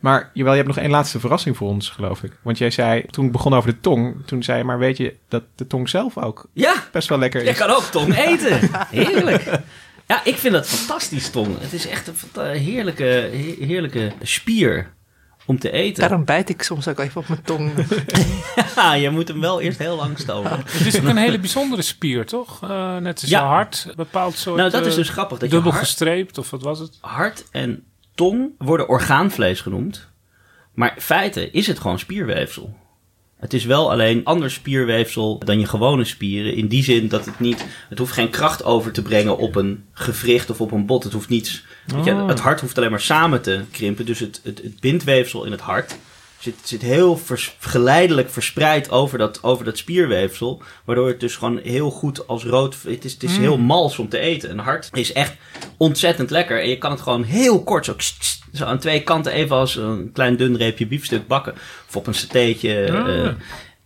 Maar 0.00 0.30
jawel, 0.32 0.52
je 0.52 0.58
hebt 0.62 0.74
nog 0.74 0.78
één 0.84 0.90
laatste 0.90 1.20
verrassing 1.20 1.56
voor 1.56 1.68
ons, 1.68 1.88
geloof 1.88 2.22
ik. 2.22 2.32
Want 2.42 2.58
jij 2.58 2.70
zei, 2.70 3.04
toen 3.10 3.26
ik 3.26 3.32
begon 3.32 3.54
over 3.54 3.70
de 3.70 3.80
tong, 3.80 4.14
toen 4.26 4.42
zei 4.42 4.58
je, 4.58 4.64
maar 4.64 4.78
weet 4.78 4.96
je 4.96 5.16
dat 5.28 5.42
de 5.54 5.66
tong 5.66 5.88
zelf 5.88 6.18
ook 6.18 6.48
Ja, 6.52 6.74
best 6.92 7.08
wel 7.08 7.18
lekker 7.18 7.42
je 7.44 7.48
is? 7.50 7.58
kan 7.58 7.70
ook 7.70 7.82
tong 7.84 8.16
eten. 8.28 8.58
Heerlijk. 8.90 9.44
Ja, 10.06 10.24
ik 10.24 10.36
vind 10.36 10.54
dat 10.54 10.68
fantastisch, 10.68 11.30
tong. 11.30 11.60
Het 11.60 11.72
is 11.72 11.86
echt 11.86 12.10
een 12.34 12.50
heerlijke, 12.50 13.04
he- 13.04 13.56
heerlijke 13.66 14.12
spier 14.22 14.92
om 15.46 15.58
te 15.58 15.70
eten. 15.70 16.00
Daarom 16.00 16.24
bijt 16.24 16.48
ik 16.48 16.62
soms 16.62 16.88
ook 16.88 16.98
even 16.98 17.20
op 17.20 17.28
mijn 17.28 17.42
tong. 17.42 17.72
Ja, 18.76 18.94
je 18.94 19.10
moet 19.10 19.28
hem 19.28 19.40
wel 19.40 19.60
eerst 19.60 19.78
heel 19.78 19.96
lang 19.96 20.18
stomen. 20.18 20.50
Het 20.66 20.86
is 20.86 20.96
ook 21.00 21.06
een 21.06 21.16
hele 21.16 21.38
bijzondere 21.38 21.82
spier, 21.82 22.26
toch? 22.26 22.62
Eh, 22.62 22.96
net 22.96 23.20
als 23.20 23.30
Ja. 23.30 23.40
je 23.40 23.46
hart, 23.46 23.86
bepaald 23.96 24.36
soort... 24.36 24.56
Nou, 24.56 24.70
dat 24.70 24.86
is 24.86 24.90
eh, 24.92 24.98
dus 24.98 25.08
grappig. 25.08 25.38
Dat 25.38 25.48
je 25.48 25.54
dubbel 25.54 25.72
hart, 25.72 25.84
gestreept, 25.84 26.38
of 26.38 26.50
wat 26.50 26.62
was 26.62 26.78
het? 26.78 26.98
hart 27.00 27.44
en 27.50 27.84
tong 28.14 28.50
worden 28.58 28.88
orgaanvlees 28.88 29.60
genoemd. 29.60 30.08
Maar 30.74 30.92
in 30.94 31.02
feite 31.02 31.50
is 31.50 31.66
het 31.66 31.78
gewoon 31.78 31.98
spierweefsel. 31.98 32.76
Het 33.42 33.52
is 33.52 33.64
wel 33.64 33.90
alleen 33.90 34.24
ander 34.24 34.50
spierweefsel 34.50 35.38
dan 35.38 35.60
je 35.60 35.66
gewone 35.66 36.04
spieren. 36.04 36.54
In 36.54 36.66
die 36.68 36.82
zin 36.82 37.08
dat 37.08 37.24
het 37.24 37.40
niet... 37.40 37.64
Het 37.88 37.98
hoeft 37.98 38.12
geen 38.12 38.30
kracht 38.30 38.64
over 38.64 38.92
te 38.92 39.02
brengen 39.02 39.36
op 39.38 39.56
een 39.56 39.84
gewricht 39.92 40.50
of 40.50 40.60
op 40.60 40.72
een 40.72 40.86
bot. 40.86 41.04
Het 41.04 41.12
hoeft 41.12 41.28
niets... 41.28 41.64
Je, 42.04 42.12
Oh. 42.12 42.28
het 42.28 42.40
hart 42.40 42.60
hoeft 42.60 42.76
alleen 42.78 42.90
maar 42.90 43.00
samen 43.00 43.42
te 43.42 43.60
krimpen. 43.70 44.06
Dus 44.06 44.18
het, 44.18 44.40
het, 44.44 44.62
het 44.62 44.80
bindweefsel 44.80 45.44
in 45.44 45.50
het 45.50 45.60
hart 45.60 45.96
zit, 46.38 46.54
zit 46.62 46.82
heel 46.82 47.16
vers- 47.16 47.56
geleidelijk 47.58 48.30
verspreid 48.30 48.90
over 48.90 49.18
dat, 49.18 49.42
over 49.42 49.64
dat 49.64 49.78
spierweefsel. 49.78 50.62
Waardoor 50.84 51.08
het 51.08 51.20
dus 51.20 51.36
gewoon 51.36 51.60
heel 51.62 51.90
goed 51.90 52.26
als 52.26 52.44
rood... 52.44 52.76
Het 52.86 53.04
is, 53.04 53.12
het 53.12 53.22
is 53.22 53.36
heel 53.36 53.58
mals 53.58 53.98
om 53.98 54.08
te 54.08 54.18
eten. 54.18 54.50
Een 54.50 54.58
hart 54.58 54.88
is 54.92 55.12
echt 55.12 55.34
ontzettend 55.76 56.30
lekker. 56.30 56.60
En 56.62 56.68
je 56.68 56.78
kan 56.78 56.90
het 56.90 57.00
gewoon 57.00 57.22
heel 57.22 57.62
kort 57.62 57.84
zo, 57.84 57.94
kst, 57.94 58.18
kst, 58.18 58.41
zo 58.52 58.64
aan 58.64 58.78
twee 58.78 59.02
kanten 59.02 59.32
even 59.32 59.56
als 59.56 59.76
een 59.76 60.10
klein 60.12 60.36
dun 60.36 60.56
reepje 60.56 60.86
biefstuk 60.86 61.26
bakken. 61.26 61.52
Of 61.88 61.96
op 61.96 62.06
een 62.06 62.14
satéetje. 62.14 62.88
Ah. 62.92 63.24
eh, 63.24 63.32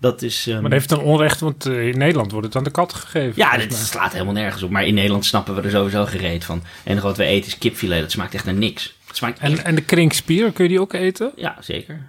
dat 0.00 0.22
is... 0.22 0.46
ehm, 0.46 0.54
Maar 0.60 0.70
dat 0.70 0.72
heeft 0.78 0.90
een 0.90 0.98
onrecht, 0.98 1.40
want 1.40 1.66
eh, 1.66 1.86
in 1.88 1.98
Nederland 1.98 2.30
wordt 2.30 2.46
het 2.46 2.56
aan 2.56 2.64
de 2.64 2.70
kat 2.70 2.94
gegeven. 2.94 3.32
ja, 3.36 3.56
dit 3.56 3.70
mij. 3.70 3.78
slaat 3.78 4.12
helemaal 4.12 4.34
nergens 4.34 4.62
op. 4.62 4.70
Maar 4.70 4.86
in 4.86 4.94
Nederland 4.94 5.24
snappen 5.24 5.54
we 5.54 5.62
er 5.62 5.70
sowieso 5.70 6.04
gereed 6.04 6.44
van. 6.44 6.62
En 6.84 6.90
enige 6.90 7.06
wat 7.06 7.16
we 7.16 7.24
eten 7.24 7.46
is 7.48 7.58
kipfilet. 7.58 8.00
Dat 8.00 8.10
smaakt 8.10 8.34
echt 8.34 8.44
naar 8.44 8.54
niks. 8.54 8.96
Smaakt 9.12 9.38
En, 9.38 9.52
echt... 9.52 9.62
en 9.62 9.74
de 9.74 9.82
krinkspier, 9.82 10.52
kun 10.52 10.64
je 10.64 10.70
die 10.70 10.80
ook 10.80 10.92
eten? 10.92 11.32
Ja, 11.36 11.56
zeker. 11.60 12.06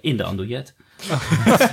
In 0.00 0.16
de 0.16 0.24
andouillet. 0.24 0.74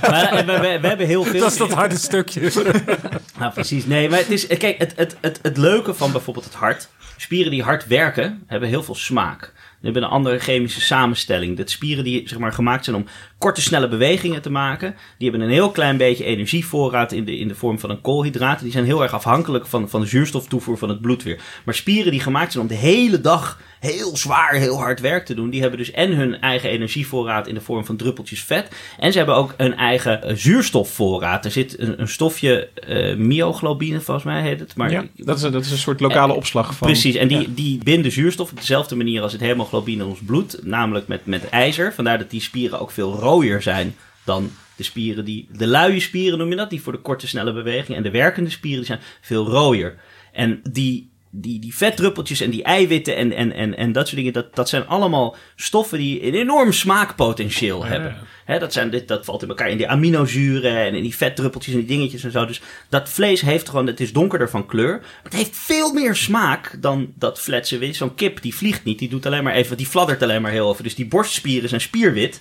maar 0.02 0.32
eh, 0.32 0.46
we, 0.46 0.52
we, 0.60 0.78
we 0.80 0.86
hebben 0.88 1.06
heel 1.06 1.24
veel... 1.24 1.40
Dat 1.40 1.52
is 1.52 1.58
dat 1.58 1.72
harde 1.72 1.96
stukje. 1.96 2.50
Nou, 3.38 3.52
precies. 3.52 3.86
Nee, 3.86 4.08
maar 4.08 4.18
het 4.18 4.30
is... 4.30 4.46
Kijk, 4.46 4.78
het, 4.78 4.92
het, 4.96 5.16
het, 5.20 5.38
het 5.42 5.56
leuke 5.56 5.94
van 5.94 6.12
bijvoorbeeld 6.12 6.44
het 6.44 6.54
hart... 6.54 6.88
Spieren 7.16 7.50
die 7.50 7.62
hard 7.62 7.86
werken, 7.86 8.42
hebben 8.46 8.68
heel 8.68 8.82
veel 8.82 8.94
smaak. 8.94 9.52
Hebben 9.82 10.02
een 10.02 10.08
andere 10.08 10.38
chemische 10.38 10.80
samenstelling. 10.80 11.56
Dat 11.56 11.70
spieren 11.70 12.04
die 12.04 12.28
zeg 12.28 12.38
maar, 12.38 12.52
gemaakt 12.52 12.84
zijn 12.84 12.96
om 12.96 13.06
korte, 13.38 13.62
snelle 13.62 13.88
bewegingen 13.88 14.42
te 14.42 14.50
maken... 14.50 14.94
die 15.18 15.30
hebben 15.30 15.46
een 15.46 15.54
heel 15.54 15.70
klein 15.70 15.96
beetje 15.96 16.24
energievoorraad 16.24 17.12
in 17.12 17.24
de, 17.24 17.38
in 17.38 17.48
de 17.48 17.54
vorm 17.54 17.78
van 17.78 17.90
een 17.90 18.00
koolhydraat. 18.00 18.60
Die 18.60 18.72
zijn 18.72 18.84
heel 18.84 19.02
erg 19.02 19.12
afhankelijk 19.12 19.66
van, 19.66 19.88
van 19.88 20.00
de 20.00 20.06
zuurstoftoevoer 20.06 20.78
van 20.78 20.88
het 20.88 21.00
bloed 21.00 21.22
weer. 21.22 21.40
Maar 21.64 21.74
spieren 21.74 22.10
die 22.10 22.20
gemaakt 22.20 22.52
zijn 22.52 22.64
om 22.64 22.70
de 22.70 22.74
hele 22.74 23.20
dag 23.20 23.60
heel 23.82 24.16
zwaar, 24.16 24.54
heel 24.54 24.76
hard 24.76 25.00
werk 25.00 25.26
te 25.26 25.34
doen... 25.34 25.50
die 25.50 25.60
hebben 25.60 25.78
dus 25.78 25.90
en 25.90 26.12
hun 26.12 26.40
eigen 26.40 26.70
energievoorraad 26.70 27.46
in 27.46 27.54
de 27.54 27.60
vorm 27.60 27.84
van 27.84 27.96
druppeltjes 27.96 28.42
vet... 28.42 28.68
en 28.98 29.12
ze 29.12 29.18
hebben 29.18 29.36
ook 29.36 29.54
een 29.56 29.76
eigen 29.76 30.22
eh, 30.22 30.34
zuurstofvoorraad. 30.36 31.44
Er 31.44 31.50
zit 31.50 31.78
een, 31.78 32.00
een 32.00 32.08
stofje 32.08 32.68
eh, 32.68 33.16
myoglobine, 33.16 34.00
volgens 34.00 34.26
mij 34.26 34.42
heet 34.42 34.60
het. 34.60 34.76
Maar 34.76 34.90
Ja, 34.90 35.04
dat 35.16 35.36
is, 35.36 35.42
een, 35.42 35.52
dat 35.52 35.64
is 35.64 35.70
een 35.70 35.78
soort 35.78 36.00
lokale 36.00 36.32
opslag 36.32 36.74
van... 36.74 36.86
Precies, 36.86 37.14
en 37.14 37.28
die, 37.28 37.40
Ja. 37.40 37.46
die 37.48 37.84
binden 37.84 38.12
zuurstof 38.12 38.50
op 38.50 38.56
dezelfde 38.56 38.96
manier 38.96 39.22
als 39.22 39.32
het 39.32 39.40
hemoglobine 39.40 40.02
in 40.02 40.08
ons 40.08 40.20
bloed, 40.26 40.58
namelijk 40.62 41.06
met, 41.08 41.26
met 41.26 41.48
ijzer. 41.48 41.92
Vandaar 41.92 42.18
dat 42.18 42.30
die 42.30 42.40
spieren 42.40 42.80
ook 42.80 42.90
veel 42.90 43.14
rooier 43.14 43.62
zijn 43.62 43.96
dan 44.24 44.50
de 44.76 44.82
spieren 44.82 45.24
die, 45.24 45.48
de 45.50 45.66
luie 45.66 46.00
spieren 46.00 46.38
noem 46.38 46.50
je 46.50 46.56
dat, 46.56 46.70
die 46.70 46.82
voor 46.82 46.92
de 46.92 46.98
korte 46.98 47.26
snelle 47.26 47.52
beweging. 47.52 47.96
En 47.96 48.02
de 48.02 48.10
werkende 48.10 48.50
spieren 48.50 48.78
die 48.78 48.86
zijn 48.86 49.00
veel 49.20 49.46
rooier. 49.46 49.96
En 50.32 50.60
die, 50.70 51.11
die, 51.34 51.60
die 51.60 51.74
vetdruppeltjes 51.74 52.40
en 52.40 52.50
die 52.50 52.62
eiwitten 52.62 53.16
en, 53.16 53.32
en, 53.32 53.52
en, 53.52 53.76
en 53.76 53.92
dat 53.92 54.04
soort 54.04 54.16
dingen, 54.16 54.32
dat, 54.32 54.54
dat 54.54 54.68
zijn 54.68 54.86
allemaal 54.86 55.36
stoffen 55.56 55.98
die 55.98 56.26
een 56.26 56.34
enorm 56.34 56.72
smaakpotentieel 56.72 57.84
hebben. 57.84 58.16
Dat, 58.46 58.72
zijn, 58.72 58.90
dit, 58.90 59.08
dat 59.08 59.24
valt 59.24 59.42
in 59.42 59.48
elkaar 59.48 59.70
in 59.70 59.76
die 59.76 59.88
aminozuren 59.88 60.76
en 60.76 60.94
in 60.94 61.02
die 61.02 61.16
vetdruppeltjes 61.16 61.74
en 61.74 61.80
die 61.80 61.88
dingetjes 61.88 62.24
en 62.24 62.30
zo. 62.30 62.46
Dus 62.46 62.60
dat 62.88 63.08
vlees 63.08 63.40
heeft 63.40 63.68
gewoon, 63.68 63.86
het 63.86 64.00
is 64.00 64.12
donkerder 64.12 64.50
van 64.50 64.66
kleur. 64.66 64.98
Maar 64.98 65.20
het 65.22 65.32
heeft 65.32 65.56
veel 65.56 65.92
meer 65.92 66.16
smaak 66.16 66.76
dan 66.80 67.12
dat 67.14 67.40
fletse 67.40 67.78
wit. 67.78 67.96
Zo'n 67.96 68.14
kip 68.14 68.42
die 68.42 68.54
vliegt 68.54 68.84
niet, 68.84 68.98
die 68.98 69.08
doet 69.08 69.26
alleen 69.26 69.44
maar 69.44 69.54
even, 69.54 69.76
die 69.76 69.86
fladdert 69.86 70.22
alleen 70.22 70.42
maar 70.42 70.50
heel 70.50 70.70
even. 70.72 70.84
Dus 70.84 70.94
die 70.94 71.06
borstspieren 71.06 71.68
zijn 71.68 71.80
spierwit. 71.80 72.40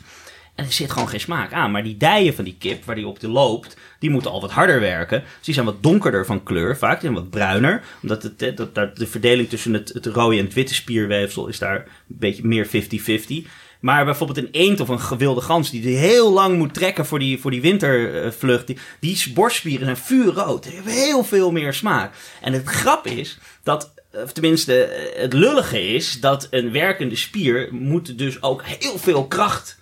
En 0.62 0.68
er 0.68 0.74
zit 0.74 0.91
gewoon 0.91 1.09
geen 1.09 1.20
smaak 1.20 1.53
aan. 1.53 1.72
Maar 1.72 1.84
die 1.84 1.97
dijen 1.97 2.34
van 2.34 2.43
die 2.43 2.55
kip, 2.59 2.86
waar 2.86 2.95
die 2.95 3.07
op 3.07 3.20
de 3.20 3.28
loopt, 3.28 3.78
die 3.99 4.09
moeten 4.09 4.32
al 4.32 4.41
wat 4.41 4.51
harder 4.51 4.80
werken. 4.80 5.20
Dus 5.20 5.45
die 5.45 5.53
zijn 5.53 5.66
wat 5.66 5.84
donkerder 5.84 6.26
van 6.26 6.43
kleur 6.43 6.78
vaak. 6.78 7.01
Zijn 7.01 7.14
wat 7.14 7.30
bruiner. 7.30 7.84
Omdat 8.01 8.24
het, 8.24 8.41
eh, 8.41 8.55
dat, 8.55 8.97
de 8.97 9.07
verdeling 9.07 9.49
tussen 9.49 9.74
het, 9.74 9.89
het 9.93 10.05
rode 10.05 10.38
en 10.38 10.43
het 10.43 10.53
witte 10.53 10.74
spierweefsel 10.74 11.47
is 11.47 11.59
daar 11.59 11.78
een 11.78 11.86
beetje 12.07 12.47
meer 12.47 12.68
50-50. 12.68 13.47
Maar 13.80 14.05
bijvoorbeeld 14.05 14.38
een 14.38 14.49
eend 14.51 14.80
of 14.80 14.89
een 14.89 14.99
gewilde 14.99 15.41
gans 15.41 15.70
die 15.70 15.97
heel 15.97 16.32
lang 16.32 16.57
moet 16.57 16.74
trekken 16.74 17.05
voor 17.05 17.20
die, 17.20 17.39
voor 17.39 17.51
die 17.51 17.62
wintervlucht. 17.62 18.68
Die, 18.68 18.78
die 18.99 19.32
borstspieren 19.34 19.86
zijn 19.86 19.97
vuurrood. 19.97 20.64
Die 20.64 20.74
hebben 20.74 20.93
heel 20.93 21.24
veel 21.24 21.51
meer 21.51 21.74
smaak. 21.74 22.14
En 22.41 22.53
het 22.53 22.68
grap 22.68 23.07
is 23.07 23.39
dat, 23.64 23.91
of 24.12 24.32
tenminste 24.32 24.84
eh, 24.84 25.22
het 25.22 25.34
lullige 25.34 25.93
is, 25.93 26.20
dat 26.20 26.47
een 26.51 26.72
werkende 26.72 27.16
spier 27.16 27.70
moet 27.72 28.18
dus 28.18 28.41
ook 28.41 28.64
heel 28.64 28.97
veel 28.97 29.28
kracht 29.28 29.80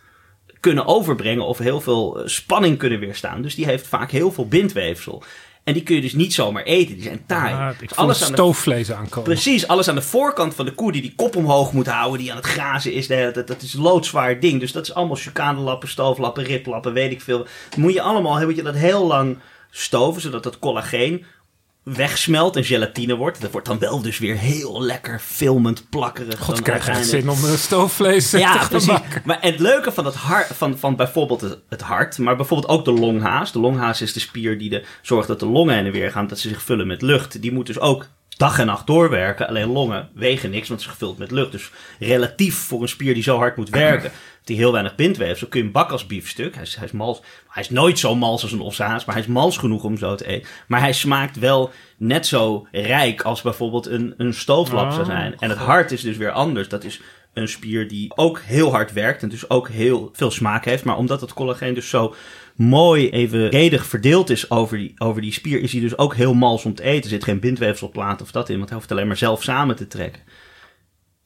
kunnen 0.59 0.85
overbrengen 0.85 1.45
of 1.45 1.57
heel 1.57 1.81
veel 1.81 2.19
eh, 2.19 2.27
spanning 2.27 2.77
kunnen 2.77 2.99
weerstaan. 2.99 3.41
Dus 3.41 3.55
die 3.55 3.65
heeft 3.65 3.87
vaak 3.87 4.11
heel 4.11 4.31
veel 4.31 4.47
bindweefsel. 4.47 5.23
En 5.63 5.73
die 5.73 5.83
kun 5.83 5.95
je 5.95 6.01
dus 6.01 6.13
niet 6.13 6.33
zomaar 6.33 6.63
eten. 6.63 6.93
Die 6.93 7.03
zijn 7.03 7.23
taai. 7.25 7.53
Ah, 7.53 7.67
Dus 7.67 7.81
ik 7.81 7.89
voel 7.89 8.03
alles 8.03 8.21
aan 8.21 8.27
de 8.27 8.33
stoofvlees 8.33 8.91
aankomen. 8.91 9.23
Precies, 9.23 9.67
alles 9.67 9.89
aan 9.89 9.95
de 9.95 10.01
voorkant 10.01 10.55
van 10.55 10.65
de 10.65 10.71
koe 10.71 10.91
die 10.91 11.01
die 11.01 11.13
kop 11.15 11.35
omhoog 11.35 11.73
moet 11.73 11.87
houden, 11.87 12.19
die 12.19 12.31
aan 12.31 12.37
het 12.37 12.45
grazen 12.45 12.93
is, 12.93 13.07
dat, 13.07 13.33
dat, 13.33 13.47
dat 13.47 13.61
is 13.61 13.73
een 13.73 13.81
loodzwaar 13.81 14.39
ding. 14.39 14.59
Dus 14.59 14.71
dat 14.71 14.83
is 14.83 14.93
allemaal 14.93 15.15
chukanelappen, 15.15 15.89
stooflappen, 15.89 16.43
riplappen, 16.43 16.93
weet 16.93 17.11
ik 17.11 17.21
veel. 17.21 17.47
Dan 17.69 17.81
moet 17.81 17.93
je 17.93 18.01
allemaal, 18.01 18.45
moet 18.45 18.55
je 18.55 18.63
dat 18.63 18.75
heel 18.75 19.05
lang 19.07 19.37
stoven, 19.71 20.21
zodat 20.21 20.43
dat 20.43 20.59
collageen 20.59 21.25
wegsmelt 21.95 22.55
en 22.55 22.63
gelatine 22.63 23.15
wordt. 23.15 23.41
Dat 23.41 23.51
wordt 23.51 23.67
dan 23.67 23.79
wel 23.79 24.01
dus 24.01 24.17
weer 24.17 24.35
heel 24.35 24.81
lekker 24.83 25.19
filmend, 25.19 25.89
plakkerig. 25.89 26.37
God, 26.39 26.47
dan 26.47 26.57
ik 26.57 26.63
krijg 26.63 26.87
uiteindelijk. 26.87 27.37
zin 27.37 27.45
om 27.45 27.51
eh, 27.53 27.57
stoofvlees 27.59 28.31
Ja, 28.31 28.51
te 28.53 28.59
gaan 28.59 28.67
precies. 28.69 28.87
maken. 28.87 29.21
Maar 29.25 29.37
het 29.41 29.59
leuke 29.59 29.91
van, 29.91 30.05
het 30.05 30.15
hart, 30.15 30.47
van, 30.47 30.77
van 30.77 30.95
bijvoorbeeld 30.95 31.41
het, 31.41 31.57
het 31.69 31.81
hart, 31.81 32.17
maar 32.17 32.35
bijvoorbeeld 32.35 32.71
ook 32.71 32.85
de 32.85 32.91
longhaas. 32.91 33.51
De 33.51 33.59
longhaas 33.59 34.01
is 34.01 34.13
de 34.13 34.19
spier 34.19 34.57
die 34.57 34.69
de, 34.69 34.83
zorgt 35.01 35.27
dat 35.27 35.39
de 35.39 35.45
longen 35.45 35.75
heen 35.75 35.85
en 35.85 35.91
weer 35.91 36.11
gaan, 36.11 36.27
dat 36.27 36.39
ze 36.39 36.49
zich 36.49 36.61
vullen 36.61 36.87
met 36.87 37.01
lucht. 37.01 37.41
Die 37.41 37.51
moet 37.53 37.65
dus 37.65 37.79
ook 37.79 38.07
dag 38.37 38.59
en 38.59 38.65
nacht 38.65 38.87
doorwerken. 38.87 39.47
Alleen 39.47 39.67
longen 39.71 40.09
wegen 40.13 40.49
niks, 40.49 40.67
want 40.67 40.79
het 40.79 40.89
is 40.89 40.95
gevuld 40.95 41.17
met 41.17 41.31
lucht. 41.31 41.51
Dus 41.51 41.71
relatief 41.99 42.55
voor 42.55 42.81
een 42.81 42.89
spier 42.89 43.13
die 43.13 43.23
zo 43.23 43.37
hard 43.37 43.55
moet 43.57 43.69
werken, 43.69 44.11
die 44.49 44.57
heel 44.57 44.71
weinig 44.71 44.95
bindweefsel, 44.95 45.47
kun 45.47 45.59
je 45.59 45.65
hem 45.65 45.73
bakken 45.73 45.93
als 45.93 46.05
biefstuk. 46.05 46.53
Hij 46.53 46.63
is, 46.63 46.75
hij 46.75 46.85
is 46.85 46.91
mals. 46.91 47.21
Hij 47.47 47.63
is 47.63 47.69
nooit 47.69 47.99
zo 47.99 48.15
mals 48.15 48.41
als 48.41 48.51
een 48.51 48.59
ossehaas, 48.59 49.05
maar 49.05 49.15
hij 49.15 49.23
is 49.23 49.29
mals 49.29 49.57
genoeg 49.57 49.83
om 49.83 49.97
zo 49.97 50.15
te 50.15 50.25
eten. 50.27 50.47
Maar 50.67 50.79
hij 50.79 50.93
smaakt 50.93 51.39
wel 51.39 51.71
net 51.97 52.27
zo 52.27 52.67
rijk 52.71 53.21
als 53.21 53.41
bijvoorbeeld 53.41 53.85
een, 53.85 54.13
een 54.17 54.33
stooflap 54.33 54.91
zou 54.91 55.01
Oh, 55.01 55.05
zijn. 55.05 55.35
En 55.39 55.49
het 55.49 55.59
hart 55.59 55.91
is 55.91 56.01
dus 56.01 56.17
weer 56.17 56.31
anders. 56.31 56.69
Dat 56.69 56.83
is 56.83 57.01
een 57.33 57.47
spier 57.47 57.87
die 57.87 58.11
ook 58.15 58.39
heel 58.39 58.71
hard 58.71 58.93
werkt 58.93 59.23
en 59.23 59.29
dus 59.29 59.49
ook 59.49 59.69
heel 59.69 60.09
veel 60.13 60.31
smaak 60.31 60.65
heeft. 60.65 60.83
Maar 60.83 60.97
omdat 60.97 61.21
het 61.21 61.33
collageen 61.33 61.73
dus 61.73 61.89
zo 61.89 62.15
mooi 62.55 63.09
evenredig 63.09 63.85
verdeeld 63.85 64.29
is 64.29 64.51
over 64.51 64.77
die, 64.77 64.93
over 64.97 65.21
die 65.21 65.33
spier, 65.33 65.61
is 65.61 65.71
hij 65.71 65.81
dus 65.81 65.97
ook 65.97 66.15
heel 66.15 66.33
mals 66.33 66.65
om 66.65 66.75
te 66.75 66.83
eten. 66.83 67.03
Er 67.03 67.09
zit 67.09 67.23
geen 67.23 67.39
bindweefselplaat 67.39 68.21
of 68.21 68.31
dat 68.31 68.49
in, 68.49 68.57
want 68.57 68.69
hij 68.69 68.77
hoeft 68.77 68.91
alleen 68.91 69.07
maar 69.07 69.17
zelf 69.17 69.43
samen 69.43 69.75
te 69.75 69.87
trekken. 69.87 70.21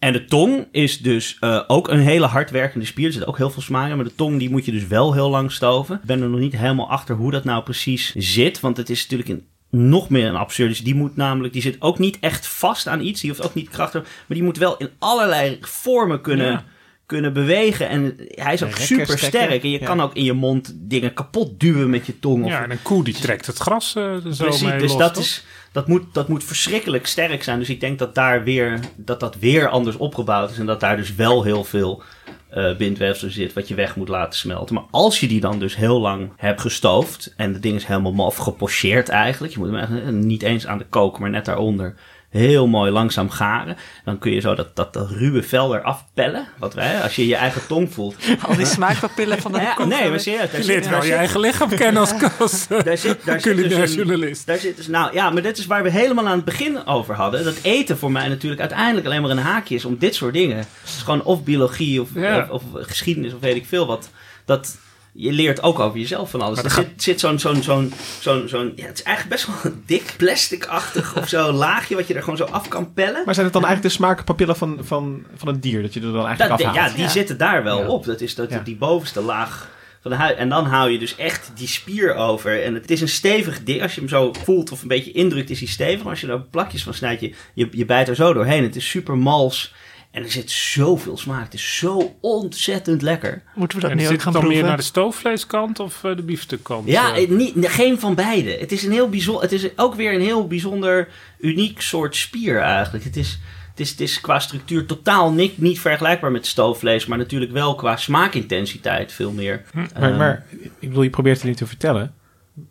En 0.03 0.13
de 0.13 0.25
tong 0.25 0.67
is 0.71 0.99
dus 1.01 1.37
eh, 1.39 1.61
ook 1.67 1.87
een 1.87 1.99
hele 1.99 2.25
hardwerkende 2.25 2.85
spier. 2.85 3.05
Er 3.07 3.13
zit 3.13 3.25
ook 3.27 3.37
heel 3.37 3.49
veel 3.49 3.61
smaak 3.61 3.89
in. 3.89 3.95
Maar 3.95 4.05
de 4.05 4.15
tong 4.15 4.39
die 4.39 4.49
moet 4.49 4.65
je 4.65 4.71
dus 4.71 4.87
wel 4.87 5.13
heel 5.13 5.29
lang 5.29 5.51
stoven. 5.51 5.95
Ik 5.95 6.01
ben 6.03 6.21
er 6.21 6.29
nog 6.29 6.39
niet 6.39 6.57
helemaal 6.57 6.89
achter 6.89 7.15
hoe 7.15 7.31
dat 7.31 7.43
nou 7.43 7.63
precies 7.63 8.13
zit. 8.15 8.59
Want 8.59 8.77
het 8.77 8.89
is 8.89 9.01
natuurlijk 9.01 9.29
een, 9.29 9.45
nog 9.79 10.09
meer 10.09 10.27
een 10.27 10.35
absurd. 10.35 10.69
Dus 10.69 10.83
die 10.83 10.95
moet 10.95 11.15
namelijk, 11.15 11.53
die 11.53 11.61
zit 11.61 11.75
ook 11.79 11.99
niet 11.99 12.17
echt 12.19 12.47
vast 12.47 12.87
aan 12.87 13.01
iets. 13.01 13.21
Die 13.21 13.29
hoeft 13.29 13.43
ook 13.45 13.53
niet 13.53 13.69
krachtig. 13.69 14.01
Maar 14.01 14.37
die 14.37 14.43
moet 14.43 14.57
wel 14.57 14.77
in 14.77 14.89
allerlei 14.99 15.57
vormen 15.61 16.21
kunnen, 16.21 16.47
Ja. 16.51 16.63
kunnen 17.05 17.33
bewegen. 17.33 17.89
En 17.89 18.15
hij 18.27 18.53
is 18.53 18.63
ook 18.63 18.75
super 18.77 19.17
sterk. 19.17 19.63
En 19.63 19.69
je 19.69 19.79
Ja. 19.79 19.85
kan 19.85 20.01
ook 20.01 20.13
in 20.13 20.23
je 20.23 20.33
mond 20.33 20.73
dingen 20.77 21.13
kapot 21.13 21.59
duwen 21.59 21.89
met 21.89 22.05
je 22.05 22.19
tong. 22.19 22.43
Of 22.43 22.49
Ja, 22.49 22.63
en 22.63 22.71
een 22.71 22.81
koe 22.81 23.03
die 23.03 23.13
trekt 23.13 23.45
het 23.45 23.57
gras 23.57 23.95
er 23.95 24.21
zo 24.33 24.43
Precies, 24.43 24.61
mee 24.61 24.79
dus 24.79 24.89
los, 24.89 24.99
dat, 24.99 25.13
toch? 25.13 25.23
is, 25.23 25.43
dat, 25.73 25.87
moet, 25.87 26.03
dat 26.13 26.27
moet 26.27 26.43
verschrikkelijk 26.43 27.05
sterk 27.05 27.43
zijn. 27.43 27.59
Dus 27.59 27.69
ik 27.69 27.79
denk 27.79 27.99
dat 27.99 28.15
daar 28.15 28.43
weer, 28.43 28.79
dat, 28.95 29.19
dat 29.19 29.35
weer 29.35 29.69
anders 29.69 29.95
opgebouwd 29.95 30.51
is. 30.51 30.59
En 30.59 30.65
dat 30.65 30.79
daar 30.79 30.97
dus 30.97 31.15
wel 31.15 31.43
heel 31.43 31.63
veel 31.63 32.03
eh 32.49 32.75
bindweefsel 32.77 33.29
zit 33.29 33.53
wat 33.53 33.67
je 33.67 33.75
weg 33.75 33.95
moet 33.95 34.07
laten 34.07 34.39
smelten. 34.39 34.75
Maar 34.75 34.83
als 34.91 35.19
je 35.19 35.27
die 35.27 35.39
dan 35.39 35.59
dus 35.59 35.75
heel 35.75 35.99
lang 35.99 36.31
hebt 36.37 36.61
gestoofd. 36.61 37.33
En 37.37 37.53
het 37.53 37.61
ding 37.61 37.75
is 37.75 37.85
helemaal 37.85 38.25
of 38.25 38.35
gepocheerd 38.35 39.09
eigenlijk. 39.09 39.53
Je 39.53 39.59
moet 39.59 39.67
hem 39.67 39.77
eigenlijk 39.77 40.11
niet 40.11 40.43
eens 40.43 40.67
aan 40.67 40.77
de 40.77 40.85
kook, 40.89 41.19
maar 41.19 41.29
net 41.29 41.45
daaronder. 41.45 41.95
Heel 42.39 42.67
mooi 42.67 42.91
langzaam 42.91 43.29
garen. 43.29 43.77
Dan 44.05 44.17
kun 44.19 44.31
je 44.31 44.39
zo 44.39 44.55
dat, 44.55 44.75
dat, 44.75 44.93
dat 44.93 45.09
ruwe 45.11 45.43
vel 45.43 45.75
eraf 45.75 46.05
pellen. 46.13 46.47
Wat 46.59 46.73
wij, 46.73 47.01
als 47.01 47.15
je 47.15 47.27
je 47.27 47.35
eigen 47.35 47.67
tong 47.67 47.93
voelt. 47.93 48.15
Al 48.47 48.55
die 48.55 48.65
smaakpapillen 48.65 49.39
van 49.41 49.51
de 49.51 49.59
Ja, 49.59 49.73
kop. 49.73 49.85
nee, 49.85 50.09
maar 50.09 50.19
serieus. 50.19 50.51
Je 50.51 50.63
leert 50.63 50.89
wel 50.89 51.03
je 51.03 51.13
eigen 51.13 51.39
lichaam 51.39 51.69
kennen 51.69 52.01
als, 52.01 52.11
als 52.39 52.67
daar 52.67 52.97
zit, 52.97 53.25
daar 53.25 53.41
zit 53.41 53.57
dus 53.57 53.73
een- 53.89 53.95
journalist. 53.95 54.45
Daar 54.45 54.57
zit 54.57 54.77
dus, 54.77 54.87
nou 54.87 55.13
ja, 55.13 55.29
maar 55.29 55.41
dit 55.41 55.57
is 55.57 55.65
waar 55.65 55.83
we 55.83 55.89
helemaal 55.89 56.27
aan 56.27 56.35
het 56.35 56.45
begin 56.45 56.85
over 56.87 57.15
hadden. 57.15 57.43
Dat 57.43 57.55
eten 57.61 57.97
voor 57.97 58.11
mij 58.11 58.27
natuurlijk 58.27 58.61
uiteindelijk 58.61 59.05
alleen 59.05 59.21
maar 59.21 59.31
een 59.31 59.37
haakje 59.37 59.75
is 59.75 59.85
om 59.85 59.97
dit 59.99 60.15
soort 60.15 60.33
dingen. 60.33 60.57
Het 60.57 60.67
is 60.85 61.01
gewoon 61.01 61.23
of 61.23 61.43
biologie 61.43 62.01
of, 62.01 62.09
Ja. 62.15 62.47
of, 62.49 62.63
of 62.73 62.85
geschiedenis 62.87 63.33
of 63.33 63.39
weet 63.39 63.55
ik 63.55 63.65
veel 63.65 63.85
wat. 63.85 64.09
Dat 64.45 64.77
je 65.13 65.31
leert 65.31 65.63
ook 65.63 65.79
over 65.79 65.99
jezelf 65.99 66.29
van 66.29 66.41
alles. 66.41 66.55
Maar 66.55 66.65
Er 66.65 66.71
zit, 66.71 66.87
zit 67.03 67.19
zo'n, 67.19 67.39
zo'n, 67.39 67.63
zo'n, 67.63 67.93
zo'n, 68.19 68.47
zo'n, 68.47 68.73
ja, 68.75 68.85
het 68.85 68.97
is 68.97 69.03
eigenlijk 69.03 69.35
best 69.35 69.47
wel 69.63 69.71
een 69.71 69.83
dik 69.85 70.13
plasticachtig 70.17 71.17
of 71.17 71.27
zo 71.27 71.51
laagje 71.65 71.95
wat 71.95 72.07
je 72.07 72.13
er 72.13 72.23
gewoon 72.23 72.37
zo 72.37 72.43
af 72.43 72.67
kan 72.67 72.93
pellen. 72.93 73.21
Maar 73.25 73.33
zijn 73.33 73.45
het 73.45 73.53
dan 73.53 73.65
eigenlijk 73.65 73.93
de 73.95 74.01
smaakpapillen 74.03 74.55
van, 74.55 74.77
van, 74.81 75.23
van 75.35 75.47
een 75.47 75.59
dier 75.59 75.81
dat 75.81 75.93
je 75.93 75.99
er 75.99 76.11
dan 76.11 76.25
eigenlijk 76.25 76.57
Dat, 76.59 76.67
afhaalt? 76.67 76.89
ja, 76.91 76.95
die 76.97 77.09
zitten 77.09 77.37
daar 77.37 77.63
wel 77.63 77.79
Ja. 77.81 77.87
op. 77.87 78.05
Dat 78.05 78.21
is 78.21 78.35
dat, 78.35 78.49
Ja. 78.49 78.59
die 78.59 78.75
bovenste 78.75 79.21
laag 79.21 79.69
van 80.01 80.11
de 80.11 80.17
huid. 80.17 80.37
En 80.37 80.49
dan 80.49 80.65
hou 80.65 80.89
je 80.91 80.99
dus 80.99 81.15
echt 81.15 81.51
die 81.55 81.67
spier 81.67 82.15
over. 82.15 82.63
En 82.63 82.73
het 82.73 82.91
is 82.91 83.01
een 83.01 83.07
stevig 83.09 83.63
ding. 83.63 83.81
Als 83.81 83.93
je 83.93 83.99
hem 83.99 84.09
zo 84.09 84.33
voelt 84.43 84.71
of 84.71 84.81
een 84.81 84.87
beetje 84.87 85.11
indrukt, 85.11 85.49
is 85.49 85.59
hij 85.59 85.67
stevig. 85.67 86.01
Maar 86.01 86.11
als 86.11 86.21
je 86.21 86.27
er 86.27 86.41
plakjes 86.41 86.83
van 86.83 86.93
snijdt, 86.93 87.21
je, 87.21 87.33
je, 87.53 87.67
je 87.71 87.85
bijt 87.85 88.07
er 88.07 88.15
zo 88.15 88.33
doorheen. 88.33 88.63
Het 88.63 88.75
is 88.75 88.89
super 88.89 89.17
mals. 89.17 89.73
En 90.13 90.23
er 90.23 90.31
zit 90.31 90.51
zoveel 90.51 91.17
smaak. 91.17 91.43
Het 91.43 91.53
is 91.53 91.75
zo 91.77 92.15
ontzettend 92.21 93.01
lekker. 93.01 93.41
Moeten 93.55 93.77
we 93.77 93.83
dat 93.83 93.91
En 93.91 93.97
nu 93.97 94.03
ook 94.03 94.11
zit 94.11 94.21
gaan 94.21 94.33
het 94.33 94.41
dan 94.41 94.51
meer 94.51 94.59
proeven? 94.59 94.67
naar 94.67 94.77
de 94.77 94.83
stoofvleeskant 94.83 95.79
of 95.79 96.03
eh, 96.03 96.15
de 96.15 96.21
biefstukkant? 96.21 96.87
Ja, 96.87 97.13
Eh, 97.15 97.21
het 97.21 97.29
niet, 97.29 97.67
geen 97.69 97.99
van 97.99 98.15
beide. 98.15 98.51
Het 98.51 98.71
is, 98.71 98.83
een 98.83 98.91
heel 98.91 99.09
bijzonder, 99.09 99.41
het 99.43 99.51
is 99.51 99.67
ook 99.75 99.95
weer 99.95 100.13
een 100.13 100.21
heel 100.21 100.47
bijzonder, 100.47 101.09
uniek 101.39 101.81
soort 101.81 102.15
spier 102.15 102.59
eigenlijk. 102.59 103.03
Het 103.03 103.15
is, 103.15 103.39
het 103.69 103.79
is, 103.79 103.89
het 103.89 103.99
is 103.99 104.21
qua 104.21 104.39
structuur 104.39 104.85
totaal 104.85 105.31
niet, 105.31 105.57
niet 105.57 105.79
vergelijkbaar 105.79 106.31
met 106.31 106.45
stoofvlees, 106.45 107.05
maar 107.05 107.17
natuurlijk 107.17 107.51
wel 107.51 107.75
qua 107.75 107.97
smaakintensiteit 107.97 109.11
veel 109.11 109.31
meer. 109.31 109.63
Maar, 109.73 109.89
Eh, 109.93 110.17
maar 110.17 110.45
ik 110.79 110.87
bedoel, 110.87 111.03
je 111.03 111.09
probeert 111.09 111.37
het 111.37 111.45
nu 111.45 111.53
te 111.55 111.67
vertellen. 111.67 112.13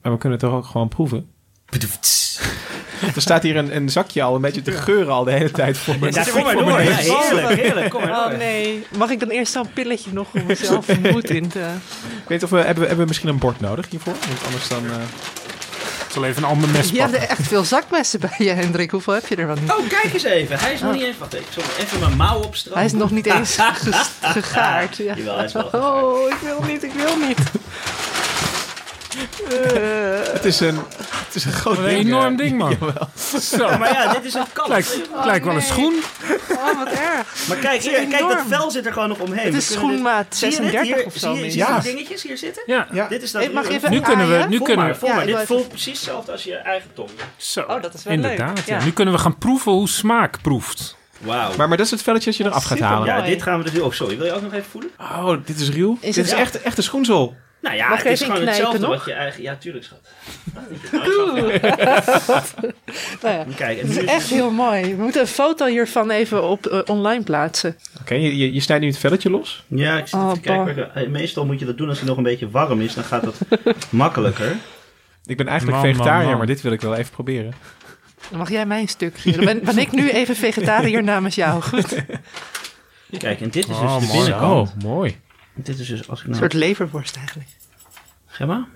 Maar 0.02 0.12
we 0.12 0.18
kunnen 0.18 0.38
het 0.38 0.48
toch 0.48 0.58
ook 0.58 0.66
gewoon 0.66 0.88
proeven? 0.88 1.26
Er 3.14 3.20
staat 3.22 3.42
hier 3.42 3.56
een, 3.56 3.76
een 3.76 3.88
zakje 3.88 4.22
al 4.22 4.34
een 4.34 4.40
beetje 4.40 4.62
te 4.62 4.72
geuren 4.72 5.12
al 5.12 5.24
de 5.24 5.32
hele 5.32 5.50
tijd 5.50 5.78
voor 5.78 5.94
me. 6.00 6.12
Ja, 6.12 6.24
kom 6.32 6.42
maar 6.44 6.54
door. 6.56 6.82
Ja, 6.82 6.90
heerlijk, 6.90 7.60
heerlijk. 7.60 7.90
Kom 7.90 8.00
maar 8.02 8.10
Oh 8.32 8.38
nee, 8.38 8.86
mag 8.96 9.10
ik 9.10 9.20
dan 9.20 9.28
eerst 9.28 9.52
zo'n 9.52 9.72
pilletje 9.74 10.10
nog 10.12 10.26
om 10.34 10.46
mezelf 10.46 10.86
moed 10.98 11.30
in 11.30 11.48
te... 11.48 11.58
Ik 12.22 12.28
weet 12.28 12.42
of 12.42 12.50
we 12.50 12.56
hebben, 12.56 12.74
we 12.74 12.80
hebben 12.80 12.98
we 12.98 13.04
misschien 13.06 13.28
een 13.28 13.38
bord 13.38 13.60
nodig 13.60 13.86
hiervoor? 13.90 14.14
Want 14.28 14.44
anders 14.44 14.68
dan... 14.68 14.84
eh, 14.86 14.96
Ik 16.06 16.12
zal 16.12 16.24
even 16.24 16.42
een 16.42 16.48
ander 16.48 16.68
mes 16.68 16.90
Je 16.90 16.98
hebt 17.00 17.10
pakken. 17.10 17.28
er 17.30 17.36
echt 17.36 17.48
veel 17.48 17.64
zakmessen 17.64 18.20
bij 18.20 18.34
je, 18.38 18.50
Hendrik. 18.50 18.90
Hoeveel 18.90 19.12
heb 19.14 19.26
je 19.26 19.36
er 19.36 19.46
van? 19.56 19.76
Oh, 19.78 19.88
kijk 19.88 20.12
eens 20.14 20.22
even. 20.24 20.58
Hij 20.58 20.72
is 20.72 20.80
nog 20.80 20.92
niet 20.92 21.02
eens... 21.02 21.18
Wacht 21.18 21.32
even. 21.32 21.46
Ik 21.46 21.52
zal 21.52 21.84
even 21.84 21.98
mijn 22.00 22.16
mouw 22.16 22.38
opstropen. 22.42 22.78
Hij 22.80 22.88
is 22.88 22.92
nog 22.94 23.10
niet 23.10 23.26
eens 23.26 23.56
gegaard. 24.22 24.96
Ja. 24.96 25.14
Jawel, 25.16 25.36
hij 25.36 25.44
is 25.44 25.52
wel 25.52 25.62
gegaard. 25.62 25.84
Oh, 25.84 26.30
ik 26.30 26.36
wil 26.42 26.62
niet, 26.66 26.82
ik 26.82 26.92
wil 26.92 27.16
niet. 27.28 27.38
Eh, 29.48 30.32
het, 30.34 30.44
is 30.44 30.60
een, 30.60 30.76
het 31.26 31.34
is 31.34 31.44
een 31.44 31.52
groot 31.52 31.78
Een 31.78 31.84
ding. 31.84 32.06
enorm 32.06 32.32
eh. 32.32 32.36
ding, 32.38 32.58
man. 32.58 32.76
Zo, 33.58 33.78
Maar 33.78 33.92
ja, 33.92 34.12
dit 34.12 34.24
is 34.24 34.34
een 34.34 34.44
kant. 34.52 34.68
lijkt, 34.68 35.00
lijkt 35.24 35.44
wel 35.44 35.54
een 35.54 35.62
schoen. 35.62 35.94
oh, 36.50 36.76
wat 36.78 36.88
erg. 36.88 37.46
Maar 37.48 37.56
kijk, 37.56 37.82
hier, 37.82 38.06
kijk, 38.06 38.18
dat 38.28 38.42
vel 38.48 38.70
zit 38.70 38.86
er 38.86 38.92
gewoon 38.92 39.08
nog 39.08 39.18
omheen. 39.18 39.44
Het 39.44 39.54
is 39.54 39.72
schoenmaat 39.72 40.36
Zie 40.36 40.50
je 40.50 40.56
dit 40.60 40.70
36 40.70 40.96
hier? 40.96 41.06
of 41.06 41.16
zo. 41.16 41.34
zie 41.34 41.44
je. 41.44 41.56
Ja. 41.56 41.78
die 41.78 41.92
dingetjes 41.94 42.22
hier 42.22 42.38
zitten? 42.38 42.62
Ja, 42.66 42.86
Ja. 42.92 43.08
Dit 43.08 43.22
is 43.22 43.30
dat 43.30 43.42
Hey, 43.42 43.52
mag 43.52 43.68
even 43.68 43.90
nu 43.90 44.00
kunnen 44.00 44.28
we, 44.30 44.44
nu 44.48 44.56
Voel 44.56 44.66
kunnen 44.66 44.84
maar, 44.84 44.94
we, 44.94 44.98
voel 45.00 45.08
Ja, 45.08 45.20
ik 45.22 45.26
Dit 45.36 45.46
voelt 45.46 45.68
precies 45.68 45.92
hetzelfde 45.92 46.32
als 46.32 46.42
je 46.44 46.54
eigen 46.56 46.90
tong. 46.94 47.10
zo, 47.36 47.60
Oh, 47.60 47.82
dat 47.82 47.94
is 47.94 48.02
wel 48.04 48.12
inderdaad. 48.12 48.56
leuk. 48.56 48.66
Ja. 48.66 48.76
Ja. 48.78 48.84
Nu 48.84 48.92
kunnen 48.92 49.14
we 49.14 49.20
gaan 49.20 49.38
proeven 49.38 49.72
hoe 49.72 49.88
smaak 49.88 50.42
proeft. 50.42 50.96
Wauw. 51.20 51.56
Maar, 51.56 51.68
maar 51.68 51.76
dat 51.76 51.86
is 51.86 51.92
het 51.92 52.02
velletje 52.02 52.30
dat 52.30 52.36
je 52.38 52.44
eraf 52.44 52.64
gaat 52.64 52.78
halen. 52.78 53.06
Ja, 53.06 53.20
dit 53.20 53.42
gaan 53.42 53.58
we 53.58 53.64
dus 53.64 53.72
doen. 53.72 53.82
Oh, 53.82 53.92
sorry. 53.92 54.16
Wil 54.16 54.26
je 54.26 54.32
ook 54.32 54.42
nog 54.42 54.52
even 54.52 54.70
voelen? 54.70 54.90
Oh, 55.00 55.36
dit 55.44 55.60
is 55.60 55.68
ruw. 55.70 55.92
Is 56.00 56.14
dit 56.14 56.24
het- 56.24 56.34
is 56.34 56.40
echt, 56.40 56.62
echt 56.62 56.76
een 56.76 56.82
schoenzol. 56.82 57.36
Nou 57.62 57.76
ja, 57.76 57.88
Mag 57.88 58.02
het 58.02 58.12
is 58.12 58.22
gewoon 58.22 58.46
hetzelfde 58.46 58.78
nog? 58.78 58.88
wat 58.90 59.04
je 59.04 59.12
eigen... 59.12 59.42
Ja, 59.42 59.56
tuurlijk, 59.56 59.84
schat. 59.84 60.00
Nou 63.22 63.34
ja, 63.34 63.44
Kijk, 63.56 63.78
het 63.80 63.88
nu 63.88 63.94
is 63.96 64.04
echt 64.04 64.28
heel 64.28 64.50
mooi. 64.50 64.94
We 64.96 65.02
moeten 65.02 65.20
een 65.20 65.26
foto 65.26 65.66
hiervan 65.66 66.10
even 66.10 66.42
op 66.48 66.66
eh, 66.66 66.80
online 66.86 67.22
plaatsen. 67.22 67.76
Oké, 68.00 68.14
je, 68.14 68.36
je, 68.36 68.52
je 68.52 68.60
snijdt 68.60 68.82
nu 68.82 68.88
het 68.88 68.98
velletje 68.98 69.30
los. 69.30 69.64
Ja, 69.68 69.98
ik 69.98 70.06
zit 70.06 70.14
Oh, 70.20 70.26
even 70.30 70.42
te 70.42 70.48
kijken. 70.48 70.94
eh, 70.94 71.08
Meestal 71.08 71.46
moet 71.46 71.58
je 71.58 71.64
dat 71.64 71.78
doen 71.78 71.88
als 71.88 71.98
hij 71.98 72.08
nog 72.08 72.16
een 72.16 72.22
beetje 72.22 72.50
warm 72.50 72.80
is. 72.80 72.94
Dan 72.94 73.04
gaat 73.04 73.22
dat 73.24 73.34
makkelijker. 73.90 74.56
Ik 75.26 75.36
ben 75.36 75.48
eigenlijk 75.48 75.78
Man, 75.82 75.90
vegetariër, 75.92 76.28
man. 76.28 76.36
maar 76.38 76.46
dit 76.46 76.60
wil 76.62 76.72
ik 76.72 76.80
wel 76.80 76.94
even 76.94 77.12
proberen. 77.12 77.52
Dan 78.30 78.38
mag 78.38 78.50
jij 78.50 78.66
mijn 78.66 78.88
stukje. 78.88 79.32
Dan 79.32 79.44
ben, 79.44 79.64
ben 79.64 79.78
ik 79.78 79.92
nu 79.92 80.10
even 80.10 80.36
vegetariër 80.36 81.02
namens 81.02 81.34
jou. 81.34 81.62
Goed. 81.62 81.94
Kijk, 83.18 83.40
en 83.40 83.50
dit 83.50 83.68
is 83.68 83.78
dus 83.78 83.90
Oh, 83.90 84.00
de 84.00 84.06
binnenkant. 84.12 84.68
Oh, 84.68 84.82
mooi. 84.84 85.20
Dit 85.54 85.78
is 85.78 85.86
dus 85.86 86.08
als 86.08 86.20
ik 86.20 86.26
nou... 86.26 86.38
soort 86.38 86.52
leverworst 86.52 87.16
eigenlijk. 87.16 87.48
Gemma? 88.26 88.66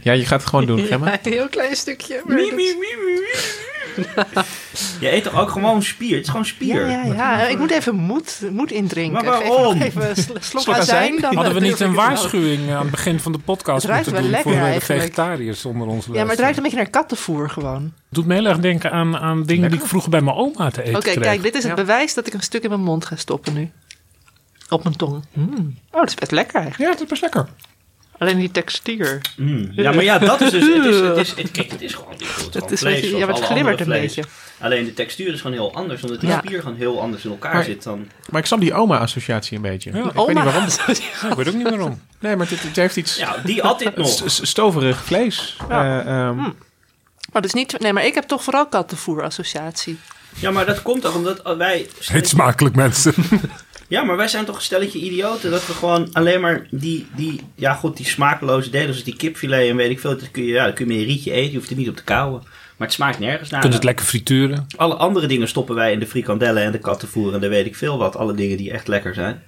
Ja, 0.00 0.12
je 0.12 0.26
gaat 0.26 0.40
het 0.40 0.48
gewoon 0.48 0.66
doen, 0.66 0.78
Gemma. 0.88 1.06
Ja, 1.06 1.18
een 1.22 1.32
heel 1.32 1.48
klein 1.48 1.76
stukje. 1.76 2.22
maar 2.26 2.36
dat 2.36 2.52
is- 2.58 2.74
Je 5.00 5.12
eet 5.12 5.22
toch 5.22 5.40
ook 5.40 5.50
gewoon 5.50 5.82
spier? 5.82 6.14
Het 6.16 6.22
is 6.24 6.28
gewoon 6.30 6.44
spier. 6.46 6.88
Ja, 6.90 7.04
ja, 7.04 7.14
ja. 7.14 7.46
Ik 7.46 7.58
moet 7.58 7.70
even 7.70 7.94
moed, 7.94 8.40
moed 8.50 8.70
indrinken. 8.72 9.12
Maar 9.12 9.24
waarom? 9.24 9.80
Even 9.82 10.08
een 10.10 10.16
sl- 10.16 10.22
slok, 10.40 10.62
Slok 10.62 10.76
azijn. 10.76 11.20
Dan 11.20 11.34
Hadden 11.34 11.54
we 11.54 11.60
niet 11.60 11.80
een 11.80 11.94
waarschuwing 11.94 12.70
aan 12.70 12.80
het 12.80 12.90
begin 12.90 13.20
van 13.20 13.32
de 13.32 13.38
podcast 13.38 13.82
Het 13.82 13.90
ruikt 13.90 14.06
moeten 14.06 14.22
wel 14.24 14.32
doen 14.32 14.42
voor 14.42 14.52
lekker 14.52 14.74
de 14.96 15.00
vegetariërs 15.00 15.64
onder 15.64 15.86
onze 15.88 16.12
Ja, 16.12 16.20
maar 16.20 16.30
het 16.30 16.38
ruikt 16.40 16.56
een 16.56 16.62
beetje 16.62 16.78
naar 16.78 16.90
kattenvoer 16.90 17.50
gewoon. 17.50 17.82
Het 17.82 17.92
doet 18.08 18.26
me 18.26 18.34
heel 18.34 18.46
erg 18.46 18.58
denken 18.58 18.90
aan, 18.92 19.16
aan 19.18 19.42
dingen 19.44 19.70
die 19.70 19.80
ik 19.80 19.86
vroeger 19.86 20.10
bij 20.10 20.20
mijn 20.20 20.36
oma 20.36 20.70
te 20.70 20.82
eten 20.82 20.94
Oké, 20.96 21.10
kreeg. 21.10 21.24
kijk, 21.24 21.42
dit 21.42 21.54
is 21.54 21.62
het 21.62 21.76
Ja. 21.76 21.82
bewijs 21.82 22.14
dat 22.14 22.26
ik 22.26 22.34
een 22.34 22.40
stuk 22.42 22.62
in 22.62 22.68
mijn 22.68 22.82
mond 22.82 23.04
ga 23.04 23.16
stoppen 23.16 23.54
nu. 23.54 23.70
Op 24.68 24.82
mijn 24.84 24.96
tong. 24.96 25.24
Mm. 25.32 25.78
Oh, 25.90 26.00
dat 26.00 26.08
is 26.08 26.14
best 26.14 26.30
lekker 26.30 26.54
eigenlijk. 26.60 26.84
Ja, 26.84 26.90
het 26.90 27.00
is 27.02 27.08
best 27.08 27.22
lekker. 27.22 27.48
Alleen 28.18 28.38
die 28.38 28.50
textuur. 28.50 29.20
Mm. 29.36 29.68
Ja, 29.72 29.92
maar 29.92 30.04
ja, 30.04 30.18
dat 30.18 30.40
is 30.40 30.50
dus... 30.50 30.66
Het 30.66 30.84
is, 30.84 31.00
het 31.00 31.16
is, 31.16 31.30
het, 31.36 31.50
kijk, 31.50 31.70
het 31.70 31.80
is 31.82 31.94
gewoon, 31.94 32.12
het 32.12 32.20
is 32.20 32.28
gewoon 32.28 32.50
Het 32.62 32.70
is, 32.70 32.80
vlees 32.80 33.10
ja, 33.10 33.26
het 33.26 33.40
glimmert 33.40 33.80
een 33.80 33.86
vlees. 33.86 34.14
beetje. 34.14 34.30
Alleen 34.60 34.84
de 34.84 34.94
textuur 34.94 35.32
is 35.32 35.40
gewoon 35.40 35.52
heel 35.56 35.74
anders. 35.74 36.02
Omdat 36.02 36.20
de 36.20 36.26
Ja. 36.26 36.38
spier 36.44 36.60
gewoon 36.62 36.76
heel 36.76 37.00
anders 37.00 37.24
in 37.24 37.30
elkaar 37.30 37.54
Maar- 37.54 37.64
zit 37.64 37.82
dan... 37.82 38.08
Maar 38.30 38.40
ik 38.40 38.46
snap 38.46 38.60
die 38.60 38.74
oma-associatie 38.74 39.56
een 39.56 39.62
beetje. 39.62 39.90
Ja. 39.92 39.98
ik 39.98 40.12
weet 40.14 40.26
niet 40.26 40.44
waarom. 40.44 40.64
Ja, 41.22 41.28
ik 41.30 41.34
weet 41.36 41.48
ook 41.48 41.54
niet 41.54 41.68
waarom. 41.68 42.00
Nee, 42.18 42.36
maar 42.36 42.48
het, 42.48 42.62
het 42.62 42.76
heeft 42.76 42.96
iets 42.96 43.16
Ja, 43.16 43.36
die 43.44 43.60
had 43.60 43.78
dit 43.78 43.96
nog. 44.06 44.22
stoverig 44.26 45.04
vlees. 45.04 45.56
Ja. 45.68 46.00
Eh, 46.04 46.26
ehm, 46.28 46.36
Maar 47.32 47.42
dus 47.42 47.52
niet, 47.52 47.78
nee, 47.80 47.92
maar 47.92 48.04
ik 48.06 48.14
heb 48.14 48.24
toch 48.24 48.42
vooral 48.44 48.66
kattenvoer-associatie. 48.66 49.98
Ja, 50.38 50.50
maar 50.50 50.66
dat 50.66 50.82
komt 50.82 51.06
ook 51.06 51.14
omdat 51.14 51.56
wij... 51.56 51.88
Heet 52.04 52.28
smakelijk, 52.28 52.74
mensen. 52.76 53.14
Ja, 53.88 54.02
maar 54.02 54.16
wij 54.16 54.28
zijn 54.28 54.44
toch 54.44 54.56
een 54.56 54.62
stelletje 54.62 54.98
idioten 54.98 55.50
dat 55.50 55.66
we 55.66 55.72
gewoon 55.72 56.08
alleen 56.12 56.40
maar 56.40 56.66
die, 56.70 57.06
die 57.16 57.40
ja 57.54 57.74
goed, 57.74 57.96
die 57.96 58.06
smakeloze 58.06 58.70
delen, 58.70 58.88
zoals 58.88 59.04
die 59.04 59.16
kipfilet 59.16 59.68
en 59.68 59.76
weet 59.76 59.90
ik 59.90 60.00
veel, 60.00 60.18
dat 60.18 60.30
kun 60.30 60.42
je, 60.42 60.52
ja, 60.52 60.64
dat 60.64 60.74
kun 60.74 60.86
je 60.86 60.92
met 60.92 61.00
een 61.00 61.08
rietje 61.08 61.32
eten, 61.32 61.50
je 61.50 61.56
hoeft 61.56 61.70
er 61.70 61.76
niet 61.76 61.88
op 61.88 61.96
te 61.96 62.04
kauwen. 62.04 62.42
Maar 62.76 62.86
het 62.86 62.96
smaakt 62.96 63.18
nergens 63.18 63.50
naar. 63.50 63.58
Je 63.58 63.64
kunt 63.64 63.74
het 63.74 63.84
lekker 63.84 64.06
frituren. 64.06 64.66
Alle 64.76 64.94
andere 64.94 65.26
dingen 65.26 65.48
stoppen 65.48 65.74
wij 65.74 65.92
in 65.92 65.98
de 65.98 66.06
frikandellen 66.06 66.62
en 66.62 66.72
de 66.72 66.78
kattenvoer 66.78 67.34
en 67.34 67.40
de 67.40 67.48
weet 67.48 67.66
ik 67.66 67.76
veel 67.76 67.98
wat. 67.98 68.16
Alle 68.16 68.34
dingen 68.34 68.56
die 68.56 68.72
echt 68.72 68.88
lekker 68.88 69.14
zijn. 69.14 69.42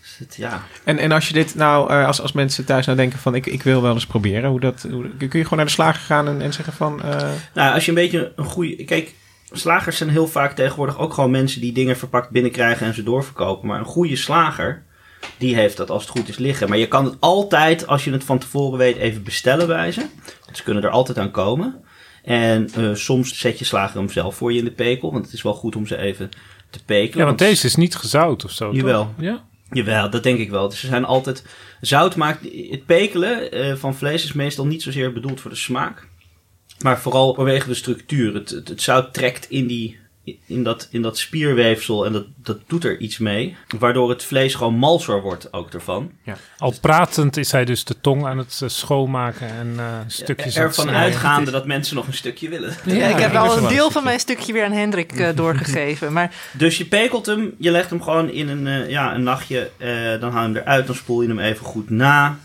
Dus 0.00 0.16
het, 0.18 0.36
ja. 0.36 0.62
En, 0.84 0.98
en 0.98 1.12
als 1.12 1.28
je 1.28 1.32
dit 1.32 1.54
nou, 1.54 1.90
eh, 1.90 2.06
als, 2.06 2.20
als 2.20 2.32
mensen 2.32 2.64
thuis 2.64 2.86
nou 2.86 2.98
denken 2.98 3.18
van 3.18 3.34
ik, 3.34 3.46
ik 3.46 3.62
wil 3.62 3.82
wel 3.82 3.92
eens 3.92 4.06
proberen, 4.06 4.50
hoe 4.50 4.60
dat, 4.60 4.86
hoe, 4.90 5.08
kun 5.16 5.38
je 5.38 5.42
gewoon 5.42 5.56
naar 5.56 5.66
de 5.66 5.72
slager 5.72 6.02
gaan 6.02 6.28
en, 6.28 6.40
en 6.40 6.52
zeggen 6.52 6.72
van, 6.72 7.02
eh, 7.02 7.28
Nou, 7.54 7.74
als 7.74 7.84
je 7.84 7.88
een 7.90 7.96
beetje 7.96 8.32
een 8.36 8.44
goede. 8.44 8.84
Kijk, 8.84 9.14
slagers 9.52 9.96
zijn 9.96 10.10
heel 10.10 10.28
vaak 10.28 10.52
tegenwoordig 10.52 10.98
ook 10.98 11.12
gewoon 11.12 11.30
mensen 11.30 11.60
die 11.60 11.72
dingen 11.72 11.96
verpakt 11.96 12.30
binnenkrijgen 12.30 12.86
en 12.86 12.94
ze 12.94 13.02
doorverkopen. 13.02 13.68
Maar 13.68 13.78
een 13.78 13.84
goede 13.84 14.16
slager, 14.16 14.82
die 15.38 15.54
heeft 15.54 15.76
dat 15.76 15.90
als 15.90 16.02
het 16.02 16.10
goed 16.10 16.28
is 16.28 16.36
liggen. 16.36 16.68
Maar 16.68 16.78
je 16.78 16.88
kan 16.88 17.04
het 17.04 17.16
altijd, 17.20 17.86
als 17.86 18.04
je 18.04 18.12
het 18.12 18.24
van 18.24 18.38
tevoren 18.38 18.78
weet, 18.78 18.96
even 18.96 19.22
bestellen 19.22 19.66
bij 19.66 19.92
ze. 19.92 20.06
Want 20.44 20.56
ze 20.56 20.62
kunnen 20.62 20.82
er 20.82 20.90
altijd 20.90 21.18
aan 21.18 21.30
komen. 21.30 21.84
En 22.22 22.68
eh, 22.74 22.94
soms 22.94 23.38
zet 23.38 23.58
je 23.58 23.64
slager 23.64 23.98
hem 23.98 24.10
zelf 24.10 24.36
voor 24.36 24.52
je 24.52 24.58
in 24.58 24.64
de 24.64 24.70
pekel. 24.70 25.12
Want 25.12 25.24
het 25.24 25.34
is 25.34 25.42
wel 25.42 25.54
goed 25.54 25.76
om 25.76 25.86
ze 25.86 25.96
even 25.96 26.30
te 26.70 26.84
pekelen. 26.84 27.18
Ja, 27.18 27.24
want 27.24 27.38
deze 27.38 27.66
is 27.66 27.76
niet 27.76 27.96
gezout 27.96 28.44
of 28.44 28.50
zo. 28.50 28.66
toch? 28.66 28.76
Jawel. 28.76 29.14
Ja? 29.18 29.44
Jawel, 29.70 30.10
dat 30.10 30.22
denk 30.22 30.38
ik 30.38 30.50
wel. 30.50 30.68
Dus 30.68 30.80
ze 30.80 30.86
zijn 30.86 31.04
altijd. 31.04 31.44
Zout 31.80 32.16
maakt. 32.16 32.42
Het 32.70 32.86
pekelen 32.86 33.52
eh, 33.52 33.74
van 33.74 33.94
vlees 33.94 34.24
is 34.24 34.32
meestal 34.32 34.66
niet 34.66 34.82
zozeer 34.82 35.12
bedoeld 35.12 35.40
voor 35.40 35.50
de 35.50 35.56
smaak. 35.56 36.06
Maar 36.78 37.00
vooral 37.00 37.34
vanwege 37.34 37.68
de 37.68 37.74
structuur. 37.74 38.34
Het, 38.34 38.50
het, 38.50 38.68
het 38.68 38.82
zout 38.82 39.14
trekt 39.14 39.50
in, 39.50 39.66
die, 39.66 39.98
in, 40.46 40.62
dat, 40.62 40.88
in 40.90 41.02
dat 41.02 41.18
spierweefsel 41.18 42.06
en 42.06 42.12
dat, 42.12 42.24
dat 42.42 42.58
doet 42.66 42.84
er 42.84 42.98
iets 43.00 43.18
mee. 43.18 43.56
Waardoor 43.78 44.08
het 44.10 44.24
vlees 44.24 44.54
gewoon 44.54 44.74
malser 44.74 45.22
wordt 45.22 45.52
ook 45.52 45.72
ervan. 45.72 46.10
Al 46.58 46.74
pratend 46.80 47.36
is 47.36 47.52
hij 47.52 47.64
dus 47.64 47.84
de 47.84 48.00
tong 48.00 48.26
aan 48.26 48.38
het 48.38 48.60
eh, 48.62 48.68
schoonmaken 48.68 49.48
en 49.48 49.74
eh, 49.78 49.98
stukjes 50.06 50.56
Ervan 50.56 50.90
uitgaande 50.90 51.50
dat 51.50 51.66
mensen 51.66 51.96
nog 51.96 52.06
een 52.06 52.14
stukje 52.14 52.48
willen. 52.48 52.76
Ja, 52.84 53.06
ik 53.06 53.16
heb 53.18 53.34
al 53.34 53.56
een 53.58 53.68
deel 53.68 53.90
van 53.90 54.04
mijn 54.04 54.20
stukje 54.20 54.52
weer 54.52 54.64
aan 54.64 54.72
Hendrik 54.72 55.12
eh, 55.12 55.28
doorgegeven. 55.36 56.12
Maar 56.12 56.34
Dus 56.52 56.78
je 56.78 56.84
pekelt 56.86 57.26
hem, 57.26 57.54
je 57.58 57.70
legt 57.70 57.90
hem 57.90 58.02
gewoon 58.02 58.30
in 58.30 58.48
een, 58.48 58.90
ja, 58.90 59.14
een 59.14 59.22
nachtje. 59.22 59.70
eh, 59.76 60.20
dan 60.20 60.32
haal 60.32 60.46
je 60.48 60.52
hem 60.54 60.56
eruit, 60.56 60.86
dan 60.86 60.96
spoel 60.96 61.22
je 61.22 61.28
hem 61.28 61.38
even 61.38 61.66
goed 61.66 61.90
na. 61.90 62.38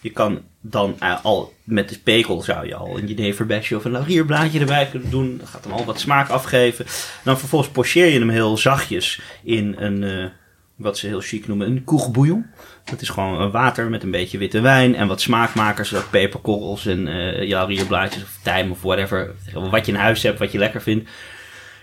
Je 0.00 0.10
kan 0.10 0.42
dan 0.70 0.96
eh, 0.98 1.24
al 1.24 1.52
met 1.64 1.88
de 1.88 1.98
pekel 1.98 2.42
zou 2.42 2.66
je 2.66 2.74
al 2.74 2.98
een 2.98 3.06
jeneverbesje 3.06 3.76
of 3.76 3.84
een 3.84 3.90
laurierblaadje 3.90 4.60
erbij 4.60 4.86
kunnen 4.86 5.10
doen. 5.10 5.36
Dat 5.38 5.48
gaat 5.48 5.62
dan 5.62 5.72
al 5.72 5.84
wat 5.84 6.00
smaak 6.00 6.28
afgeven. 6.28 6.86
Dan 7.24 7.38
vervolgens 7.38 7.70
pocheer 7.70 8.06
je 8.06 8.18
hem 8.18 8.28
heel 8.28 8.56
zachtjes 8.56 9.20
in 9.42 9.74
een, 9.78 10.04
eh, 10.04 10.24
wat 10.76 10.98
ze 10.98 11.06
heel 11.06 11.20
chic 11.20 11.46
noemen, 11.46 11.66
een 11.66 11.84
koegbouillon. 11.84 12.46
Dat 12.84 13.00
is 13.00 13.08
gewoon 13.08 13.50
water 13.50 13.90
met 13.90 14.02
een 14.02 14.10
beetje 14.10 14.38
witte 14.38 14.60
wijn 14.60 14.94
en 14.94 15.08
wat 15.08 15.20
smaakmakers, 15.20 15.88
zoals 15.88 16.04
peperkorrels 16.04 16.86
en 16.86 17.08
eh 17.08 17.48
laurierblaadjes 17.48 18.22
of 18.22 18.38
tijm 18.42 18.70
of 18.70 18.82
whatever. 18.82 19.34
Wat 19.52 19.86
je 19.86 19.92
in 19.92 19.98
huis 19.98 20.22
hebt, 20.22 20.38
wat 20.38 20.52
je 20.52 20.58
lekker 20.58 20.82
vindt. 20.82 21.08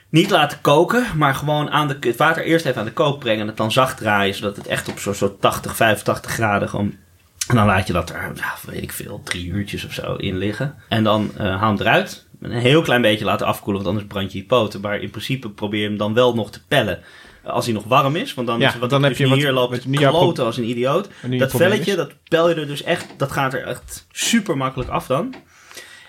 Niet 0.10 0.30
laten 0.30 0.62
koken, 0.62 1.06
maar 1.16 1.36
gewoon 1.36 1.70
aan 1.72 1.88
de, 1.88 1.98
het 2.00 2.18
water 2.18 2.44
eerst 2.44 2.66
even 2.66 2.80
aan 2.80 2.86
de 2.86 2.94
kook 2.94 3.20
brengen 3.20 3.42
en 3.42 3.48
het 3.48 3.58
dan 3.58 3.72
zacht 3.72 3.98
draaien, 3.98 4.36
zodat 4.36 4.56
het 4.56 4.68
echt 4.68 4.90
op 4.90 5.00
zo'n 5.00 5.14
zo 5.14 5.38
80, 5.40 5.76
85 5.76 6.32
graden 6.32 6.70
gewoon 6.70 6.94
en 7.48 7.56
dan 7.56 7.66
laat 7.66 7.88
je 7.88 7.94
dat 7.94 8.10
er, 8.10 8.32
ja, 8.36 8.56
weet 8.66 8.82
ik 8.82 8.91
veel, 8.91 9.22
drie 9.24 9.46
uurtjes 9.46 9.86
of 9.86 9.94
zo 9.94 10.16
in 10.16 10.38
liggen. 10.38 10.76
En 10.89 11.04
dan 11.04 11.32
eh 11.38 11.60
haal 11.60 11.70
hem 11.72 11.82
eruit. 11.82 12.28
Een 12.41 12.52
heel 12.52 12.82
klein 12.82 13.02
beetje 13.02 13.26
laten 13.26 13.48
afkoelen, 13.48 13.84
want 13.84 13.96
anders 13.96 14.14
brand 14.14 14.32
je 14.32 14.38
je 14.38 14.46
poten. 14.46 14.82
Maar 14.82 15.00
in 15.00 15.10
principe 15.10 15.50
probeer 15.50 15.82
je 15.82 15.88
hem 15.88 15.98
dan 15.98 16.14
wel 16.14 16.36
nog 16.36 16.52
te 16.52 16.62
pellen. 16.68 17.00
Als 17.44 17.66
hij 17.66 17.74
nog 17.74 17.84
warm 17.84 18.16
is, 18.16 18.34
want 18.34 18.48
dan, 18.48 18.60
Ja, 18.60 18.74
is 18.74 18.80
wat 18.80 18.89
dan 18.89 19.04
heb 19.04 19.18
dus 19.18 19.28
je 19.30 19.36
hier 19.36 19.52
loopt 19.52 19.86
wat 19.86 19.96
kloten 19.98 20.46
als 20.46 20.58
een 20.58 20.70
idioot. 20.70 21.10
Dat 21.38 21.52
velletje, 21.52 21.91
is. 21.91 21.98
dat 21.98 22.12
pel 22.28 22.50
je 22.50 22.56
er 22.56 22.68
dus 22.68 22.84
echt, 22.84 23.06
dat 23.18 23.32
gaat 23.32 23.54
er 23.54 23.68
echt 23.68 24.08
super 24.12 24.58
makkelijk 24.58 24.89
af 24.89 25.08
dan. 25.08 25.36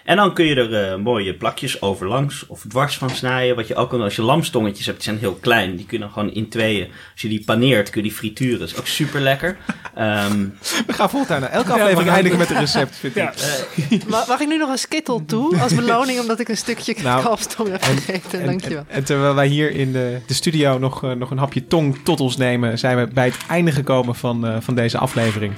En 0.05 0.16
dan 0.16 0.34
kun 0.34 0.44
je 0.44 0.55
er 0.55 0.74
eh, 0.92 0.96
mooie 0.98 1.34
plakjes 1.34 1.82
overlangs 1.82 2.46
of 2.46 2.64
dwars 2.68 2.96
van 2.96 3.11
snijden. 3.11 3.57
Wat 3.57 3.68
je 3.68 3.74
ook 3.74 3.88
kan 3.88 3.96
doen 3.98 4.07
als 4.07 4.16
je 4.16 4.22
lamstongetjes 4.22 4.86
hebt, 4.86 4.98
die 4.98 5.07
zijn 5.09 5.18
heel 5.18 5.38
klein. 5.40 5.76
Die 5.76 5.86
kun 5.86 5.98
je 5.98 6.05
dan 6.05 6.12
gewoon 6.12 6.32
in 6.32 6.48
tweeën. 6.48 6.86
Als 7.12 7.22
je 7.22 7.28
die 7.28 7.42
paneert, 7.44 7.90
kun 7.90 8.02
je 8.02 8.09
die 8.09 8.16
frituren. 8.16 8.59
Dat 8.59 8.68
is 8.68 8.76
ook 8.78 8.86
super 8.86 9.20
lekker. 9.20 9.57
Ehm 9.94 10.48
We 10.86 10.92
gaan 10.92 11.11
voortaan 11.11 11.40
naar 11.40 11.50
elke 11.50 11.72
aflevering 11.72 12.11
eindigen 12.11 12.38
met 12.38 12.50
een 12.50 12.59
recept, 12.59 12.96
vind 12.96 13.14
Ja. 13.14 13.32
ik. 13.90 14.07
Ma- 14.09 14.24
Mag 14.28 14.40
ik 14.40 14.48
nu 14.48 14.57
nog 14.57 14.70
een 14.70 14.78
skittle 14.78 15.24
toe 15.24 15.57
als 15.61 15.74
beloning 15.84 16.20
omdat 16.20 16.40
ik 16.40 16.48
een 16.48 16.57
stukje 16.57 16.94
Nou, 17.02 17.22
kalfstong 17.22 17.68
heb 17.70 17.82
gegeten? 17.82 18.40
En, 18.40 18.46
Dankjewel. 18.46 18.78
en, 18.88 18.94
en 18.96 19.05
terwijl 19.05 19.34
wij 19.34 19.46
hier 19.46 19.70
in 19.70 19.92
de, 19.92 20.18
de 20.26 20.34
studio 20.34 20.78
nog, 20.78 21.05
eh, 21.05 21.12
nog 21.12 21.30
een 21.30 21.38
hapje 21.38 21.66
tong 21.66 21.98
tot 22.05 22.20
ons 22.20 22.36
nemen, 22.36 22.78
zijn 22.78 22.96
we 22.96 23.09
bij 23.12 23.24
het 23.26 23.36
einde 23.48 23.72
gekomen 23.72 24.14
van, 24.14 24.46
eh, 24.46 24.57
van 24.61 24.74
deze 24.74 24.98
aflevering. 24.98 25.52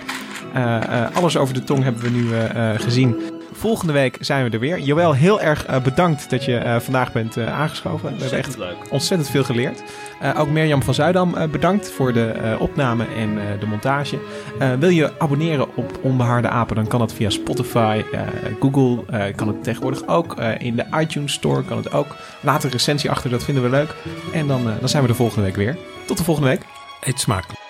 Eh, 0.54 0.76
eh, 0.82 1.16
alles 1.16 1.36
over 1.36 1.54
de 1.54 1.64
tong 1.64 1.82
hebben 1.82 2.02
we 2.02 2.10
nu 2.10 2.32
eh, 2.32 2.72
eh, 2.74 2.80
gezien. 2.80 3.16
Volgende 3.58 3.92
week 3.92 4.16
zijn 4.20 4.44
we 4.44 4.50
er 4.50 4.58
weer. 4.58 4.78
Joël, 4.80 5.12
heel 5.12 5.40
erg 5.40 5.66
eh, 5.66 5.80
bedankt 5.82 6.30
dat 6.30 6.44
je 6.44 6.56
eh, 6.56 6.80
vandaag 6.80 7.12
bent 7.12 7.36
eh, 7.36 7.58
aangeschoven. 7.60 8.14
We 8.16 8.20
hebben 8.20 8.38
echt 8.38 8.46
ontzettend 8.48 8.78
leuk. 8.82 8.92
ontzettend 8.92 9.30
veel 9.30 9.44
geleerd. 9.44 9.82
Eh, 10.20 10.40
ook 10.40 10.48
Mirjam 10.48 10.82
van 10.82 10.94
Zuidam 10.94 11.34
bedankt 11.50 11.90
voor 11.90 12.12
de 12.12 12.56
opname 12.58 13.04
en 13.16 13.38
de 13.60 13.66
montage. 13.66 14.18
Eh, 14.58 14.72
wil 14.78 14.88
je 14.88 15.12
abonneren 15.18 15.76
op 15.76 15.98
Onbehaarde 16.02 16.48
Apen, 16.48 16.76
dan 16.76 16.86
kan 16.86 16.98
dat 16.98 17.12
via 17.12 17.30
Spotify, 17.30 18.02
Google. 18.60 19.04
kan 19.34 19.48
het 19.48 19.64
tegenwoordig 19.64 20.06
ook. 20.06 20.34
In 20.58 20.76
de 20.76 20.84
iTunes 21.00 21.32
Store 21.32 21.62
kan 21.64 21.76
het 21.76 21.92
ook. 21.92 22.16
Laat 22.40 22.64
een 22.64 22.70
recensie 22.70 23.10
achter, 23.10 23.30
dat 23.30 23.44
vinden 23.44 23.62
we 23.62 23.68
leuk. 23.70 23.94
En 24.32 24.46
dan, 24.46 24.64
dan 24.80 24.88
zijn 24.88 25.02
we 25.02 25.08
de 25.08 25.14
volgende 25.14 25.44
week 25.44 25.56
weer. 25.56 25.76
Tot 26.06 26.16
de 26.18 26.24
volgende 26.24 26.48
week. 26.48 26.60
Eet 27.00 27.20
smakelijk. 27.20 27.64